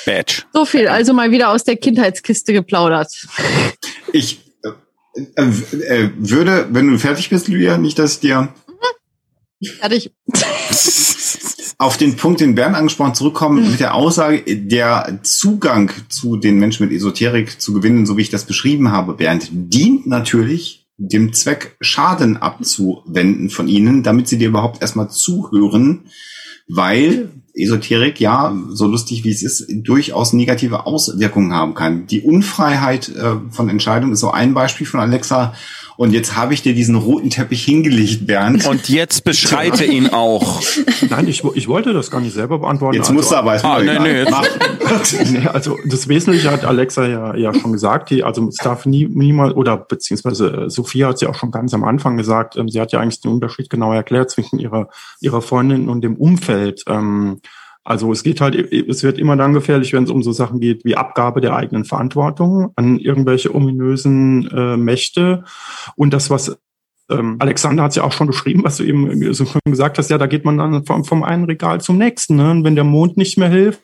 Badge. 0.06 0.44
So 0.54 0.66
viel, 0.66 0.88
also 0.88 1.14
mal 1.14 1.32
wieder 1.32 1.50
aus 1.50 1.64
der 1.64 1.73
Kindheitskiste 1.76 2.54
geplaudert. 2.54 3.12
Ich 4.12 4.40
äh, 5.14 5.42
äh, 5.42 6.10
würde, 6.18 6.68
wenn 6.72 6.88
du 6.88 6.98
fertig 6.98 7.30
bist, 7.30 7.48
Lydia, 7.48 7.78
nicht, 7.78 8.00
dass 8.00 8.16
ich 8.16 8.20
dir 8.22 8.54
Fertig. 9.80 10.12
auf 11.78 11.98
den 11.98 12.16
Punkt, 12.16 12.42
den 12.42 12.56
Bernd 12.56 12.76
angesprochen, 12.76 13.16
zurückkommen 13.16 13.72
mit 13.72 13.80
der 13.80 13.94
Aussage, 13.94 14.44
der 14.46 15.20
Zugang 15.24 15.92
zu 16.10 16.38
den 16.38 16.58
Menschen 16.58 16.86
mit 16.86 16.96
Esoterik 16.96 17.62
zu 17.62 17.74
gewinnen, 17.74 18.06
so 18.06 18.18
wie 18.18 18.22
ich 18.22 18.30
das 18.30 18.46
beschrieben 18.46 18.92
habe, 18.92 19.14
Bernd, 19.14 19.50
dient 19.52 20.08
natürlich 20.08 20.88
dem 20.98 21.34
Zweck, 21.34 21.76
Schaden 21.82 22.38
abzuwenden 22.38 23.50
von 23.50 23.68
ihnen, 23.68 24.04
damit 24.04 24.28
sie 24.28 24.38
dir 24.38 24.50
überhaupt 24.50 24.82
erstmal 24.82 25.10
zuhören, 25.10 26.10
weil 26.68 27.30
Esoterik, 27.56 28.20
ja, 28.20 28.56
so 28.70 28.88
lustig 28.88 29.24
wie 29.24 29.30
es 29.30 29.44
ist, 29.44 29.68
durchaus 29.70 30.34
negative 30.34 30.88
Auswirkungen 30.88 31.54
haben 31.54 31.76
kann. 31.76 32.08
Die 32.08 32.22
Unfreiheit 32.22 33.10
äh, 33.10 33.36
von 33.52 33.70
Entscheidungen 33.70 34.14
ist 34.14 34.22
so 34.22 34.32
ein 34.32 34.54
Beispiel 34.56 34.88
von 34.88 35.00
Alexa. 35.00 35.54
Und 35.98 36.14
jetzt 36.14 36.36
habe 36.36 36.54
ich 36.54 36.62
dir 36.62 36.74
diesen 36.74 36.96
roten 36.96 37.30
Teppich 37.30 37.64
hingelegt, 37.64 38.26
Bernd. 38.26 38.66
Und 38.66 38.90
jetzt 38.90 39.24
beschreite 39.24 39.86
ihn 39.86 40.08
auch. 40.10 40.62
Nein, 41.10 41.28
ich, 41.28 41.44
ich 41.56 41.68
wollte 41.68 41.94
das 41.94 42.10
gar 42.10 42.22
nicht 42.22 42.34
selber 42.34 42.60
beantworten. 42.60 42.96
Jetzt 42.96 43.06
also, 43.06 43.14
musst 43.14 43.32
du 43.32 43.36
aber 43.36 43.64
ah, 43.64 43.80
nee, 43.80 44.00
nee, 44.00 44.26
nee, 45.32 45.48
Also 45.48 45.78
das 45.86 46.08
Wesentliche 46.08 46.52
hat 46.52 46.66
Alexa 46.66 47.08
ja, 47.08 47.36
ja 47.36 47.54
schon 47.54 47.72
gesagt. 47.72 48.10
Die, 48.10 48.24
also 48.24 48.48
es 48.48 48.56
darf 48.56 48.86
nie, 48.86 49.08
niemals, 49.08 49.56
oder 49.56 49.78
beziehungsweise 49.78 50.70
Sophia 50.70 51.10
hat 51.10 51.20
sie 51.20 51.28
auch 51.28 51.36
schon 51.36 51.52
ganz 51.52 51.74
am 51.74 51.84
Anfang 51.84 52.18
gesagt, 52.18 52.58
ähm, 52.58 52.70
sie 52.70 52.82
hat 52.82 52.92
ja 52.92 53.00
eigentlich 53.00 53.22
den 53.22 53.32
Unterschied 53.32 53.70
genau 53.70 53.94
erklärt 53.94 54.32
zwischen 54.32 54.60
ihrer, 54.60 54.90
ihrer 55.20 55.42
Freundin 55.42 55.90
und 55.90 56.02
dem 56.02 56.16
Umfeld. 56.16 56.84
Ähm, 56.88 57.42
also 57.84 58.12
es 58.12 58.24
geht 58.24 58.40
halt, 58.40 58.56
es 58.56 59.04
wird 59.04 59.18
immer 59.18 59.36
dann 59.36 59.54
gefährlich, 59.54 59.92
wenn 59.94 60.06
es 60.06 60.10
um 60.10 60.24
so 60.24 60.32
Sachen 60.32 60.60
geht 60.60 60.86
wie 60.86 60.96
Abgabe 60.96 61.42
der 61.42 61.56
eigenen 61.56 61.84
Verantwortung 61.84 62.72
an 62.76 62.98
irgendwelche 62.98 63.54
ominösen 63.54 64.50
äh, 64.52 64.78
Mächte. 64.78 65.44
Und 65.96 66.14
das, 66.14 66.30
was 66.30 66.58
ähm, 67.10 67.36
Alexander 67.40 67.84
hat 67.84 67.96
ja 67.96 68.04
auch 68.04 68.14
schon 68.14 68.28
beschrieben, 68.28 68.64
was 68.64 68.78
du 68.78 68.84
eben 68.84 69.34
so 69.34 69.46
gesagt 69.66 69.98
hast, 69.98 70.10
ja, 70.10 70.18
da 70.18 70.28
geht 70.28 70.46
man 70.46 70.58
dann 70.58 70.86
vom, 70.86 71.04
vom 71.04 71.24
einen 71.24 71.44
Regal 71.44 71.82
zum 71.82 71.98
nächsten. 71.98 72.38
Ne? 72.38 72.52
Und 72.52 72.64
wenn 72.64 72.76
der 72.76 72.86
Mond 72.86 73.18
nicht 73.18 73.38
mehr 73.38 73.50
hilft, 73.50 73.82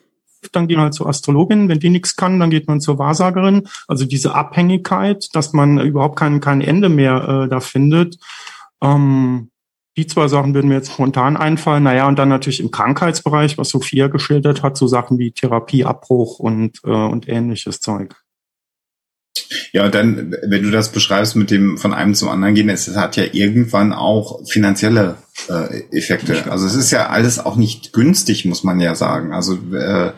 dann 0.52 0.68
geht 0.68 0.78
man 0.78 0.84
halt 0.84 0.94
zur 0.94 1.06
Astrologin. 1.06 1.68
Wenn 1.68 1.80
die 1.80 1.90
nichts 1.90 2.16
kann, 2.16 2.40
dann 2.40 2.48
geht 2.48 2.66
man 2.66 2.80
zur 2.80 2.98
Wahrsagerin. 2.98 3.68
Also 3.86 4.06
diese 4.06 4.34
Abhängigkeit, 4.34 5.28
dass 5.34 5.52
man 5.52 5.78
überhaupt 5.78 6.18
kein, 6.18 6.40
kein 6.40 6.62
Ende 6.62 6.88
mehr 6.88 7.44
äh, 7.44 7.48
da 7.48 7.60
findet. 7.60 8.16
Ähm, 8.80 9.50
die 9.96 10.06
zwei 10.06 10.28
Sachen 10.28 10.54
würden 10.54 10.68
mir 10.68 10.76
jetzt 10.76 10.92
spontan 10.92 11.36
einfallen. 11.36 11.82
Naja, 11.82 12.06
und 12.06 12.18
dann 12.18 12.28
natürlich 12.28 12.60
im 12.60 12.70
Krankheitsbereich, 12.70 13.58
was 13.58 13.70
Sophia 13.70 14.06
geschildert 14.08 14.62
hat, 14.62 14.76
so 14.76 14.86
Sachen 14.86 15.18
wie 15.18 15.32
Therapieabbruch 15.32 16.38
und, 16.38 16.78
äh, 16.84 16.90
und 16.90 17.28
ähnliches 17.28 17.80
Zeug. 17.80 18.14
Ja, 19.72 19.86
und 19.86 19.94
dann, 19.94 20.36
wenn 20.46 20.62
du 20.62 20.70
das 20.70 20.92
beschreibst 20.92 21.36
mit 21.36 21.50
dem 21.50 21.78
von 21.78 21.92
einem 21.92 22.14
zum 22.14 22.28
anderen 22.28 22.54
gehen, 22.54 22.68
es 22.68 22.94
hat 22.96 23.16
ja 23.16 23.24
irgendwann 23.32 23.92
auch 23.92 24.46
finanzielle 24.48 25.16
äh, 25.48 25.96
Effekte. 25.96 26.50
Also 26.50 26.66
es 26.66 26.74
ist 26.74 26.90
ja 26.90 27.08
alles 27.08 27.38
auch 27.38 27.56
nicht 27.56 27.92
günstig, 27.92 28.44
muss 28.44 28.64
man 28.64 28.80
ja 28.80 28.94
sagen. 28.94 29.32
Also 29.32 29.54
äh, 29.74 30.12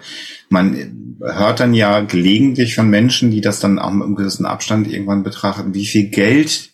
man 0.48 1.16
hört 1.20 1.60
dann 1.60 1.72
ja 1.72 2.00
gelegentlich 2.00 2.74
von 2.74 2.88
Menschen, 2.88 3.30
die 3.30 3.40
das 3.40 3.60
dann 3.60 3.78
auch 3.78 3.92
mit 3.92 4.04
einem 4.04 4.16
gewissen 4.16 4.46
Abstand 4.46 4.90
irgendwann 4.90 5.22
betrachten, 5.22 5.74
wie 5.74 5.86
viel 5.86 6.08
Geld 6.08 6.71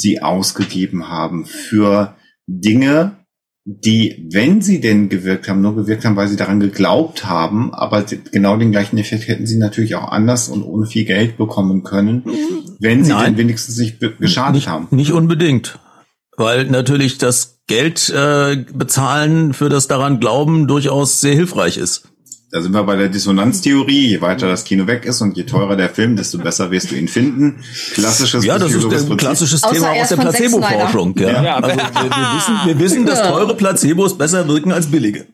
sie 0.00 0.22
ausgegeben 0.22 1.08
haben 1.08 1.46
für 1.46 2.16
Dinge, 2.46 3.16
die, 3.64 4.28
wenn 4.32 4.62
sie 4.62 4.80
denn 4.80 5.08
gewirkt 5.08 5.48
haben, 5.48 5.60
nur 5.60 5.74
gewirkt 5.74 6.04
haben, 6.04 6.14
weil 6.14 6.28
sie 6.28 6.36
daran 6.36 6.60
geglaubt 6.60 7.26
haben, 7.26 7.74
aber 7.74 8.04
genau 8.30 8.56
den 8.56 8.70
gleichen 8.70 8.96
Effekt 8.96 9.26
hätten 9.26 9.46
sie 9.46 9.58
natürlich 9.58 9.96
auch 9.96 10.12
anders 10.12 10.48
und 10.48 10.62
ohne 10.62 10.86
viel 10.86 11.04
Geld 11.04 11.36
bekommen 11.36 11.82
können, 11.82 12.22
wenn 12.78 13.04
sie 13.04 13.10
Nein. 13.10 13.24
denn 13.34 13.38
wenigstens 13.38 13.76
nicht 13.78 13.98
be- 13.98 14.14
geschadet 14.14 14.54
nicht, 14.54 14.68
haben. 14.68 14.86
Nicht 14.92 15.10
unbedingt. 15.12 15.80
Weil 16.36 16.66
natürlich 16.66 17.18
das 17.18 17.62
Geld 17.66 18.08
äh, 18.10 18.64
bezahlen 18.72 19.52
für 19.52 19.68
das 19.68 19.88
daran 19.88 20.20
Glauben 20.20 20.68
durchaus 20.68 21.20
sehr 21.20 21.34
hilfreich 21.34 21.76
ist. 21.76 22.08
Da 22.56 22.62
sind 22.62 22.72
wir 22.72 22.84
bei 22.84 22.96
der 22.96 23.10
Dissonanztheorie. 23.10 24.12
Je 24.12 24.20
weiter 24.22 24.48
das 24.48 24.64
Kino 24.64 24.86
weg 24.86 25.04
ist 25.04 25.20
und 25.20 25.36
je 25.36 25.42
teurer 25.42 25.76
der 25.76 25.90
Film, 25.90 26.16
desto 26.16 26.38
besser 26.38 26.70
wirst 26.70 26.90
du 26.90 26.94
ihn 26.94 27.06
finden. 27.06 27.62
Klassisches 27.92 28.46
Ja, 28.46 28.58
das 28.58 28.72
ist 28.72 28.82
ein 28.82 28.88
Prinzip. 28.88 29.18
klassisches 29.18 29.60
Thema 29.60 29.90
aus 29.90 30.08
der 30.08 30.16
Placebo-Forschung. 30.16 31.14
Ja. 31.18 31.42
Ja. 31.42 31.56
Also 31.56 31.76
wir, 31.76 31.76
wir, 31.76 32.34
wissen, 32.34 32.54
wir 32.64 32.78
wissen, 32.78 33.04
dass 33.04 33.28
teure 33.28 33.54
Placebos 33.54 34.16
besser 34.16 34.48
wirken 34.48 34.72
als 34.72 34.86
billige. 34.86 35.26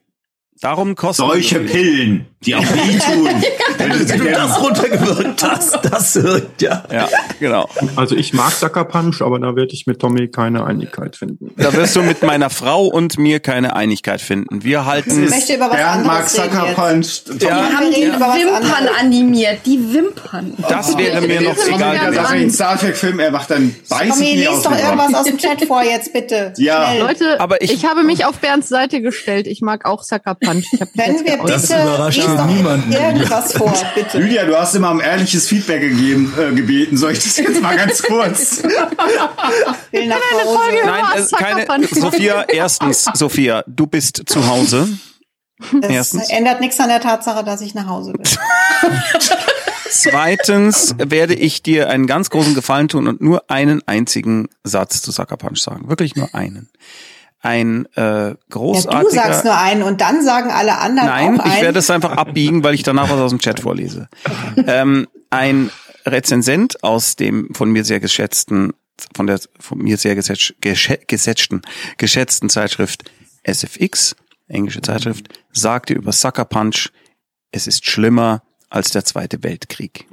Darum 0.61 0.97
kosten 0.97 1.23
Solche 1.23 1.61
Pillen, 1.61 2.27
die 2.45 2.57
auch 2.57 2.63
wehtun. 2.63 3.29
Sie 3.41 3.47
Wenn 3.91 3.99
du 3.99 4.05
gerne- 4.25 4.31
das 4.33 4.61
runtergewirkt 4.63 5.43
hast, 5.43 5.79
das 5.83 6.23
wirkt 6.23 6.63
ja. 6.63 6.83
Ja, 6.93 7.09
genau. 7.41 7.69
Also 7.97 8.15
ich 8.17 8.33
mag 8.33 8.53
Sucker 8.53 8.85
Punch, 8.85 9.21
aber 9.23 9.39
da 9.39 9.55
werde 9.57 9.73
ich 9.73 9.87
mit 9.87 10.01
Tommy 10.01 10.29
keine 10.29 10.65
Einigkeit 10.65 11.17
finden. 11.17 11.51
Da 11.57 11.73
wirst 11.73 11.97
du 11.97 12.03
mit 12.03 12.23
meiner 12.23 12.51
Frau 12.51 12.87
und 12.87 13.19
mir 13.19 13.41
keine 13.41 13.75
Einigkeit 13.77 14.21
finden. 14.21 14.63
Wir 14.65 14.85
halten 14.87 15.25
Ich 15.25 15.31
möchte 15.31 15.55
über 15.55 15.67
was 15.71 15.77
Bernd 15.77 16.07
mag 16.07 16.29
Sucker. 16.29 16.67
Punch. 16.75 17.25
Tommy, 17.27 17.41
Ja. 17.43 17.49
Wir 17.49 17.77
haben 17.77 17.91
die 17.91 18.03
Wimpern 18.07 18.89
animiert, 19.01 19.59
die 19.67 19.93
Wimpern. 19.93 20.55
Das 20.69 20.97
wäre 20.97 21.21
mir 21.21 21.41
noch 21.41 21.55
Tommy, 21.57 21.75
egal 21.77 21.99
der 21.99 22.13
sagt 22.15 22.35
in 22.35 22.51
Star 22.51 22.79
Trek 22.79 22.97
Film, 22.97 23.19
er 23.21 23.31
macht 23.31 23.51
dann 23.51 23.75
Tommy, 23.89 24.05
Bicycle 24.11 24.35
lies 24.37 24.63
doch 24.63 24.73
irgendwas 24.79 25.15
aus 25.15 25.25
dem 25.25 25.39
Chat 25.39 25.65
vor 25.67 25.83
jetzt, 25.83 26.13
bitte. 26.13 26.53
Ja. 26.57 26.87
Schnell. 26.89 27.01
Leute, 27.03 27.41
Aber 27.41 27.61
ich- 27.63 27.73
ich, 27.73 27.85
habe 27.85 28.03
mich 28.03 28.25
auf 28.25 28.37
Bernds 28.39 28.69
Seite 28.69 29.01
gestellt. 29.01 29.47
Ich 29.47 29.61
mag 29.63 29.85
auch 29.85 30.03
Sucker 30.03 30.35
Punch. 30.35 30.67
Ich 30.73 30.81
hab 30.81 30.95
mich 30.95 31.07
Wenn 31.07 31.15
jetzt 31.17 31.25
wir 31.27 31.37
geoutet. 31.37 31.55
Das 31.55 31.69
bitte, 31.69 31.83
überrascht 31.83 32.29
niemanden. 32.47 32.93
irgendwas 32.93 33.53
vor, 33.55 33.72
bitte. 33.95 34.19
Lydia, 34.19 34.45
du 34.45 34.57
hast 34.59 34.75
immer 34.75 34.91
um 34.91 35.01
ehrliches 35.01 35.49
Feedback 35.49 35.81
gegeben, 35.81 36.33
äh, 36.39 36.55
gebeten. 36.55 36.97
Soll 36.97 37.13
ich 37.13 37.23
das 37.23 37.37
jetzt 37.37 37.61
mal 37.63 37.77
ganz 37.77 38.03
kurz? 38.03 38.63
will 39.91 40.07
nach 40.07 40.17
Folge 40.19 40.83
Hause. 40.83 40.87
Nein, 40.87 41.05
äh, 41.17 41.67
keine. 41.67 41.89
Sophia, 41.89 42.45
erstens, 42.49 43.05
Sophia, 43.15 43.65
du 43.67 43.87
bist 43.87 44.23
zu 44.27 44.47
Hause. 44.47 44.89
Es 45.83 45.89
Erstens. 45.89 46.31
ändert 46.31 46.61
nichts 46.61 46.81
an 46.81 46.89
der 46.89 47.01
Tatsache, 47.01 47.45
dass 47.45 47.61
ich 47.61 47.75
nach 47.75 47.87
Hause 47.87 48.15
will. 48.15 48.23
Zweitens 49.91 50.95
werde 50.99 51.35
ich 51.35 51.63
dir 51.63 51.89
einen 51.89 52.07
ganz 52.07 52.31
großen 52.31 52.55
Gefallen 52.55 52.89
tun 52.89 53.07
und 53.07 53.21
nur 53.21 53.51
einen 53.51 53.87
einzigen 53.87 54.49
Satz 54.65 55.03
zu 55.03 55.13
Sucker 55.13 55.37
Punch 55.37 55.61
sagen. 55.61 55.89
Wirklich 55.89 56.17
nur 56.17 56.35
einen. 56.35 56.71
Ein 57.43 57.87
äh, 57.97 58.29
Ja, 58.29 58.37
großartiger... 58.51 59.03
du 59.03 59.11
sagst 59.11 59.45
nur 59.45 59.59
einen 59.59 59.83
und 59.83 60.01
dann 60.01 60.25
sagen 60.25 60.51
alle 60.51 60.79
anderen 60.79 61.09
Nein, 61.09 61.41
auch 61.41 61.47
ich 61.47 61.53
einen. 61.53 61.63
werde 61.63 61.79
es 61.81 61.91
einfach 61.91 62.13
abbiegen, 62.13 62.63
weil 62.63 62.75
ich 62.75 62.85
danach 62.85 63.11
was 63.11 63.19
aus 63.19 63.31
dem 63.31 63.41
Chat 63.41 63.61
vorlese. 63.61 64.09
ähm, 64.67 65.09
ein 65.31 65.71
Rezensent 66.07 66.83
aus 66.85 67.17
dem 67.17 67.53
von 67.53 67.71
mir 67.71 67.85
sehr 67.85 68.01
geschätzten, 68.01 68.73
von 69.15 69.27
der 69.27 69.41
von 69.59 69.79
mir 69.79 69.99
sehr 69.99 70.15
gesetz, 70.15 70.55
gesetzten, 70.61 71.63
geschätzten 71.99 72.49
Zeitschrift 72.49 73.11
SFX, 73.43 74.15
englische 74.47 74.81
Zeitschrift, 74.81 75.29
sagte 75.53 75.95
über 75.95 76.13
Sucker 76.13 76.45
Punch, 76.45 76.91
es 77.51 77.67
ist 77.67 77.87
schlimmer 77.87 78.43
als 78.71 78.91
der 78.91 79.05
Zweite 79.05 79.43
Weltkrieg. 79.43 80.07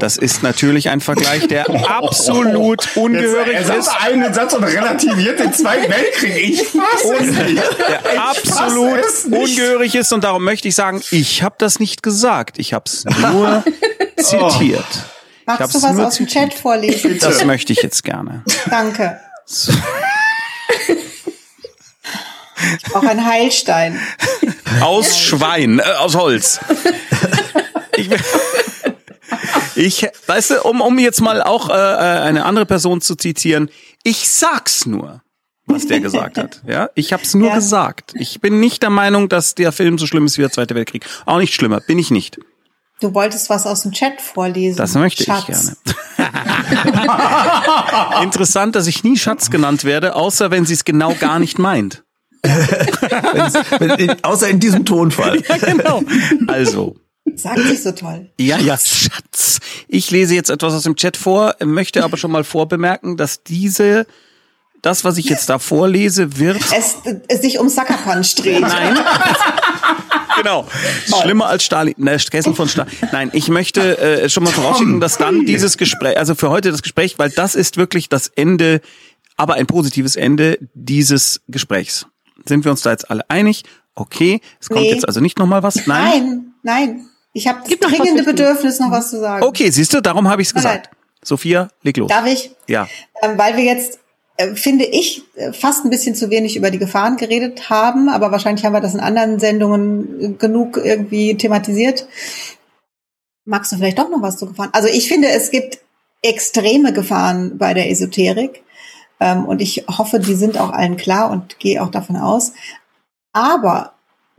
Das 0.00 0.16
ist 0.16 0.42
natürlich 0.42 0.88
ein 0.88 1.00
Vergleich, 1.00 1.46
der 1.46 1.68
absolut 1.90 2.96
ungehörig 2.96 3.54
er 3.54 3.60
ist. 3.78 3.84
sagt 3.86 4.02
einen 4.04 4.34
Satz 4.34 4.52
und 4.54 4.64
relativiert 4.64 5.38
den 5.38 5.52
Zweiten 5.52 5.90
Weltkrieg. 5.90 6.60
Ich 6.60 6.66
fass 6.68 7.04
es 7.20 7.26
nicht. 7.26 7.56
der 7.56 8.12
Ich 8.12 8.18
absolut 8.18 9.00
fass 9.00 9.14
es 9.14 9.26
nicht. 9.26 9.40
ungehörig 9.40 9.94
ist 9.94 10.12
und 10.12 10.24
darum 10.24 10.42
möchte 10.44 10.66
ich 10.68 10.74
sagen, 10.74 11.00
ich 11.12 11.42
habe 11.44 11.54
das 11.58 11.78
nicht 11.78 12.02
gesagt, 12.02 12.58
ich 12.58 12.72
habe 12.72 12.84
es 12.86 13.04
nur 13.04 13.62
zitiert. 14.16 14.84
Ich 15.40 15.46
Magst 15.46 15.60
hab's 15.62 15.72
du 15.72 15.82
was 15.82 15.92
nur 15.92 16.06
aus 16.06 16.16
dem. 16.16 16.26
Chat 16.26 16.52
vorlesen? 16.54 17.18
Das 17.20 17.44
möchte 17.44 17.72
ich 17.72 17.82
jetzt 17.82 18.02
gerne. 18.04 18.42
Danke. 18.68 19.20
So. 19.46 19.72
Auch 22.94 23.02
ein 23.02 23.24
Heilstein. 23.24 23.98
Aus 24.80 25.18
Schwein, 25.18 25.78
äh, 25.78 25.82
aus 25.98 26.14
Holz. 26.16 26.60
Ich, 27.96 28.08
ich, 29.76 30.06
weißt 30.26 30.50
du, 30.50 30.62
um, 30.62 30.80
um 30.80 30.98
jetzt 30.98 31.20
mal 31.20 31.42
auch 31.42 31.68
äh, 31.68 31.72
eine 31.72 32.44
andere 32.44 32.66
Person 32.66 33.00
zu 33.00 33.14
zitieren, 33.16 33.70
ich 34.02 34.28
sag's 34.28 34.86
nur, 34.86 35.22
was 35.66 35.86
der 35.86 36.00
gesagt 36.00 36.38
hat. 36.38 36.62
Ja, 36.66 36.90
ich 36.94 37.12
hab's 37.12 37.34
nur 37.34 37.48
Ja. 37.48 37.54
gesagt. 37.54 38.12
Ich 38.16 38.40
bin 38.40 38.60
nicht 38.60 38.82
der 38.82 38.90
Meinung, 38.90 39.28
dass 39.28 39.54
der 39.54 39.72
Film 39.72 39.98
so 39.98 40.06
schlimm 40.06 40.26
ist 40.26 40.38
wie 40.38 40.42
der 40.42 40.50
Zweite 40.52 40.74
Weltkrieg. 40.74 41.04
Auch 41.26 41.38
nicht 41.38 41.54
schlimmer, 41.54 41.80
bin 41.80 41.98
ich 41.98 42.10
nicht. 42.10 42.38
Du 43.00 43.14
wolltest 43.14 43.48
was 43.48 43.66
aus 43.66 43.82
dem 43.82 43.92
Chat 43.92 44.20
vorlesen. 44.20 44.76
Das 44.76 44.94
möchte 44.94 45.24
Schatz. 45.24 45.48
ich 45.48 45.86
gerne. 46.18 46.30
Interessant, 48.22 48.76
dass 48.76 48.86
ich 48.86 49.04
nie 49.04 49.16
Schatz 49.16 49.50
genannt 49.50 49.84
werde, 49.84 50.14
außer 50.14 50.50
wenn 50.50 50.66
sie 50.66 50.74
es 50.74 50.84
genau 50.84 51.14
gar 51.14 51.38
nicht 51.38 51.58
meint. 51.58 52.04
Wenn, 52.42 53.90
in, 53.98 54.24
außer 54.24 54.48
in 54.48 54.60
diesem 54.60 54.86
Tonfall. 54.86 55.42
Ja, 55.46 55.58
genau. 55.58 56.02
Also, 56.46 56.96
Sagt 57.36 57.60
sich 57.66 57.82
so 57.82 57.92
toll. 57.92 58.30
ja, 58.38 58.58
ja, 58.58 58.76
Schatz. 58.78 59.58
Ich 59.88 60.10
lese 60.10 60.34
jetzt 60.34 60.50
etwas 60.50 60.72
aus 60.74 60.82
dem 60.84 60.96
Chat 60.96 61.16
vor, 61.16 61.54
möchte 61.64 62.04
aber 62.04 62.16
schon 62.16 62.30
mal 62.30 62.44
vorbemerken, 62.44 63.16
dass 63.16 63.42
diese, 63.42 64.06
das, 64.82 65.04
was 65.04 65.18
ich 65.18 65.26
jetzt 65.26 65.48
da 65.48 65.58
vorlese, 65.58 66.38
wird 66.38 66.58
Es, 66.74 66.96
es 67.28 67.40
sich 67.42 67.58
um 67.58 67.68
Sucker 67.68 67.98
Punch 67.98 68.34
dreht. 68.36 68.60
Nein. 68.60 68.98
genau. 70.36 70.66
Schlimmer 71.22 71.46
als 71.46 71.64
Stalin. 71.64 71.94
Ne, 71.98 72.16
Kessel 72.30 72.54
von 72.54 72.68
Stalin. 72.68 72.92
Nein, 73.12 73.30
ich 73.32 73.48
möchte 73.48 73.98
äh, 73.98 74.28
schon 74.28 74.44
mal 74.44 74.50
vorausschicken, 74.52 75.00
dass 75.00 75.18
dann 75.18 75.44
dieses 75.46 75.76
Gespräch, 75.76 76.16
also 76.16 76.34
für 76.34 76.50
heute 76.50 76.70
das 76.70 76.82
Gespräch, 76.82 77.18
weil 77.18 77.30
das 77.30 77.54
ist 77.54 77.76
wirklich 77.76 78.08
das 78.08 78.28
Ende, 78.28 78.80
aber 79.36 79.54
ein 79.54 79.66
positives 79.66 80.16
Ende 80.16 80.58
dieses 80.74 81.40
Gesprächs. 81.48 82.06
Sind 82.46 82.64
wir 82.64 82.70
uns 82.70 82.82
da 82.82 82.90
jetzt 82.90 83.10
alle 83.10 83.28
einig? 83.28 83.64
Okay, 83.94 84.40
es 84.60 84.68
kommt 84.68 84.82
Nee. 84.82 84.92
jetzt 84.92 85.06
also 85.06 85.20
nicht 85.20 85.38
nochmal 85.38 85.62
was? 85.62 85.86
Nein? 85.86 86.52
Nein, 86.62 86.86
nein. 86.88 87.06
Ich 87.32 87.46
habe 87.46 87.60
das 87.60 87.78
dringende. 87.78 88.24
Bedürfnis, 88.24 88.80
noch 88.80 88.90
was 88.90 89.10
zu 89.10 89.20
sagen. 89.20 89.44
Okay, 89.44 89.70
siehst 89.70 89.92
du, 89.94 90.00
darum 90.00 90.28
habe 90.28 90.42
ich 90.42 90.48
es 90.48 90.54
gesagt. 90.54 90.90
Sophia, 91.22 91.68
leg 91.82 91.96
los. 91.96 92.08
Darf 92.08 92.26
ich? 92.26 92.50
Ja. 92.66 92.88
Ähm, 93.22 93.36
weil 93.36 93.56
wir 93.56 93.64
jetzt, 93.64 93.98
äh, 94.36 94.54
finde 94.54 94.86
ich, 94.86 95.22
äh, 95.36 95.52
fast 95.52 95.84
ein 95.84 95.90
bisschen 95.90 96.14
zu 96.14 96.30
wenig 96.30 96.56
über 96.56 96.70
die 96.70 96.78
Gefahren 96.78 97.16
geredet 97.16 97.68
haben, 97.70 98.08
aber 98.08 98.32
wahrscheinlich 98.32 98.64
haben 98.64 98.72
wir 98.72 98.80
das 98.80 98.94
in 98.94 99.00
anderen 99.00 99.38
Sendungen 99.38 100.20
äh, 100.20 100.28
genug 100.30 100.80
irgendwie 100.82 101.36
thematisiert. 101.36 102.06
Magst 103.44 103.72
du 103.72 103.76
vielleicht 103.76 103.98
doch 103.98 104.08
noch 104.08 104.22
was 104.22 104.38
zu 104.38 104.46
Gefahren? 104.46 104.70
Also 104.72 104.88
ich 104.88 105.08
finde, 105.08 105.28
es 105.28 105.50
gibt 105.50 105.80
extreme 106.22 106.92
Gefahren 106.92 107.58
bei 107.58 107.74
der 107.74 107.90
Esoterik. 107.90 108.62
Ähm, 109.20 109.44
und 109.44 109.60
ich 109.60 109.84
hoffe, 109.86 110.18
die 110.18 110.34
sind 110.34 110.58
auch 110.58 110.70
allen 110.70 110.96
klar 110.96 111.30
und 111.30 111.58
gehe 111.58 111.82
auch 111.82 111.90
davon 111.90 112.16
aus. 112.16 112.52
Aber 113.32 113.92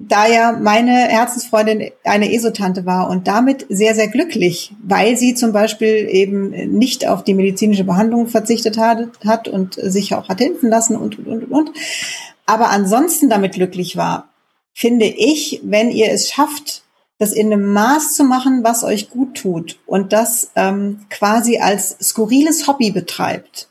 da 0.07 0.27
ja 0.27 0.51
meine 0.51 0.91
Herzensfreundin 0.91 1.91
eine 2.03 2.33
Esotante 2.33 2.85
war 2.85 3.09
und 3.09 3.27
damit 3.27 3.65
sehr, 3.69 3.95
sehr 3.95 4.07
glücklich, 4.07 4.73
weil 4.83 5.17
sie 5.17 5.35
zum 5.35 5.51
Beispiel 5.51 6.07
eben 6.09 6.49
nicht 6.77 7.07
auf 7.07 7.23
die 7.23 7.33
medizinische 7.33 7.83
Behandlung 7.83 8.27
verzichtet 8.27 8.77
hat, 8.77 9.47
und 9.47 9.75
sich 9.75 10.13
auch 10.13 10.29
hat 10.29 10.41
impfen 10.41 10.69
lassen 10.69 10.95
und, 10.95 11.19
und, 11.19 11.27
und, 11.27 11.51
und. 11.51 11.71
Aber 12.45 12.69
ansonsten 12.69 13.29
damit 13.29 13.53
glücklich 13.53 13.97
war, 13.97 14.29
finde 14.73 15.05
ich, 15.05 15.61
wenn 15.63 15.91
ihr 15.91 16.11
es 16.11 16.29
schafft, 16.29 16.83
das 17.17 17.33
in 17.33 17.53
einem 17.53 17.71
Maß 17.71 18.15
zu 18.15 18.23
machen, 18.23 18.63
was 18.63 18.83
euch 18.83 19.09
gut 19.09 19.35
tut 19.35 19.79
und 19.85 20.11
das 20.11 20.51
ähm, 20.55 21.01
quasi 21.09 21.59
als 21.59 21.95
skurriles 22.01 22.67
Hobby 22.67 22.91
betreibt, 22.91 23.69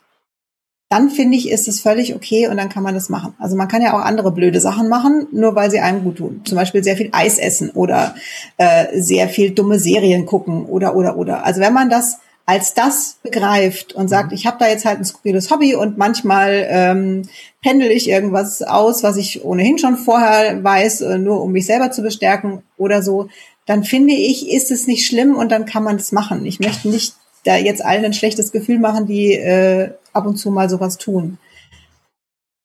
dann 0.90 1.08
finde 1.08 1.36
ich, 1.36 1.48
ist 1.48 1.68
es 1.68 1.80
völlig 1.80 2.16
okay 2.16 2.48
und 2.48 2.56
dann 2.56 2.68
kann 2.68 2.82
man 2.82 2.94
das 2.94 3.08
machen. 3.08 3.32
Also 3.38 3.54
man 3.56 3.68
kann 3.68 3.80
ja 3.80 3.94
auch 3.94 4.04
andere 4.04 4.32
blöde 4.32 4.60
Sachen 4.60 4.88
machen, 4.88 5.28
nur 5.30 5.54
weil 5.54 5.70
sie 5.70 5.78
einem 5.78 6.02
gut 6.02 6.18
tun. 6.18 6.42
Zum 6.44 6.56
Beispiel 6.56 6.82
sehr 6.82 6.96
viel 6.96 7.10
Eis 7.12 7.38
essen 7.38 7.70
oder 7.70 8.16
äh, 8.56 9.00
sehr 9.00 9.28
viel 9.28 9.52
dumme 9.52 9.78
Serien 9.78 10.26
gucken 10.26 10.66
oder 10.66 10.96
oder 10.96 11.16
oder. 11.16 11.46
Also 11.46 11.60
wenn 11.60 11.72
man 11.72 11.90
das 11.90 12.18
als 12.44 12.74
das 12.74 13.18
begreift 13.22 13.92
und 13.92 14.08
sagt, 14.08 14.32
ich 14.32 14.44
habe 14.48 14.56
da 14.58 14.66
jetzt 14.66 14.84
halt 14.84 14.98
ein 14.98 15.04
skurriles 15.04 15.52
Hobby 15.52 15.76
und 15.76 15.96
manchmal 15.96 16.66
ähm, 16.68 17.22
pendel 17.62 17.92
ich 17.92 18.10
irgendwas 18.10 18.60
aus, 18.60 19.04
was 19.04 19.16
ich 19.16 19.44
ohnehin 19.44 19.78
schon 19.78 19.96
vorher 19.96 20.64
weiß, 20.64 21.02
äh, 21.02 21.18
nur 21.18 21.40
um 21.40 21.52
mich 21.52 21.66
selber 21.66 21.92
zu 21.92 22.02
bestärken 22.02 22.64
oder 22.76 23.04
so, 23.04 23.28
dann 23.66 23.84
finde 23.84 24.14
ich, 24.14 24.50
ist 24.50 24.72
es 24.72 24.88
nicht 24.88 25.06
schlimm 25.06 25.36
und 25.36 25.52
dann 25.52 25.66
kann 25.66 25.84
man 25.84 25.98
das 25.98 26.10
machen. 26.10 26.44
Ich 26.44 26.58
möchte 26.58 26.88
nicht 26.88 27.14
da 27.44 27.56
jetzt 27.56 27.84
allen 27.84 28.04
ein 28.04 28.12
schlechtes 28.12 28.50
Gefühl 28.50 28.80
machen, 28.80 29.06
die 29.06 29.34
äh, 29.34 29.92
ab 30.12 30.26
und 30.26 30.36
zu 30.36 30.50
mal 30.50 30.68
sowas 30.68 30.98
tun. 30.98 31.38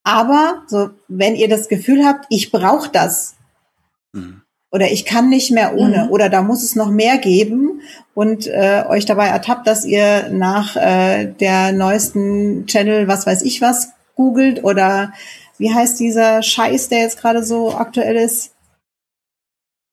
Aber 0.04 0.64
so, 0.68 0.92
wenn 1.08 1.36
ihr 1.36 1.50
das 1.50 1.68
Gefühl 1.68 2.06
habt, 2.06 2.26
ich 2.30 2.52
brauche 2.52 2.90
das 2.92 3.36
mhm. 4.14 4.42
oder 4.72 4.92
ich 4.92 5.04
kann 5.06 5.30
nicht 5.30 5.52
mehr 5.52 5.76
ohne 5.76 6.06
mhm. 6.06 6.12
oder 6.12 6.30
da 6.30 6.44
muss 6.44 6.64
es 6.64 6.76
noch 6.76 6.92
mehr 6.92 7.18
geben 7.18 7.82
und 8.14 8.46
äh, 8.46 8.84
euch 8.88 9.06
dabei 9.06 9.28
ertappt, 9.28 9.66
dass 9.68 9.84
ihr 9.84 10.30
nach 10.30 10.76
äh, 10.76 11.26
der 11.26 11.72
neuesten 11.72 12.68
Channel, 12.68 13.08
was 13.08 13.26
weiß 13.26 13.42
ich 13.42 13.62
was, 13.62 13.90
googelt 14.16 14.64
oder 14.64 15.12
wie 15.58 15.74
heißt 15.74 16.00
dieser 16.00 16.44
Scheiß, 16.44 16.90
der 16.90 17.00
jetzt 17.00 17.20
gerade 17.20 17.44
so 17.44 17.74
aktuell 17.74 18.16
ist? 18.16 18.52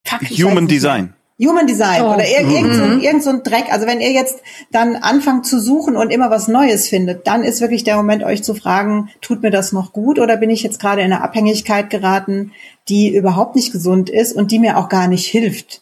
Fuck, 0.05 0.21
Human 0.29 0.67
Design. 0.67 1.13
Human 1.39 1.65
Design 1.65 2.03
oh. 2.03 2.13
oder 2.13 2.25
ir 2.25 2.47
irgend, 2.47 2.75
so, 2.75 2.85
mhm. 2.85 3.01
irgend 3.01 3.23
so 3.23 3.29
ein 3.31 3.43
Dreck. 3.43 3.71
Also 3.71 3.87
wenn 3.87 4.01
ihr 4.01 4.11
jetzt 4.11 4.37
dann 4.71 4.95
anfangt 4.95 5.45
zu 5.45 5.59
suchen 5.59 5.95
und 5.95 6.11
immer 6.11 6.29
was 6.29 6.47
Neues 6.47 6.87
findet, 6.87 7.27
dann 7.27 7.43
ist 7.43 7.61
wirklich 7.61 7.83
der 7.83 7.95
Moment, 7.95 8.23
euch 8.23 8.43
zu 8.43 8.53
fragen, 8.53 9.09
tut 9.21 9.41
mir 9.41 9.49
das 9.49 9.71
noch 9.71 9.93
gut 9.93 10.19
oder 10.19 10.37
bin 10.37 10.49
ich 10.49 10.63
jetzt 10.63 10.79
gerade 10.79 11.01
in 11.01 11.11
eine 11.11 11.23
Abhängigkeit 11.23 11.89
geraten, 11.89 12.51
die 12.87 13.15
überhaupt 13.15 13.55
nicht 13.55 13.71
gesund 13.71 14.09
ist 14.09 14.33
und 14.33 14.51
die 14.51 14.59
mir 14.59 14.77
auch 14.77 14.89
gar 14.89 15.07
nicht 15.07 15.25
hilft. 15.25 15.81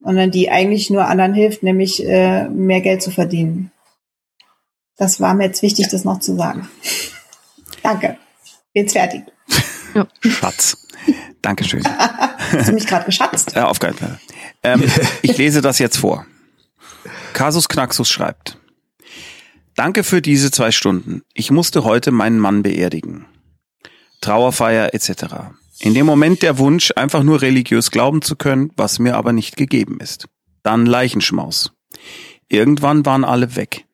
Sondern 0.00 0.30
die 0.30 0.50
eigentlich 0.50 0.90
nur 0.90 1.06
anderen 1.06 1.32
hilft, 1.32 1.62
nämlich 1.62 2.04
äh, 2.04 2.48
mehr 2.48 2.80
Geld 2.80 3.02
zu 3.02 3.10
verdienen. 3.10 3.70
Das 4.96 5.20
war 5.20 5.34
mir 5.34 5.44
jetzt 5.44 5.62
wichtig, 5.62 5.88
das 5.88 6.04
noch 6.04 6.20
zu 6.20 6.36
sagen. 6.36 6.68
Danke. 7.82 8.18
Jetzt 8.74 8.92
fertig. 8.92 9.22
Ja. 9.94 10.06
Schatz. 10.20 10.76
Dankeschön. 11.40 11.82
Hast 12.52 12.68
du 12.68 12.72
mich 12.72 12.86
gerade 12.86 13.04
geschatzt? 13.04 13.52
Ja, 13.54 13.68
auf 13.68 13.78
keinen 13.78 13.94
Fall. 13.94 14.18
Ähm, 14.62 14.82
ich 15.22 15.36
lese 15.36 15.60
das 15.60 15.78
jetzt 15.78 15.96
vor. 15.96 16.26
Kasus 17.32 17.68
Knaxus 17.68 18.08
schreibt. 18.08 18.58
Danke 19.74 20.04
für 20.04 20.20
diese 20.20 20.50
zwei 20.50 20.70
Stunden. 20.70 21.22
Ich 21.34 21.50
musste 21.50 21.84
heute 21.84 22.12
meinen 22.12 22.38
Mann 22.38 22.62
beerdigen. 22.62 23.26
Trauerfeier 24.20 24.94
etc. 24.94 25.24
In 25.80 25.94
dem 25.94 26.06
Moment 26.06 26.42
der 26.42 26.58
Wunsch, 26.58 26.92
einfach 26.94 27.22
nur 27.22 27.42
religiös 27.42 27.90
glauben 27.90 28.22
zu 28.22 28.36
können, 28.36 28.70
was 28.76 28.98
mir 28.98 29.16
aber 29.16 29.32
nicht 29.32 29.56
gegeben 29.56 29.98
ist. 30.00 30.28
Dann 30.62 30.86
Leichenschmaus. 30.86 31.72
Irgendwann 32.48 33.04
waren 33.06 33.24
alle 33.24 33.56
weg. 33.56 33.86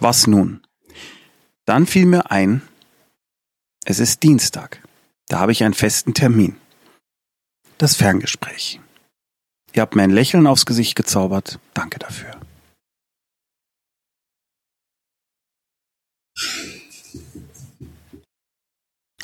Was 0.00 0.26
nun? 0.26 0.62
Dann 1.66 1.86
fiel 1.86 2.06
mir 2.06 2.30
ein, 2.30 2.62
es 3.84 3.98
ist 3.98 4.22
Dienstag. 4.22 4.80
Da 5.28 5.40
habe 5.40 5.52
ich 5.52 5.62
einen 5.64 5.74
festen 5.74 6.14
Termin. 6.14 6.56
Das 7.76 7.96
Ferngespräch. 7.96 8.80
Ihr 9.74 9.82
habt 9.82 9.96
mir 9.96 10.02
ein 10.02 10.10
Lächeln 10.10 10.46
aufs 10.46 10.66
Gesicht 10.66 10.94
gezaubert. 10.94 11.58
Danke 11.74 11.98
dafür. 11.98 12.30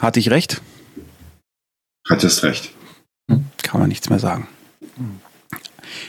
Hatte 0.01 0.19
ich 0.19 0.31
recht? 0.31 0.61
Hattest 2.09 2.43
recht. 2.43 2.73
Kann 3.63 3.81
man 3.81 3.89
nichts 3.89 4.11
mehr 4.11 4.19
sagen. 4.19 4.49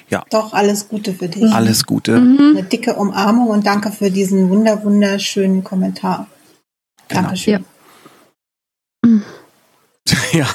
Ja. 0.10 0.26
Doch, 0.32 0.54
alles 0.54 0.88
Gute 0.88 1.14
für 1.14 1.30
dich. 1.30 1.52
Alles 1.54 1.86
Gute. 1.86 2.20
Mhm. 2.20 2.58
Eine 2.58 2.64
dicke 2.64 2.96
Umarmung 2.96 3.50
und 3.50 3.68
danke 3.68 3.92
für 3.92 4.10
diesen 4.10 4.50
wunder, 4.50 4.84
wunderschönen 4.84 5.64
Kommentar. 5.64 6.28
Genau. 7.10 7.22
Dankeschön. 7.22 7.66
Ja. 9.04 9.20
ja. 10.32 10.50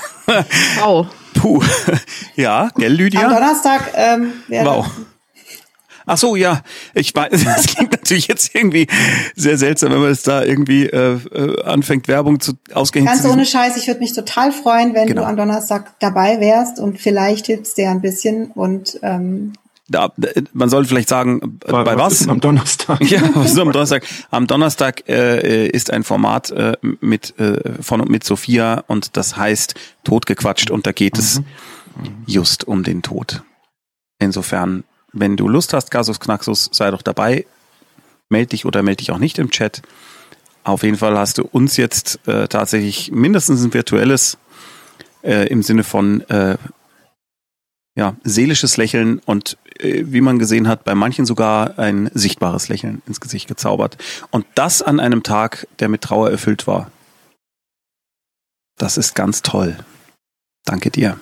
Wow. 0.81 1.07
Puh. 1.37 1.63
Ja, 2.37 2.69
gell, 2.77 2.93
Lydia? 2.93 3.27
Am 3.27 3.31
Donnerstag 3.31 3.93
ähm, 3.95 4.33
Wow. 4.49 4.87
Ach 6.09 6.17
so, 6.17 6.37
ja. 6.37 6.63
Ich 6.95 7.15
weiß, 7.15 7.31
das 7.45 7.67
klingt 7.67 7.93
natürlich 7.93 8.29
jetzt 8.29 8.55
irgendwie 8.55 8.87
sehr 9.35 9.59
seltsam, 9.59 9.93
wenn 9.93 10.01
man 10.01 10.11
es 10.11 10.23
da 10.23 10.43
irgendwie 10.45 10.87
äh, 10.87 11.19
äh, 11.35 11.63
anfängt, 11.65 12.07
Werbung 12.09 12.39
zu 12.41 12.53
ausgehend 12.73 13.09
Ganz 13.09 13.23
zu 13.23 13.31
ohne 13.31 13.45
Scheiß, 13.45 13.77
ich 13.77 13.89
würde 13.89 14.01
mich 14.01 14.13
total 14.13 14.53
freuen, 14.53 14.95
wenn 14.95 15.09
genau. 15.09 15.23
du 15.23 15.29
am 15.29 15.37
Donnerstag 15.37 15.99
dabei 15.99 16.41
wärst 16.41 16.79
und 16.79 17.01
vielleicht 17.01 17.47
hilft 17.47 17.77
dir 17.77 17.91
ein 17.91 18.01
bisschen 18.01 18.53
und 18.53 18.99
ähm, 19.03 19.55
da, 19.89 20.13
man 20.53 20.69
soll 20.69 20.85
vielleicht 20.85 21.09
sagen, 21.09 21.59
bei, 21.61 21.85
bei 21.85 21.97
was? 21.97 22.21
was? 22.21 22.29
am 22.29 22.41
Donnerstag. 22.41 23.01
Ja, 23.11 23.23
was 23.35 23.53
ist 23.53 23.59
am 23.59 23.73
Donnerstag? 23.73 24.05
Am 24.31 24.47
Donnerstag 24.47 25.09
äh, 25.09 25.69
ist 25.69 25.93
ein 25.93 26.03
Format 26.03 26.51
äh, 26.51 26.77
mit 27.01 27.39
äh, 27.39 27.83
von 27.83 28.01
und 28.01 28.11
mit 28.11 28.25
Sophia 28.25 28.85
und 28.89 29.17
das 29.17 29.37
heißt 29.37 29.75
Totgequatscht 30.05 30.71
und 30.71 30.87
da 30.87 30.93
geht 30.93 31.15
mhm. 31.15 31.21
es 31.21 31.43
just 32.27 32.67
um 32.67 32.83
den 32.83 33.03
Tod. 33.03 33.43
Insofern, 34.19 34.85
wenn 35.13 35.37
du 35.37 35.49
Lust 35.49 35.73
hast, 35.73 35.91
Gasus 35.91 36.21
Knaxus, 36.21 36.69
sei 36.73 36.91
doch 36.91 37.03
dabei. 37.03 37.47
Meld 38.29 38.53
dich 38.53 38.65
oder 38.65 38.83
meld 38.83 39.01
dich 39.01 39.13
auch 39.13 39.19
nicht 39.19 39.39
im 39.39 39.51
Chat. 39.51 39.83
Auf 40.65 40.83
jeden 40.83 40.97
Fall 40.97 41.17
hast 41.17 41.39
du 41.39 41.45
uns 41.45 41.77
jetzt 41.77 42.19
äh, 42.27 42.49
tatsächlich 42.49 43.13
mindestens 43.13 43.63
ein 43.63 43.73
virtuelles 43.73 44.37
äh, 45.23 45.47
im 45.47 45.63
Sinne 45.63 45.85
von 45.85 46.23
äh, 46.23 46.57
ja, 47.97 48.15
seelisches 48.25 48.77
Lächeln 48.77 49.21
und 49.25 49.57
äh, 49.65 49.65
wie 49.81 50.20
man 50.20 50.39
gesehen 50.39 50.69
hat, 50.69 50.85
bei 50.85 50.94
manchen 50.94 51.27
sogar 51.27 51.78
ein 51.78 52.11
sichtbares 52.15 52.69
Lächeln 52.69 53.03
ins 53.07 53.20
Gesicht 53.20 53.48
gezaubert. 53.48 53.97
Und 54.31 54.47
das 54.55 54.82
an 54.82 55.01
einem 55.01 55.23
Tag, 55.23 55.66
der 55.78 55.89
mit 55.89 56.03
Trauer 56.03 56.31
erfüllt 56.31 56.66
war. 56.66 56.90
Das 58.78 58.97
ist 58.97 59.15
ganz 59.15 59.43
toll. 59.43 59.77
Danke 60.65 60.90
dir. 60.90 61.19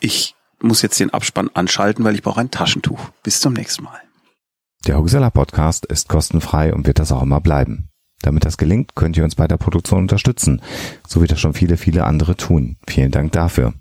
Ich 0.00 0.34
muss 0.60 0.82
jetzt 0.82 1.00
den 1.00 1.10
Abspann 1.10 1.50
anschalten, 1.54 2.04
weil 2.04 2.14
ich 2.14 2.22
brauche 2.22 2.40
ein 2.40 2.50
Taschentuch. 2.50 3.10
Bis 3.22 3.40
zum 3.40 3.52
nächsten 3.52 3.84
Mal. 3.84 4.00
Der 4.86 4.98
Huxella 4.98 5.30
Podcast 5.30 5.86
ist 5.86 6.08
kostenfrei 6.08 6.74
und 6.74 6.86
wird 6.86 6.98
das 6.98 7.12
auch 7.12 7.22
immer 7.22 7.40
bleiben. 7.40 7.88
Damit 8.20 8.44
das 8.44 8.56
gelingt, 8.56 8.94
könnt 8.94 9.16
ihr 9.16 9.24
uns 9.24 9.34
bei 9.34 9.48
der 9.48 9.56
Produktion 9.56 10.00
unterstützen, 10.00 10.62
so 11.06 11.22
wie 11.22 11.26
das 11.26 11.40
schon 11.40 11.54
viele, 11.54 11.76
viele 11.76 12.04
andere 12.04 12.36
tun. 12.36 12.76
Vielen 12.88 13.10
Dank 13.10 13.32
dafür. 13.32 13.74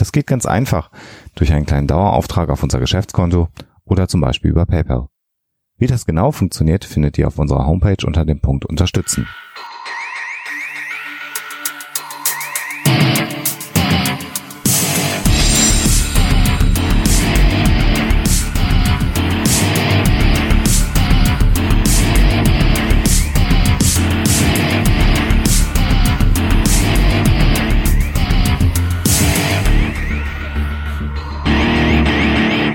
Das 0.00 0.12
geht 0.12 0.26
ganz 0.26 0.46
einfach 0.46 0.90
durch 1.34 1.52
einen 1.52 1.66
kleinen 1.66 1.86
Dauerauftrag 1.86 2.48
auf 2.48 2.62
unser 2.62 2.80
Geschäftskonto 2.80 3.48
oder 3.84 4.08
zum 4.08 4.22
Beispiel 4.22 4.50
über 4.50 4.64
PayPal. 4.64 5.08
Wie 5.76 5.86
das 5.86 6.06
genau 6.06 6.32
funktioniert, 6.32 6.86
findet 6.86 7.18
ihr 7.18 7.26
auf 7.26 7.38
unserer 7.38 7.66
Homepage 7.66 8.06
unter 8.06 8.24
dem 8.24 8.40
Punkt 8.40 8.64
Unterstützen. 8.64 9.28